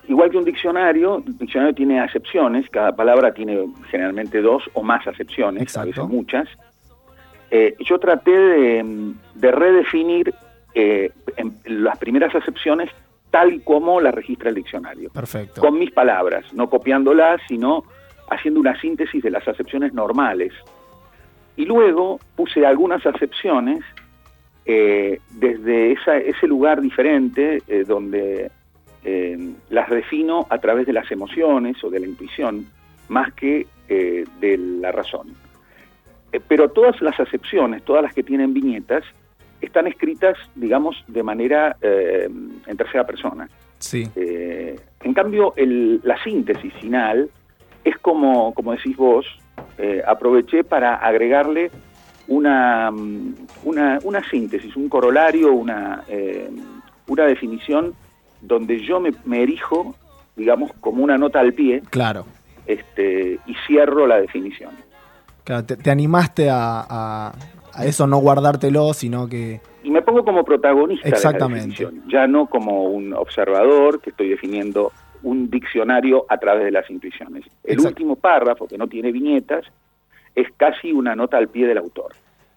Igual 0.09 0.31
que 0.31 0.39
un 0.39 0.45
diccionario 0.45 1.23
el 1.27 1.39
diccionario 1.39 1.75
tiene 1.75 2.01
acepciones 2.01 2.69
cada 2.71 2.95
palabra 2.95 3.33
tiene 3.33 3.67
generalmente 3.91 4.41
dos 4.43 4.63
o 4.75 4.83
más 4.83 5.07
acepciones 5.07 5.77
a 5.77 5.85
veces 5.85 6.05
muchas. 6.09 6.49
Eh, 7.51 7.75
yo 7.81 7.99
traté 7.99 8.33
de, 8.33 9.13
de 9.35 9.51
redefinir 9.53 10.35
eh, 10.75 11.11
en- 11.37 11.57
las 11.85 11.97
primeras 11.99 12.35
acepciones 12.35 12.91
tal 13.31 13.53
y 13.55 13.61
como 13.61 14.01
las 14.01 14.15
registra 14.15 14.49
el 14.49 14.55
diccionario. 14.57 15.11
Perfecto. 15.11 15.61
con 15.61 15.79
mis 15.79 15.91
palabras, 15.93 16.45
no 16.53 16.69
copiándolas, 16.69 17.41
sino 17.49 17.85
haciendo 18.31 18.61
una 18.61 18.79
síntesis 18.81 19.23
de 19.23 19.31
las 19.31 19.47
acepciones 19.47 19.93
normales. 19.93 20.53
Y 21.57 21.65
luego 21.65 22.21
puse 22.35 22.65
algunas 22.67 23.05
acepciones 23.07 23.81
eh, 24.69 25.21
desde 25.31 25.93
esa- 25.93 26.17
ese 26.19 26.47
lugar 26.47 26.81
diferente 26.81 27.63
eh, 27.69 27.85
donde 27.87 28.51
eh, 29.05 29.39
las 29.71 29.89
defino 29.89 30.47
a 30.51 30.59
través 30.59 30.87
de 30.87 30.93
las 30.93 31.09
emociones 31.13 31.83
o 31.85 31.91
de 31.91 32.01
la 32.01 32.07
intuición, 32.07 32.67
más 33.09 33.33
que 33.35 33.67
de 33.89 34.57
la 34.59 34.91
razón. 34.91 35.29
Pero 36.49 36.69
todas 36.71 37.01
las 37.01 37.21
acepciones, 37.21 37.85
todas 37.85 38.03
las 38.03 38.13
que 38.13 38.25
tienen 38.25 38.53
viñetas, 38.53 39.05
están 39.61 39.87
escritas, 39.87 40.37
digamos, 40.57 41.05
de 41.07 41.23
manera 41.23 41.77
en 41.81 42.77
tercera 42.77 43.07
persona. 43.07 43.49
Sí. 43.79 44.09
En 44.17 45.15
cambio, 45.15 45.53
el- 45.57 46.01
la 46.03 46.21
síntesis 46.25 46.75
final 46.75 47.31
es 47.87 47.97
como, 47.99 48.53
como 48.53 48.73
decís 48.73 48.97
vos, 48.97 49.25
eh, 49.79 50.03
aproveché 50.07 50.65
para 50.65 50.97
agregarle 50.97 51.71
una, 52.29 52.91
mm, 52.91 53.35
una, 53.65 53.99
una 54.03 54.29
síntesis, 54.29 54.75
un 54.77 54.89
corolario, 54.89 55.53
una, 55.53 56.03
eh, 56.09 56.51
una 57.07 57.25
definición 57.25 57.95
donde 58.41 58.81
yo 58.85 59.01
me, 59.01 59.13
me 59.25 59.43
erijo, 59.43 59.95
digamos, 60.35 60.73
como 60.81 61.03
una 61.05 61.17
nota 61.17 61.41
al 61.41 61.53
pie 61.55 61.83
Claro. 61.91 62.27
este, 62.67 63.39
y 63.47 63.55
cierro 63.67 64.07
la 64.07 64.21
definición. 64.21 64.71
Claro, 65.45 65.65
te, 65.65 65.77
te 65.77 65.91
animaste 65.91 66.51
a, 66.51 66.81
a- 66.89 67.33
a 67.73 67.85
eso 67.87 68.07
no 68.07 68.19
guardártelo, 68.19 68.93
sino 68.95 69.29
que... 69.29 69.61
Y 69.85 69.91
me 69.91 70.03
pongo 70.03 70.25
como 70.25 70.43
protagonista 70.45 71.09
Exactamente. 71.09 71.67
de 71.69 71.85
la 71.85 71.91
definición, 71.91 72.11
ya 72.11 72.27
no 72.27 72.47
como 72.47 72.85
un 72.87 73.13
observador 73.15 74.01
que 74.01 74.11
estoy 74.11 74.31
definiendo 74.31 74.91
un 75.23 75.51
diccionario 75.51 76.27
a 76.29 76.39
través 76.39 76.65
de 76.65 76.71
las 76.71 76.89
intuiciones. 76.91 77.45
El 77.65 77.75
Exacto. 77.75 77.89
último 77.89 78.17
párrafo, 78.17 78.67
que 78.67 78.79
no 78.79 78.87
tiene 78.87 79.13
viñetas, 79.13 79.65
es 80.35 80.49
casi 80.57 80.93
una 80.93 81.17
nota 81.17 81.37
al 81.37 81.49
pie 81.49 81.67
del 81.67 81.79
autor. 81.79 82.13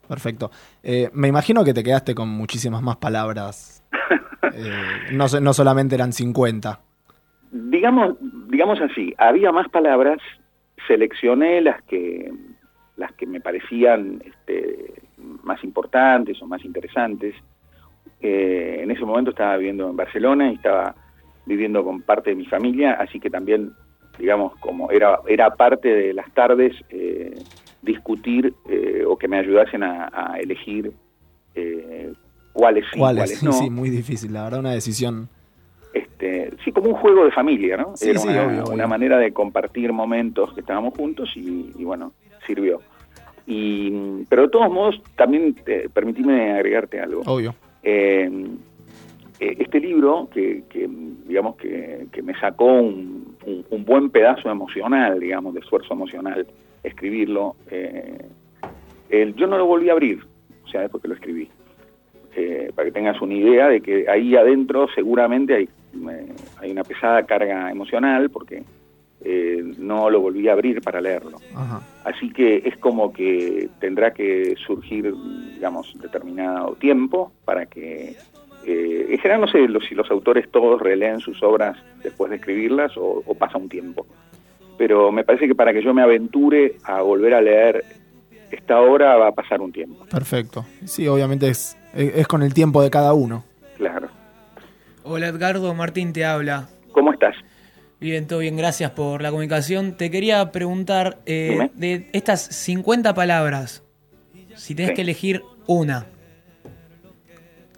Perfecto. 0.08 0.50
Eh, 0.82 1.10
me 1.14 1.28
imagino 1.28 1.64
que 1.64 1.74
te 1.74 1.84
quedaste 1.84 2.16
con 2.16 2.30
muchísimas 2.30 2.82
más 2.82 2.98
palabras. 2.98 3.84
Eh, 4.52 5.12
no, 5.12 5.26
no 5.42 5.54
solamente 5.54 5.96
eran 5.96 6.12
50. 6.12 6.80
Digamos, 7.52 8.16
digamos 8.48 8.80
así, 8.82 9.14
había 9.18 9.52
más 9.52 9.70
palabras, 9.70 10.18
seleccioné 10.88 11.62
las 11.62 11.84
que 11.84 12.32
las 13.00 13.14
que 13.14 13.26
me 13.26 13.40
parecían 13.42 14.22
este, 14.26 14.94
más 15.44 15.64
importantes 15.64 16.42
o 16.42 16.48
más 16.48 16.64
interesantes. 16.66 17.34
Eh, 18.22 18.82
en 18.84 18.92
ese 18.92 19.06
momento 19.06 19.32
estaba 19.32 19.56
viviendo 19.58 19.90
en 19.90 19.96
Barcelona 19.96 20.52
y 20.52 20.56
estaba 20.56 20.94
viviendo 21.46 21.84
con 21.84 22.02
parte 22.02 22.32
de 22.32 22.36
mi 22.36 22.46
familia, 22.46 22.94
así 22.94 23.20
que 23.20 23.30
también, 23.30 23.72
digamos, 24.18 24.56
como 24.60 24.92
era, 24.92 25.20
era 25.28 25.56
parte 25.56 25.90
de 25.90 26.14
las 26.14 26.32
tardes, 26.34 26.74
eh, 26.90 27.36
discutir 27.82 28.54
eh, 28.70 29.04
o 29.08 29.18
que 29.18 29.28
me 29.28 29.40
ayudasen 29.40 29.84
a, 29.84 30.10
a 30.12 30.40
elegir 30.40 30.92
eh, 31.56 32.14
cuáles 32.54 32.86
sí, 32.92 33.00
¿Cuáles? 33.00 33.24
cuáles 33.24 33.44
no. 33.44 33.54
sí, 33.54 33.70
muy 33.70 33.90
difícil. 33.90 34.34
La 34.34 34.44
verdad, 34.44 34.60
una 34.60 34.72
decisión. 34.74 35.30
Este, 35.94 36.52
sí, 36.64 36.72
como 36.72 36.90
un 36.90 36.96
juego 36.96 37.26
de 37.26 37.32
familia, 37.32 37.78
¿no? 37.78 37.96
Sí, 37.96 38.10
Era 38.10 38.20
sí, 38.20 38.28
una, 38.28 38.46
obvio, 38.46 38.64
obvio. 38.64 38.74
una 38.74 38.88
manera 38.88 39.18
de 39.18 39.32
compartir 39.32 39.92
momentos 39.92 40.54
que 40.54 40.60
estábamos 40.62 40.94
juntos 40.96 41.32
y, 41.36 41.74
y 41.78 41.84
bueno, 41.84 42.12
sirvió. 42.46 42.82
Y, 43.48 44.24
pero 44.30 44.44
de 44.44 44.50
todos 44.50 44.72
modos, 44.72 45.02
también 45.16 45.56
eh, 45.66 45.90
permitime 45.92 46.52
agregarte 46.52 47.00
algo. 47.00 47.22
Obvio. 47.26 47.56
Eh, 47.82 48.30
eh, 49.40 49.56
este 49.60 49.80
libro, 49.80 50.30
que, 50.34 50.64
que, 50.70 50.88
digamos 51.28 51.56
que, 51.58 52.08
que 52.12 52.22
me 52.22 52.34
sacó 52.40 52.66
un, 52.66 53.36
un- 53.46 53.66
un 53.70 53.86
buen 53.86 54.10
pedazo 54.10 54.50
emocional, 54.50 55.20
digamos, 55.20 55.54
de 55.54 55.60
esfuerzo 55.62 55.94
emocional, 55.94 56.46
escribirlo, 56.84 57.56
eh, 57.72 58.18
el- 59.10 59.36
yo 59.36 59.48
no 59.48 59.58
lo 59.58 59.66
volví 59.66 59.90
a 59.90 59.94
abrir, 59.94 60.20
o 60.66 60.68
sea, 60.70 60.82
después 60.82 61.02
que 61.02 61.08
lo 61.10 61.16
escribí. 61.16 61.50
Eh, 62.36 62.72
para 62.76 62.86
que 62.88 62.92
tengas 62.92 63.20
una 63.22 63.34
idea 63.34 63.68
de 63.68 63.82
que 63.82 64.08
ahí 64.08 64.36
adentro 64.36 64.88
seguramente 64.94 65.56
hay, 65.56 65.70
hay 66.62 66.72
una 66.72 66.84
pesada 66.84 67.24
carga 67.26 67.72
emocional, 67.72 68.30
porque 68.30 68.64
eh, 69.22 69.62
no 69.80 70.10
lo 70.10 70.22
volví 70.22 70.48
a 70.48 70.54
abrir 70.54 70.82
para 70.82 71.02
leerlo. 71.02 71.40
Ajá. 71.56 71.82
Así 72.06 72.30
que 72.32 72.62
es 72.66 72.78
como 72.78 73.12
que 73.12 73.68
tendrá 73.80 74.14
que 74.14 74.56
surgir, 74.66 75.14
digamos, 75.56 75.94
determinado 76.00 76.76
tiempo 76.76 77.32
para 77.46 77.66
que... 77.66 78.16
eh, 78.66 79.08
en 79.10 79.18
general 79.20 79.42
no 79.42 79.48
sé 79.48 79.60
si 79.88 79.96
los 79.96 80.10
autores 80.12 80.50
todos 80.52 80.82
releen 80.82 81.20
sus 81.20 81.42
obras 81.44 81.78
después 82.04 82.30
de 82.30 82.38
escribirlas 82.38 82.96
o, 82.98 83.24
o 83.26 83.36
pasa 83.36 83.58
un 83.58 83.70
tiempo. 83.70 84.06
Pero 84.78 85.12
me 85.12 85.24
parece 85.24 85.48
que 85.48 85.56
para 85.56 85.74
que 85.74 85.84
yo 85.84 85.94
me 85.94 86.02
aventure 86.02 86.76
a 86.84 87.02
volver 87.02 87.34
a 87.34 87.42
leer 87.42 87.84
esta 88.52 88.80
obra 88.82 89.16
va 89.18 89.28
a 89.28 89.32
pasar 89.34 89.62
un 89.62 89.72
tiempo. 89.72 90.06
Perfecto. 90.10 90.66
Sí, 90.86 91.08
obviamente 91.08 91.50
es, 91.50 91.78
es 91.94 92.16
es 92.16 92.28
con 92.28 92.42
el 92.44 92.54
tiempo 92.54 92.82
de 92.82 92.90
cada 92.90 93.14
uno. 93.14 93.44
Claro. 93.78 94.08
Hola 95.04 95.28
Edgardo, 95.28 95.74
Martín 95.74 96.14
te 96.14 96.26
habla. 96.26 96.70
¿Cómo 96.92 97.12
estás? 97.14 97.36
Bien, 98.00 98.28
todo 98.28 98.40
bien, 98.40 98.56
gracias 98.56 98.92
por 98.92 99.22
la 99.22 99.30
comunicación. 99.30 99.98
Te 99.98 100.10
quería 100.10 100.52
preguntar, 100.52 101.18
eh, 101.26 101.70
de 101.76 102.10
estas 102.14 102.42
50 102.42 103.14
palabras, 103.14 103.84
si 104.56 104.74
tenés 104.76 104.92
Sí. 104.92 104.96
que 104.96 105.02
elegir 105.02 105.42
una, 105.68 106.06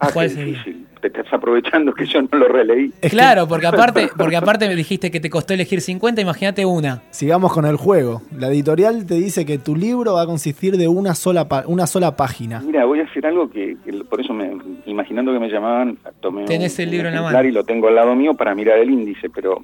Ah, 0.04 0.10
¿cuál 0.14 0.34
qué 0.34 0.44
difícil. 0.46 0.88
Te 1.00 1.08
estás 1.08 1.32
aprovechando 1.34 1.94
que 1.94 2.06
yo 2.06 2.22
no 2.22 2.38
lo 2.38 2.48
releí. 2.48 2.90
Claro, 3.10 3.48
porque 3.48 3.66
aparte, 3.68 4.10
porque 4.18 4.36
aparte 4.36 4.68
me 4.68 4.76
dijiste 4.76 5.10
que 5.10 5.20
te 5.20 5.30
costó 5.32 5.54
elegir 5.54 5.82
50, 5.82 6.22
imagínate 6.22 6.64
una. 6.66 7.02
Sigamos 7.12 7.54
con 7.54 7.66
el 7.66 7.76
juego. 7.76 8.22
La 8.38 8.48
editorial 8.50 9.06
te 9.08 9.16
dice 9.16 9.46
que 9.46 9.58
tu 9.58 9.76
libro 9.76 10.14
va 10.14 10.24
a 10.24 10.26
consistir 10.28 10.78
de 10.78 10.88
una 10.88 11.16
sola, 11.16 11.48
pa- 11.48 11.64
una 11.68 11.88
sola 11.88 12.16
página. 12.16 12.60
Mira, 12.62 12.86
voy 12.86 13.00
a 13.00 13.04
hacer 13.06 13.26
algo 13.26 13.50
que, 13.50 13.78
que 13.84 13.94
por 14.04 14.22
eso 14.22 14.34
me, 14.34 14.52
imaginando 14.86 15.34
que 15.34 15.40
me 15.40 15.50
llamaban, 15.50 15.98
tomé 16.20 16.46
Tenés 16.46 16.76
un- 16.78 16.82
el 16.82 16.88
un 16.90 16.92
libro 16.94 17.08
en 17.10 17.16
la 17.16 17.22
mano. 17.24 17.44
y 17.48 17.52
lo 17.52 17.64
tengo 17.64 17.88
al 17.88 17.96
lado 17.96 18.16
mío 18.16 18.34
para 18.36 18.54
mirar 18.54 18.78
el 18.78 18.90
índice, 18.92 19.30
pero 19.30 19.62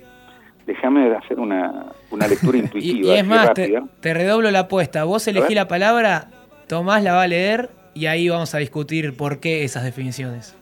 déjame 0.65 1.15
hacer 1.15 1.39
una, 1.39 1.85
una 2.11 2.27
lectura 2.27 2.57
intuitiva. 2.59 3.07
y 3.09 3.11
es 3.17 3.25
más, 3.27 3.53
te, 3.53 3.61
rápida. 3.63 3.83
te 4.01 4.13
redoblo 4.13 4.49
la 4.51 4.59
apuesta. 4.61 5.03
Vos 5.03 5.27
elegí 5.27 5.53
la 5.55 5.67
palabra, 5.67 6.29
Tomás 6.67 7.01
la 7.03 7.13
va 7.13 7.23
a 7.23 7.27
leer 7.27 7.69
y 7.97 8.05
ahí 8.05 8.29
vamos 8.29 8.53
a 8.53 8.59
discutir 8.59 9.17
por 9.17 9.39
qué 9.39 9.63
esas 9.63 9.83
definiciones. 9.83 10.53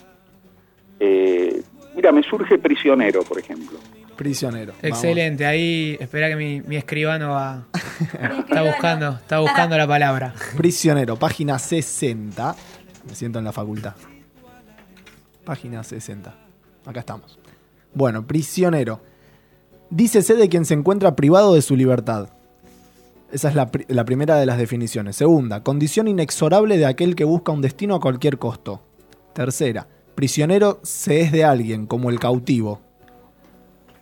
Eh, 1.01 1.61
mira, 1.93 2.13
me 2.13 2.23
surge 2.23 2.57
prisionero, 2.57 3.23
por 3.23 3.37
ejemplo. 3.37 3.77
Prisionero. 4.15 4.73
Excelente, 4.81 5.45
ahí 5.45 5.97
espera 5.99 6.29
que 6.29 6.37
mi, 6.37 6.61
mi 6.61 6.77
escribano 6.77 7.31
va. 7.31 7.67
está 8.47 8.63
buscando, 8.63 9.09
está 9.09 9.39
buscando 9.39 9.77
la 9.77 9.85
palabra. 9.85 10.33
Prisionero, 10.55 11.17
página 11.17 11.59
60. 11.59 12.55
Me 13.05 13.15
siento 13.15 13.39
en 13.39 13.45
la 13.45 13.51
facultad. 13.51 13.95
Página 15.43 15.83
60. 15.83 16.33
Acá 16.85 17.01
estamos. 17.01 17.37
Bueno, 17.93 18.25
prisionero. 18.25 19.01
Dícese 19.89 20.35
de 20.35 20.47
quien 20.47 20.63
se 20.63 20.73
encuentra 20.73 21.17
privado 21.17 21.53
de 21.53 21.61
su 21.61 21.75
libertad. 21.75 22.29
Esa 23.35 23.49
es 23.49 23.55
la, 23.55 23.69
la 23.89 24.05
primera 24.05 24.37
de 24.37 24.45
las 24.45 24.57
definiciones. 24.57 25.17
Segunda, 25.17 25.61
condición 25.61 26.07
inexorable 26.07 26.77
de 26.77 26.85
aquel 26.85 27.17
que 27.17 27.25
busca 27.25 27.51
un 27.51 27.59
destino 27.59 27.95
a 27.95 27.99
cualquier 27.99 28.37
costo. 28.37 28.79
Tercera, 29.33 29.89
prisionero 30.15 30.79
se 30.83 31.19
es 31.19 31.33
de 31.33 31.43
alguien, 31.43 31.85
como 31.85 32.09
el 32.09 32.17
cautivo. 32.17 32.79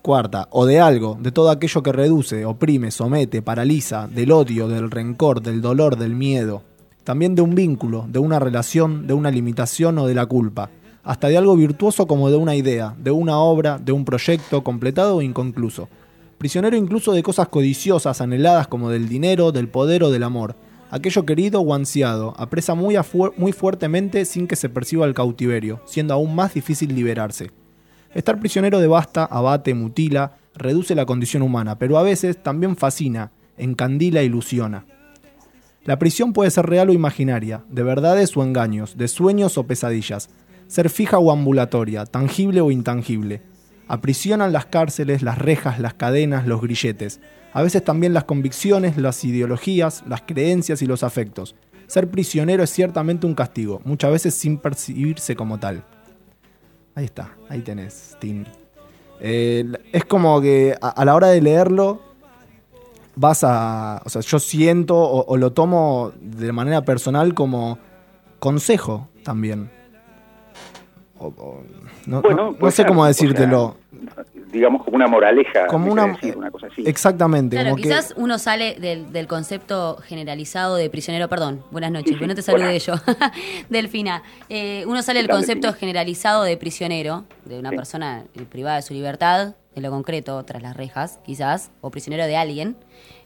Cuarta, 0.04 0.50
o 0.52 0.68
de 0.68 0.80
algo, 0.80 1.18
de 1.20 1.32
todo 1.32 1.50
aquello 1.50 1.82
que 1.82 1.92
reduce, 1.92 2.46
oprime, 2.46 2.92
somete, 2.92 3.42
paraliza, 3.42 4.08
del 4.08 4.32
odio, 4.32 4.68
del 4.68 4.92
rencor, 4.92 5.42
del 5.42 5.62
dolor, 5.62 5.98
del 5.98 6.14
miedo. 6.14 6.62
También 7.04 7.34
de 7.34 7.42
un 7.42 7.56
vínculo, 7.56 8.06
de 8.08 8.20
una 8.20 8.38
relación, 8.38 9.08
de 9.08 9.16
una 9.16 9.32
limitación 9.32 9.98
o 9.98 10.06
de 10.06 10.14
la 10.14 10.28
culpa. 10.28 10.70
Hasta 11.04 11.30
de 11.30 11.40
algo 11.40 11.56
virtuoso 11.56 12.06
como 12.06 12.30
de 12.30 12.38
una 12.38 12.56
idea, 12.56 12.94
de 13.00 13.10
una 13.10 13.40
obra, 13.40 13.80
de 13.80 13.94
un 13.94 14.06
proyecto 14.06 14.64
completado 14.64 15.16
o 15.16 15.22
inconcluso. 15.24 15.90
Prisionero 16.44 16.76
incluso 16.76 17.14
de 17.14 17.24
cosas 17.24 17.48
codiciosas, 17.48 18.20
anheladas 18.20 18.68
como 18.68 18.90
del 18.90 19.08
dinero, 19.08 19.54
del 19.54 19.70
poder 19.70 20.04
o 20.04 20.12
del 20.12 20.24
amor. 20.24 20.58
Aquello 20.92 21.26
querido 21.26 21.62
o 21.62 21.74
ansiado, 21.74 22.34
apresa 22.36 22.76
muy, 22.76 22.98
muy 23.38 23.54
fuertemente 23.54 24.26
sin 24.26 24.46
que 24.46 24.58
se 24.58 24.68
perciba 24.68 25.06
el 25.06 25.14
cautiverio, 25.14 25.80
siendo 25.86 26.14
aún 26.14 26.36
más 26.36 26.54
difícil 26.54 26.94
liberarse. 26.94 27.52
Estar 28.14 28.42
prisionero 28.42 28.82
devasta, 28.82 29.24
abate, 29.24 29.74
mutila, 29.74 30.36
reduce 30.54 30.96
la 30.96 31.06
condición 31.06 31.44
humana, 31.44 31.80
pero 31.80 31.98
a 31.98 32.04
veces 32.04 32.44
también 32.44 32.76
fascina, 32.76 33.32
encandila 33.58 34.22
ilusiona. 34.22 34.86
La 35.86 35.98
prisión 35.98 36.34
puede 36.34 36.52
ser 36.52 36.66
real 36.66 36.90
o 36.90 36.94
imaginaria, 36.94 37.64
de 37.70 37.84
verdades 37.84 38.36
o 38.36 38.44
engaños, 38.44 38.98
de 38.98 39.08
sueños 39.08 39.58
o 39.58 39.64
pesadillas, 39.64 40.30
ser 40.68 40.90
fija 40.90 41.20
o 41.20 41.32
ambulatoria, 41.32 42.06
tangible 42.06 42.60
o 42.60 42.70
intangible. 42.70 43.53
Aprisionan 43.88 44.54
las 44.54 44.66
cárceles, 44.66 45.22
las 45.22 45.38
rejas, 45.38 45.80
las 45.80 45.94
cadenas, 45.94 46.48
los 46.48 46.62
grilletes, 46.62 47.20
a 47.54 47.62
veces 47.62 47.84
también 47.84 48.14
las 48.14 48.24
convicciones, 48.24 48.98
las 48.98 49.24
ideologías, 49.24 50.04
las 50.08 50.22
creencias 50.22 50.82
y 50.82 50.88
los 50.88 51.04
afectos. 51.04 51.56
Ser 51.88 52.10
prisionero 52.10 52.64
es 52.64 52.72
ciertamente 52.72 53.28
un 53.28 53.36
castigo, 53.36 53.82
muchas 53.86 54.12
veces 54.12 54.34
sin 54.34 54.58
percibirse 54.58 55.36
como 55.36 55.60
tal. 55.60 55.84
Ahí 56.96 57.06
está, 57.06 57.36
ahí 57.50 57.62
tenés, 57.62 58.18
Tim. 58.20 58.46
Eh, 59.20 59.66
es 59.92 60.06
como 60.06 60.42
que 60.42 60.76
a, 60.82 61.06
la 61.06 61.16
hora 61.16 61.28
de 61.28 61.42
leerlo 61.42 62.02
vas 63.16 63.44
a... 63.44 64.02
O 64.06 64.10
sea, 64.10 64.22
yo 64.22 64.40
siento 64.40 64.98
o 64.98 65.38
lo 65.38 65.54
tomo 65.54 66.12
de 66.20 66.52
manera 66.52 66.84
personal 66.84 67.34
como 67.34 67.78
consejo 68.40 69.10
también. 69.24 69.70
O- 71.24 71.28
o- 71.38 71.64
no, 72.06 72.22
Bueno, 72.22 72.56
no- 72.60 72.72
sé 72.72 72.86
cómo 72.86 73.02
o 73.04 73.06
decírtelo. 73.06 73.78
Digamos 74.52 74.84
como 74.84 74.96
una 74.98 75.08
moraleja. 75.08 75.68
Como 75.68 75.92
una- 75.92 76.04
quiere 76.04 76.18
decir, 76.22 76.38
una 76.38 76.52
cosa 76.52 76.68
así. 76.68 76.84
Exactamente. 76.86 77.56
Claro, 77.56 77.72
como 77.72 77.78
que- 77.78 77.84
quizás 77.90 78.14
uno 78.18 78.38
sale 78.38 78.76
del, 78.80 79.12
del 79.14 79.28
concepto 79.28 79.98
generalizado 80.04 80.76
de 80.76 80.90
prisionero, 80.90 81.30
perdón, 81.30 81.64
buenas 81.72 81.92
noches, 81.92 82.10
Sí, 82.10 82.14
sí, 82.14 82.16
porque 82.16 82.28
no 82.28 82.36
te 82.36 82.42
saludé 82.42 82.78
yo, 82.80 82.94
Delfina. 83.70 84.22
Eh, 84.50 84.84
uno 84.88 85.02
sale 85.02 85.20
del 85.20 85.28
¿Qué 85.28 85.32
tal, 85.32 85.38
concepto 85.38 85.68
Delfina? 85.68 85.80
generalizado 85.80 86.44
de 86.44 86.58
prisionero, 86.58 87.24
de 87.46 87.60
una 87.60 87.70
Sí. 87.70 87.76
persona 87.78 88.26
eh, 88.36 88.46
privada 88.50 88.76
de 88.78 88.82
su 88.82 88.94
libertad, 88.94 89.56
en 89.76 89.84
lo 89.84 89.90
concreto, 89.90 90.44
tras 90.44 90.62
las 90.62 90.76
rejas, 90.78 91.20
quizás, 91.26 91.72
o 91.82 91.90
prisionero 91.90 92.26
de 92.26 92.36
alguien, 92.38 92.76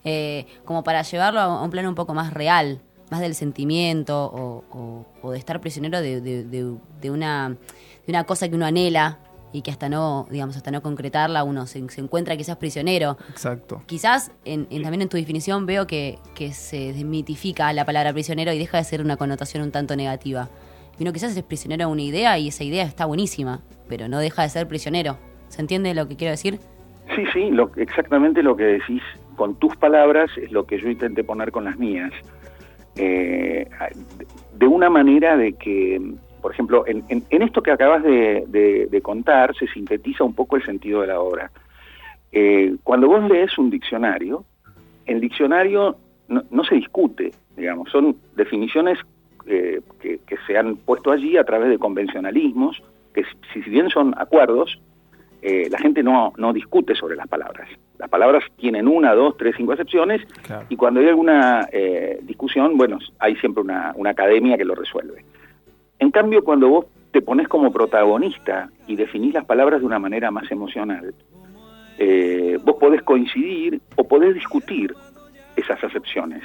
eh, 0.06 0.46
como 0.64 0.84
para 0.84 1.02
llevarlo 1.02 1.40
a 1.42 1.62
un 1.64 1.70
plano 1.72 1.90
un 1.90 1.96
poco 1.96 2.14
más 2.14 2.34
real, 2.34 2.80
más 3.10 3.20
del 3.22 3.36
sentimiento, 3.36 4.26
o, 4.26 4.64
o- 4.72 5.06
o 5.22 5.32
de 5.32 5.38
estar 5.40 5.60
prisionero 5.60 6.00
de, 6.02 6.22
de- 6.22 6.44
de- 6.46 6.76
de 7.02 7.12
una, 7.12 7.58
de 8.08 8.12
una 8.14 8.24
cosa 8.24 8.50
que 8.50 8.56
uno 8.56 8.66
anhela 8.66 9.20
y 9.54 9.62
que 9.62 9.72
hasta 9.72 9.88
no, 9.90 10.28
digamos, 10.32 10.58
hasta 10.58 10.72
no 10.72 10.82
concretarla 10.82 11.44
uno 11.44 11.68
se, 11.68 11.88
se 11.90 12.02
encuentra 12.02 12.36
quizás 12.36 12.58
prisionero. 12.58 13.18
Exacto. 13.30 13.82
Quizás 13.86 14.32
en, 14.46 14.68
en- 14.72 14.82
también 14.82 15.04
en 15.04 15.10
tu 15.10 15.18
definición 15.18 15.66
veo 15.66 15.86
que, 15.88 16.18
que 16.36 16.52
se 16.54 16.94
desmitifica 16.94 17.72
la 17.74 17.86
palabra 17.86 18.12
prisionero 18.14 18.52
y 18.52 18.58
deja 18.60 18.78
de 18.78 18.84
ser 18.84 19.02
una 19.02 19.16
connotación 19.18 19.64
un 19.64 19.72
tanto 19.72 19.96
negativa. 19.96 20.50
Y 21.00 21.04
uno 21.04 21.14
quizás 21.14 21.36
es 21.38 21.44
prisionero 21.44 21.86
de 21.88 21.92
una 21.92 22.02
idea 22.02 22.38
y 22.40 22.48
esa 22.48 22.64
idea 22.64 22.84
está 22.84 23.06
buenísima, 23.06 23.62
pero 23.88 24.08
no 24.08 24.20
deja 24.20 24.42
de 24.42 24.50
ser 24.50 24.68
prisionero. 24.68 25.18
¿Se 25.50 25.62
entiende 25.62 25.94
lo 25.94 26.08
que 26.08 26.16
quiero 26.16 26.32
decir? 26.32 26.60
Sí, 27.16 27.24
sí, 27.34 27.50
lo, 27.52 27.72
exactamente 27.78 28.42
lo 28.44 28.56
que 28.58 28.64
decís 28.64 29.02
con 29.38 29.56
tus 29.56 29.76
palabras 29.78 30.30
es 30.42 30.52
lo 30.52 30.66
que 30.66 30.80
yo 30.82 30.90
intenté 30.90 31.24
poner 31.24 31.52
con 31.52 31.64
las 31.66 31.78
mías. 31.78 32.12
Eh, 32.96 33.68
de 34.58 34.68
una 34.68 34.90
manera 34.90 35.38
de 35.38 35.54
que, 35.54 36.02
por 36.48 36.54
ejemplo, 36.54 36.86
en, 36.88 37.04
en- 37.10 37.26
en 37.30 37.42
esto 37.42 37.62
que 37.62 37.72
acabas 37.72 38.02
de, 38.04 38.46
de- 38.48 38.88
de 38.90 39.02
contar 39.02 39.54
se 39.58 39.68
sintetiza 39.68 40.24
un 40.24 40.34
poco 40.34 40.56
el 40.56 40.64
sentido 40.64 41.02
de 41.02 41.08
la 41.08 41.20
obra. 41.20 41.52
Eh, 42.32 42.78
cuando 42.86 43.10
vos 43.10 43.22
lees 43.30 43.58
un 43.58 43.70
diccionario, 43.70 44.46
el 45.06 45.20
diccionario 45.20 45.98
no, 46.30 46.44
no 46.50 46.64
se 46.64 46.76
discute, 46.76 47.32
digamos, 47.58 47.90
son 47.92 48.16
definiciones 48.38 48.98
eh, 49.46 49.82
que, 50.02 50.20
que 50.26 50.38
se 50.48 50.58
han 50.58 50.78
puesto 50.78 51.12
allí 51.12 51.36
a 51.36 51.44
través 51.44 51.68
de 51.70 51.78
convencionalismos, 51.78 52.82
que 53.14 53.26
si, 53.54 53.62
si 53.64 53.70
bien 53.70 53.90
son 53.90 54.14
acuerdos, 54.18 54.80
eh, 55.42 55.68
la 55.70 55.80
gente 55.80 56.02
no, 56.02 56.32
no 56.38 56.54
discute 56.54 56.96
sobre 56.96 57.18
las 57.18 57.28
palabras. 57.28 57.68
Las 58.00 58.10
palabras 58.10 58.42
tienen 58.56 58.88
una, 58.88 59.14
dos, 59.14 59.36
tres, 59.36 59.54
cinco 59.58 59.74
acepciones 59.74 60.22
y 60.70 60.78
cuando 60.78 61.02
hay 61.02 61.10
alguna 61.10 61.68
eh, 61.74 62.20
discusión, 62.24 62.78
bueno, 62.78 63.00
hay 63.20 63.36
siempre 63.36 63.64
una, 63.64 63.92
una 63.98 64.12
academia 64.12 64.58
que 64.58 64.64
lo 64.64 64.76
resuelve. 64.76 65.26
En 66.00 66.12
cambio, 66.12 66.44
cuando 66.44 66.70
vos 66.70 66.86
te 67.12 67.22
pones 67.22 67.48
como 67.48 67.72
protagonista 67.72 68.70
y 68.88 68.96
definís 68.96 69.34
las 69.34 69.46
palabras 69.46 69.80
de 69.80 69.86
una 69.86 70.00
manera 70.00 70.30
más 70.32 70.50
emocional, 70.52 71.14
eh, 71.98 72.58
vos 72.64 72.76
podés 72.80 73.02
coincidir 73.04 73.82
o 73.96 74.04
podés 74.08 74.34
discutir 74.36 74.94
esas 75.56 75.84
acepciones 75.84 76.44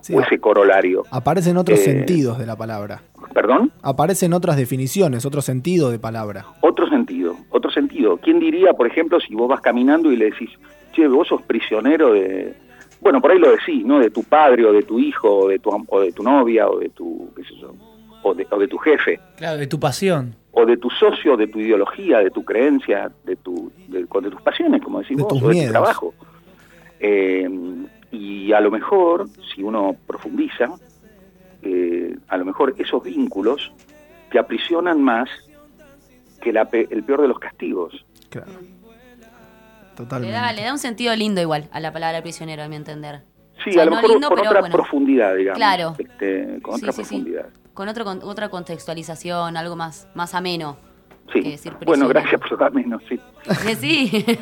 Sí, 0.00 0.14
o 0.14 0.20
ese 0.20 0.38
corolario. 0.38 1.02
Aparecen 1.10 1.56
otros 1.56 1.80
Eh, 1.80 1.82
sentidos 1.82 2.38
de 2.38 2.46
la 2.46 2.54
palabra. 2.56 3.02
¿Perdón? 3.34 3.72
Aparecen 3.82 4.32
otras 4.34 4.56
definiciones, 4.56 5.26
otro 5.26 5.42
sentido 5.42 5.90
de 5.90 5.98
palabra. 5.98 6.46
Otro 6.60 6.88
sentido, 6.88 7.34
otro 7.50 7.70
sentido. 7.72 8.16
¿Quién 8.18 8.38
diría, 8.38 8.72
por 8.74 8.86
ejemplo, 8.86 9.18
si 9.18 9.34
vos 9.34 9.48
vas 9.48 9.60
caminando 9.60 10.12
y 10.12 10.16
le 10.16 10.26
decís, 10.26 10.50
che, 10.92 11.08
vos 11.08 11.26
sos 11.28 11.42
prisionero 11.42 12.12
de... 12.12 12.54
Bueno, 13.00 13.20
por 13.20 13.32
ahí 13.32 13.38
lo 13.38 13.50
decís, 13.50 13.84
¿no? 13.84 13.98
De 13.98 14.10
tu 14.10 14.22
padre 14.22 14.64
o 14.64 14.72
de 14.72 14.82
tu 14.82 14.98
hijo 15.00 15.28
o 15.28 15.48
de 15.48 15.58
tu, 15.58 15.70
o 15.88 16.00
de 16.00 16.12
tu 16.12 16.22
novia 16.22 16.68
o 16.68 16.78
de 16.78 16.88
tu, 16.90 17.28
qué 17.34 17.42
sé 17.42 17.54
yo, 17.60 17.74
o 18.22 18.34
de, 18.34 18.46
o 18.50 18.58
de 18.58 18.68
tu 18.68 18.78
jefe 18.78 19.20
Claro, 19.36 19.58
de 19.58 19.66
tu 19.66 19.78
pasión. 19.80 20.34
o 20.52 20.64
de 20.66 20.76
tu 20.76 20.88
socio, 20.90 21.36
de 21.36 21.46
tu 21.48 21.60
ideología, 21.60 22.18
de 22.18 22.30
tu 22.30 22.44
creencia, 22.44 23.10
de, 23.24 23.36
tu, 23.36 23.70
de, 23.88 24.00
de 24.04 24.30
tus 24.30 24.42
pasiones, 24.42 24.82
como 24.82 25.00
decís 25.00 25.16
De 25.16 25.22
vos, 25.22 25.32
tus 25.32 25.42
o 25.42 25.48
de 25.48 25.52
miedos. 25.54 25.68
tu 25.68 25.72
trabajo. 25.72 26.14
Eh, 27.00 27.48
y 28.12 28.52
a 28.52 28.60
lo 28.60 28.70
mejor, 28.70 29.28
si 29.54 29.62
uno 29.62 29.94
profundiza, 30.06 30.70
eh, 31.62 32.16
a 32.28 32.36
lo 32.36 32.44
mejor 32.44 32.74
esos 32.78 33.02
vínculos 33.02 33.72
te 34.30 34.38
aprisionan 34.38 35.02
más 35.02 35.28
que 36.40 36.52
la 36.52 36.64
pe- 36.66 36.88
el 36.90 37.02
peor 37.02 37.22
de 37.22 37.28
los 37.28 37.38
castigos. 37.38 38.04
Claro. 38.30 38.50
Le 38.60 39.96
Totalmente. 39.96 40.34
da, 40.36 40.52
le 40.52 40.62
da 40.62 40.72
un 40.72 40.78
sentido 40.78 41.14
lindo 41.16 41.40
igual 41.40 41.68
a 41.72 41.80
la 41.80 41.92
palabra 41.92 42.22
prisionero, 42.22 42.62
a 42.62 42.68
mi 42.68 42.76
entender. 42.76 43.22
Sí, 43.64 43.70
O 43.70 43.72
sea, 43.72 43.82
a 43.82 43.84
lo 43.86 43.90
no 43.92 43.96
mejor 43.96 44.10
lindo, 44.10 44.28
con 44.28 44.36
pero 44.38 44.50
otra 44.50 44.60
bueno. 44.60 44.74
profundidad, 44.74 45.34
digamos. 45.34 45.56
Claro. 45.58 45.94
Este, 45.98 46.58
con 46.62 46.78
Sí, 46.78 46.84
otra 46.84 46.92
sí, 46.92 47.04
sí. 47.04 47.24
Con 47.76 47.90
otro, 47.90 48.06
con 48.06 48.20
otra 48.22 48.48
contextualización, 48.48 49.54
algo 49.54 49.76
más, 49.76 50.08
más 50.14 50.34
ameno. 50.34 50.78
Sí. 51.30 51.42
que 51.42 51.50
decir 51.50 51.74
Bueno, 51.84 52.08
gracias 52.08 52.40
por 52.40 52.56
darme, 52.56 52.84
no, 52.86 52.98
sí. 53.00 53.20
Que 53.66 53.74
sí. 53.76 54.24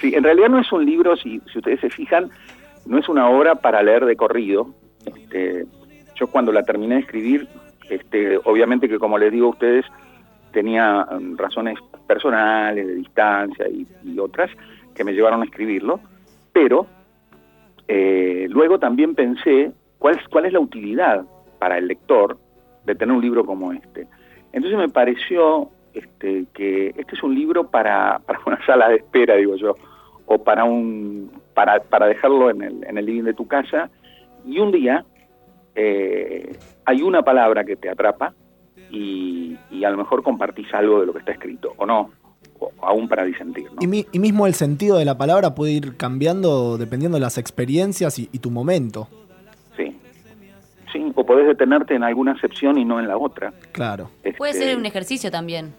Sí, 0.00 0.14
en 0.14 0.22
realidad 0.22 0.48
no 0.48 0.60
es 0.60 0.72
un 0.72 0.86
libro, 0.86 1.14
si, 1.16 1.42
si 1.52 1.58
ustedes 1.58 1.80
se 1.80 1.90
fijan, 1.90 2.30
no 2.86 2.96
es 2.96 3.06
una 3.08 3.28
obra 3.28 3.56
para 3.56 3.82
leer 3.82 4.06
de 4.06 4.16
corrido. 4.16 4.68
Este, 5.04 5.66
yo 6.14 6.28
cuando 6.28 6.52
la 6.52 6.62
terminé 6.62 6.94
de 6.94 7.00
escribir, 7.02 7.48
este, 7.90 8.38
obviamente 8.44 8.88
que 8.88 8.98
como 8.98 9.18
les 9.18 9.30
digo 9.30 9.48
a 9.48 9.50
ustedes, 9.50 9.84
tenía 10.52 11.04
mm, 11.04 11.36
razones 11.36 11.78
personales, 12.06 12.86
de 12.86 12.94
distancia 12.94 13.68
y, 13.68 13.86
y 14.04 14.18
otras 14.20 14.50
que 14.94 15.04
me 15.04 15.12
llevaron 15.12 15.42
a 15.42 15.44
escribirlo, 15.44 16.00
pero 16.52 16.86
eh, 17.88 18.46
luego 18.48 18.78
también 18.78 19.14
pensé 19.14 19.72
cuál 19.98 20.16
es, 20.16 20.28
cuál 20.28 20.46
es 20.46 20.52
la 20.54 20.60
utilidad 20.60 21.26
para 21.60 21.78
el 21.78 21.86
lector 21.86 22.36
de 22.86 22.94
tener 22.96 23.14
un 23.14 23.22
libro 23.22 23.44
como 23.44 23.72
este. 23.72 24.08
Entonces 24.52 24.76
me 24.78 24.88
pareció 24.88 25.68
este, 25.94 26.46
que 26.54 26.88
este 26.96 27.14
es 27.14 27.22
un 27.22 27.34
libro 27.36 27.68
para, 27.70 28.18
para 28.26 28.40
una 28.46 28.64
sala 28.66 28.88
de 28.88 28.96
espera, 28.96 29.36
digo 29.36 29.54
yo, 29.56 29.74
o 30.26 30.38
para 30.42 30.64
un 30.64 31.30
para, 31.54 31.80
para 31.82 32.06
dejarlo 32.06 32.50
en 32.50 32.62
el, 32.62 32.84
en 32.84 32.98
el 32.98 33.04
living 33.06 33.24
de 33.24 33.34
tu 33.34 33.46
casa 33.46 33.90
y 34.44 34.58
un 34.58 34.72
día 34.72 35.04
eh, 35.74 36.56
hay 36.84 37.02
una 37.02 37.22
palabra 37.22 37.64
que 37.64 37.76
te 37.76 37.88
atrapa 37.88 38.34
y, 38.90 39.56
y 39.70 39.84
a 39.84 39.90
lo 39.90 39.98
mejor 39.98 40.22
compartís 40.22 40.72
algo 40.74 41.00
de 41.00 41.06
lo 41.06 41.12
que 41.12 41.20
está 41.20 41.32
escrito, 41.32 41.74
o 41.76 41.86
no, 41.86 42.10
o 42.58 42.72
aún 42.82 43.08
para 43.08 43.24
disentir. 43.24 43.66
Y, 43.80 43.86
mi- 43.86 44.06
y 44.12 44.18
mismo 44.18 44.46
el 44.46 44.54
sentido 44.54 44.98
de 44.98 45.04
la 45.04 45.16
palabra 45.18 45.54
puede 45.54 45.72
ir 45.72 45.96
cambiando 45.96 46.76
dependiendo 46.78 47.16
de 47.16 47.20
las 47.22 47.38
experiencias 47.38 48.18
y 48.18 48.26
tu 48.38 48.50
momento. 48.50 49.08
Sí. 50.92 50.98
Sí, 50.98 51.12
o 51.14 51.24
podés 51.26 51.46
detenerte 51.46 51.94
en 51.94 52.02
alguna 52.04 52.32
acepción 52.32 52.78
y 52.78 52.84
no 52.84 52.98
en 53.00 53.06
la 53.08 53.16
otra. 53.16 53.52
Claro. 53.72 54.10
Puede 54.38 54.52
Este, 54.52 54.64
ser 54.66 54.76
un 54.76 54.86
ejercicio 54.86 55.30
también. 55.30 55.72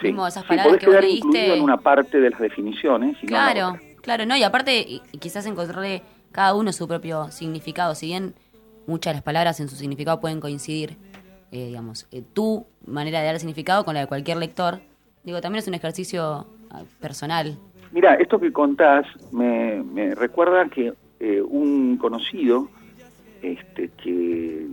sí. 0.00 0.08
Mismo 0.08 0.26
esas 0.26 0.42
Sí, 0.42 0.48
palabras 0.48 0.66
podés 0.76 0.80
que 0.80 0.86
vos 0.90 1.00
leíste. 1.00 1.54
en 1.56 1.62
una 1.62 1.76
parte 1.78 2.20
de 2.20 2.30
las 2.30 2.40
definiciones 2.40 3.16
y 3.22 3.26
no 3.26 3.36
en 3.38 3.44
la 3.44 3.52
Claro, 3.52 3.68
otra. 3.74 3.82
claro, 4.02 4.26
no, 4.26 4.36
y 4.36 4.42
aparte, 4.42 4.78
y, 4.80 5.02
y 5.12 5.18
quizás 5.18 5.46
encontrarle 5.46 6.02
cada 6.32 6.54
uno 6.54 6.72
su 6.72 6.86
propio 6.88 7.30
significado. 7.30 7.94
Si 7.94 8.06
bien 8.06 8.34
muchas 8.86 9.12
de 9.12 9.16
las 9.16 9.22
palabras 9.22 9.60
en 9.60 9.68
su 9.68 9.76
significado 9.76 10.20
pueden 10.20 10.40
coincidir, 10.40 10.96
eh, 11.52 11.66
digamos, 11.66 12.06
eh, 12.12 12.22
tu 12.32 12.66
manera 12.86 13.20
de 13.20 13.26
dar 13.26 13.38
significado 13.38 13.84
con 13.84 13.94
la 13.94 14.00
de 14.00 14.06
cualquier 14.06 14.36
lector, 14.38 14.80
digo, 15.24 15.40
también 15.40 15.60
es 15.60 15.68
un 15.68 15.74
ejercicio 15.74 16.46
ah, 16.70 16.82
personal. 17.00 17.56
Mira, 17.92 18.14
esto 18.14 18.38
que 18.38 18.52
contás 18.52 19.04
me, 19.32 19.82
me 19.82 20.14
recuerda 20.14 20.68
que 20.68 20.92
eh, 21.18 21.42
un 21.42 21.96
conocido 21.98 22.68
este, 23.42 23.90
que, 24.02 24.66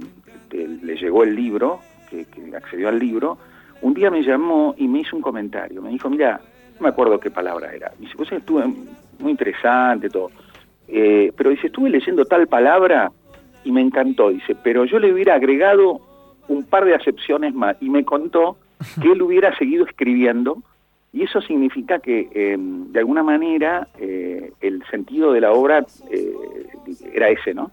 le 0.52 0.96
llegó 0.96 1.24
el 1.24 1.36
libro, 1.36 1.80
que, 2.10 2.26
que 2.26 2.56
accedió 2.56 2.90
al 2.90 3.00
libro, 3.00 3.38
un 3.82 3.94
día 3.94 4.10
me 4.10 4.24
llamó 4.24 4.74
y 4.78 4.88
me 4.88 5.00
hizo 5.00 5.16
un 5.16 5.22
comentario. 5.22 5.82
Me 5.82 5.90
dijo, 5.90 6.10
mira, 6.10 6.40
no 6.76 6.84
me 6.84 6.90
acuerdo 6.90 7.20
qué 7.20 7.30
palabra 7.30 7.74
era. 7.74 7.92
Me 8.00 8.06
dice, 8.06 8.18
pues 8.18 8.32
estuve 8.32 8.66
muy 9.20 9.32
interesante 9.32 10.10
todo. 10.10 10.32
Eh, 10.88 11.32
pero 11.36 11.50
dice, 11.50 11.68
estuve 11.68 11.90
leyendo 11.90 12.26
tal 12.26 12.48
palabra 12.48 13.12
y 13.64 13.72
me 13.72 13.82
encantó. 13.82 14.30
Dice, 14.30 14.56
pero 14.56 14.86
yo 14.86 15.00
le 15.00 15.14
hubiera 15.14 15.36
agregado 15.36 16.02
un 16.48 16.64
par 16.64 16.86
de 16.86 16.96
acepciones 16.96 17.54
más. 17.54 17.78
Y 17.82 17.90
me 17.90 18.04
contó 18.06 18.58
que 19.02 19.12
él 19.12 19.22
hubiera 19.22 19.56
seguido 19.58 19.86
escribiendo 19.86 20.64
y 21.14 21.24
eso 21.24 21.42
significa 21.42 22.00
que, 22.00 22.30
eh, 22.32 22.58
de 22.60 23.00
alguna 23.00 23.24
manera, 23.24 23.88
eh, 24.00 24.52
el 24.62 24.84
sentido 24.92 25.34
de 25.34 25.42
la 25.42 25.52
obra 25.52 25.86
eh, 26.12 26.34
era 27.14 27.30
ese, 27.30 27.54
¿no? 27.54 27.72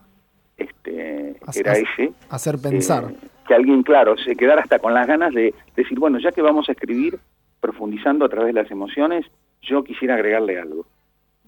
Este, 0.56 1.36
Hacer- 1.46 1.66
era 1.66 1.72
ese. 1.78 2.12
Hacer 2.30 2.58
pensar. 2.58 3.10
eh, 3.10 3.16
que 3.46 3.54
alguien, 3.54 3.82
claro, 3.82 4.16
se 4.16 4.34
quedara 4.36 4.62
hasta 4.62 4.78
con 4.78 4.94
las 4.94 5.06
ganas 5.06 5.34
de 5.34 5.54
decir, 5.76 5.98
bueno, 5.98 6.18
ya 6.18 6.32
que 6.32 6.40
vamos 6.42 6.68
a 6.68 6.72
escribir 6.72 7.18
profundizando 7.60 8.24
a 8.24 8.28
través 8.28 8.54
de 8.54 8.62
las 8.62 8.70
emociones, 8.70 9.26
yo 9.62 9.82
quisiera 9.84 10.14
agregarle 10.14 10.60
algo. 10.60 10.86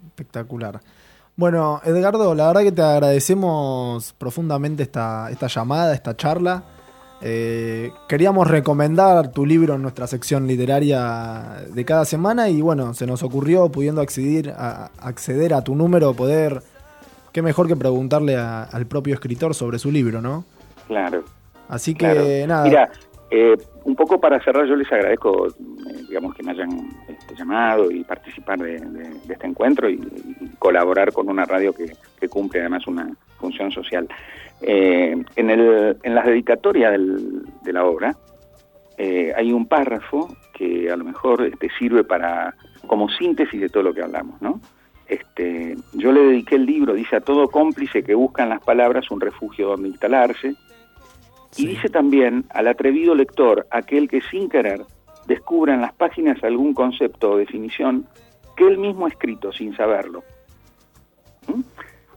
Espectacular. 0.07 0.81
Bueno, 1.37 1.81
Edgardo, 1.85 2.35
la 2.35 2.47
verdad 2.49 2.62
que 2.62 2.73
te 2.73 2.83
agradecemos 2.83 4.12
profundamente 4.15 4.83
esta, 4.83 5.31
esta 5.31 5.47
llamada, 5.49 5.95
esta 5.95 6.16
charla. 6.16 6.65
Eh, 7.23 7.91
queríamos 8.09 8.47
recomendar 8.49 9.33
tu 9.33 9.47
libro 9.47 9.74
en 9.74 9.83
nuestra 9.83 10.07
sección 10.07 10.47
literaria 10.47 11.65
de 11.73 11.85
cada 11.85 12.05
semana 12.05 12.49
y 12.51 12.61
bueno, 12.61 12.93
se 12.95 13.07
nos 13.07 13.23
ocurrió 13.23 13.70
pudiendo 13.70 14.01
acceder 14.03 14.51
a, 14.51 14.91
acceder 15.01 15.55
a 15.55 15.62
tu 15.62 15.74
número, 15.74 16.12
poder, 16.15 16.62
qué 17.36 17.42
mejor 17.42 17.68
que 17.68 17.76
preguntarle 17.76 18.34
a- 18.34 18.62
al 18.62 18.86
propio 18.86 19.12
escritor 19.12 19.54
sobre 19.54 19.78
su 19.78 19.90
libro, 19.92 20.22
¿no? 20.22 20.46
Claro. 20.86 21.22
Así 21.68 21.92
que 21.92 21.98
Claro. 22.10 22.24
nada. 22.48 22.64
Mira, 22.64 22.90
eh, 23.30 23.54
un 23.84 23.94
poco 23.94 24.18
para 24.18 24.42
cerrar, 24.42 24.66
yo 24.66 24.74
les 24.74 24.90
agradezco, 24.90 25.48
eh, 25.48 25.52
digamos, 26.08 26.34
que 26.34 26.42
me 26.42 26.52
hayan 26.52 26.70
este, 27.06 27.34
llamado 27.36 27.90
y 27.90 28.04
participar 28.04 28.58
de, 28.60 28.78
de- 28.80 29.10
de 29.26 29.34
este 29.34 29.46
encuentro 29.46 29.90
y, 29.90 29.96
y 30.40 30.48
colaborar 30.58 31.12
con 31.12 31.28
una 31.28 31.44
radio 31.44 31.74
que, 31.74 31.92
que 32.18 32.26
cumple 32.30 32.60
además 32.60 32.86
una 32.86 33.14
función 33.38 33.70
social. 33.70 34.08
Eh, 34.62 35.14
en, 35.36 35.50
el, 35.50 35.98
en 36.02 36.14
las 36.14 36.24
dedicatorias 36.24 36.92
del- 36.92 37.42
de 37.64 37.72
la 37.74 37.84
obra 37.84 38.16
eh, 38.96 39.34
hay 39.36 39.52
un 39.52 39.66
párrafo 39.66 40.34
que 40.54 40.90
a 40.90 40.96
lo 40.96 41.04
mejor 41.04 41.42
este, 41.44 41.68
sirve 41.78 42.02
para 42.02 42.54
como 42.86 43.10
síntesis 43.10 43.60
de 43.60 43.68
todo 43.68 43.82
lo 43.82 43.92
que 43.92 44.00
hablamos, 44.02 44.40
¿no? 44.40 44.58
Este, 45.09 45.77
yo 45.93 46.12
le 46.12 46.20
dediqué 46.20 46.57
el 46.57 46.66
libro, 46.66 46.95
dice 46.95 47.16
a 47.16 47.20
todo 47.20 47.49
cómplice 47.49 48.03
que 48.03 48.15
busca 48.15 48.43
en 48.43 48.49
las 48.49 48.62
palabras 48.62 49.11
un 49.11 49.20
refugio 49.20 49.69
donde 49.69 49.89
instalarse, 49.89 50.55
y 51.57 51.66
dice 51.66 51.89
también 51.89 52.45
al 52.51 52.69
atrevido 52.69 53.15
lector, 53.15 53.66
aquel 53.70 54.09
que 54.09 54.20
sin 54.20 54.49
querer 54.49 54.83
descubra 55.27 55.74
en 55.74 55.81
las 55.81 55.95
páginas 55.95 56.43
algún 56.45 56.74
concepto 56.74 57.31
o 57.31 57.37
definición 57.37 58.07
que 58.57 58.66
él 58.66 58.78
mismo 58.78 59.07
ha 59.07 59.09
escrito 59.09 59.53
sin 59.53 59.77
saberlo. 59.77 60.23
¿Mm? 61.47 61.62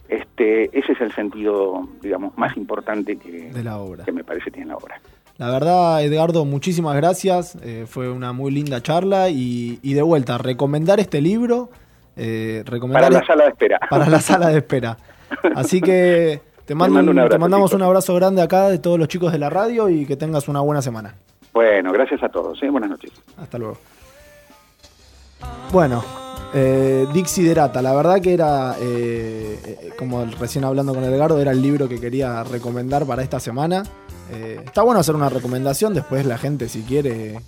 Este, 0.07 0.77
ese 0.77 0.93
es 0.93 1.01
el 1.01 1.13
sentido, 1.13 1.87
digamos, 2.01 2.35
más 2.37 2.57
importante 2.57 3.17
que, 3.17 3.51
De 3.51 3.63
la 3.63 3.77
obra. 3.77 4.03
que 4.03 4.11
me 4.11 4.23
parece 4.23 4.49
tiene 4.49 4.69
la 4.69 4.77
obra. 4.77 4.99
La 5.37 5.51
verdad, 5.51 6.03
Edgardo, 6.03 6.43
muchísimas 6.45 6.95
gracias. 6.95 7.55
Eh, 7.63 7.85
fue 7.87 8.11
una 8.11 8.33
muy 8.33 8.51
linda 8.51 8.81
charla 8.81 9.29
y, 9.29 9.79
y 9.81 9.93
de 9.93 10.01
vuelta, 10.01 10.37
recomendar 10.37 10.99
este 10.99 11.21
libro. 11.21 11.69
Eh, 12.19 12.63
Para 12.91 13.09
la 13.09 13.25
sala 13.25 13.43
de 13.45 13.49
espera. 13.49 13.79
Para 13.89 14.09
la 14.09 14.19
sala 14.19 14.49
de 14.49 14.57
espera. 14.57 14.97
Así 15.55 15.79
que 15.81 16.41
te, 16.65 16.75
mando 16.75 16.95
mando 16.95 17.11
un- 17.11 17.17
un 17.17 17.19
abrazo, 17.19 17.35
te 17.35 17.39
mandamos 17.39 17.69
chicos. 17.71 17.81
un 17.81 17.87
abrazo 17.87 18.15
grande 18.15 18.41
acá 18.41 18.67
de 18.69 18.77
todos 18.79 18.99
los 18.99 19.07
chicos 19.07 19.31
de 19.31 19.39
la 19.39 19.49
radio 19.49 19.89
y 19.89 20.05
que 20.05 20.15
tengas 20.17 20.47
una 20.47 20.59
buena 20.59 20.81
semana. 20.81 21.15
Bueno, 21.53 21.91
gracias 21.91 22.21
a 22.23 22.29
todos. 22.29 22.61
¿eh? 22.61 22.69
Buenas 22.69 22.89
noches. 22.91 23.11
Hasta 23.37 23.57
luego. 23.57 23.77
Bueno, 25.71 26.03
eh, 26.53 27.05
Dixiderata, 27.13 27.81
la 27.81 27.93
verdad 27.93 28.19
que 28.21 28.33
era, 28.33 28.75
eh, 28.79 29.59
eh, 29.65 29.89
como 29.97 30.25
recién 30.39 30.63
hablando 30.65 30.93
con 30.93 31.03
Edgardo, 31.03 31.39
era 31.39 31.51
el 31.51 31.61
libro 31.61 31.87
que 31.87 31.99
quería 31.99 32.43
recomendar 32.43 33.05
para 33.05 33.21
esta 33.21 33.39
semana. 33.39 33.83
Está 34.31 34.83
bueno 34.83 34.99
hacer 34.99 35.15
una 35.15 35.27
recomendación, 35.29 35.95
después 35.95 36.23
la 36.23 36.37
gente 36.37 36.69
si 36.69 36.83
quiere 36.83 37.39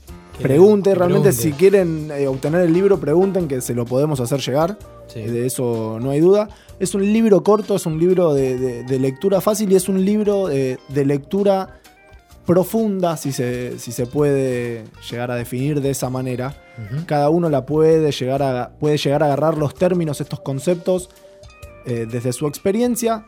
pregunte, 0.41 0.89
que 0.91 0.95
realmente 0.95 1.29
pregunte. 1.29 1.43
si 1.43 1.53
quieren 1.53 2.11
eh, 2.11 2.27
obtener 2.27 2.61
el 2.61 2.73
libro, 2.73 2.99
pregunten 2.99 3.47
que 3.47 3.61
se 3.61 3.73
lo 3.73 3.85
podemos 3.85 4.19
hacer 4.19 4.39
llegar. 4.41 4.77
Eh, 5.15 5.29
de 5.29 5.45
eso 5.45 5.99
no 6.01 6.11
hay 6.11 6.19
duda. 6.21 6.47
Es 6.79 6.95
un 6.95 7.03
libro 7.11 7.43
corto, 7.43 7.75
es 7.75 7.85
un 7.85 7.99
libro 7.99 8.33
de, 8.33 8.57
de- 8.57 8.83
de 8.83 8.99
lectura 8.99 9.41
fácil 9.41 9.71
y 9.71 9.75
es 9.75 9.87
un 9.89 10.03
libro 10.05 10.49
eh, 10.49 10.77
de 10.89 11.05
lectura 11.05 11.79
profunda, 12.45 13.17
si 13.17 13.31
se, 13.31 13.77
si 13.79 13.91
se 13.91 14.05
puede 14.07 14.83
llegar 15.09 15.29
a 15.31 15.35
definir 15.35 15.79
de 15.81 15.91
esa 15.91 16.09
manera. 16.09 16.55
Cada 17.05 17.29
uno 17.29 17.47
la 17.49 17.65
puede 17.67 18.11
llegar 18.11 18.41
a, 18.41 18.71
puede 18.79 18.97
llegar 18.97 19.21
a 19.21 19.27
agarrar 19.27 19.55
los 19.57 19.75
términos, 19.75 20.19
estos 20.19 20.39
conceptos, 20.39 21.09
eh, 21.85 22.07
desde 22.09 22.33
su 22.33 22.47
experiencia. 22.47 23.25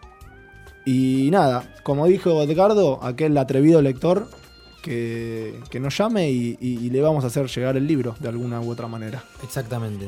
Y 0.86 1.30
nada, 1.32 1.64
como 1.84 2.08
dijo 2.08 2.42
Edgardo, 2.42 3.00
aquel 3.04 3.38
atrevido 3.38 3.82
lector 3.84 4.28
que, 4.84 5.60
que 5.72 5.80
nos 5.80 5.98
llame 5.98 6.30
y, 6.30 6.56
y- 6.62 6.78
y 6.86 6.90
le 6.92 7.02
vamos 7.02 7.24
a 7.24 7.28
hacer 7.28 7.48
llegar 7.48 7.76
el 7.78 7.88
libro 7.88 8.16
de 8.20 8.30
alguna 8.30 8.62
u 8.62 8.70
otra 8.70 8.88
manera. 8.88 9.24
Exactamente. 9.44 10.08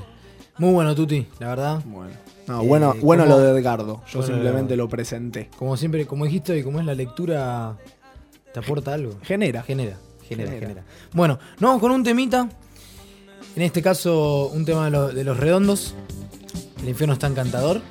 Muy 0.60 0.72
bueno, 0.74 0.94
Tuti, 0.94 1.26
la 1.40 1.48
verdad. 1.48 1.82
Bueno. 1.86 2.14
No, 2.48 2.64
bueno, 2.64 2.94
Eh, 2.96 3.00
bueno 3.02 3.26
lo 3.26 3.40
de 3.40 3.60
Edgardo. 3.60 4.04
Yo 4.08 4.20
Bueno, 4.20 4.36
simplemente 4.36 4.76
lo- 4.76 4.88
presenté. 4.88 5.50
Como 5.58 5.76
siempre, 5.78 6.06
como 6.06 6.26
dijiste, 6.26 6.58
y 6.60 6.64
como 6.64 6.80
es 6.80 6.86
la 6.86 6.94
lectura, 6.94 7.76
¿te 8.54 8.60
aporta 8.60 8.94
algo? 8.94 9.18
Genera. 9.24 9.64
Genera, 9.64 9.98
genera, 10.22 10.52
Genera. 10.52 10.68
genera. 10.68 10.84
Bueno, 11.14 11.40
nos 11.60 11.62
vamos 11.70 11.82
con 11.82 11.92
un 11.92 12.04
temita. 12.04 12.48
En 13.56 13.62
este 13.64 13.82
caso, 13.82 14.48
un 14.54 14.64
tema 14.66 14.90
de 14.90 15.24
los 15.24 15.38
redondos. 15.38 15.96
El 16.84 16.90
infierno 16.90 17.14
está 17.14 17.28
encantador. 17.28 17.82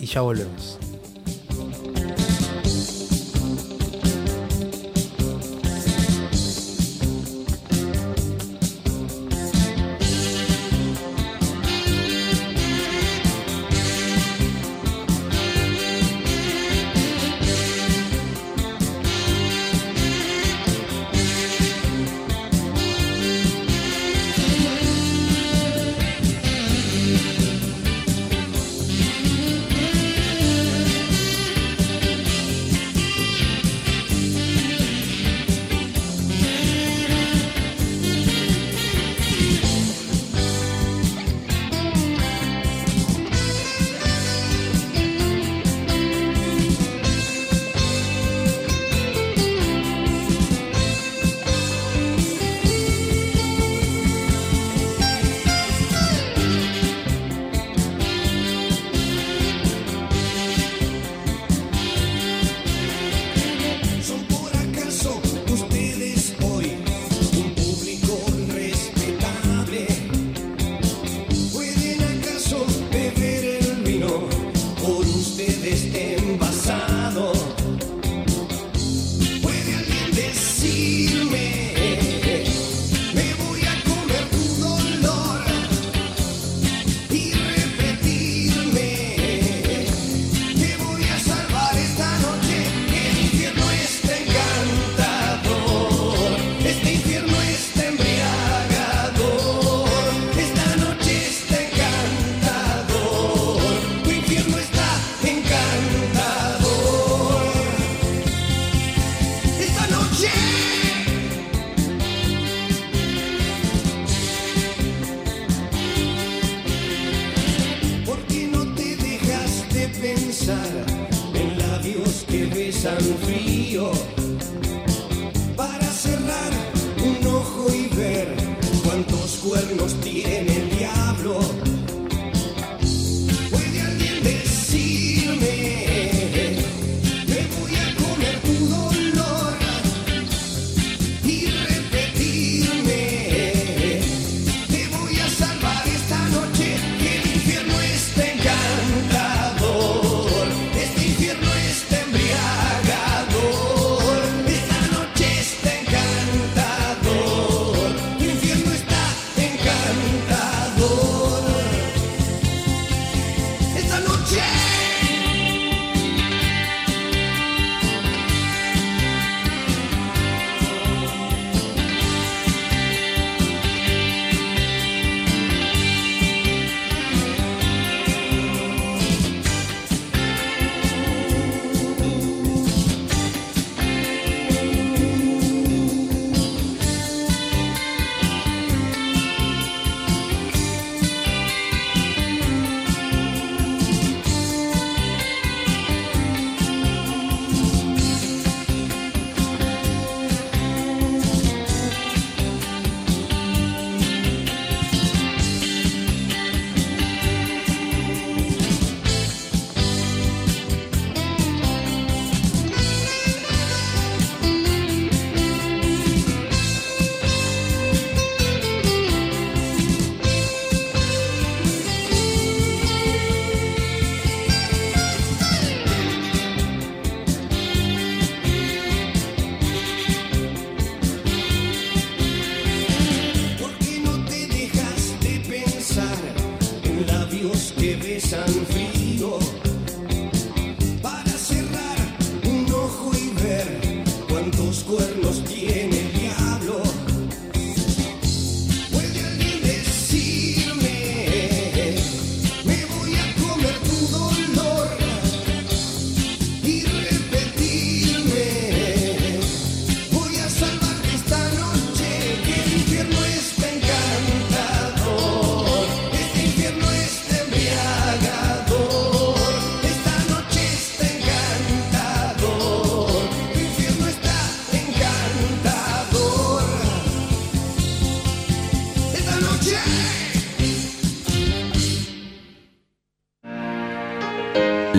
Y 0.00 0.06
ya 0.06 0.20
volvemos. 0.20 0.78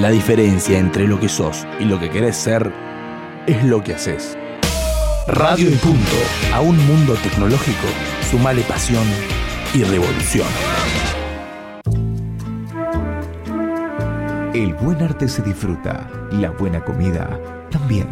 La 0.09 0.15
diferencia 0.15 0.79
entre 0.79 1.07
lo 1.07 1.19
que 1.19 1.29
sos 1.29 1.67
y 1.79 1.85
lo 1.85 1.99
que 1.99 2.09
querés 2.09 2.35
ser 2.35 2.73
es 3.45 3.63
lo 3.63 3.83
que 3.83 3.93
haces. 3.93 4.35
Radio 5.27 5.69
y 5.69 5.75
punto. 5.75 6.15
A 6.51 6.61
un 6.61 6.75
mundo 6.87 7.13
tecnológico, 7.21 7.85
sumale 8.31 8.63
pasión 8.63 9.03
y 9.71 9.83
revolución. 9.83 10.47
El 14.55 14.73
buen 14.81 14.99
arte 14.99 15.27
se 15.27 15.43
disfruta, 15.43 16.09
la 16.31 16.49
buena 16.49 16.83
comida 16.83 17.39
también. 17.69 18.07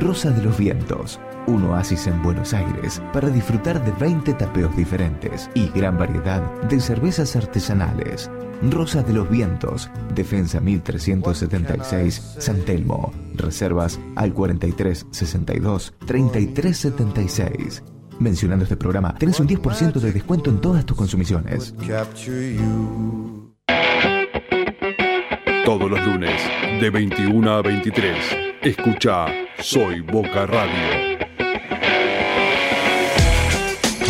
Rosa 0.00 0.28
de 0.32 0.42
los 0.42 0.58
Vientos, 0.58 1.18
un 1.46 1.64
oasis 1.64 2.08
en 2.08 2.22
Buenos 2.22 2.52
Aires 2.52 3.00
para 3.14 3.30
disfrutar 3.30 3.82
de 3.82 3.92
20 3.92 4.34
tapeos 4.34 4.76
diferentes 4.76 5.48
y 5.54 5.70
gran 5.70 5.96
variedad 5.96 6.42
de 6.64 6.78
cervezas 6.78 7.36
artesanales. 7.36 8.30
Rosa 8.70 9.02
de 9.02 9.12
los 9.12 9.28
Vientos, 9.28 9.90
Defensa 10.14 10.60
1376, 10.60 12.36
San 12.38 12.60
Telmo. 12.60 13.12
Reservas 13.34 13.98
al 14.14 14.32
4362 14.32 15.94
3376. 16.06 17.82
Mencionando 18.18 18.64
este 18.64 18.76
programa, 18.76 19.14
tenés 19.18 19.40
un 19.40 19.48
10% 19.48 19.94
de 19.94 20.12
descuento 20.12 20.50
en 20.50 20.60
todas 20.60 20.86
tus 20.86 20.96
consumiciones. 20.96 21.74
Todos 25.64 25.90
los 25.90 26.06
lunes, 26.06 26.40
de 26.80 26.90
21 26.90 27.50
a 27.50 27.62
23, 27.62 28.16
escucha 28.62 29.26
Soy 29.58 30.00
Boca 30.00 30.46
Radio. 30.46 31.12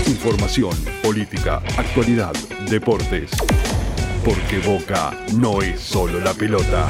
Información, 0.07 0.77
política, 1.03 1.63
actualidad, 1.79 2.33
deportes. 2.69 3.31
Porque 4.25 4.59
Boca 4.61 5.13
no 5.35 5.61
es 5.63 5.81
solo 5.81 6.21
la 6.21 6.33
pelota. 6.33 6.89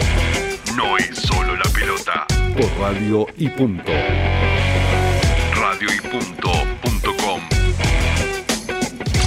No 0.76 0.98
es 0.98 1.16
solo 1.18 1.56
la 1.56 1.68
pelota. 1.70 2.26
Por 2.54 2.70
radio 2.78 3.26
y 3.36 3.48
punto. 3.48 3.92
Radio 5.54 5.88
y 5.94 6.00
punto. 6.08 6.22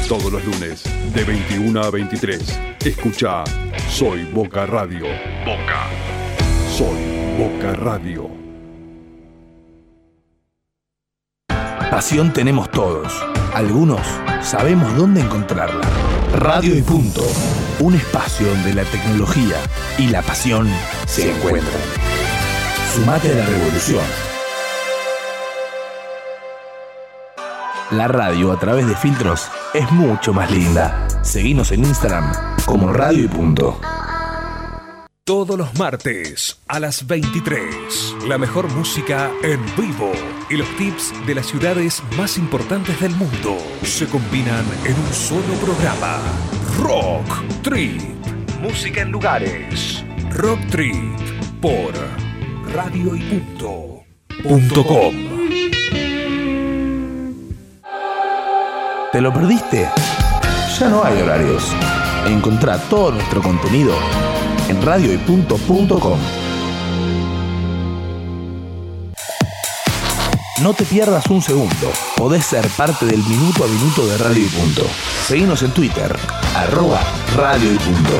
Todos 0.07 0.31
los 0.31 0.45
lunes, 0.45 0.83
de 1.15 1.23
21 1.23 1.81
a 1.81 1.89
23, 1.89 2.59
escucha 2.85 3.43
Soy 3.89 4.23
Boca 4.25 4.67
Radio. 4.67 5.05
Boca. 5.43 5.87
Soy 6.69 6.99
Boca 7.39 7.73
Radio. 7.73 8.29
Pasión 11.89 12.31
tenemos 12.33 12.69
todos. 12.69 13.11
Algunos 13.55 14.05
sabemos 14.41 14.95
dónde 14.95 15.21
encontrarla. 15.21 15.81
Radio 16.33 16.77
y 16.77 16.83
punto. 16.83 17.23
Un 17.79 17.93
espacio 17.93 18.47
donde 18.47 18.73
la 18.73 18.83
tecnología 18.85 19.57
y 19.97 20.07
la 20.07 20.21
pasión 20.21 20.69
se 21.05 21.29
encuentran. 21.29 21.81
Sumate 22.93 23.31
a 23.31 23.35
la 23.35 23.45
revolución. 23.45 24.03
La 27.91 28.07
radio 28.07 28.53
a 28.53 28.59
través 28.59 28.87
de 28.87 28.95
filtros 28.95 29.49
es 29.73 29.91
mucho 29.91 30.33
más 30.33 30.49
linda. 30.51 31.07
Seguinos 31.21 31.71
en 31.71 31.83
Instagram 31.83 32.31
como 32.65 32.93
Radio 32.93 33.25
y 33.25 33.27
punto. 33.27 33.79
Todos 35.25 35.57
los 35.57 35.77
martes 35.77 36.59
a 36.67 36.79
las 36.79 37.07
23, 37.07 38.15
la 38.27 38.37
mejor 38.37 38.71
música 38.71 39.31
en 39.43 39.59
vivo 39.75 40.11
y 40.49 40.55
los 40.55 40.67
tips 40.77 41.13
de 41.25 41.35
las 41.35 41.47
ciudades 41.47 42.03
más 42.15 42.37
importantes 42.37 42.99
del 43.01 43.15
mundo 43.15 43.57
se 43.83 44.07
combinan 44.07 44.63
en 44.85 44.93
un 44.93 45.13
solo 45.13 45.53
programa. 45.61 46.19
Rock 46.79 47.61
Trip. 47.61 48.01
Música 48.61 49.01
en 49.01 49.11
lugares. 49.11 50.03
Rock 50.31 50.59
Trip 50.69 50.95
por 51.61 51.93
Radio 52.73 53.15
y 53.15 53.19
punto. 53.21 54.03
punto 54.43 54.85
com. 54.85 55.15
¿Te 59.11 59.21
lo 59.21 59.33
perdiste? 59.33 59.89
Ya 60.79 60.89
no 60.89 61.03
hay 61.03 61.21
horarios. 61.21 61.73
Encontrá 62.27 62.77
todo 62.89 63.11
nuestro 63.11 63.41
contenido 63.41 63.93
en 64.67 64.81
radioypunto.com. 64.81 66.44
No 70.61 70.73
te 70.73 70.85
pierdas 70.85 71.25
un 71.27 71.41
segundo. 71.41 71.91
Podés 72.15 72.45
ser 72.45 72.65
parte 72.77 73.05
del 73.05 73.21
minuto 73.25 73.65
a 73.65 73.67
minuto 73.67 74.07
de 74.07 74.17
Radio 74.17 74.41
y 74.41 74.47
Punto. 74.47 74.83
Seguinos 75.27 75.61
en 75.63 75.71
Twitter, 75.71 76.15
arroba 76.55 77.01
Radio 77.35 77.73
y 77.73 77.77
Punto. 77.77 78.17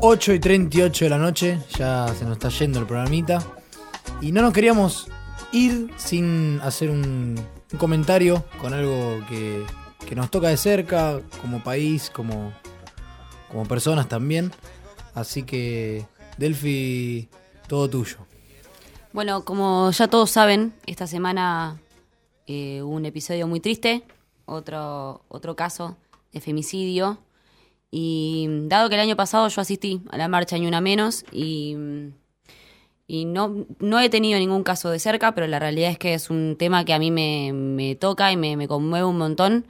Ocho 0.00 0.32
y 0.32 0.40
38 0.40 1.04
de 1.04 1.08
la 1.08 1.18
noche, 1.18 1.60
ya 1.78 2.12
se 2.18 2.24
nos 2.24 2.32
está 2.32 2.48
yendo 2.48 2.80
el 2.80 2.86
programita. 2.86 3.38
Y 4.20 4.32
no 4.32 4.42
nos 4.42 4.52
queríamos 4.52 5.06
ir 5.52 5.92
sin 5.96 6.60
hacer 6.64 6.90
un, 6.90 7.40
un 7.72 7.78
comentario 7.78 8.44
con 8.60 8.74
algo 8.74 9.24
que, 9.28 9.64
que 10.08 10.16
nos 10.16 10.28
toca 10.28 10.48
de 10.48 10.56
cerca, 10.56 11.20
como 11.40 11.62
país, 11.62 12.10
como, 12.12 12.52
como 13.50 13.66
personas 13.66 14.08
también. 14.08 14.52
Así 15.14 15.42
que, 15.42 16.06
Delphi, 16.36 17.28
todo 17.66 17.88
tuyo. 17.88 18.18
Bueno, 19.12 19.44
como 19.44 19.90
ya 19.90 20.08
todos 20.08 20.30
saben, 20.30 20.74
esta 20.86 21.06
semana 21.06 21.80
eh, 22.46 22.82
hubo 22.82 22.94
un 22.94 23.06
episodio 23.06 23.46
muy 23.46 23.60
triste, 23.60 24.04
otro, 24.46 25.22
otro 25.28 25.56
caso 25.56 25.96
de 26.32 26.40
femicidio. 26.40 27.18
Y 27.90 28.46
dado 28.64 28.88
que 28.88 28.96
el 28.96 29.00
año 29.00 29.16
pasado 29.16 29.48
yo 29.48 29.62
asistí 29.62 30.02
a 30.10 30.18
la 30.18 30.28
marcha 30.28 30.58
Ni 30.58 30.66
Una 30.66 30.82
Menos 30.82 31.24
y, 31.32 31.74
y 33.06 33.24
no, 33.24 33.66
no 33.78 33.98
he 33.98 34.10
tenido 34.10 34.38
ningún 34.38 34.62
caso 34.62 34.90
de 34.90 34.98
cerca, 34.98 35.34
pero 35.34 35.46
la 35.46 35.58
realidad 35.58 35.90
es 35.90 35.98
que 35.98 36.12
es 36.12 36.28
un 36.28 36.56
tema 36.58 36.84
que 36.84 36.92
a 36.92 36.98
mí 36.98 37.10
me, 37.10 37.52
me 37.54 37.94
toca 37.94 38.30
y 38.30 38.36
me, 38.36 38.58
me 38.58 38.68
conmueve 38.68 39.06
un 39.06 39.16
montón. 39.16 39.66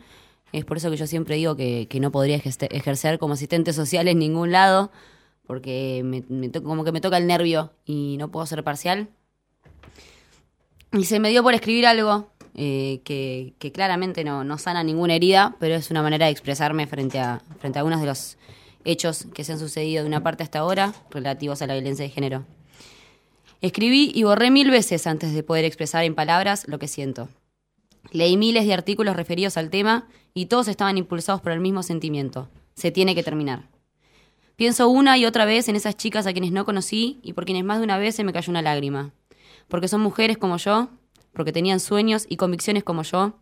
Es 0.52 0.64
por 0.64 0.78
eso 0.78 0.90
que 0.90 0.96
yo 0.96 1.06
siempre 1.06 1.36
digo 1.36 1.56
que, 1.56 1.86
que 1.88 2.00
no 2.00 2.10
podría 2.10 2.36
ejerce- 2.38 2.68
ejercer 2.70 3.18
como 3.18 3.34
asistente 3.34 3.72
social 3.72 4.08
en 4.08 4.18
ningún 4.18 4.50
lado, 4.50 4.90
porque 5.46 6.02
me, 6.04 6.50
como 6.62 6.84
que 6.84 6.92
me 6.92 7.00
toca 7.00 7.18
el 7.18 7.26
nervio 7.26 7.72
y 7.84 8.16
no 8.18 8.30
puedo 8.30 8.46
ser 8.46 8.64
parcial. 8.64 9.08
Y 10.92 11.04
se 11.04 11.20
me 11.20 11.28
dio 11.28 11.42
por 11.42 11.52
escribir 11.52 11.86
algo 11.86 12.30
eh, 12.54 13.00
que, 13.04 13.52
que 13.58 13.72
claramente 13.72 14.24
no, 14.24 14.42
no 14.42 14.56
sana 14.56 14.82
ninguna 14.82 15.14
herida, 15.14 15.56
pero 15.60 15.74
es 15.74 15.90
una 15.90 16.02
manera 16.02 16.26
de 16.26 16.32
expresarme 16.32 16.86
frente 16.86 17.18
a, 17.18 17.42
frente 17.60 17.78
a 17.78 17.80
algunos 17.80 18.00
de 18.00 18.06
los 18.06 18.38
hechos 18.84 19.26
que 19.34 19.44
se 19.44 19.52
han 19.52 19.58
sucedido 19.58 20.02
de 20.02 20.08
una 20.08 20.22
parte 20.22 20.44
hasta 20.44 20.60
ahora 20.60 20.94
relativos 21.10 21.60
a 21.60 21.66
la 21.66 21.74
violencia 21.74 22.04
de 22.04 22.10
género. 22.10 22.46
Escribí 23.60 24.12
y 24.14 24.22
borré 24.22 24.50
mil 24.50 24.70
veces 24.70 25.06
antes 25.06 25.34
de 25.34 25.42
poder 25.42 25.66
expresar 25.66 26.04
en 26.04 26.14
palabras 26.14 26.66
lo 26.68 26.78
que 26.78 26.88
siento. 26.88 27.28
Leí 28.12 28.36
miles 28.36 28.66
de 28.66 28.72
artículos 28.72 29.16
referidos 29.16 29.56
al 29.58 29.68
tema 29.68 30.08
y 30.39 30.47
todos 30.47 30.69
estaban 30.69 30.97
impulsados 30.97 31.40
por 31.40 31.51
el 31.51 31.59
mismo 31.59 31.82
sentimiento. 31.82 32.48
Se 32.74 32.93
tiene 32.93 33.16
que 33.16 33.24
terminar. 33.24 33.69
Pienso 34.55 34.89
una 34.89 35.19
y 35.19 35.27
otra 35.27 35.44
vez 35.44 35.69
en 35.69 35.74
esas 35.74 35.97
chicas 35.97 36.28
a 36.28 36.32
quienes 36.32 36.52
no 36.52 36.65
conocí 36.65 37.19
y 37.24 37.32
por 37.32 37.44
quienes 37.44 37.65
más 37.65 37.78
de 37.78 37.85
una 37.85 37.98
vez 37.98 38.15
se 38.15 38.23
me 38.23 38.32
cayó 38.32 38.51
una 38.51 38.62
lágrima. 38.62 39.12
Porque 39.66 39.89
son 39.89 40.01
mujeres 40.01 40.39
como 40.39 40.56
yo, 40.56 40.90
porque 41.32 41.52
tenían 41.52 41.81
sueños 41.81 42.24
y 42.28 42.36
convicciones 42.36 42.85
como 42.85 43.02
yo, 43.02 43.36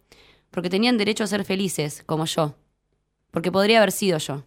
porque 0.51 0.70
tenían 0.70 0.97
derecho 0.97 1.23
a 1.24 1.27
ser 1.27 1.44
felices 1.44 2.02
como 2.06 2.24
yo, 2.24 2.55
porque 3.31 3.52
podría 3.52 3.77
haber 3.77 3.93
sido 3.93 4.16
yo. 4.16 4.44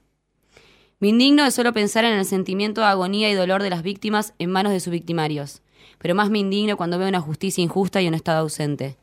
Me 1.00 1.10
indigno 1.10 1.44
de 1.44 1.52
solo 1.52 1.72
pensar 1.72 2.04
en 2.04 2.18
el 2.18 2.26
sentimiento 2.26 2.82
de 2.82 2.88
agonía 2.88 3.30
y 3.30 3.36
dolor 3.36 3.62
de 3.62 3.70
las 3.70 3.84
víctimas 3.84 4.34
en 4.40 4.52
manos 4.52 4.72
de 4.72 4.80
sus 4.80 4.92
victimarios, 4.92 5.62
pero 6.00 6.16
más 6.16 6.32
me 6.32 6.40
indigno 6.40 6.78
cuando 6.78 6.98
veo 6.98 7.10
una 7.10 7.22
justicia 7.22 7.64
injusta 7.64 8.02
y 8.02 8.08
un 8.08 8.16
Estado 8.16 8.40
ausente. 8.40 8.98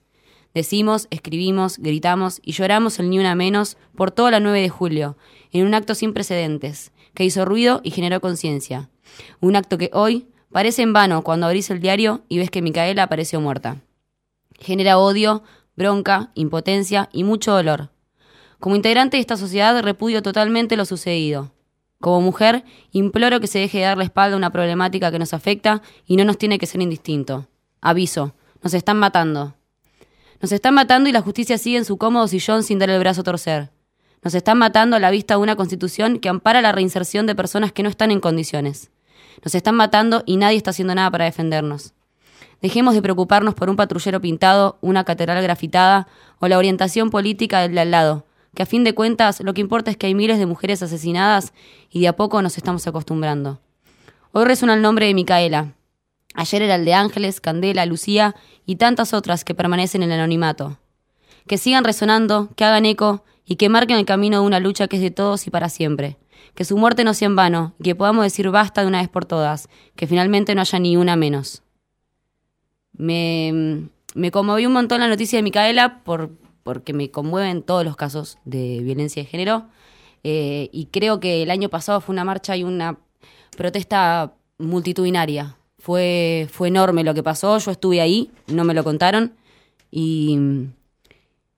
Decimos, 0.56 1.06
escribimos, 1.10 1.76
gritamos 1.76 2.40
y 2.42 2.52
lloramos 2.52 2.98
el 2.98 3.10
ni 3.10 3.18
una 3.18 3.34
menos 3.34 3.76
por 3.94 4.10
toda 4.10 4.30
la 4.30 4.40
9 4.40 4.62
de 4.62 4.70
julio, 4.70 5.18
en 5.52 5.66
un 5.66 5.74
acto 5.74 5.94
sin 5.94 6.14
precedentes, 6.14 6.92
que 7.12 7.24
hizo 7.24 7.44
ruido 7.44 7.82
y 7.84 7.90
generó 7.90 8.22
conciencia. 8.22 8.88
Un 9.40 9.54
acto 9.54 9.76
que 9.76 9.90
hoy 9.92 10.28
parece 10.50 10.80
en 10.80 10.94
vano 10.94 11.22
cuando 11.22 11.44
abrís 11.44 11.68
el 11.68 11.80
diario 11.80 12.22
y 12.30 12.38
ves 12.38 12.50
que 12.50 12.62
Micaela 12.62 13.02
apareció 13.02 13.38
muerta. 13.38 13.82
Genera 14.58 14.96
odio, 14.96 15.42
bronca, 15.76 16.30
impotencia 16.34 17.10
y 17.12 17.22
mucho 17.22 17.52
dolor. 17.52 17.90
Como 18.58 18.76
integrante 18.76 19.18
de 19.18 19.20
esta 19.20 19.36
sociedad 19.36 19.82
repudio 19.82 20.22
totalmente 20.22 20.78
lo 20.78 20.86
sucedido. 20.86 21.52
Como 22.00 22.22
mujer, 22.22 22.64
imploro 22.92 23.40
que 23.40 23.46
se 23.46 23.58
deje 23.58 23.76
de 23.76 23.84
dar 23.84 23.98
la 23.98 24.04
espalda 24.04 24.36
a 24.36 24.38
una 24.38 24.52
problemática 24.52 25.10
que 25.10 25.18
nos 25.18 25.34
afecta 25.34 25.82
y 26.06 26.16
no 26.16 26.24
nos 26.24 26.38
tiene 26.38 26.58
que 26.58 26.64
ser 26.64 26.80
indistinto. 26.80 27.46
Aviso, 27.82 28.32
nos 28.62 28.72
están 28.72 28.98
matando. 28.98 29.55
Nos 30.40 30.52
están 30.52 30.74
matando 30.74 31.08
y 31.08 31.12
la 31.12 31.22
justicia 31.22 31.58
sigue 31.58 31.78
en 31.78 31.84
su 31.84 31.96
cómodo 31.96 32.28
sillón 32.28 32.62
sin 32.62 32.78
dar 32.78 32.90
el 32.90 32.98
brazo 32.98 33.22
a 33.22 33.24
torcer. 33.24 33.70
Nos 34.22 34.34
están 34.34 34.58
matando 34.58 34.96
a 34.96 35.00
la 35.00 35.10
vista 35.10 35.34
de 35.34 35.40
una 35.40 35.56
constitución 35.56 36.18
que 36.18 36.28
ampara 36.28 36.60
la 36.60 36.72
reinserción 36.72 37.26
de 37.26 37.34
personas 37.34 37.72
que 37.72 37.82
no 37.82 37.88
están 37.88 38.10
en 38.10 38.20
condiciones. 38.20 38.90
Nos 39.44 39.54
están 39.54 39.76
matando 39.76 40.22
y 40.26 40.36
nadie 40.36 40.56
está 40.56 40.70
haciendo 40.70 40.94
nada 40.94 41.10
para 41.10 41.24
defendernos. 41.24 41.94
Dejemos 42.60 42.94
de 42.94 43.02
preocuparnos 43.02 43.54
por 43.54 43.68
un 43.70 43.76
patrullero 43.76 44.20
pintado, 44.20 44.78
una 44.80 45.04
catedral 45.04 45.42
grafitada 45.42 46.08
o 46.38 46.48
la 46.48 46.58
orientación 46.58 47.10
política 47.10 47.60
del 47.60 47.74
de 47.74 47.80
al 47.80 47.90
lado, 47.90 48.26
que 48.54 48.62
a 48.62 48.66
fin 48.66 48.82
de 48.82 48.94
cuentas 48.94 49.40
lo 49.40 49.54
que 49.54 49.60
importa 49.60 49.90
es 49.90 49.96
que 49.96 50.06
hay 50.06 50.14
miles 50.14 50.38
de 50.38 50.46
mujeres 50.46 50.82
asesinadas 50.82 51.52
y 51.90 52.00
de 52.00 52.08
a 52.08 52.16
poco 52.16 52.40
nos 52.42 52.56
estamos 52.56 52.86
acostumbrando. 52.86 53.60
Hoy 54.32 54.44
resuena 54.44 54.74
el 54.74 54.82
nombre 54.82 55.06
de 55.06 55.14
Micaela. 55.14 55.74
Ayer 56.34 56.62
era 56.62 56.74
el 56.74 56.84
de 56.84 56.94
Ángeles, 56.94 57.40
Candela, 57.40 57.86
Lucía 57.86 58.34
y 58.66 58.76
tantas 58.76 59.14
otras 59.14 59.44
que 59.44 59.54
permanecen 59.54 60.02
en 60.02 60.12
el 60.12 60.20
anonimato. 60.20 60.78
Que 61.46 61.56
sigan 61.56 61.84
resonando, 61.84 62.50
que 62.56 62.64
hagan 62.64 62.84
eco 62.84 63.24
y 63.46 63.56
que 63.56 63.68
marquen 63.68 63.96
el 63.96 64.04
camino 64.04 64.40
de 64.40 64.46
una 64.46 64.60
lucha 64.60 64.88
que 64.88 64.96
es 64.96 65.02
de 65.02 65.12
todos 65.12 65.46
y 65.46 65.50
para 65.50 65.68
siempre. 65.68 66.18
Que 66.54 66.64
su 66.64 66.76
muerte 66.76 67.04
no 67.04 67.14
sea 67.14 67.26
en 67.26 67.36
vano 67.36 67.74
y 67.78 67.84
que 67.84 67.94
podamos 67.94 68.24
decir 68.24 68.50
basta 68.50 68.82
de 68.82 68.88
una 68.88 69.00
vez 69.00 69.08
por 69.08 69.24
todas, 69.24 69.68
que 69.94 70.06
finalmente 70.06 70.54
no 70.54 70.60
haya 70.60 70.78
ni 70.80 70.96
una 70.96 71.14
menos. 71.14 71.62
Me, 72.92 73.88
me 74.14 74.30
conmovió 74.30 74.66
un 74.66 74.74
montón 74.74 75.00
la 75.00 75.08
noticia 75.08 75.38
de 75.38 75.42
Micaela 75.44 76.02
por, 76.02 76.30
porque 76.62 76.92
me 76.92 77.10
conmueven 77.10 77.62
todos 77.62 77.84
los 77.84 77.94
casos 77.94 78.38
de 78.44 78.80
violencia 78.82 79.22
de 79.22 79.28
género. 79.28 79.68
Eh, 80.24 80.68
y 80.72 80.86
creo 80.86 81.20
que 81.20 81.44
el 81.44 81.52
año 81.52 81.68
pasado 81.68 82.00
fue 82.00 82.12
una 82.12 82.24
marcha 82.24 82.56
y 82.56 82.64
una 82.64 82.98
protesta 83.56 84.34
multitudinaria. 84.58 85.56
Fue, 85.86 86.48
fue 86.50 86.66
enorme 86.66 87.04
lo 87.04 87.14
que 87.14 87.22
pasó, 87.22 87.58
yo 87.58 87.70
estuve 87.70 88.00
ahí, 88.00 88.32
no 88.48 88.64
me 88.64 88.74
lo 88.74 88.82
contaron. 88.82 89.34
Y, 89.92 90.36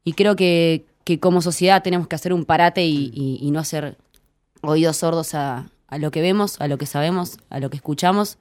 y 0.05 0.12
creo 0.12 0.36
que, 0.36 0.84
que 1.05 1.18
como 1.18 1.40
sociedad 1.40 1.82
tenemos 1.82 2.09
que 2.09 2.14
hacer 2.16 2.34
un 2.34 2.44
parate 2.44 2.84
y, 2.84 3.10
y- 3.14 3.50
no 3.50 3.59
hacer 3.59 3.96
oídos 4.60 4.98
sordos 4.98 5.34
a, 5.34 5.70
a 5.86 5.96
lo 5.96 6.10
que 6.10 6.20
vemos, 6.20 6.60
a 6.60 6.68
lo 6.68 6.76
que 6.76 6.84
sabemos, 6.84 7.38
a 7.48 7.59
lo 7.59 7.70
que 7.70 7.76
escuchamos. 7.78 8.36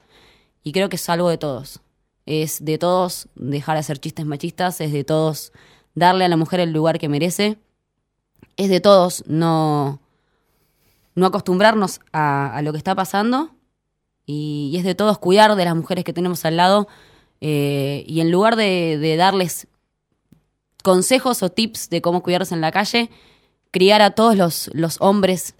Y 0.61 0.73
creo 0.73 0.89
que 0.89 0.97
es 0.97 1.07
algo 1.07 1.29
de 1.29 1.37
todos. 1.37 1.79
Es 2.25 2.65
de 2.65 2.77
todos 2.77 3.29
dejar 3.35 3.75
de 3.77 3.79
hacer 3.79 3.97
chistes 3.97 4.25
machistas, 4.25 4.81
es 4.81 4.91
de 4.91 5.05
todos 5.05 5.53
darle 5.95 6.25
a 6.25 6.27
la 6.27 6.35
mujer 6.35 6.59
el 6.59 6.73
lugar 6.73 6.99
que 6.99 7.07
merece. 7.07 7.57
Es 8.57 8.67
de 8.69 8.81
todos 8.81 9.23
no, 9.25 10.01
no 11.15 11.27
acostumbrarnos 11.27 12.01
a, 12.11 12.53
a 12.53 12.61
lo 12.61 12.73
que 12.73 12.77
está 12.77 12.93
pasando. 12.93 13.51
Y, 14.27 14.75
es 14.77 14.83
de 14.83 14.93
todos 14.93 15.17
cuidar 15.17 15.55
de 15.55 15.65
las 15.65 15.75
mujeres 15.75 16.03
que 16.03 16.13
tenemos 16.13 16.45
al 16.45 16.57
lado. 16.57 16.87
eh, 17.41 18.03
y 18.07 18.21
en 18.21 18.31
lugar 18.31 18.55
de, 18.55 19.15
darles 19.17 19.67
consejos 20.83 21.41
o 21.43 21.49
tips 21.49 21.89
de 21.89 22.01
cómo 22.01 22.21
cuidarse 22.21 22.53
en 22.53 22.61
la 22.61 22.71
calle, 22.71 23.09
criar 23.71 24.01
a 24.01 24.11
todos 24.11 24.35
los, 24.35 24.69
los 24.73 24.97
hombres 25.01 25.55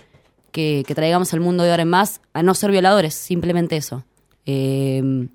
que, 0.52 0.84
traigamos 0.96 1.34
al 1.34 1.40
mundo 1.40 1.64
de 1.64 1.72
ahora 1.72 1.84
en 1.84 1.90
más 1.90 2.22
a 2.34 2.44
no 2.44 2.54
ser 2.54 2.72
violadores, 2.72 3.14
simplemente 3.14 3.78
eso. 3.78 4.06
Eh, 4.46 5.28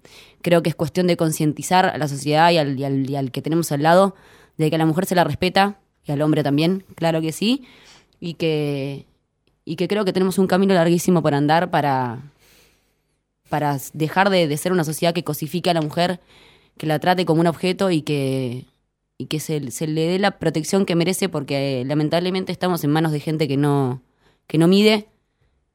creo 0.43 0.63
que 0.63 0.71
es 0.71 0.75
cuestión 0.75 1.07
de 1.07 1.17
concientizar 1.17 1.87
a 1.87 1.99
la 1.99 2.09
sociedad 2.09 2.51
y 2.51 2.59
al, 2.59 3.15
al 3.15 3.31
que 3.31 3.43
tenemos 3.43 3.73
al 3.73 3.83
lado 3.83 4.15
de 4.59 4.69
que 4.69 4.77
a 4.77 4.79
la 4.79 4.87
mujer 4.87 5.07
se 5.07 5.15
la 5.15 5.25
respeta 5.25 5.79
y 6.05 6.13
al 6.13 6.23
hombre 6.23 6.43
también, 6.43 6.85
claro 6.97 7.21
que 7.21 7.33
sí, 7.33 7.65
y 8.21 8.35
que, 8.35 9.07
y 9.65 9.77
que 9.77 9.89
creo 9.89 10.05
que 10.05 10.13
tenemos 10.13 10.39
un 10.39 10.47
camino 10.47 10.75
larguísimo 10.75 11.23
por 11.23 11.35
andar 11.35 11.71
para, 11.71 12.32
para 13.53 13.77
dejar 13.93 14.31
de, 14.31 14.49
de 14.49 14.57
ser 14.57 14.73
una 14.73 14.83
sociedad 14.83 15.13
que 15.13 15.25
cosifique 15.25 15.69
a 15.69 15.75
la 15.75 15.83
mujer, 15.83 16.21
que 16.79 16.87
la 16.87 16.99
trate 16.99 17.27
como 17.27 17.43
un 17.43 17.47
objeto 17.47 17.91
y 17.91 18.01
que, 18.01 18.65
y 19.19 19.27
que 19.27 19.41
se, 19.41 19.71
se 19.71 19.87
le 19.87 20.07
dé 20.09 20.19
la 20.19 20.39
protección 20.39 20.87
que 20.87 20.95
merece 20.97 21.29
porque 21.29 21.83
eh, 21.83 21.85
lamentablemente 21.85 22.51
estamos 22.51 22.83
en 22.83 22.91
manos 22.91 23.13
de 23.13 23.21
gente 23.21 23.47
que 23.47 23.59
no, 23.59 24.01
que 24.47 24.57
no 24.57 24.69
mide 24.69 25.07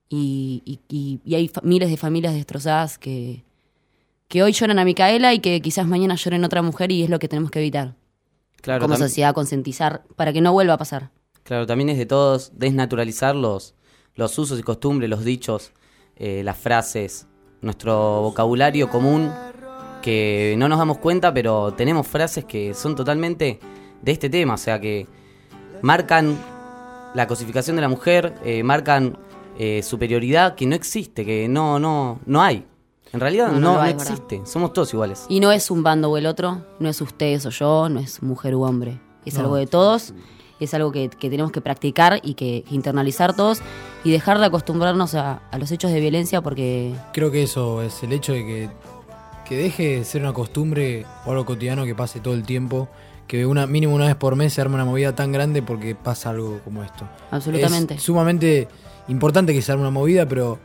y, 0.09 0.63
y- 0.65 0.79
y- 0.89 1.19
y 1.23 1.35
hay 1.35 1.51
miles 1.61 1.89
de 1.91 1.97
familias 1.97 2.33
destrozadas 2.33 2.97
que, 2.97 3.43
que 4.27 4.41
hoy 4.41 4.53
lloran 4.53 4.79
a 4.79 4.85
Micaela 4.85 5.35
y 5.35 5.39
que 5.39 5.61
quizás 5.61 5.85
mañana 5.85 6.15
lloren 6.15 6.43
a 6.43 6.47
otra 6.47 6.63
mujer 6.63 6.91
y 6.91 7.03
es 7.03 7.11
lo 7.11 7.19
que 7.19 7.27
tenemos 7.27 7.51
que 7.51 7.59
evitar. 7.59 7.93
Claro, 8.61 8.81
como 8.81 8.95
sociedad, 9.07 9.35
concientizar 9.35 10.03
para 10.15 10.33
que 10.33 10.41
no 10.41 10.51
vuelva 10.51 10.73
a 10.73 10.77
pasar. 10.77 11.11
Claro, 11.43 11.67
también 11.67 11.89
es 11.89 11.97
de 11.99 12.07
todos 12.07 12.51
desnaturalizar 12.57 13.35
los, 13.35 13.75
los 14.15 14.37
usos 14.39 14.59
y 14.59 14.63
costumbres, 14.63 15.09
los 15.11 15.23
dichos, 15.23 15.73
eh, 16.15 16.41
las 16.43 16.57
frases, 16.57 17.27
nuestro 17.61 18.21
vocabulario 18.21 18.89
común, 18.89 19.31
que 20.01 20.55
no 20.57 20.69
nos 20.69 20.77
damos 20.79 20.97
cuenta, 20.99 21.33
pero 21.33 21.73
tenemos 21.73 22.07
frases 22.07 22.45
que 22.45 22.73
son 22.73 22.95
totalmente 22.95 23.59
de 24.01 24.11
este 24.11 24.29
tema, 24.29 24.53
o 24.53 24.57
sea, 24.57 24.79
que 24.79 25.07
marcan 25.81 26.37
la 27.13 27.27
cosificación 27.27 27.75
de 27.75 27.81
la 27.81 27.89
mujer, 27.89 28.35
eh, 28.43 28.63
marcan 28.63 29.17
eh, 29.57 29.81
superioridad 29.83 30.55
que 30.55 30.65
no 30.67 30.75
existe, 30.75 31.25
que 31.25 31.47
no, 31.47 31.79
no, 31.79 32.19
no 32.25 32.41
hay. 32.41 32.65
En 33.13 33.19
realidad 33.21 33.51
No, 33.53 33.75
no, 33.77 33.85
existe, 33.85 34.41
somos 34.45 34.73
todos 34.73 34.93
iguales. 34.93 35.25
Y 35.29 35.39
no 35.39 35.51
es 35.51 35.71
un 35.71 35.81
bando 35.81 36.11
o 36.11 36.17
el 36.17 36.25
otro, 36.25 36.63
no 36.79 36.89
es 36.89 36.99
usted 37.01 37.43
o 37.45 37.49
yo, 37.49 37.89
no 37.89 37.99
es 37.99 38.21
mujer 38.21 38.53
u 38.55 38.63
hombre. 38.63 38.99
Es 39.25 39.35
No. 39.35 39.41
algo 39.41 39.55
de 39.55 39.65
todos, 39.65 40.13
es 40.65 40.73
algo 40.73 40.91
que, 40.91 41.09
que 41.09 41.29
tenemos 41.29 41.51
que 41.51 41.61
practicar 41.61 42.19
y 42.23 42.33
que 42.33 42.63
internalizar 42.71 43.35
todos 43.35 43.59
y 44.03 44.11
dejar 44.11 44.39
de 44.39 44.45
acostumbrarnos 44.45 45.15
a, 45.15 45.41
a 45.51 45.57
los 45.57 45.71
hechos 45.71 45.91
de 45.91 45.99
violencia 45.99 46.41
porque 46.41 46.93
Creo 47.13 47.31
que 47.31 47.43
eso 47.43 47.81
es 47.81 48.01
el 48.03 48.13
hecho 48.13 48.33
de 48.33 48.45
que, 48.45 48.69
que 49.47 49.57
deje 49.57 49.97
de 49.99 50.03
ser 50.05 50.21
una 50.21 50.33
costumbre 50.33 51.05
o 51.25 51.31
algo 51.31 51.45
cotidiano 51.45 51.85
que 51.85 51.95
pase 51.95 52.19
todo 52.19 52.33
el 52.33 52.43
tiempo. 52.43 52.87
Que 53.27 53.45
una, 53.45 53.67
mínimo 53.67 53.93
una 53.93 54.05
vez 54.05 54.15
por 54.15 54.37
mes 54.37 54.53
se 54.53 54.61
arme 54.61 54.75
una 54.75 54.85
movida 54.85 55.13
tan 55.13 55.33
grande 55.33 55.61
porque 55.61 55.95
pasa 55.95 56.29
algo 56.29 56.61
como 56.63 56.81
esto. 56.81 57.05
Absolutamente. 57.29 57.95
Es 57.95 58.03
sumamente 58.03 58.69
importante 59.09 59.51
que 59.53 59.61
se 59.61 59.69
arme 59.71 59.81
una 59.81 59.91
movida, 59.91 60.25
pero 60.25 60.57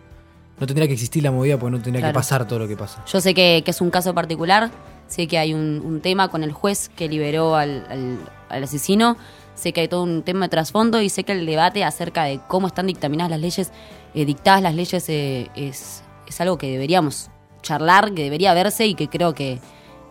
no 0.60 0.66
tendría 0.68 0.86
que 0.86 0.92
existir 0.94 1.24
la 1.24 1.32
movida 1.32 1.58
porque 1.58 1.76
no 1.76 1.82
tendría 1.82 2.02
Claro. 2.02 2.12
que 2.12 2.14
pasar 2.14 2.46
todo 2.46 2.60
lo 2.60 2.68
que 2.68 2.76
pasa. 2.76 3.04
yo 3.12 3.20
sé 3.20 3.34
que, 3.34 3.62
que 3.64 3.70
es 3.72 3.80
un 3.80 3.90
caso 3.90 4.14
particular, 4.14 4.70
sé 5.08 5.26
que 5.26 5.38
hay 5.38 5.54
un, 5.54 5.82
un 5.84 6.00
tema 6.00 6.28
con 6.28 6.44
el 6.44 6.52
juez 6.52 6.88
que 6.94 7.08
liberó 7.08 7.56
al, 7.56 7.84
al- 7.90 8.18
al 8.48 8.62
asesino, 8.62 9.16
sé 9.54 9.72
que 9.72 9.82
hay 9.82 9.88
todo 9.88 10.02
un 10.02 10.22
tema 10.22 10.46
de 10.46 10.48
trasfondo 10.50 11.00
y 11.02 11.08
sé 11.08 11.24
que 11.24 11.32
el 11.32 11.46
debate 11.46 11.84
acerca 11.84 12.24
de 12.24 12.40
cómo 12.48 12.66
están 12.66 12.86
dictaminadas 12.86 13.30
las 13.30 13.40
leyes, 13.40 13.72
eh, 14.14 14.24
dictadas 14.24 14.62
las 14.62 14.74
leyes, 14.74 15.08
eh, 15.08 15.50
es, 15.54 16.02
es 16.26 16.40
algo 16.40 16.58
que 16.58 16.70
deberíamos 16.70 17.30
charlar, 17.62 18.12
que 18.14 18.24
debería 18.24 18.54
verse 18.54 18.86
y 18.86 18.94
que 18.94 19.08
creo 19.08 19.34
que, 19.34 19.60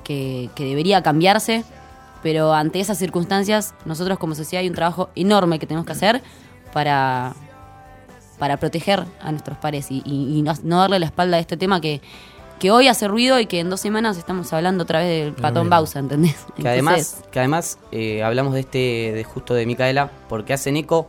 que, 0.03 0.49
que 0.55 0.65
debería 0.65 1.01
cambiarse. 1.03 1.63
Pero 2.23 2.53
ante 2.53 2.80
esas 2.80 2.97
circunstancias, 2.99 3.73
nosotros 3.85 4.19
como 4.19 4.35
sociedad 4.35 4.61
hay 4.61 4.69
un 4.69 4.76
trabajo 4.76 5.09
enorme 5.15 5.57
que 5.57 5.65
tenemos 5.65 5.85
que 5.88 5.93
hacer 5.93 6.22
para, 6.72 7.34
para 8.38 8.57
proteger 8.57 9.03
a 9.22 9.31
nuestros 9.31 9.57
pares 9.57 9.89
y, 9.89 10.03
y- 10.05 10.38
y 10.38 10.41
no, 10.43 10.53
no 10.63 10.77
darle 10.80 10.99
la 10.99 11.07
espalda 11.07 11.38
a 11.38 11.39
este 11.39 11.57
tema 11.57 11.81
que, 11.81 11.99
que 12.61 12.69
hoy 12.71 12.88
hace 12.88 13.07
ruido 13.07 13.39
y 13.39 13.47
que 13.47 13.59
en 13.59 13.69
dos 13.71 13.79
semanas 13.81 14.17
estamos 14.17 14.53
hablando 14.53 14.83
otra 14.83 14.99
vez 14.99 15.25
del 15.25 15.33
patón 15.33 15.63
mismo. 15.63 15.69
Bausa, 15.71 15.97
¿entendés? 15.99 16.35
Que 16.55 16.69
además, 16.69 17.23
que 17.31 17.39
además 17.39 17.79
eh, 17.91 18.21
hablamos 18.23 18.53
de 18.53 18.59
este, 18.61 18.77
de 19.13 19.23
justo 19.23 19.53
de 19.55 19.65
Micaela, 19.65 20.11
porque 20.29 20.53
hacen 20.53 20.77
eco 20.77 21.07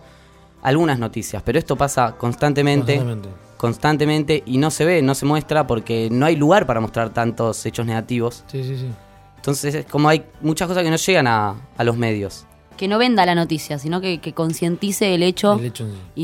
algunas 0.62 0.98
noticias, 0.98 1.42
pero 1.44 1.58
esto 1.58 1.76
pasa 1.76 2.12
constantemente, 2.16 2.96
Constantemente. 2.96 3.28
constantemente, 3.58 4.42
y 4.46 4.58
no 4.58 4.70
se 4.70 4.84
ve, 4.84 5.02
no 5.02 5.14
se 5.14 5.26
muestra, 5.26 5.66
porque 5.66 6.08
no 6.10 6.24
hay 6.26 6.36
lugar 6.36 6.66
para 6.66 6.80
mostrar 6.80 7.10
tantos 7.10 7.64
hechos 7.66 7.84
negativos. 7.86 8.44
Sí, 8.46 8.64
sí, 8.64 8.76
sí. 8.78 8.88
Entonces 9.36 9.74
es 9.74 9.86
como 9.86 10.08
hay 10.08 10.24
muchas 10.40 10.68
cosas 10.68 10.82
que 10.84 10.90
no 10.90 10.96
llegan 10.96 11.26
a, 11.26 11.54
a 11.76 11.84
los 11.84 11.96
medios. 11.96 12.46
que 12.76 12.88
no 12.88 12.96
venda 12.98 13.26
la 13.26 13.34
noticia, 13.34 13.78
sino 13.78 14.00
que, 14.00 14.20
que 14.20 14.32
concientice 14.32 15.14
el 15.14 15.22
hecho, 15.22 15.54
El 15.58 15.66
hecho 15.66 15.84
en 15.84 15.90
sí. 15.92 15.98
y, 16.14 16.22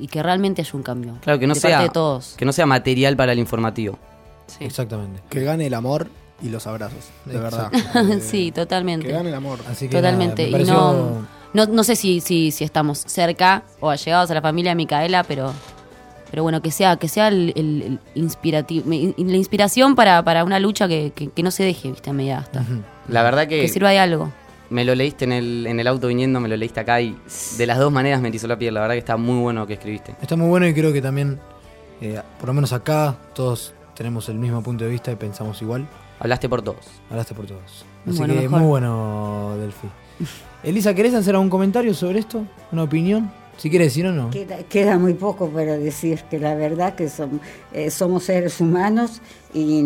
y- 0.00 0.04
y 0.04 0.06
que 0.08 0.22
realmente 0.22 0.62
haya 0.62 0.70
un 0.74 0.82
cambio. 0.82 1.18
Claro, 1.20 1.38
que 1.38 1.46
no 1.46 1.54
de 1.54 1.60
sea 1.60 1.70
parte 1.78 1.88
de 1.88 1.92
todos. 1.92 2.34
que 2.38 2.44
no 2.44 2.52
sea 2.52 2.66
material 2.66 3.16
para 3.16 3.32
el 3.32 3.38
informativo. 3.38 3.98
Exactamente. 4.60 5.20
Que 5.30 5.40
gane 5.42 5.66
el 5.66 5.74
amor 5.74 6.08
y 6.42 6.48
los 6.48 6.66
abrazos, 6.66 7.04
de 7.24 7.38
verdad. 7.38 7.70
sí, 8.20 8.50
totalmente. 8.52 9.06
Que 9.06 9.12
gane 9.12 9.28
el 9.28 9.34
amor. 9.34 9.58
Así 9.70 9.88
que 9.88 9.96
Totalmente. 9.96 10.50
nada, 10.50 10.62
y 10.62 10.66
no, 10.66 11.26
no, 11.54 11.66
no 11.66 11.84
sé 11.84 11.94
si, 11.96 12.20
si, 12.20 12.50
si 12.50 12.64
estamos 12.64 12.98
cerca 13.06 13.62
o 13.80 13.90
allegados 13.90 14.30
a 14.30 14.34
la 14.34 14.42
familia 14.42 14.72
de 14.72 14.76
Micaela, 14.76 15.22
pero, 15.24 15.52
pero 16.30 16.42
bueno, 16.42 16.60
que 16.62 16.70
sea, 16.70 16.96
que 16.96 17.08
sea 17.08 17.28
el, 17.28 17.52
el- 17.56 17.82
el 17.82 17.98
inspirativo, 18.22 18.86
la 18.88 19.36
inspiración 19.36 19.94
para, 19.94 20.24
para 20.24 20.44
una 20.44 20.58
lucha 20.58 20.88
que, 20.88 21.12
que- 21.14 21.28
que 21.30 21.42
no 21.42 21.50
se 21.50 21.62
deje, 21.64 21.90
viste, 21.90 22.10
a 22.10 22.12
media 22.12 22.38
hasta. 22.38 22.64
La 23.08 23.22
verdad 23.22 23.46
que, 23.46 23.60
Que 23.60 23.68
sirva 23.68 23.90
de 23.90 23.98
algo. 23.98 24.32
Me 24.70 24.86
lo 24.86 24.94
leíste 24.94 25.26
en 25.26 25.32
el, 25.32 25.66
en 25.66 25.78
el 25.80 25.86
auto 25.86 26.08
viniendo, 26.08 26.40
me 26.40 26.48
lo 26.48 26.56
leíste 26.56 26.80
acá 26.80 26.98
y 27.02 27.14
de 27.58 27.66
las 27.66 27.78
dos 27.78 27.92
maneras 27.92 28.22
me 28.22 28.28
erizó 28.28 28.46
la 28.46 28.56
piel. 28.58 28.72
La 28.72 28.80
verdad 28.80 28.94
que 28.94 29.00
está 29.00 29.18
muy 29.18 29.38
bueno 29.38 29.60
lo 29.60 29.66
que 29.66 29.74
escribiste. 29.74 30.14
Está 30.22 30.34
muy 30.34 30.48
bueno 30.48 30.66
y 30.66 30.72
creo 30.72 30.94
que 30.94 31.02
también, 31.02 31.38
eh, 32.00 32.18
por 32.40 32.48
lo 32.48 32.54
menos 32.54 32.72
acá, 32.72 33.14
todos 33.34 33.74
tenemos 34.02 34.28
el 34.28 34.36
mismo 34.36 34.60
punto 34.64 34.82
de 34.82 34.90
vista 34.90 35.12
y 35.12 35.14
pensamos 35.14 35.62
igual. 35.62 35.86
Hablaste 36.18 36.48
por 36.48 36.60
todos. 36.60 36.86
Hablaste 37.08 37.34
por 37.34 37.46
todos. 37.46 37.84
Así 38.04 38.18
Bueno, 38.18 38.34
que 38.34 38.40
mejor. 38.40 38.58
muy 38.58 38.68
bueno, 38.68 39.56
Delphi. 39.60 39.88
Elisa, 40.64 40.92
¿querés 40.92 41.14
hacer 41.14 41.36
algún 41.36 41.48
comentario 41.48 41.94
sobre 41.94 42.18
esto? 42.18 42.42
¿Una 42.72 42.82
opinión? 42.82 43.30
Si 43.58 43.70
quieres 43.70 43.88
decir 43.88 44.04
o 44.06 44.12
no. 44.12 44.30
Queda, 44.30 44.58
queda 44.64 44.98
muy 44.98 45.14
poco 45.14 45.48
para 45.50 45.76
decir 45.78 46.20
que 46.28 46.40
la 46.40 46.56
verdad 46.56 46.96
que 46.96 47.06
som- 47.06 47.38
eh, 47.72 47.90
somos 47.90 48.24
seres 48.24 48.60
humanos 48.60 49.20
y 49.54 49.82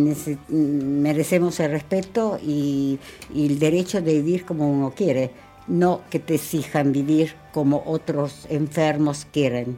merecemos 0.49 1.61
el 1.61 1.73
respeto 1.73 2.39
y, 2.43 2.99
y 3.35 3.47
el 3.49 3.59
derecho 3.59 4.01
de 4.01 4.15
vivir 4.15 4.47
como 4.47 4.71
uno 4.71 4.93
quiere, 4.97 5.31
no 5.67 6.01
que 6.09 6.21
te 6.21 6.37
exijan 6.37 6.91
vivir 6.93 7.35
como 7.53 7.83
otros 7.85 8.47
enfermos 8.49 9.27
quieren. 9.31 9.77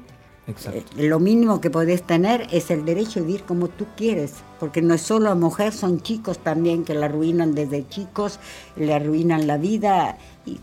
Exacto. 0.48 0.80
Eh, 0.96 1.06
Lo 1.06 1.20
mínimo 1.20 1.60
que 1.60 1.70
podés 1.70 2.02
tener 2.02 2.46
es 2.50 2.70
el 2.70 2.84
derecho 2.84 3.20
de 3.20 3.26
vivir 3.26 3.44
como 3.44 3.68
tú 3.68 3.86
quieres, 3.96 4.32
porque 4.58 4.82
no 4.82 4.94
es 4.94 5.02
solo 5.02 5.26
la 5.26 5.34
mujer, 5.34 5.72
son 5.72 6.00
chicos 6.00 6.38
también 6.38 6.84
que 6.84 6.94
la 6.94 7.06
arruinan 7.06 7.54
desde 7.54 7.86
chicos, 7.86 8.40
le 8.74 8.94
arruinan 8.94 9.46
la 9.46 9.58
vida. 9.58 10.16
¿Y, 10.46 10.58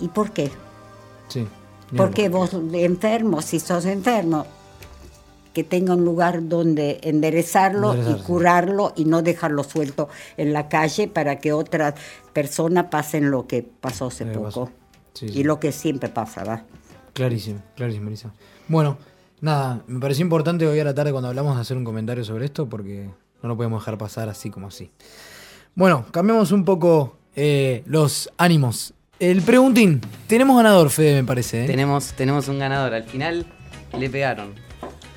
¿y 0.00 0.08
por 0.08 0.32
qué? 0.32 0.50
Sí. 1.28 1.46
Porque 1.96 2.28
vos 2.28 2.54
enfermo, 2.72 3.42
si 3.42 3.58
sos 3.58 3.84
enfermo, 3.86 4.46
que 5.52 5.64
tenga 5.64 5.94
un 5.94 6.04
lugar 6.04 6.48
donde 6.48 7.00
enderezarlo 7.02 7.96
y 7.96 8.22
curarlo 8.22 8.92
y 8.94 9.04
no 9.04 9.22
dejarlo 9.22 9.64
suelto 9.64 10.08
en 10.36 10.52
la 10.52 10.68
calle 10.68 11.08
para 11.08 11.40
que 11.40 11.52
otras 11.52 11.94
personas 12.32 12.86
pasen 12.86 13.30
lo 13.30 13.46
que 13.46 13.62
pasó 13.62 14.06
hace 14.06 14.26
que 14.26 14.38
poco. 14.38 14.70
Sí, 15.14 15.28
sí. 15.28 15.40
Y 15.40 15.42
lo 15.42 15.58
que 15.58 15.72
siempre 15.72 16.08
pasa, 16.08 16.44
¿va? 16.44 16.64
Clarísimo, 17.12 17.60
clarísimo, 17.74 18.08
Elisa. 18.08 18.32
Bueno, 18.70 18.98
nada, 19.40 19.82
me 19.88 19.98
pareció 19.98 20.22
importante 20.22 20.64
hoy 20.64 20.78
a 20.78 20.84
la 20.84 20.94
tarde 20.94 21.10
cuando 21.10 21.26
hablamos 21.28 21.56
de 21.56 21.60
hacer 21.62 21.76
un 21.76 21.82
comentario 21.82 22.22
sobre 22.24 22.44
esto 22.44 22.68
porque 22.68 23.10
no 23.42 23.48
lo 23.48 23.56
podemos 23.56 23.82
dejar 23.82 23.98
pasar 23.98 24.28
así 24.28 24.48
como 24.48 24.68
así. 24.68 24.92
Bueno, 25.74 26.06
cambiamos 26.12 26.52
un 26.52 26.64
poco 26.64 27.18
eh, 27.34 27.82
los 27.86 28.30
ánimos. 28.38 28.94
El 29.18 29.42
preguntín, 29.42 30.00
tenemos 30.28 30.56
ganador, 30.56 30.88
Fede, 30.90 31.20
me 31.20 31.26
parece. 31.26 31.64
¿eh? 31.64 31.66
Tenemos, 31.66 32.12
tenemos 32.12 32.46
un 32.46 32.60
ganador. 32.60 32.94
Al 32.94 33.02
final 33.02 33.44
le 33.98 34.08
pegaron. 34.08 34.54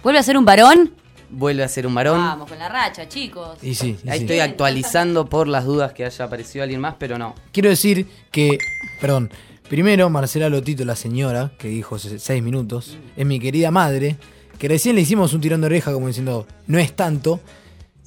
¿Vuelve 0.02 0.18
a 0.18 0.24
ser 0.24 0.36
un 0.36 0.46
varón? 0.46 0.92
Vuelve 1.30 1.64
a 1.64 1.68
ser 1.68 1.86
un 1.86 1.94
varón. 1.94 2.18
Vamos, 2.18 2.50
con 2.50 2.58
la 2.58 2.70
racha, 2.70 3.08
chicos. 3.08 3.64
Y 3.64 3.76
sí, 3.76 4.00
y 4.04 4.10
Ahí 4.10 4.18
sí. 4.18 4.24
estoy 4.24 4.40
actualizando 4.40 5.30
por 5.30 5.48
las 5.48 5.66
dudas 5.66 5.94
que 5.94 6.06
haya 6.06 6.26
aparecido 6.26 6.64
alguien 6.64 6.82
más, 6.82 6.96
pero 6.98 7.20
no. 7.20 7.36
Quiero 7.52 7.70
decir 7.70 8.08
que, 8.32 8.58
perdón, 9.00 9.30
primero 9.70 10.10
Marcela 10.10 10.50
Lotito, 10.50 10.86
la 10.86 10.96
señora, 10.96 11.52
que 11.58 11.68
dijo 11.68 11.98
se- 12.00 12.20
seis 12.20 12.44
minutos, 12.44 12.98
es 13.16 13.26
mi 13.26 13.40
querida 13.40 13.72
madre, 13.72 14.18
que 14.60 14.68
recién 14.68 14.96
le 14.96 15.02
hicimos 15.02 15.34
un 15.34 15.42
tirón 15.42 15.62
de 15.62 15.68
oreja 15.68 15.92
como 15.94 16.08
diciendo, 16.08 16.46
no 16.68 16.78
es 16.80 16.94
tanto, 16.96 17.40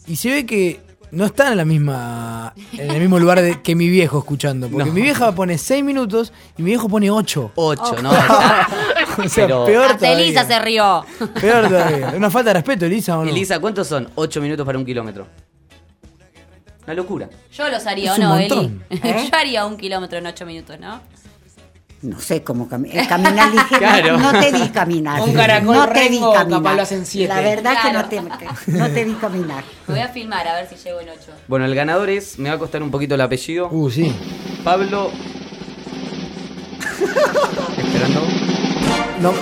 y 0.07 0.17
se 0.17 0.31
ve 0.31 0.47
que 0.47 0.81
no 1.11 1.25
está 1.25 1.51
en 1.53 1.57
la 1.57 1.65
misma 1.65 2.53
en 2.73 2.91
el 2.91 3.01
mismo 3.01 3.19
lugar 3.19 3.41
de- 3.41 3.63
que 3.63 3.75
mi 3.75 3.89
viejo 3.89 4.19
escuchando, 4.19 4.69
porque 4.69 4.89
No. 4.89 4.93
mi 4.95 5.01
vieja 5.03 5.33
pone 5.33 5.57
seis 5.57 5.83
minutos 5.85 6.33
y 6.59 6.63
mi 6.63 6.71
viejo 6.71 6.89
pone 6.89 7.11
ocho. 7.11 7.53
Ocho, 7.55 7.97
¿no? 8.03 8.11
o 9.25 9.29
sea, 9.29 9.47
Pero- 9.47 9.65
peor 9.65 9.85
Hasta 9.87 9.99
todavía. 9.99 10.25
Elisa 10.25 10.45
se 10.45 10.59
rió. 10.61 11.05
Peor 11.41 11.69
todavía. 11.69 12.13
Una 12.17 12.29
falta 12.31 12.51
de 12.51 12.55
respeto, 12.55 12.85
Elisa, 12.87 13.19
¿o 13.19 13.25
no? 13.25 13.31
Elisa, 13.31 13.59
¿cuántos 13.61 13.87
son? 13.87 14.09
Ocho 14.17 14.41
minutos 14.41 14.67
para 14.67 14.79
un 14.79 14.85
kilómetro. 14.85 15.27
Una 16.85 16.95
locura. 16.95 17.29
Yo 17.53 17.69
los 17.69 17.85
haría, 17.87 18.15
¿o 18.15 18.19
no. 18.19 18.37
Eli? 18.37 18.81
¿Eh? 18.91 19.29
Yo 19.31 19.37
haría 19.39 19.67
un 19.67 19.77
kilómetro 19.77 20.19
en 20.19 20.27
ocho 20.27 20.47
minutos, 20.47 20.79
¿no? 20.79 21.01
No 22.03 22.21
sé 22.21 22.43
cómo 22.43 22.69
caminar. 22.69 23.09
Caminar 23.09 23.51
ligero. 23.51 23.79
Claro. 23.79 24.19
No 24.19 24.33
te 24.39 24.53
vi 24.53 24.69
caminar. 24.69 25.21
Un 25.23 25.33
caracol 25.33 25.75
no 25.77 25.89
te 25.89 26.09
vi 26.09 26.21
caminar. 26.21 26.49
capaz 26.51 26.75
lo 26.77 26.83
hacen 26.83 27.07
siete. 27.07 27.35
La 27.35 27.41
verdad 27.41 27.73
Claro. 27.81 28.09
que 28.09 28.21
no 28.21 28.39
te, 28.39 28.47
no 28.73 28.91
te 28.91 29.05
vi 29.05 29.13
caminar. 29.15 29.65
Me 29.87 29.95
voy 29.95 30.03
a 30.03 30.09
filmar 30.09 30.47
a 30.47 30.55
ver 30.57 30.69
si 30.69 30.77
llego 30.77 31.01
en 31.01 31.09
ocho. 31.09 31.33
Bueno, 31.49 31.65
el 31.65 31.75
ganador 31.75 32.11
es, 32.11 32.39
me 32.39 32.51
va 32.51 32.57
a 32.57 32.59
costar 32.59 32.83
un 32.83 32.91
poquito 32.91 33.15
el 33.15 33.21
apellido. 33.23 33.69
Uh, 33.71 33.91
sí. 33.91 34.15
Pablo. 34.63 35.11
Esperando. 37.79 38.23
No, 39.21 39.33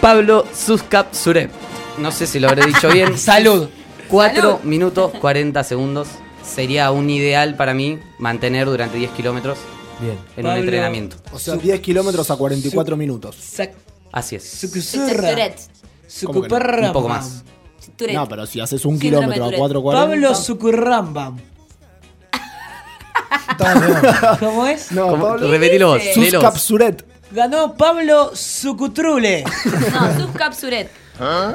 Pablo 0.00 0.44
Suscap 0.52 1.14
Surep. 1.14 1.50
No 1.98 2.10
sé 2.10 2.26
si 2.26 2.40
lo 2.40 2.48
habré 2.48 2.66
dicho 2.66 2.88
bien. 2.88 3.16
Salud. 3.18 3.68
4 4.08 4.60
minutos 4.64 5.12
40 5.20 5.62
segundos. 5.64 6.08
Sería 6.42 6.90
un 6.90 7.08
ideal 7.08 7.54
para 7.54 7.72
mí 7.72 7.98
mantener 8.18 8.66
durante 8.66 8.98
10 8.98 9.12
kilómetros 9.12 9.58
Bien. 10.02 10.18
en 10.36 10.44
un 10.44 10.50
Pablo- 10.50 10.62
entrenamiento. 10.64 11.16
o 11.32 11.38
sea, 11.38 11.54
10 11.56 11.80
kilómetros 11.80 12.30
a 12.30 12.36
44 12.36 12.96
minutos. 12.96 13.36
Sac- 13.36 13.72
Así 14.12 14.36
es. 14.36 14.44
Sucusurra. 14.48 15.28
Tourette. 15.30 15.60
Un 16.26 16.92
poco 16.92 17.08
más. 17.08 17.42
Tourette. 17.96 18.14
No, 18.16 18.28
pero 18.28 18.44
si 18.46 18.60
haces 18.60 18.84
un 18.84 18.98
Síndrome 18.98 19.34
kilómetro 19.34 19.44
a 19.44 19.68
Tourette. 19.68 19.82
440. 19.82 20.06
Pablo 20.28 20.34
Sucurramba. 20.34 21.32
Estamos 23.50 23.86
bien. 23.86 24.14
¿Cómo 24.40 24.66
es? 24.66 24.92
No, 24.92 25.08
¿Cómo? 25.08 25.22
Pablo. 25.28 25.50
Repetilo 25.50 25.88
vos. 25.88 25.98
dice? 26.02 26.20
léelo 26.20 26.38
vos. 26.40 26.44
Suscapsuret. 26.52 27.06
Ganó 27.30 27.74
Pablo 27.74 28.30
Sucutrule. 28.34 29.44
No, 29.92 30.26
Suscapsuret. 30.26 30.90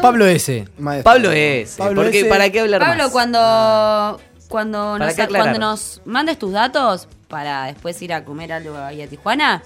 Pablo 0.02 0.26
S. 0.26 0.68
Maestro. 0.78 1.03
Pablo 1.11 1.32
es. 1.32 1.76
Pablo 1.76 2.03
porque, 2.03 2.19
ese- 2.22 2.30
¿Para 2.30 2.49
qué 2.49 2.61
hablar 2.61 2.82
Pablo, 2.82 3.03
más? 3.03 3.11
cuando 3.11 4.19
cuando 4.48 4.94
¿Para 4.94 5.06
nos, 5.07 5.14
qué 5.15 5.22
aclarar? 5.24 5.48
cuando 5.53 5.68
nos 5.68 6.02
mandes 6.06 6.40
tus 6.40 6.53
datos 6.53 7.07
para 7.28 7.66
después 7.66 8.02
ir 8.02 8.14
a 8.14 8.24
comer 8.26 8.54
algo 8.54 8.78
ahí 8.78 9.02
a 9.02 9.08
Tijuana, 9.08 9.64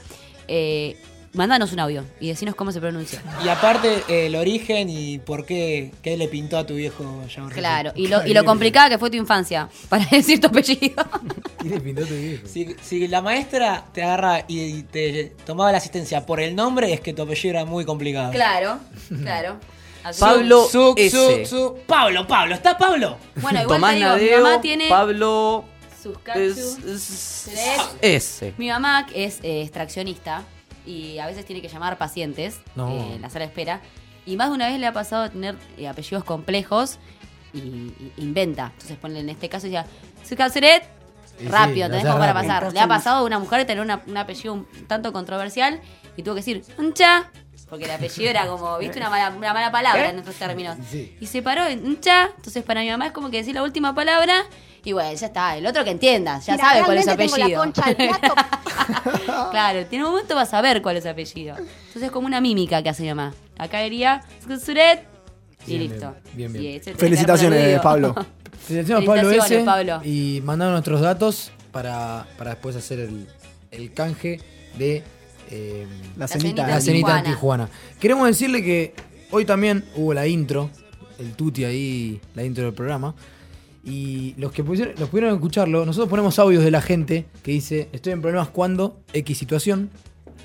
eh, 0.48 0.98
mándanos 1.34 1.72
un 1.72 1.80
audio 1.80 2.04
y 2.20 2.28
decinos 2.28 2.56
cómo 2.56 2.72
se 2.72 2.82
pronuncia. 2.82 3.22
Y 3.44 3.48
aparte, 3.48 4.04
eh, 4.10 4.26
el 4.26 4.36
origen 4.36 4.90
y 4.90 5.20
por 5.20 5.46
qué, 5.46 5.92
qué 6.02 6.18
le 6.18 6.28
pintó 6.28 6.58
a 6.58 6.66
tu 6.66 6.76
viejo 6.76 7.24
Jean 7.34 7.50
Claro, 7.50 7.92
y 7.96 8.08
lo, 8.08 8.26
y 8.28 8.34
lo 8.34 8.44
complicada 8.44 8.90
que 8.90 8.98
fue 8.98 9.10
tu 9.10 9.18
infancia 9.18 9.70
para 9.90 10.06
decir 10.12 10.42
tu 10.42 10.48
apellido. 10.48 11.04
¿Qué 11.62 11.70
le 11.70 11.80
pintó 11.80 12.06
tu 12.06 12.14
viejo? 12.16 12.48
Si, 12.48 12.76
si 12.82 13.08
la 13.08 13.22
maestra 13.22 13.86
te 13.94 14.04
agarra 14.04 14.44
y 14.48 14.84
te 14.84 15.34
tomaba 15.46 15.72
la 15.72 15.78
asistencia 15.78 16.26
por 16.26 16.40
el 16.42 16.56
nombre, 16.56 16.92
es 16.94 17.00
que 17.00 17.14
tu 17.14 17.22
apellido 17.22 17.52
era 17.52 17.66
muy 17.66 17.86
complicado. 17.86 18.32
claro, 18.32 18.80
claro. 19.22 19.58
Así 20.04 20.20
Pablo 20.20 20.68
Su- 20.68 20.96
S. 20.98 21.12
su- 21.16 21.46
su- 21.46 21.78
Pablo, 21.86 22.26
Pablo, 22.26 22.56
¿está 22.56 22.76
Pablo? 22.76 23.18
Bueno, 23.36 23.62
igual 23.62 23.78
Tomás 23.78 23.92
te 23.94 23.98
digo, 24.24 24.38
mi 24.38 24.44
mamá 24.44 24.60
tiene 24.62 24.90
Pablo 24.90 25.64
sus 26.02 26.14
es- 26.18 26.22
cactus. 26.24 27.98
es-. 28.02 28.44
Mi 28.58 28.70
mamá 28.70 29.08
es 29.14 29.40
eh, 29.44 29.62
extraccionista 29.62 30.44
y 30.86 31.20
a 31.20 31.26
veces 31.28 31.46
tiene 31.46 31.62
que 31.62 31.68
llamar 31.68 31.98
pacientes 31.98 32.60
No. 32.76 32.90
eh, 32.90 33.16
en 33.16 33.22
la 33.22 33.30
sala 33.30 33.46
de 33.46 33.50
espera. 33.50 33.82
Y 34.26 34.36
más 34.38 34.50
de 34.50 34.56
una 34.56 34.68
vez 34.68 34.80
le 34.80 34.88
ha 34.88 34.94
pasado 34.94 35.24
a 35.24 35.30
tener 35.30 35.56
eh, 35.78 35.88
apellidos 35.88 36.24
complejos 36.24 36.98
y, 37.54 37.58
y 37.60 38.14
inventa. 38.18 38.72
Entonces 38.74 38.98
ponle 38.98 39.20
en 39.20 39.30
este 39.30 39.50
caso 39.50 39.66
decía, 39.68 39.86
su 40.24 40.30
sí, 40.36 40.36
rápido, 41.48 41.88
lo 41.88 41.92
tenés 41.96 42.06
como 42.06 42.20
para 42.20 42.34
pasar. 42.34 42.72
Le 42.74 42.80
ha 42.80 42.88
pasado 42.88 43.18
a 43.18 43.24
una 43.24 43.40
mujer 43.40 43.66
tener 43.66 43.84
una- 43.84 44.02
un 44.06 44.18
apellido 44.18 44.54
un 44.54 44.66
tanto 44.88 45.12
controversial 45.12 45.82
y 46.18 46.24
tuvo 46.24 46.36
que 46.36 46.40
decir, 46.42 46.64
uncha, 46.78 47.32
porque 47.70 47.86
el 47.86 47.92
apellido 47.92 48.30
era 48.30 48.46
como, 48.48 48.78
viste, 48.80 49.00
una 49.00 49.10
mala, 49.10 49.30
una 49.36 49.54
mala 49.54 49.72
palabra 49.72 50.10
en 50.10 50.20
otros 50.20 50.36
términos. 50.36 50.78
Sí. 50.90 51.16
Y 51.20 51.28
se 51.28 51.42
paró 51.42 51.66
en 51.66 51.86
uncha, 51.86 52.30
entonces 52.36 52.64
para 52.64 52.82
mi 52.82 52.90
mamá 52.90 53.08
es 53.08 53.12
como 53.12 53.30
que 53.32 53.38
decir 53.38 53.56
la 53.56 53.64
última 53.64 53.96
palabra 53.96 54.44
y 54.84 54.94
bueno, 54.94 55.14
ya 55.14 55.28
está. 55.28 55.56
El 55.58 55.66
otro 55.68 55.84
que 55.84 55.92
entienda, 55.92 56.40
ya 56.40 56.54
Mira, 56.54 56.66
sabe 56.70 56.84
cuál 56.86 56.98
es 56.98 57.04
su 57.06 57.10
realmente 57.10 57.36
tengo 57.36 57.36
apellido. 57.36 57.60
la 57.60 57.72
concha 57.72 58.18
plato. 58.20 59.52
Claro, 59.52 59.86
tiene 59.86 60.06
un 60.06 60.12
momento 60.12 60.36
va 60.36 60.42
a 60.42 60.46
saber 60.46 60.82
cuál 60.82 60.98
es 60.98 61.04
su 61.04 61.10
apellido. 61.10 61.56
Entonces 61.58 62.04
es 62.04 62.12
como 62.12 62.28
una 62.28 62.42
mímica 62.42 62.82
que 62.82 62.90
hace 62.90 63.04
mi 63.04 63.10
mamá. 63.10 63.34
Acá 63.58 63.86
iría 63.86 64.24
Suret 64.64 65.04
y 65.68 65.78
Bien, 65.78 65.90
listo. 65.92 66.16
bien, 66.34 66.54
bien, 66.54 66.82
Felicitaciones, 66.98 67.80
Pablo. 67.82 68.16
Felicitaciones, 68.66 69.06
Pablo 69.06 69.22
S. 69.22 69.30
Felicitaciones, 69.30 69.66
Pablo. 69.66 70.02
Y 70.04 70.42
mandaron 70.44 70.74
nuestros 70.74 71.02
datos 71.02 71.52
para, 71.72 72.26
para 72.38 72.52
después 72.52 72.76
hacer 72.76 73.00
el, 73.00 73.28
el 73.70 73.94
canje 73.94 74.40
de 74.78 75.04
eh, 75.52 75.86
La 76.18 76.28
cenita 76.28 76.64
cenita. 76.64 76.68
la 76.68 76.76
en 76.76 76.82
cenita 76.82 77.18
en 77.20 77.24
Tijuana. 77.26 77.66
Tijuana. 77.68 77.70
Queremos 78.00 78.28
decirle 78.28 78.64
que 78.64 78.94
hoy 79.30 79.46
también 79.46 79.86
hubo 79.96 80.14
la 80.14 80.26
intro, 80.26 80.70
el 81.20 81.34
tuti 81.34 81.66
ahí, 81.66 82.20
la 82.34 82.44
intro 82.44 82.64
del 82.66 82.74
programa. 82.74 83.14
Y 83.84 84.36
los 84.38 84.52
que 84.52 84.64
pusieron, 84.64 84.94
los 85.00 85.10
pudieron 85.10 85.34
escucharlo, 85.34 85.86
nosotros 85.86 86.10
ponemos 86.10 86.38
audios 86.38 86.64
de 86.64 86.72
la 86.72 86.82
gente 86.82 87.26
que 87.42 87.52
dice, 87.52 87.90
estoy 87.92 88.14
en 88.14 88.22
problemas 88.22 88.50
cuando 88.50 89.00
X 89.14 89.38
situación. 89.38 89.90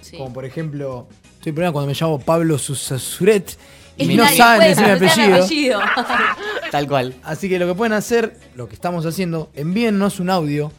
Sí. 0.00 0.16
Como 0.16 0.32
por 0.32 0.44
ejemplo, 0.44 1.08
estoy 1.34 1.50
en 1.50 1.54
problemas 1.54 1.72
cuando 1.72 1.88
me 1.88 1.94
llamo 1.94 2.18
Pablo 2.18 2.58
Susasuret 2.58 3.58
y, 3.98 4.12
Y 4.12 4.16
no 4.16 4.28
saben 4.28 4.68
decir 4.68 4.86
mi 4.86 4.96
pronunciar 4.96 5.32
apellido. 5.32 5.80
Tal 6.70 6.88
cual. 6.88 7.14
Así 7.22 7.48
que 7.48 7.58
lo 7.58 7.66
que 7.66 7.74
pueden 7.74 7.92
hacer, 7.92 8.38
lo 8.54 8.68
que 8.68 8.74
estamos 8.74 9.06
haciendo, 9.06 9.50
envíennos 9.54 10.20
un 10.20 10.30
audio 10.30 10.72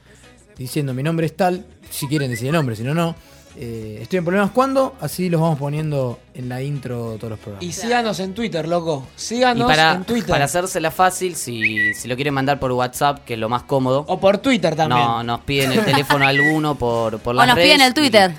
diciendo 0.57 0.93
mi 0.93 1.03
nombre 1.03 1.27
es 1.27 1.35
tal, 1.35 1.65
si 1.89 2.07
quieren 2.07 2.31
decir 2.31 2.47
el 2.47 2.53
nombre, 2.53 2.75
si 2.75 2.84
no, 2.84 2.93
no. 2.93 3.15
Eh, 3.59 3.97
estoy 4.01 4.19
en 4.19 4.25
problemas 4.25 4.51
cuando, 4.51 4.95
así 5.01 5.29
los 5.29 5.41
vamos 5.41 5.57
poniendo 5.57 6.19
en 6.35 6.47
la 6.47 6.61
intro 6.61 7.11
de 7.11 7.17
todos 7.17 7.31
los 7.31 7.39
programas. 7.39 7.63
Y 7.65 7.71
síganos 7.73 8.19
en 8.19 8.34
Twitter, 8.35 8.67
loco. 8.67 9.07
Y 9.17 9.19
Síganos 9.19 9.67
para, 9.67 9.93
en 9.95 10.03
Twitter. 10.03 10.29
para 10.29 10.45
hacérsela 10.45 10.91
fácil, 10.91 11.35
si, 11.35 11.93
si 11.95 12.07
lo 12.07 12.15
quieren 12.15 12.34
mandar 12.35 12.59
por 12.59 12.71
WhatsApp, 12.71 13.25
que 13.25 13.34
es 13.34 13.39
lo 13.39 13.49
más 13.49 13.63
cómodo. 13.63 14.05
O 14.07 14.19
por 14.19 14.38
Twitter 14.38 14.75
también. 14.75 15.01
No, 15.01 15.23
nos 15.23 15.39
piden 15.41 15.71
el 15.71 15.84
teléfono 15.84 16.25
alguno 16.27 16.75
por, 16.75 17.19
por 17.19 17.34
O 17.35 17.38
las 17.38 17.47
nos 17.47 17.55
redes 17.55 17.69
piden 17.73 17.88
el 17.88 17.93
Twitter. 17.93 18.31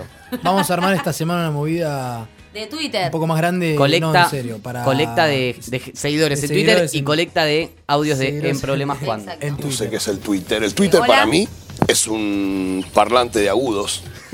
Vamos 0.42 0.70
a 0.70 0.74
armar 0.74 0.94
esta 0.94 1.12
semana 1.12 1.40
una 1.40 1.50
movida 1.50 2.28
De 2.54 2.66
Twitter. 2.66 3.06
un 3.06 3.10
poco 3.10 3.26
más 3.26 3.38
grande, 3.38 3.74
Colecta, 3.74 4.06
no 4.12 4.24
en 4.24 4.30
serio, 4.30 4.58
para 4.62 4.84
colecta 4.84 5.24
de, 5.26 5.56
de 5.66 5.80
seguidores 5.94 6.40
de 6.42 6.46
en 6.46 6.52
Twitter 6.52 6.66
seguidores 6.68 6.94
y 6.94 6.98
en- 6.98 7.04
colecta 7.04 7.44
de 7.44 7.70
audios 7.86 8.18
de 8.18 8.48
En 8.50 8.60
Problemas 8.60 8.98
Cuando. 9.04 9.32
en 9.40 9.56
No 9.58 9.70
sé 9.72 9.90
qué 9.90 9.96
es 9.96 10.06
el 10.08 10.18
Twitter. 10.20 10.62
El 10.62 10.74
Twitter 10.74 11.00
Hola. 11.00 11.08
para 11.08 11.26
mí 11.26 11.48
es 11.86 12.06
un 12.06 12.84
parlante 12.92 13.38
de 13.40 13.48
agudos. 13.48 14.02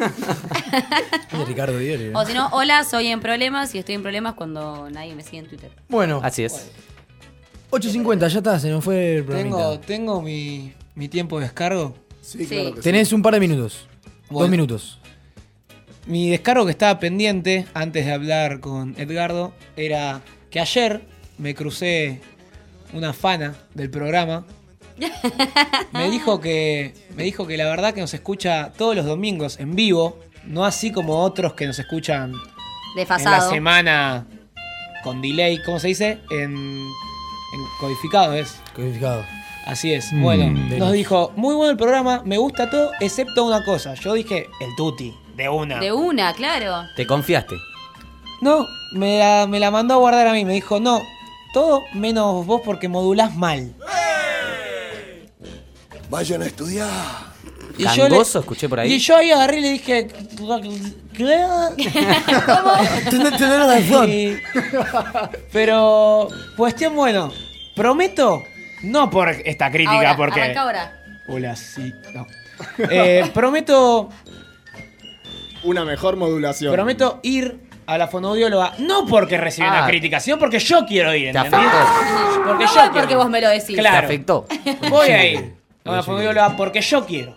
De 1.33 1.45
Ricardo 1.45 1.79
Diori. 1.79 2.11
O 2.15 2.25
si 2.25 2.33
no, 2.35 2.49
hola, 2.53 2.85
soy 2.85 3.09
en 3.09 3.21
problemas 3.21 3.75
y 3.75 3.79
estoy 3.79 3.95
en 3.97 4.03
problemas 4.03 4.35
cuando 4.35 4.89
nadie 4.91 5.15
me 5.15 5.23
sigue 5.23 5.39
en 5.39 5.49
Twitter. 5.49 5.71
Bueno, 5.89 6.21
Así 6.23 6.45
es. 6.45 6.71
8.50, 7.71 8.29
ya 8.29 8.39
está, 8.39 8.59
se 8.59 8.71
nos 8.71 8.85
fue 8.85 9.17
el 9.19 9.27
Tengo, 9.27 9.57
programita. 9.57 9.81
tengo 9.87 10.23
mi, 10.23 10.73
mi 10.95 11.09
tiempo 11.09 11.39
de 11.39 11.45
descargo. 11.47 11.95
Sí, 12.21 12.39
Sí. 12.47 12.73
que 12.75 12.81
Tenés 12.81 13.13
un 13.13 13.21
par 13.23 13.35
de 13.35 13.41
minutos. 13.41 13.87
Bueno. 14.31 14.41
Dos 14.41 14.51
minutos. 14.51 14.99
Mi 16.07 16.31
descargo 16.31 16.65
que 16.67 16.71
estaba 16.73 16.99
pendiente 17.01 17.67
antes 17.75 18.05
de 18.07 18.13
hablar 18.13 18.61
con 18.61 18.95
Edgardo 18.99 19.53
era 19.77 20.21
que 20.51 20.61
ayer 20.61 21.03
me 21.39 21.55
crucé 21.55 22.21
una 22.93 23.13
fana 23.13 23.55
del 23.75 23.91
programa. 23.91 24.45
Me 25.93 26.11
dijo 26.11 26.41
que 26.41 26.95
me 27.17 27.25
dijo 27.25 27.47
que 27.47 27.57
la 27.57 27.65
verdad 27.67 27.95
que 27.95 28.01
nos 28.01 28.15
escucha 28.15 28.73
todos 28.77 28.95
los 28.95 29.07
domingos 29.07 29.59
en 29.59 29.75
vivo, 29.75 30.19
no 30.45 30.65
así 30.65 30.93
como 30.93 31.21
otros 31.23 31.55
que 31.55 31.67
nos 31.67 31.79
escuchan 31.79 32.33
en 32.97 33.25
la 33.25 33.41
semana 33.41 34.27
con 35.03 35.21
delay, 35.21 35.63
¿cómo 35.63 35.79
se 35.79 35.89
dice? 35.89 36.19
En, 36.31 36.55
en 36.55 37.65
codificado 37.79 38.35
es. 38.35 38.61
Codificado. 38.75 39.25
Así 39.67 39.93
es. 39.93 40.13
Mm, 40.13 40.23
bueno, 40.23 40.45
delis. 40.45 40.79
nos 40.79 40.93
dijo, 40.93 41.33
muy 41.37 41.55
bueno 41.55 41.71
el 41.71 41.77
programa, 41.77 42.23
me 42.25 42.39
gusta 42.39 42.71
todo, 42.71 42.91
excepto 43.01 43.45
una 43.45 43.65
cosa. 43.65 43.95
Yo 43.95 44.15
dije, 44.15 44.49
el 44.61 44.75
tuti, 44.77 45.15
de 45.37 45.49
una. 45.49 45.79
De 45.79 45.93
una, 45.93 46.33
claro. 46.33 46.87
Te 46.97 47.07
confiaste. 47.07 47.57
No, 48.41 48.67
me 48.93 49.19
la, 49.19 49.47
me 49.47 49.61
la 49.61 49.71
mandó 49.71 49.95
a 49.95 49.99
guardar 49.99 50.27
a 50.27 50.33
mí. 50.33 50.45
Me 50.45 50.53
dijo, 50.55 50.81
no, 50.81 51.01
todo 51.53 51.83
menos 51.95 52.45
vos 52.47 52.61
porque 52.65 52.89
modulás 52.89 53.35
mal. 53.35 53.75
Vayan 56.11 56.43
a 56.43 56.47
estudiar. 56.47 56.89
Y 57.77 57.85
yo 57.97 58.09
le- 58.09 58.21
escuché 58.21 58.69
por 58.69 58.81
ahí. 58.81 58.93
Y 58.93 58.99
yo 58.99 59.17
ahí 59.17 59.33
agarré 59.33 59.59
y 59.59 59.61
le 59.63 59.71
dije, 59.73 60.05
tenés 63.11 63.41
razón. 63.41 64.11
Y- 64.11 64.37
Pero, 65.53 66.29
cuestión, 66.57 66.95
bueno, 66.95 67.33
prometo, 67.75 68.43
no 68.83 69.11
por 69.11 69.29
esta 69.31 69.71
crítica, 69.71 69.97
ahora, 69.97 70.17
porque... 70.17 70.41
arranca 70.41 70.63
ahora. 70.63 71.01
Hola, 71.29 71.57
sí, 71.57 71.93
no. 72.15 72.27
Eh, 72.91 73.31
prometo, 73.35 74.11
Una 75.65 75.85
mejor 75.85 76.17
modulación. 76.17 76.73
prometo 76.73 77.19
ir 77.23 77.61
a 77.87 77.99
la 77.99 78.09
fonoaudióloga, 78.09 78.75
no 78.79 79.05
porque 79.07 79.37
recibí 79.37 79.67
una 79.67 79.85
Ah. 79.85 79.89
crítica, 79.89 80.21
sino 80.21 80.39
porque 80.39 80.59
yo 80.59 80.87
quiero 80.87 81.15
ir, 81.15 81.33
Te 81.33 81.39
¿entendés? 81.39 81.71
Porque 82.47 82.65
No 82.65 82.75
yo 82.75 82.81
voy 82.81 82.89
porque 82.91 83.07
quiero. 83.09 83.19
vos 83.19 83.31
me 83.31 83.41
lo 83.41 83.49
decís. 83.49 83.77
Claro. 83.77 84.01
Te 84.01 84.05
afectó. 84.15 84.47
Voy 84.91 85.09
a 85.09 85.27
ir 85.27 85.54
a 85.85 85.91
una 85.91 86.03
fonoaudióloga 86.03 86.57
porque 86.57 86.81
yo 86.81 87.05
quiero. 87.05 87.37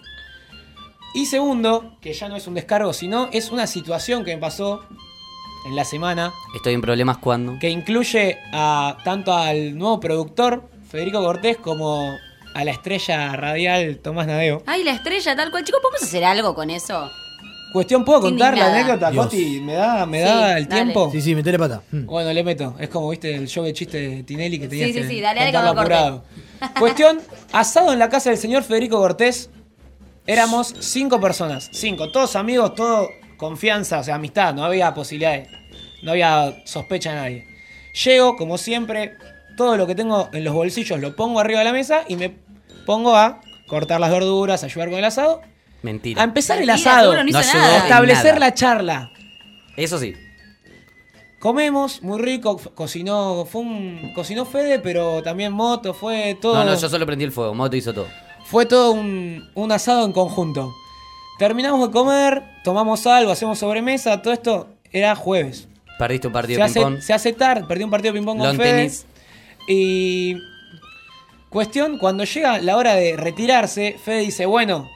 Y 1.14 1.26
segundo, 1.26 1.98
que 2.02 2.14
ya 2.14 2.30
no 2.30 2.36
es 2.36 2.48
un 2.48 2.53
descargo, 2.53 2.94
sino 2.94 3.30
es 3.32 3.52
una 3.52 3.68
situación 3.68 4.24
que 4.24 4.36
me 4.36 4.41
pasó 4.41 4.84
en 5.68 5.76
la 5.76 5.84
semana 5.84 6.32
Estoy 6.56 6.74
en 6.74 6.82
problemas 6.82 7.18
cuando. 7.18 7.57
que 7.60 7.69
incluye 7.69 8.38
a 8.53 8.98
tanto 9.03 9.34
al 9.34 9.78
nuevo 9.78 9.99
productor 9.99 10.69
Federico 10.90 11.22
Cortés 11.22 11.57
como 11.57 12.18
a 12.53 12.64
la 12.64 12.72
estrella 12.72 13.36
radial 13.36 13.98
Tomás 13.99 14.28
Nadeo. 14.28 14.64
Ay, 14.65 14.84
la 14.84 14.91
estrella, 14.91 15.36
tal 15.36 15.52
cual. 15.52 15.64
Chicos, 15.65 15.82
¿podemos 15.82 16.02
hacer 16.03 16.24
algo 16.24 16.56
con 16.56 16.69
eso? 16.69 17.10
Cuestión, 17.73 18.06
¿puedo 18.06 18.22
contar 18.22 18.53
la 18.57 18.60
indignada. 18.68 18.80
anécdota, 18.80 19.11
Dios. 19.11 19.26
Coti? 19.26 19.61
¿Me 19.61 19.73
da, 19.73 20.06
me 20.06 20.19
Sí, 20.19 20.23
da 20.26 20.57
el 20.57 20.68
dale. 20.68 20.81
tiempo? 20.84 21.10
Sí, 21.11 21.22
sí, 21.22 21.35
metele 21.35 21.60
pata. 21.60 21.81
Mm. 21.91 22.06
Bueno, 22.06 22.34
le 22.34 22.44
meto. 22.44 22.76
Es 22.80 22.89
como, 22.89 23.10
viste, 23.10 23.35
el 23.35 23.48
show 23.48 23.64
de 23.65 23.73
chiste 23.73 23.98
de 24.10 24.23
Tinelli 24.23 24.60
que 24.60 24.68
tenías 24.68 24.88
Sí, 24.88 24.94
sí, 24.94 24.99
que 25.02 25.07
sí, 25.07 25.22
dale, 25.22 25.39
dale, 25.41 25.52
contarlo 25.53 25.69
que 25.72 25.76
me 25.89 25.95
apurado. 25.95 26.23
Cuestión, 26.80 27.19
asado 27.52 27.94
en 27.94 27.99
la 27.99 28.10
casa 28.10 28.30
del 28.30 28.39
señor 28.39 28.64
Federico 28.64 28.98
Cortés. 28.98 29.49
Éramos 30.26 30.73
cinco 30.80 31.19
personas. 31.19 31.69
Cinco. 31.72 32.11
Todos 32.11 32.35
amigos, 32.35 32.73
todo 32.76 33.10
confianza, 33.38 33.99
o 33.99 34.03
sea, 34.03 34.15
amistad. 34.15 34.53
No 34.53 34.64
había 34.65 34.94
posibilidades. 34.94 35.49
No 36.03 36.11
había 36.11 36.61
sospecha 36.65 37.11
de 37.11 37.15
nadie. 37.15 37.48
Llego, 38.06 38.35
como 38.35 38.57
siempre, 38.57 39.14
todo 39.56 39.77
lo 39.77 39.88
que 39.88 39.95
tengo 39.95 40.30
en 40.34 40.44
los 40.44 40.53
bolsillos 40.53 40.99
lo 40.99 41.15
pongo 41.15 41.39
arriba 41.39 41.60
de 41.60 41.65
la 41.65 41.73
mesa 41.73 42.02
y 42.07 42.15
me 42.15 42.34
pongo 42.85 43.15
a 43.15 43.41
cortar 43.68 43.99
las 43.99 44.11
verduras, 44.11 44.64
a 44.64 44.68
ayudar 44.68 44.89
con 44.89 44.99
el 44.99 45.06
asado. 45.06 45.41
Mentira. 45.82 46.22
A 46.22 46.26
empezar 46.26 46.58
el 46.60 46.68
Mentira, 46.68 46.91
asado. 46.91 47.12
seguro 47.12 47.24
no 47.24 47.30
hizo 47.30 47.40
No 47.40 47.44
ayudó 47.45 47.60
nada. 47.60 47.76
en 47.78 47.84
Establecer 47.84 48.26
nada. 48.34 48.40
la 48.40 48.54
charla. 48.54 49.12
Eso 49.76 49.98
sí. 49.99 50.16
Comemos, 51.40 52.02
muy 52.02 52.20
rico, 52.20 52.58
f- 52.60 52.72
cocinó, 52.74 53.45
fue 53.45 53.62
un, 53.62 54.12
cocinó 54.16 54.44
Fede, 54.45 54.80
pero 54.80 55.22
también 55.22 55.54
Moto, 55.54 55.94
fue 55.94 56.36
todo. 56.41 56.56
No, 56.56 56.66
no, 56.66 56.76
yo 56.76 56.90
solo 56.90 57.06
prendí 57.06 57.26
el 57.26 57.32
fuego. 57.32 57.54
Moto 57.54 57.76
hizo 57.76 57.94
todo. 57.94 58.08
Fue 58.45 58.66
todo 58.66 58.91
un, 58.94 59.48
un 59.54 59.72
asado 59.72 60.04
en 60.06 60.14
conjunto. 60.14 60.74
Terminamos 61.38 61.88
de 61.88 61.94
comer, 61.94 62.44
tomamos 62.64 63.06
algo, 63.06 63.32
hacemos 63.32 63.60
sobremesa, 63.60 64.20
todo 64.24 64.34
esto 64.34 64.68
era 64.91 65.16
jueves. 65.16 65.68
Perdiste 65.99 66.26
un 66.28 66.34
partido 66.34 66.56
Se 66.58 66.60
de 66.62 66.66
hace, 66.66 66.80
ping-pong. 66.80 67.02
se 67.02 67.14
hace 67.14 67.34
tarde, 67.34 67.66
perdí 67.68 67.84
un 67.84 67.91
partido 67.91 68.14
de 68.14 68.20
ping-pong 68.20 68.40
con 68.40 68.58
Fede. 68.58 68.72
tenis. 68.78 69.06
Y. 69.68 70.38
Cuestión, 71.49 71.98
cuando 71.98 72.24
llega 72.24 72.58
la 72.60 72.76
hora 72.78 72.95
de 72.95 73.16
retirarse, 73.16 73.95
Fede 74.04 74.20
dice: 74.22 74.45
Bueno, 74.48 74.90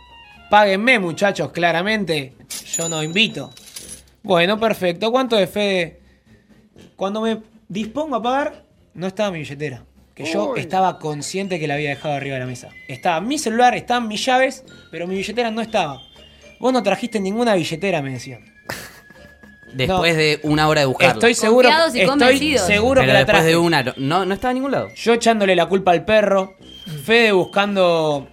páguenme, 0.52 1.00
muchachos, 1.00 1.52
claramente. 1.52 2.34
Yo 2.76 2.90
no 2.90 3.02
invito. 3.02 3.52
Bueno, 4.22 4.60
perfecto. 4.60 5.10
¿Cuánto 5.10 5.40
es, 5.40 5.50
Fede? 5.50 6.02
Cuando 6.98 7.22
me 7.22 7.42
dispongo 7.70 8.18
a 8.18 8.22
pagar, 8.22 8.66
no 8.94 9.08
estaba 9.08 9.32
mi 9.32 9.40
billetera. 9.40 9.84
Que 10.14 10.26
yo 10.26 10.52
Uy. 10.52 10.60
estaba 10.60 11.00
consciente 11.00 11.58
que 11.58 11.68
la 11.68 11.76
había 11.76 11.90
dejado 11.90 12.16
arriba 12.16 12.34
de 12.34 12.42
la 12.42 12.46
mesa. 12.46 12.68
Estaba 12.90 13.22
mi 13.22 13.40
celular, 13.40 13.76
estaban 13.76 14.10
mis 14.10 14.24
llaves, 14.26 14.66
pero 14.92 15.08
mi 15.08 15.16
billetera 15.16 15.50
no 15.52 15.62
estaba. 15.62 16.02
Vos 16.60 16.74
no 16.74 16.84
trajiste 16.84 17.22
ninguna 17.22 17.56
billetera, 17.56 18.02
me 18.02 18.12
decían. 18.12 18.44
Después 19.74 20.18
de 20.18 20.42
una 20.44 20.68
hora 20.68 20.82
de 20.82 20.88
buscarlo. 20.88 21.14
Estoy 21.14 21.34
seguro, 21.34 21.70
Confiados 21.70 21.96
y 21.96 22.02
estoy 22.02 22.58
seguro 22.58 23.00
Pero 23.00 23.08
que 23.08 23.14
la 23.14 23.20
después 23.24 23.46
de 23.46 23.56
una. 23.56 23.84
No, 23.96 24.26
no 24.26 24.34
estaba 24.34 24.52
en 24.52 24.56
ningún 24.56 24.72
lado. 24.72 24.90
Yo 24.96 25.14
echándole 25.14 25.56
la 25.56 25.68
culpa 25.68 25.92
al 25.92 26.04
perro. 26.04 26.58
Fede 27.06 27.32
buscando 27.32 28.28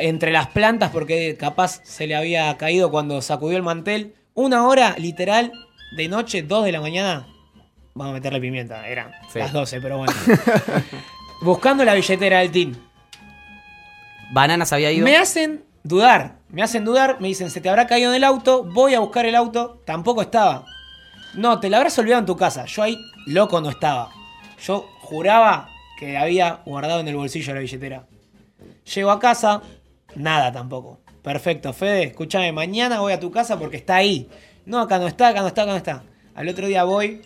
Entre 0.00 0.32
las 0.32 0.48
plantas 0.48 0.90
porque 0.90 1.36
capaz 1.38 1.80
se 1.84 2.06
le 2.06 2.16
había 2.16 2.56
caído 2.56 2.90
cuando 2.90 3.20
sacudió 3.22 3.56
el 3.56 3.62
mantel. 3.62 4.14
Una 4.34 4.66
hora 4.66 4.94
literal 4.98 5.52
de 5.96 6.08
noche, 6.08 6.42
2 6.42 6.64
de 6.64 6.72
la 6.72 6.80
mañana. 6.80 7.26
Vamos 7.94 8.12
a 8.12 8.14
meterle 8.14 8.40
pimienta, 8.40 8.86
eran 8.86 9.12
Sí. 9.32 9.38
las 9.40 9.52
12, 9.52 9.80
pero 9.80 9.98
bueno. 9.98 10.12
buscando 11.42 11.84
la 11.84 11.94
billetera 11.94 12.38
del 12.38 12.50
team. 12.50 12.74
Bananas 14.32 14.72
había 14.72 14.92
ido. 14.92 15.04
Me 15.04 15.16
hacen 15.16 15.64
dudar, 15.82 16.36
me 16.48 16.62
hacen 16.62 16.84
dudar, 16.84 17.16
me 17.20 17.28
dicen, 17.28 17.50
se 17.50 17.60
te 17.60 17.68
habrá 17.68 17.86
caído 17.86 18.10
en 18.10 18.16
el 18.16 18.24
auto, 18.24 18.62
voy 18.64 18.94
a 18.94 19.00
buscar 19.00 19.26
el 19.26 19.34
auto, 19.34 19.82
tampoco 19.84 20.22
estaba. 20.22 20.64
No, 21.34 21.58
te 21.60 21.68
la 21.68 21.78
habrás 21.78 21.98
olvidado 21.98 22.20
en 22.20 22.26
tu 22.26 22.36
casa. 22.36 22.64
Yo 22.66 22.82
ahí, 22.82 22.98
loco, 23.26 23.60
no 23.60 23.70
estaba. 23.70 24.10
Yo 24.64 24.88
juraba 25.00 25.68
que 25.98 26.16
había 26.16 26.60
guardado 26.64 27.00
en 27.00 27.08
el 27.08 27.16
bolsillo 27.16 27.54
la 27.54 27.60
billetera. 27.60 28.04
Llego 28.94 29.10
a 29.10 29.20
casa, 29.20 29.62
nada 30.16 30.52
tampoco. 30.52 31.00
Perfecto, 31.22 31.72
Fede, 31.72 32.04
escúchame, 32.04 32.50
mañana 32.50 33.00
voy 33.00 33.12
a 33.12 33.20
tu 33.20 33.30
casa 33.30 33.58
porque 33.58 33.76
está 33.76 33.96
ahí. 33.96 34.28
No, 34.66 34.80
acá 34.80 34.98
no 34.98 35.06
está, 35.06 35.28
acá 35.28 35.42
no 35.42 35.48
está, 35.48 35.62
acá 35.62 35.72
no 35.72 35.76
está. 35.76 36.02
Al 36.34 36.48
otro 36.48 36.66
día 36.66 36.84
voy, 36.84 37.22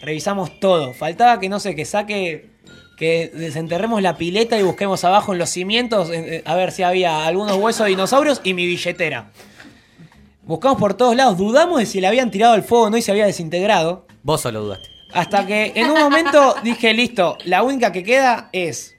revisamos 0.00 0.60
todo. 0.60 0.92
Faltaba 0.92 1.40
que, 1.40 1.48
no 1.48 1.58
sé, 1.58 1.74
que 1.74 1.84
saque, 1.84 2.50
que 2.96 3.30
desenterremos 3.34 4.02
la 4.02 4.16
pileta 4.16 4.58
y 4.58 4.62
busquemos 4.62 5.02
abajo 5.04 5.32
en 5.32 5.38
los 5.38 5.50
cimientos 5.50 6.10
eh, 6.10 6.42
a 6.44 6.54
ver 6.54 6.70
si 6.70 6.82
había 6.82 7.26
algunos 7.26 7.56
huesos 7.56 7.84
de 7.84 7.90
dinosaurios 7.90 8.40
y 8.44 8.54
mi 8.54 8.66
billetera. 8.66 9.30
Buscamos 10.42 10.78
por 10.78 10.94
todos 10.94 11.16
lados, 11.16 11.38
dudamos 11.38 11.78
de 11.78 11.86
si 11.86 12.00
le 12.00 12.08
habían 12.08 12.30
tirado 12.30 12.54
al 12.54 12.62
fuego 12.62 12.86
o 12.86 12.90
no 12.90 12.96
y 12.96 13.02
se 13.02 13.10
había 13.10 13.26
desintegrado. 13.26 14.06
Vos 14.22 14.42
solo 14.42 14.62
dudaste. 14.62 14.88
Hasta 15.12 15.46
que 15.46 15.72
en 15.74 15.90
un 15.90 15.98
momento 15.98 16.54
dije, 16.62 16.92
listo, 16.92 17.36
la 17.44 17.62
única 17.62 17.90
que 17.90 18.04
queda 18.04 18.48
es 18.52 18.96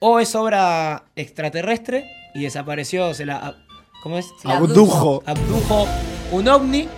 o 0.00 0.18
es 0.18 0.34
obra 0.34 1.04
extraterrestre 1.16 2.10
y 2.34 2.42
desapareció, 2.42 3.14
se 3.14 3.24
la... 3.26 3.54
¿Cómo 4.02 4.18
es? 4.18 4.26
Se 4.40 4.48
la 4.48 4.56
abdujo. 4.56 5.22
Abdujo 5.26 5.86
un 6.32 6.48
ovni. 6.48 6.88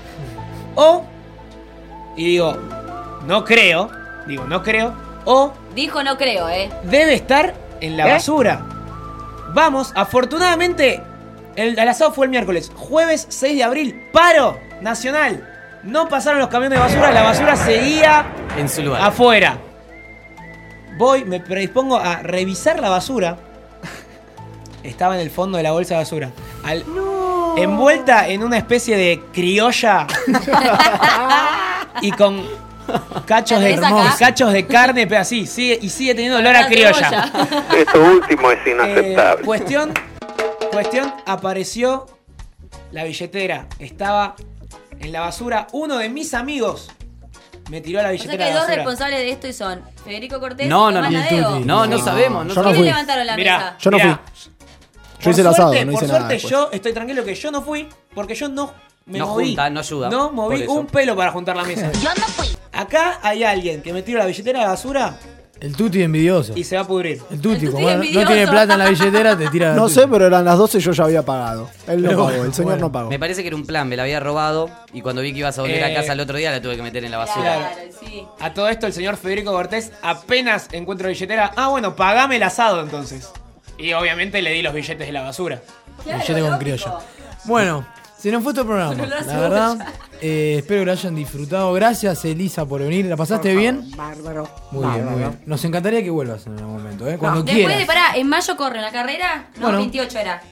O, 0.76 1.04
y 2.16 2.24
digo, 2.26 2.56
no 3.26 3.44
creo, 3.44 3.90
digo, 4.26 4.44
no 4.44 4.62
creo, 4.62 4.94
o 5.24 5.52
Dijo 5.74 6.02
no 6.02 6.16
creo, 6.16 6.48
¿eh? 6.48 6.70
debe 6.84 7.14
estar 7.14 7.54
en 7.80 7.96
la 7.96 8.08
¿Eh? 8.08 8.12
basura. 8.12 8.62
Vamos, 9.54 9.92
afortunadamente 9.94 11.02
El, 11.56 11.78
el 11.78 11.88
asado 11.88 12.12
fue 12.12 12.26
el 12.26 12.30
miércoles. 12.30 12.70
Jueves 12.74 13.26
6 13.28 13.56
de 13.56 13.62
abril, 13.64 14.08
paro 14.12 14.58
nacional. 14.80 15.48
No 15.82 16.08
pasaron 16.08 16.38
los 16.38 16.48
camiones 16.48 16.78
de 16.78 16.84
basura, 16.84 17.10
la 17.12 17.22
basura 17.22 17.56
seguía 17.56 18.24
En 18.56 18.68
su 18.68 18.82
lugar. 18.82 19.02
afuera. 19.02 19.58
Voy, 21.02 21.24
me 21.24 21.40
predispongo 21.40 21.96
a 21.98 22.18
revisar 22.22 22.78
la 22.78 22.88
basura. 22.88 23.36
Estaba 24.84 25.16
en 25.16 25.20
el 25.22 25.30
fondo 25.30 25.56
de 25.56 25.64
la 25.64 25.72
bolsa 25.72 25.94
de 25.94 26.00
basura. 26.00 26.30
Al- 26.62 26.84
Envuelta 27.56 28.28
en 28.28 28.44
una 28.44 28.56
especie 28.56 28.96
de 28.96 29.20
criolla. 29.32 30.06
y 32.02 32.12
con 32.12 32.46
cachos 33.26 33.58
de, 33.58 33.80
cachos 34.16 34.52
de 34.52 34.64
carne, 34.64 35.08
pero 35.08 35.22
así, 35.22 35.44
sigue, 35.44 35.76
y 35.82 35.88
sigue 35.88 36.14
teniendo 36.14 36.38
olor 36.38 36.54
a 36.54 36.68
criolla. 36.68 37.32
Esto 37.76 38.00
último 38.00 38.52
es 38.52 38.58
Eh, 38.64 38.70
inaceptable. 38.70 39.44
cuestión, 39.44 39.92
cuestión, 40.70 41.12
apareció 41.26 42.06
la 42.92 43.02
billetera. 43.02 43.66
Estaba 43.80 44.36
en 45.00 45.10
la 45.10 45.18
basura. 45.22 45.66
Uno 45.72 45.98
de 45.98 46.08
mis 46.08 46.32
amigos 46.32 46.92
me 47.70 47.80
tiró 47.80 47.98
la 48.02 48.08
O 48.08 48.10
sea 48.10 48.12
billetera 48.12 48.36
que 48.38 48.44
hay 48.44 48.52
dos 48.52 48.66
responsables 48.68 49.18
de 49.20 49.30
esto 49.30 49.46
y 49.48 49.52
son 49.52 49.82
Federico 50.04 50.40
Cortés 50.40 50.68
No, 50.68 50.90
y 50.90 50.94
no, 50.94 51.02
Tomás 51.02 51.32
no. 51.32 51.60
No, 51.60 51.86
no 51.86 51.98
sabemos. 51.98 52.46
No 52.46 52.54
Yo 52.54 52.62
no 52.62 52.68
¿Quiénes 52.68 52.76
fui. 52.78 52.86
levantaron 52.86 53.26
la 53.26 53.36
Mirá, 53.36 53.58
mesa? 53.58 53.76
Yo 53.78 53.90
no 53.90 53.96
Mirá. 53.98 54.20
fui. 54.24 54.42
Yo 54.44 55.24
Por 55.24 55.32
hice 55.32 55.40
el 55.42 55.46
asado, 55.46 55.68
suerte, 55.68 55.84
no 55.84 55.92
por 55.92 56.02
hice 56.02 56.06
nada 56.12 56.18
suerte 56.20 56.34
después. 56.34 56.50
yo 56.50 56.68
estoy 56.72 56.92
tranquilo 56.92 57.24
que 57.24 57.34
yo 57.34 57.50
no 57.52 57.62
fui 57.62 57.88
porque 58.14 58.34
yo 58.34 58.48
no 58.48 58.74
me 59.06 59.18
No 59.18 59.26
moví. 59.28 59.46
junta, 59.46 59.70
no 59.70 59.80
ayuda, 59.80 60.08
No 60.10 60.32
moví 60.32 60.64
un 60.66 60.86
pelo 60.86 61.14
para 61.16 61.30
juntar 61.30 61.56
la 61.56 61.62
mesa. 61.64 61.92
Yo 61.92 62.08
no 62.14 62.22
fui. 62.26 62.48
Acá 62.72 63.20
hay 63.22 63.44
alguien 63.44 63.82
que 63.82 63.92
me 63.92 64.02
tira 64.02 64.20
la 64.20 64.26
billetera 64.26 64.58
a 64.60 64.62
la 64.62 64.68
basura 64.70 65.16
El 65.62 65.76
tuti 65.76 66.02
envidioso. 66.02 66.52
y 66.56 66.64
se 66.64 66.74
va 66.76 66.82
a 66.82 66.86
pudrir. 66.86 67.22
El 67.30 67.40
tuti, 67.40 67.66
como 67.68 67.88
no- 67.88 68.00
tiene 68.00 68.46
plata 68.48 68.72
en 68.74 68.78
la 68.80 68.88
billetera, 68.88 69.38
te 69.38 69.48
tira 69.48 69.74
No 69.74 69.88
sé, 69.88 70.08
pero 70.08 70.26
eran 70.26 70.44
las 70.44 70.58
12 70.58 70.78
y 70.78 70.80
yo 70.80 70.92
ya 70.92 71.04
había 71.04 71.22
pagado. 71.22 71.70
Él 71.86 72.02
no 72.02 72.08
Pero 72.08 72.24
pagó, 72.26 72.44
el 72.44 72.52
señor 72.52 72.72
bueno. 72.72 72.86
no 72.88 72.92
pagó. 72.92 73.08
Me 73.10 73.18
parece 73.18 73.42
que 73.42 73.46
era 73.48 73.56
un 73.56 73.64
plan, 73.64 73.88
me 73.88 73.96
la 73.96 74.02
había 74.02 74.18
robado 74.20 74.68
y 74.92 75.00
cuando 75.02 75.22
vi 75.22 75.32
que 75.32 75.38
ibas 75.38 75.56
a 75.58 75.62
volver 75.62 75.78
Eh, 75.78 75.84
a 75.84 75.94
casa 75.94 76.14
el 76.14 76.20
otro 76.20 76.36
día 76.36 76.50
la 76.50 76.60
tuve 76.60 76.76
que 76.76 76.82
meter 76.82 77.04
en 77.04 77.12
la 77.12 77.18
basura. 77.18 77.44
Claro. 77.74 77.92
sí. 78.04 78.24
A 78.40 78.52
todo 78.52 78.68
esto 78.68 78.86
el 78.88 78.92
señor 78.92 79.16
Federico 79.16 79.52
Cortés 79.52 79.92
apenas 80.02 80.68
encuentra 80.72 81.08
billetera. 81.08 81.52
Ah, 81.56 81.68
bueno, 81.68 81.94
pagame 81.96 82.36
el 82.36 82.42
asado 82.42 82.82
entonces. 82.82 83.30
Y 83.78 83.92
obviamente 83.92 84.42
le 84.42 84.50
di 84.50 84.62
los 84.62 84.74
billetes 84.74 85.06
de 85.06 85.12
la 85.12 85.22
basura. 85.22 85.62
Billete 86.04 86.40
con 86.40 86.58
criolla. 86.58 86.94
Bueno, 87.44 87.86
se 88.22 88.30
nos 88.30 88.42
fue 88.42 88.52
todo 88.52 88.62
el 88.62 88.66
programa. 88.68 88.94
La 89.26 89.38
verdad, 89.40 89.86
eh, 90.20 90.56
espero 90.58 90.80
que 90.82 90.86
lo 90.86 90.92
hayan 90.92 91.14
disfrutado. 91.16 91.72
Gracias, 91.72 92.24
Elisa, 92.24 92.64
por 92.64 92.80
venir. 92.82 93.06
¿La 93.06 93.16
pasaste 93.16 93.54
bien? 93.56 93.90
Bárbaro. 93.96 94.48
Muy 94.70 94.86
bien, 94.86 95.06
muy 95.06 95.18
bien. 95.18 95.40
Nos 95.46 95.64
encantaría 95.64 96.02
que 96.02 96.10
vuelvas 96.10 96.46
en 96.46 96.58
algún 96.58 96.74
momento, 96.74 97.08
¿eh? 97.08 97.18
Cuando 97.18 97.42
Después 97.42 97.66
de, 97.66 97.66
quieras. 97.74 97.86
pará, 97.86 98.16
en 98.16 98.28
mayo 98.28 98.56
corre 98.56 98.78
una 98.78 98.92
carrera. 98.92 99.48
No, 99.56 99.62
Bueno. 99.62 99.78
28 99.78 100.18
era. 100.18 100.42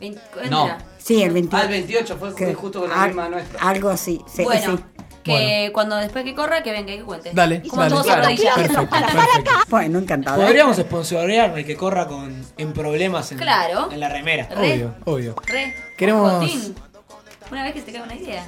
Vein- 0.00 0.18
¿cuándo 0.32 0.50
No. 0.50 0.64
era? 0.66 0.78
Sí, 0.98 1.22
el 1.22 1.30
28. 1.32 1.56
Ah, 1.56 1.62
el 1.66 1.68
28 1.70 2.16
fue 2.18 2.34
Que- 2.34 2.54
justo 2.54 2.80
con 2.80 2.90
la 2.90 3.02
al- 3.02 3.08
misma 3.08 3.28
nuestra. 3.28 3.60
Algo 3.60 3.90
así. 3.90 4.20
sí, 4.26 4.42
Bueno, 4.42 4.76
sí. 4.76 4.82
que 5.22 5.70
cuando 5.72 5.96
después 5.96 6.24
que 6.24 6.34
corra, 6.34 6.62
que 6.64 6.72
venga 6.72 6.92
y 6.92 6.98
que 6.98 7.04
cuente. 7.04 7.30
Dale, 7.32 7.62
Como 7.62 7.80
dale. 7.82 7.90
todos 7.92 8.06
Claro, 8.06 8.22
perfecto, 8.26 8.54
perfecto. 8.90 9.50
Bueno, 9.68 9.98
encantado. 10.00 10.42
Podríamos 10.42 10.76
sponsorearme 10.78 11.64
que 11.64 11.76
corra 11.76 12.06
con, 12.08 12.44
en 12.58 12.72
problemas 12.72 13.30
en, 13.32 13.38
Claro. 13.38 13.90
en 13.92 14.00
la 14.00 14.08
remera. 14.08 14.48
Re. 14.50 14.72
Obvio, 14.74 14.94
obvio. 15.04 15.34
Re. 15.46 15.74
Queremos-. 15.96 16.72
Una 17.54 17.62
vez 17.62 17.74
que 17.74 17.78
se 17.78 17.86
te 17.86 17.92
cae 17.92 18.02
una 18.02 18.16
idea. 18.16 18.44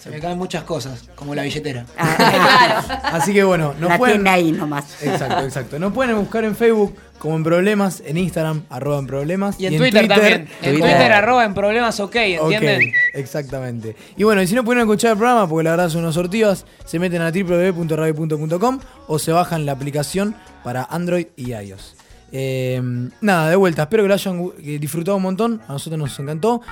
Se 0.00 0.08
me 0.08 0.18
caen 0.18 0.38
muchas 0.38 0.62
cosas, 0.64 1.06
como 1.14 1.34
la 1.34 1.42
billetera. 1.42 1.84
Así 1.98 3.34
que 3.34 3.44
bueno, 3.44 3.74
nos 3.78 3.90
La 3.90 3.98
pueden. 3.98 4.22
tiene 4.24 4.30
ahí 4.30 4.52
nomás. 4.52 5.02
Exacto, 5.02 5.44
exacto. 5.44 5.78
Nos 5.78 5.92
pueden 5.92 6.16
buscar 6.16 6.42
en 6.44 6.56
Facebook 6.56 6.96
como 7.18 7.36
en 7.36 7.44
problemas, 7.44 8.02
en 8.06 8.16
Instagram, 8.16 8.62
arroba 8.70 9.00
en 9.00 9.06
problemas. 9.06 9.60
Y 9.60 9.66
en, 9.66 9.76
Twitter, 9.76 10.08
también. 10.08 10.48
En 10.62 10.80
Twitter, 10.80 11.12
arroba 11.12 11.44
en 11.44 11.52
problemas 11.52 12.00
ok, 12.00 12.16
¿entienden? 12.16 12.94
Exactamente. 13.12 13.96
Y 14.16 14.24
bueno, 14.24 14.40
y 14.40 14.46
si 14.46 14.54
no 14.54 14.64
pueden 14.64 14.80
escuchar 14.80 15.10
el 15.10 15.18
programa, 15.18 15.46
porque 15.46 15.64
la 15.64 15.72
verdad 15.72 15.90
son 15.90 16.00
unos 16.00 16.14
sortivas, 16.14 16.64
se 16.86 16.98
meten 16.98 17.20
a 17.20 17.30
www.radio.com 17.30 18.80
o 19.08 19.18
se 19.18 19.30
bajan 19.30 19.66
la 19.66 19.72
aplicación 19.72 20.34
para 20.64 20.84
Android 20.84 21.26
y 21.36 21.52
iOS. 21.52 21.96
Eh, 22.32 22.80
nada, 23.20 23.50
de 23.50 23.56
vuelta, 23.56 23.82
espero 23.82 24.04
que 24.04 24.08
lo 24.08 24.14
hayan 24.14 24.52
disfrutado 24.80 25.18
un 25.18 25.22
montón, 25.22 25.60
a 25.68 25.72
nosotros 25.72 25.98
nos 25.98 26.18
encantó. 26.18 26.62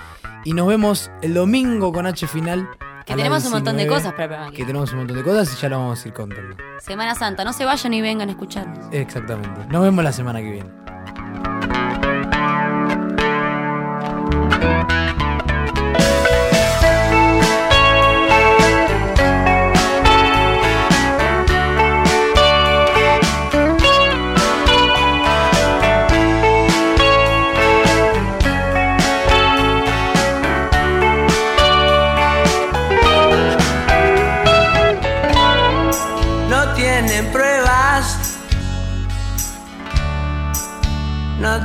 Y 0.45 0.55
nos 0.55 0.67
vemos 0.67 1.11
el 1.23 1.35
domingo 1.35 1.93
con 1.93 2.07
H 2.07 2.27
final. 2.27 2.69
Que 3.05 3.15
tenemos 3.15 3.45
un 3.45 3.53
montón 3.53 3.77
de 3.77 3.85
19, 3.85 4.03
cosas 4.03 4.15
para. 4.15 4.51
Que 4.51 4.65
tenemos 4.65 4.93
un 4.93 4.99
montón 4.99 5.17
de 5.17 5.23
cosas 5.23 5.53
y 5.53 5.61
ya 5.61 5.69
lo 5.69 5.79
vamos 5.79 6.05
a 6.05 6.09
ir 6.09 6.15
contando. 6.15 6.57
Semana 6.81 7.15
Santa, 7.15 7.45
no 7.45 7.53
se 7.53 7.65
vayan 7.65 7.93
y 7.93 8.01
vengan 8.01 8.29
a 8.29 8.33
escucharnos. 8.33 8.87
Exactamente. 8.93 9.67
Nos 9.69 9.83
vemos 9.83 10.03
la 10.03 10.13
semana 10.13 10.41
que 10.41 10.51
viene. 10.51 10.71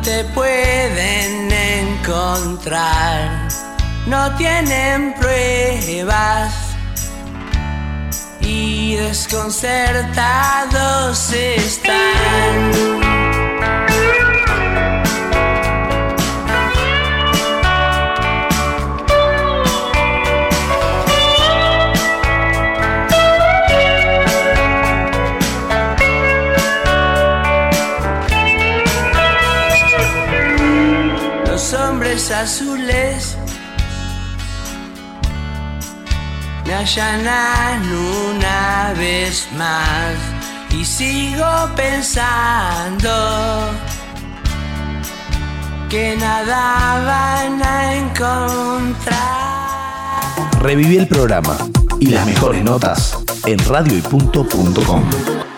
Te 0.05 0.23
pueden 0.35 1.51
encontrar, 1.51 3.47
no 4.05 4.35
tienen 4.35 5.15
pruebas 5.15 6.53
y 8.39 8.97
desconcertados 8.97 11.33
están. 11.33 12.71
Azules 32.15 33.35
me 36.65 36.73
allanan 36.73 37.81
una 37.91 38.93
vez 38.97 39.49
más 39.57 40.15
y 40.71 40.85
sigo 40.85 41.45
pensando 41.75 43.09
que 45.89 46.15
nada 46.15 47.03
van 47.05 47.61
a 47.61 47.95
encontrar. 47.95 49.15
Reviví 50.61 50.97
el 50.97 51.09
programa 51.09 51.57
y 51.99 52.07
las 52.07 52.25
mejores 52.25 52.63
notas 52.63 53.19
en 53.45 53.59
radioypunto.com. 53.59 55.54